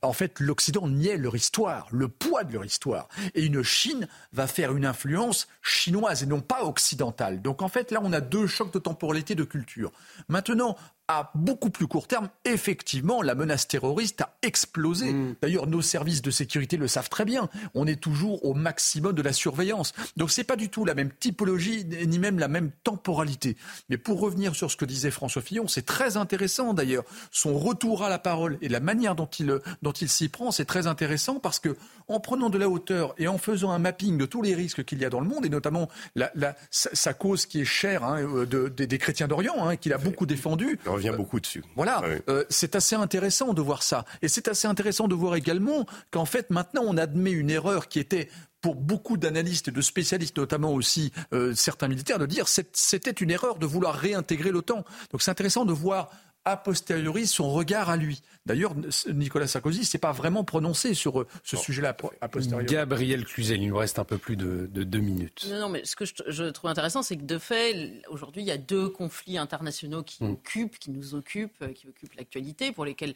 en 0.03 0.13
fait, 0.13 0.41
l'Occident 0.41 0.89
niait 0.89 1.17
leur 1.17 1.37
histoire, 1.37 1.87
le 1.91 2.09
poids 2.09 2.45
de 2.45 2.53
leur 2.53 2.65
histoire. 2.65 3.09
Et 3.35 3.45
une 3.45 3.63
Chine 3.63 4.09
va 4.33 4.47
faire 4.47 4.75
une 4.77 4.87
influence 4.87 5.49
chinoise 5.63 6.23
et 6.23 6.27
non 6.27 6.41
pas 6.41 6.65
occidentale. 6.65 7.43
Donc 7.43 7.63
en 7.63 7.69
fait, 7.69 7.91
là, 7.91 8.01
on 8.03 8.13
a 8.13 8.21
deux 8.21 8.47
chocs 8.47 8.73
de 8.73 8.79
temporalité 8.79 9.35
de 9.35 9.45
culture. 9.45 9.93
Maintenant, 10.29 10.77
à 11.09 11.31
beaucoup 11.35 11.71
plus 11.71 11.87
court 11.87 12.07
terme, 12.07 12.29
effectivement, 12.45 13.23
la 13.23 13.35
menace 13.35 13.67
terroriste 13.67 14.21
a 14.21 14.37
explosé. 14.43 15.13
Mm. 15.13 15.37
D'ailleurs, 15.41 15.67
nos 15.67 15.81
services 15.81 16.21
de 16.21 16.31
sécurité 16.31 16.77
le 16.77 16.87
savent 16.87 17.09
très 17.09 17.25
bien. 17.25 17.49
On 17.75 17.87
est 17.87 18.01
toujours 18.01 18.45
au 18.45 18.53
maximum 18.53 19.15
de 19.15 19.23
la 19.23 19.33
surveillance. 19.33 19.95
Donc, 20.19 20.31
c'est 20.31 20.45
pas 20.45 20.57
du 20.57 20.69
tout 20.69 20.85
la 20.85 20.95
même 20.95 21.11
typologie, 21.11 21.85
ni 21.85 22.19
même 22.19 22.39
la 22.39 22.49
même 22.49 22.71
temporalité. 22.85 23.57
Mais 23.89 23.97
pour 23.97 24.21
revenir 24.21 24.55
sur 24.55 24.71
ce 24.71 24.77
que 24.77 24.85
disait 24.85 25.11
François 25.11 25.41
Fillon, 25.41 25.67
c'est 25.67 25.87
très 25.87 26.19
intéressant 26.19 26.75
d'ailleurs. 26.75 27.05
Son 27.31 27.59
retour 27.59 28.05
à 28.05 28.11
la 28.11 28.19
parole 28.19 28.59
et 28.61 28.69
la 28.69 28.81
manière 28.81 29.15
dont 29.15 29.31
il, 29.39 29.61
dont 29.83 29.93
il 29.93 30.11
s'y 30.11 30.29
prend, 30.29 30.51
c'est 30.51 30.67
très 30.67 30.87
intéressant 30.87 31.41
parce 31.41 31.59
que, 31.59 31.77
en 32.09 32.21
prenant 32.21 32.51
de 32.51 32.59
la 32.59 32.69
hauteur 32.69 33.15
et 33.19 33.29
en 33.29 33.39
faisant 33.39 33.71
un 33.71 33.79
mapping 33.79 34.19
de 34.19 34.27
tous 34.27 34.43
les 34.43 34.55
risques 34.55 34.85
qu'il 34.85 34.99
y 34.99 35.05
a 35.05 35.11
dans 35.11 35.21
le 35.21 35.29
monde, 35.29 35.47
et 35.47 35.49
notamment 35.49 35.89
la, 36.15 36.31
sa, 36.71 37.15
cause 37.15 37.47
qui 37.47 37.61
est 37.61 37.67
chère 37.67 38.05
hein, 38.05 38.23
de, 38.23 38.69
des 38.69 38.99
chrétiens 38.99 39.29
d'Orient, 39.29 39.69
hein, 39.69 39.77
qu'il 39.77 39.93
a 39.93 39.99
beaucoup 39.99 40.27
défendu 40.27 40.79
revient 40.87 41.15
beaucoup 41.17 41.41
dessus. 41.41 41.65
Voilà, 41.77 42.03
euh, 42.29 42.45
c'est 42.49 42.77
assez 42.77 42.97
intéressant 42.97 43.55
de 43.55 43.63
voir 43.63 43.83
ça. 43.83 44.05
Et 44.23 44.29
c'est 44.29 44.49
assez 44.49 44.67
intéressant 44.67 45.09
de 45.09 45.15
voir 45.15 45.37
également 45.37 45.87
qu'en 46.11 46.25
fait, 46.25 46.51
maintenant, 46.51 46.83
on 46.85 46.97
admet 46.97 47.33
une 47.33 47.51
erreur 47.51 47.89
qui 47.89 47.99
était 47.99 48.29
pour 48.61 48.75
beaucoup 48.75 49.17
d'analystes 49.17 49.69
et 49.69 49.71
de 49.71 49.81
spécialistes, 49.81 50.37
notamment 50.37 50.73
aussi 50.73 51.13
euh, 51.33 51.55
certains 51.55 51.87
militaires, 51.87 52.19
de 52.19 52.27
dire 52.27 52.47
c'était 52.49 53.11
une 53.13 53.31
erreur 53.31 53.59
de 53.59 53.67
vouloir 53.67 53.95
réintégrer 53.95 54.51
l'OTAN. 54.51 54.85
Donc 55.13 55.23
c'est 55.23 55.31
intéressant 55.31 55.65
de 55.65 55.73
voir 55.73 56.11
a 56.51 56.57
posteriori 56.57 57.27
son 57.27 57.51
regard 57.51 57.91
à 57.91 57.97
lui. 57.97 58.23
D'ailleurs, 58.47 58.75
Nicolas 59.12 59.47
Sarkozy 59.47 59.81
ne 59.81 59.85
s'est 59.85 59.99
pas 59.99 60.12
vraiment 60.12 60.43
prononcé 60.43 60.95
sur 60.95 61.20
euh, 61.20 61.27
ce 61.45 61.57
sujet-là 61.57 61.97
a 62.20 62.29
posteriori. 62.29 62.65
Gabriel 62.65 63.25
Cluzel, 63.25 63.62
il 63.62 63.69
nous 63.69 63.77
reste 63.77 63.99
un 63.99 64.05
peu 64.05 64.16
plus 64.16 64.37
de, 64.37 64.66
deux 64.66 65.01
minutes. 65.01 65.47
Non, 65.51 65.61
non, 65.61 65.69
mais 65.69 65.85
ce 65.85 65.97
que 65.97 66.05
je, 66.07 66.45
trouve 66.45 66.70
intéressant, 66.70 67.03
c'est 67.03 67.16
que 67.16 67.25
de 67.25 67.39
fait, 67.39 68.03
aujourd'hui, 68.09 68.43
il 68.43 68.49
y 68.49 68.51
a 68.51 68.57
deux 68.57 68.89
conflits 68.89 69.39
internationaux 69.39 70.03
qui 70.03 70.25
mm. 70.25 70.31
occupent, 70.31 70.79
qui 70.79 70.91
nous 70.91 71.15
occupent, 71.15 71.62
euh, 71.62 71.73
qui 71.73 71.89
occupent 71.89 72.15
l'actualité, 72.15 72.73
pour 72.73 72.85
lesquels 72.85 73.15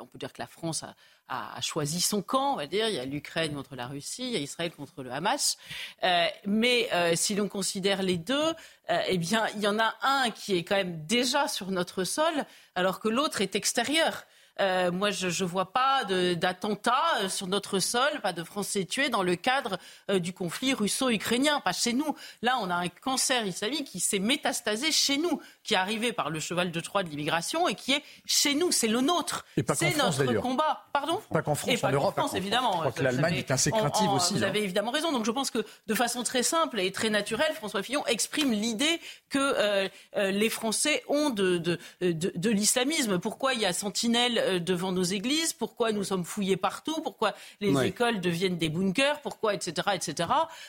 on 0.00 0.06
peut 0.06 0.18
dire 0.18 0.32
que 0.32 0.40
la 0.40 0.46
France 0.46 0.82
a, 0.82 0.94
a, 1.28 1.60
choisi 1.60 2.00
son 2.00 2.22
camp, 2.22 2.54
on 2.54 2.56
va 2.56 2.66
dire. 2.66 2.88
Il 2.88 2.94
y 2.94 2.98
a 2.98 3.04
l'Ukraine 3.04 3.54
contre 3.54 3.76
la 3.76 3.86
Russie, 3.86 4.24
il 4.28 4.32
y 4.32 4.36
a 4.36 4.40
Israël 4.40 4.72
contre 4.72 5.02
le 5.02 5.12
Hamas. 5.12 5.58
Euh, 6.04 6.26
mais 6.46 6.88
euh, 6.92 7.12
si 7.16 7.34
l'on 7.34 7.48
considère 7.48 8.02
les 8.02 8.16
deux, 8.16 8.54
euh, 8.90 9.00
eh 9.06 9.18
bien, 9.18 9.46
il 9.54 9.60
y 9.60 9.66
en 9.66 9.78
a 9.78 9.94
un 10.02 10.30
qui 10.30 10.56
est 10.56 10.64
quand 10.64 10.76
même 10.76 11.04
déjà 11.06 11.48
sur 11.48 11.70
notre 11.70 12.04
sol, 12.04 12.32
alors 12.74 13.00
que 13.00 13.08
l'autre 13.08 13.40
est 13.40 13.54
extérieur. 13.54 14.24
Euh, 14.60 14.90
moi, 14.90 15.10
je 15.10 15.26
ne 15.26 15.48
vois 15.48 15.72
pas 15.72 16.04
d'attentats 16.04 17.18
euh, 17.20 17.28
sur 17.28 17.46
notre 17.46 17.78
sol, 17.78 18.20
pas 18.22 18.32
de 18.32 18.42
Français 18.42 18.84
tués 18.84 19.08
dans 19.08 19.22
le 19.22 19.36
cadre 19.36 19.78
euh, 20.10 20.18
du 20.18 20.32
conflit 20.32 20.74
russo-ukrainien, 20.74 21.60
pas 21.60 21.72
chez 21.72 21.92
nous. 21.92 22.16
Là, 22.42 22.58
on 22.60 22.68
a 22.70 22.74
un 22.74 22.88
cancer 22.88 23.46
islamique 23.46 23.84
qui 23.84 24.00
s'est 24.00 24.18
métastasé 24.18 24.90
chez 24.90 25.16
nous, 25.16 25.40
qui 25.62 25.74
est 25.74 25.76
arrivé 25.76 26.12
par 26.12 26.30
le 26.30 26.40
cheval 26.40 26.72
de 26.72 26.80
Troie 26.80 27.04
de 27.04 27.08
l'immigration 27.08 27.68
et 27.68 27.74
qui 27.74 27.92
est 27.92 28.02
chez 28.26 28.54
nous. 28.54 28.72
C'est 28.72 28.88
le 28.88 29.00
nôtre. 29.00 29.44
C'est 29.74 29.96
notre 29.96 30.24
combat. 30.40 30.86
Pardon? 30.92 31.20
Pas 31.30 31.42
qu'en 31.42 31.54
France, 31.54 31.84
en 31.84 31.90
Europe. 31.92 32.14
France, 32.16 32.34
évidemment. 32.34 32.72
Je 32.72 32.78
crois 32.78 32.92
que 32.92 33.02
l'Allemagne 33.02 33.36
est 33.36 33.50
assez 33.50 33.70
craintive 33.70 34.10
aussi. 34.10 34.34
Vous 34.34 34.42
avez 34.42 34.62
évidemment 34.64 34.90
raison. 34.90 35.12
Donc 35.12 35.24
je 35.24 35.30
pense 35.30 35.50
que 35.50 35.64
de 35.86 35.94
façon 35.94 36.22
très 36.22 36.42
simple 36.42 36.80
et 36.80 36.90
très 36.90 37.10
naturelle, 37.10 37.52
François 37.54 37.82
Fillon 37.82 38.04
exprime 38.06 38.52
l'idée 38.52 39.00
que 39.28 39.88
les 40.16 40.50
Français 40.50 41.04
ont 41.08 41.30
de, 41.30 41.58
de, 41.58 41.78
de, 42.00 42.32
de 42.34 42.50
l'islamisme. 42.50 43.18
Pourquoi 43.18 43.54
il 43.54 43.60
y 43.60 43.66
a 43.66 43.72
Sentinelle 43.72 44.42
euh, 44.48 44.58
devant 44.58 44.92
nos 44.92 45.02
églises, 45.02 45.52
pourquoi 45.52 45.92
nous 45.92 46.04
sommes 46.04 46.24
fouillés 46.24 46.56
partout, 46.56 47.00
pourquoi 47.02 47.34
les 47.60 47.84
écoles 47.84 48.20
deviennent 48.20 48.56
des 48.56 48.68
bunkers, 48.68 49.20
pourquoi, 49.20 49.54
etc., 49.54 49.88
etc. 49.94 50.28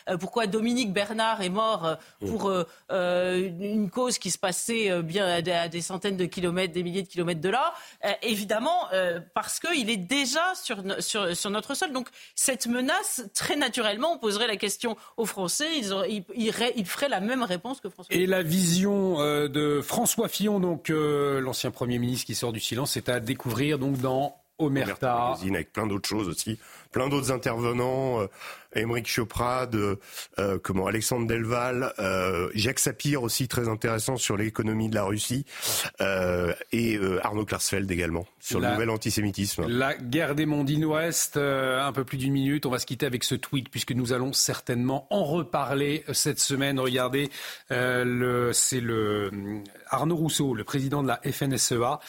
Euh, 0.10 0.18
pourquoi 0.18 0.47
Dominique 0.47 0.93
Bernard 0.93 1.41
est 1.41 1.49
mort 1.49 1.85
euh, 1.85 1.95
pour 2.19 2.51
une 2.89 3.89
cause 3.89 4.18
qui 4.18 4.31
se 4.31 4.38
passait 4.38 5.01
bien 5.01 5.26
à 5.27 5.68
des 5.68 5.81
centaines 5.81 6.18
de 6.18 6.26
kilomètres, 6.26 6.73
des 6.73 6.84
milliers 6.84 7.03
de 7.03 7.07
kilomètres 7.07 7.41
de 7.41 7.49
là. 7.49 7.73
évidemment, 8.22 8.88
parce 9.34 9.60
qu'il 9.60 9.89
est 9.89 9.97
déjà 9.97 10.53
sur, 10.56 10.84
sur, 10.99 11.35
sur, 11.35 11.49
notre 11.49 11.76
sol. 11.76 11.91
Donc 11.91 12.07
cette 12.35 12.68
menace, 12.68 13.23
très 13.34 13.56
naturellement, 13.56 14.14
on 14.14 14.18
poserait 14.18 14.47
la 14.47 14.57
question 14.57 14.97
aux 15.18 15.26
Français, 15.26 15.68
ils, 15.77 16.23
ils, 16.35 16.85
feraient 16.85 17.10
la 17.10 17.19
même 17.19 17.43
réponse 17.43 17.80
que 17.80 17.89
François. 17.89 18.15
Et 18.15 18.26
la 18.26 18.43
vision 18.43 19.19
de 19.19 19.81
François 19.81 20.27
Fillon, 20.27 20.60
donc 20.60 20.89
l'ancien 20.89 21.72
Premier 21.72 21.99
ministre 21.99 22.26
qui 22.26 22.35
sort 22.35 22.53
du 22.53 22.60
silence, 22.60 22.91
c'est 22.91 23.10
à 23.10 23.19
découvrir 23.19 23.68
donc 23.77 23.97
dans 23.99 24.35
Omerta. 24.59 25.35
avec 25.41 25.71
plein 25.71 25.87
d'autres 25.87 26.07
choses 26.07 26.27
aussi, 26.27 26.59
plein 26.91 27.07
d'autres 27.07 27.31
intervenants, 27.31 28.21
euh, 28.21 28.27
Émeric 28.75 29.07
Choprade, 29.07 29.75
euh, 30.37 30.59
comment 30.61 30.87
Alexandre 30.87 31.25
Delval, 31.27 31.93
euh, 31.99 32.49
Jacques 32.53 32.79
Sapir 32.79 33.23
aussi 33.23 33.47
très 33.47 33.67
intéressant 33.69 34.17
sur 34.17 34.37
l'économie 34.37 34.89
de 34.89 34.95
la 34.95 35.05
Russie 35.05 35.45
euh, 36.01 36.53
et 36.71 36.99
Arnaud 37.23 37.45
Klarsfeld 37.45 37.89
également 37.89 38.27
sur 38.39 38.59
le 38.59 38.69
nouvel 38.69 38.89
antisémitisme. 38.89 39.65
La 39.67 39.95
guerre 39.95 40.35
des 40.35 40.45
mondes, 40.45 40.69
reste 40.69 41.37
un 41.37 41.91
peu 41.93 42.03
plus 42.03 42.17
d'une 42.17 42.33
minute. 42.33 42.65
On 42.65 42.69
va 42.69 42.79
se 42.79 42.85
quitter 42.85 43.05
avec 43.05 43.23
ce 43.23 43.35
tweet 43.35 43.69
puisque 43.69 43.91
nous 43.91 44.13
allons 44.13 44.33
certainement 44.33 45.07
en 45.09 45.23
reparler 45.23 46.03
cette 46.11 46.39
semaine. 46.39 46.79
Regardez, 46.79 47.29
c'est 47.69 48.81
le 48.81 49.31
Arnaud 49.89 50.15
Rousseau, 50.15 50.53
le 50.53 50.63
président 50.63 51.01
de 51.01 51.07
la 51.07 51.19
FNSEA 51.23 51.99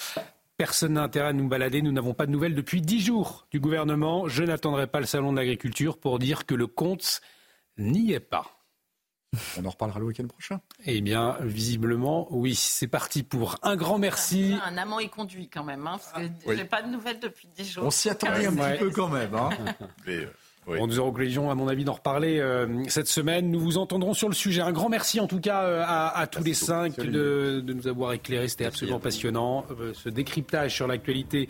Personne 0.60 0.92
n'a 0.92 1.04
intérêt 1.04 1.28
à 1.28 1.32
nous 1.32 1.48
balader. 1.48 1.80
Nous 1.80 1.90
n'avons 1.90 2.12
pas 2.12 2.26
de 2.26 2.32
nouvelles 2.32 2.54
depuis 2.54 2.82
dix 2.82 3.00
jours 3.00 3.46
du 3.50 3.60
gouvernement. 3.60 4.28
Je 4.28 4.44
n'attendrai 4.44 4.86
pas 4.86 5.00
le 5.00 5.06
salon 5.06 5.32
de 5.32 5.38
l'agriculture 5.38 5.96
pour 5.96 6.18
dire 6.18 6.44
que 6.44 6.54
le 6.54 6.66
compte 6.66 7.22
n'y 7.78 8.12
est 8.12 8.20
pas. 8.20 8.60
On 9.58 9.64
en 9.64 9.70
reparlera 9.70 10.00
le 10.00 10.04
week-end 10.04 10.26
prochain. 10.26 10.60
Eh 10.84 11.00
bien, 11.00 11.38
visiblement, 11.40 12.28
oui. 12.30 12.54
C'est 12.54 12.88
parti 12.88 13.22
pour 13.22 13.56
un 13.62 13.74
grand 13.74 13.96
merci. 13.96 14.54
Un 14.62 14.76
amant 14.76 14.98
est 14.98 15.08
conduit 15.08 15.48
quand 15.48 15.64
même, 15.64 15.86
hein, 15.86 15.96
parce 15.96 16.12
que 16.12 16.30
ah, 16.46 16.54
j'ai 16.54 16.66
pas 16.66 16.82
de 16.82 16.88
nouvelles 16.88 17.20
depuis 17.20 17.48
dix 17.56 17.64
jours. 17.64 17.86
On 17.86 17.90
s'y 17.90 18.10
attendait 18.10 18.44
un 18.44 18.54
petit 18.54 18.80
peu 18.80 18.90
quand 18.90 19.08
même. 19.08 19.34
Hein. 19.34 19.48
Euh, 20.08 20.26
nous 20.68 20.98
aurons 20.98 21.10
l'occasion, 21.10 21.50
à 21.50 21.54
mon 21.54 21.68
avis, 21.68 21.84
d'en 21.84 21.94
reparler 21.94 22.38
euh, 22.38 22.66
cette 22.88 23.08
semaine. 23.08 23.50
Nous 23.50 23.60
vous 23.60 23.78
entendrons 23.78 24.14
sur 24.14 24.28
le 24.28 24.34
sujet. 24.34 24.60
Un 24.60 24.72
grand 24.72 24.88
merci, 24.88 25.20
en 25.20 25.26
tout 25.26 25.40
cas, 25.40 25.62
euh, 25.62 25.84
à, 25.86 26.26
tous 26.26 26.44
les 26.44 26.54
cinq 26.54 26.96
de, 26.96 27.62
nous 27.66 27.88
avoir 27.88 28.12
éclairés. 28.12 28.48
C'était 28.48 28.66
absolument 28.66 29.00
passionnant. 29.00 29.64
Euh, 29.70 29.92
ce 29.94 30.08
décryptage 30.08 30.74
sur 30.74 30.86
l'actualité 30.86 31.48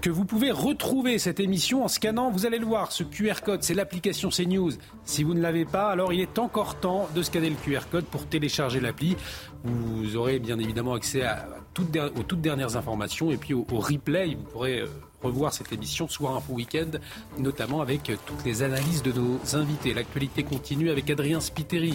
que 0.00 0.10
vous 0.10 0.24
pouvez 0.24 0.50
retrouver 0.50 1.18
cette 1.18 1.40
émission 1.40 1.84
en 1.84 1.88
scannant. 1.88 2.30
Vous 2.30 2.46
allez 2.46 2.58
le 2.58 2.66
voir, 2.66 2.92
ce 2.92 3.02
QR 3.02 3.42
code, 3.44 3.62
c'est 3.62 3.74
l'application 3.74 4.30
CNews. 4.30 4.72
Si 5.04 5.22
vous 5.22 5.34
ne 5.34 5.40
l'avez 5.40 5.64
pas, 5.64 5.90
alors 5.90 6.12
il 6.12 6.20
est 6.20 6.38
encore 6.38 6.78
temps 6.78 7.08
de 7.14 7.22
scanner 7.22 7.50
le 7.50 7.56
QR 7.56 7.88
code 7.90 8.04
pour 8.04 8.26
télécharger 8.26 8.80
l'appli. 8.80 9.16
Vous 9.64 10.16
aurez 10.16 10.38
bien 10.38 10.58
évidemment 10.58 10.94
accès 10.94 11.22
à, 11.22 11.46
toutes, 11.74 11.96
aux 11.96 12.22
toutes 12.22 12.40
dernières 12.40 12.76
informations 12.76 13.30
et 13.30 13.36
puis 13.36 13.54
au, 13.54 13.64
replay. 13.70 14.34
Vous 14.34 14.44
pourrez 14.44 14.84
revoir 15.26 15.52
cette 15.52 15.72
émission 15.72 16.08
Soir 16.08 16.36
Info 16.36 16.52
Week-end, 16.52 16.98
notamment 17.38 17.80
avec 17.80 18.12
toutes 18.26 18.44
les 18.44 18.62
analyses 18.62 19.02
de 19.02 19.12
nos 19.12 19.38
invités. 19.54 19.94
L'actualité 19.94 20.42
continue 20.42 20.90
avec 20.90 21.10
Adrien 21.10 21.40
Spiteri. 21.40 21.92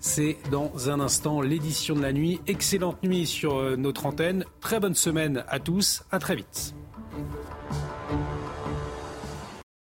C'est 0.00 0.36
dans 0.50 0.90
un 0.90 1.00
instant 1.00 1.40
l'édition 1.40 1.94
de 1.94 2.02
la 2.02 2.12
nuit. 2.12 2.40
Excellente 2.46 3.02
nuit 3.02 3.26
sur 3.26 3.56
euh, 3.56 3.76
notre 3.76 4.04
antenne. 4.06 4.44
Très 4.60 4.78
bonne 4.78 4.94
semaine 4.94 5.44
à 5.48 5.58
tous. 5.58 6.02
À 6.10 6.18
très 6.18 6.36
vite. 6.36 6.74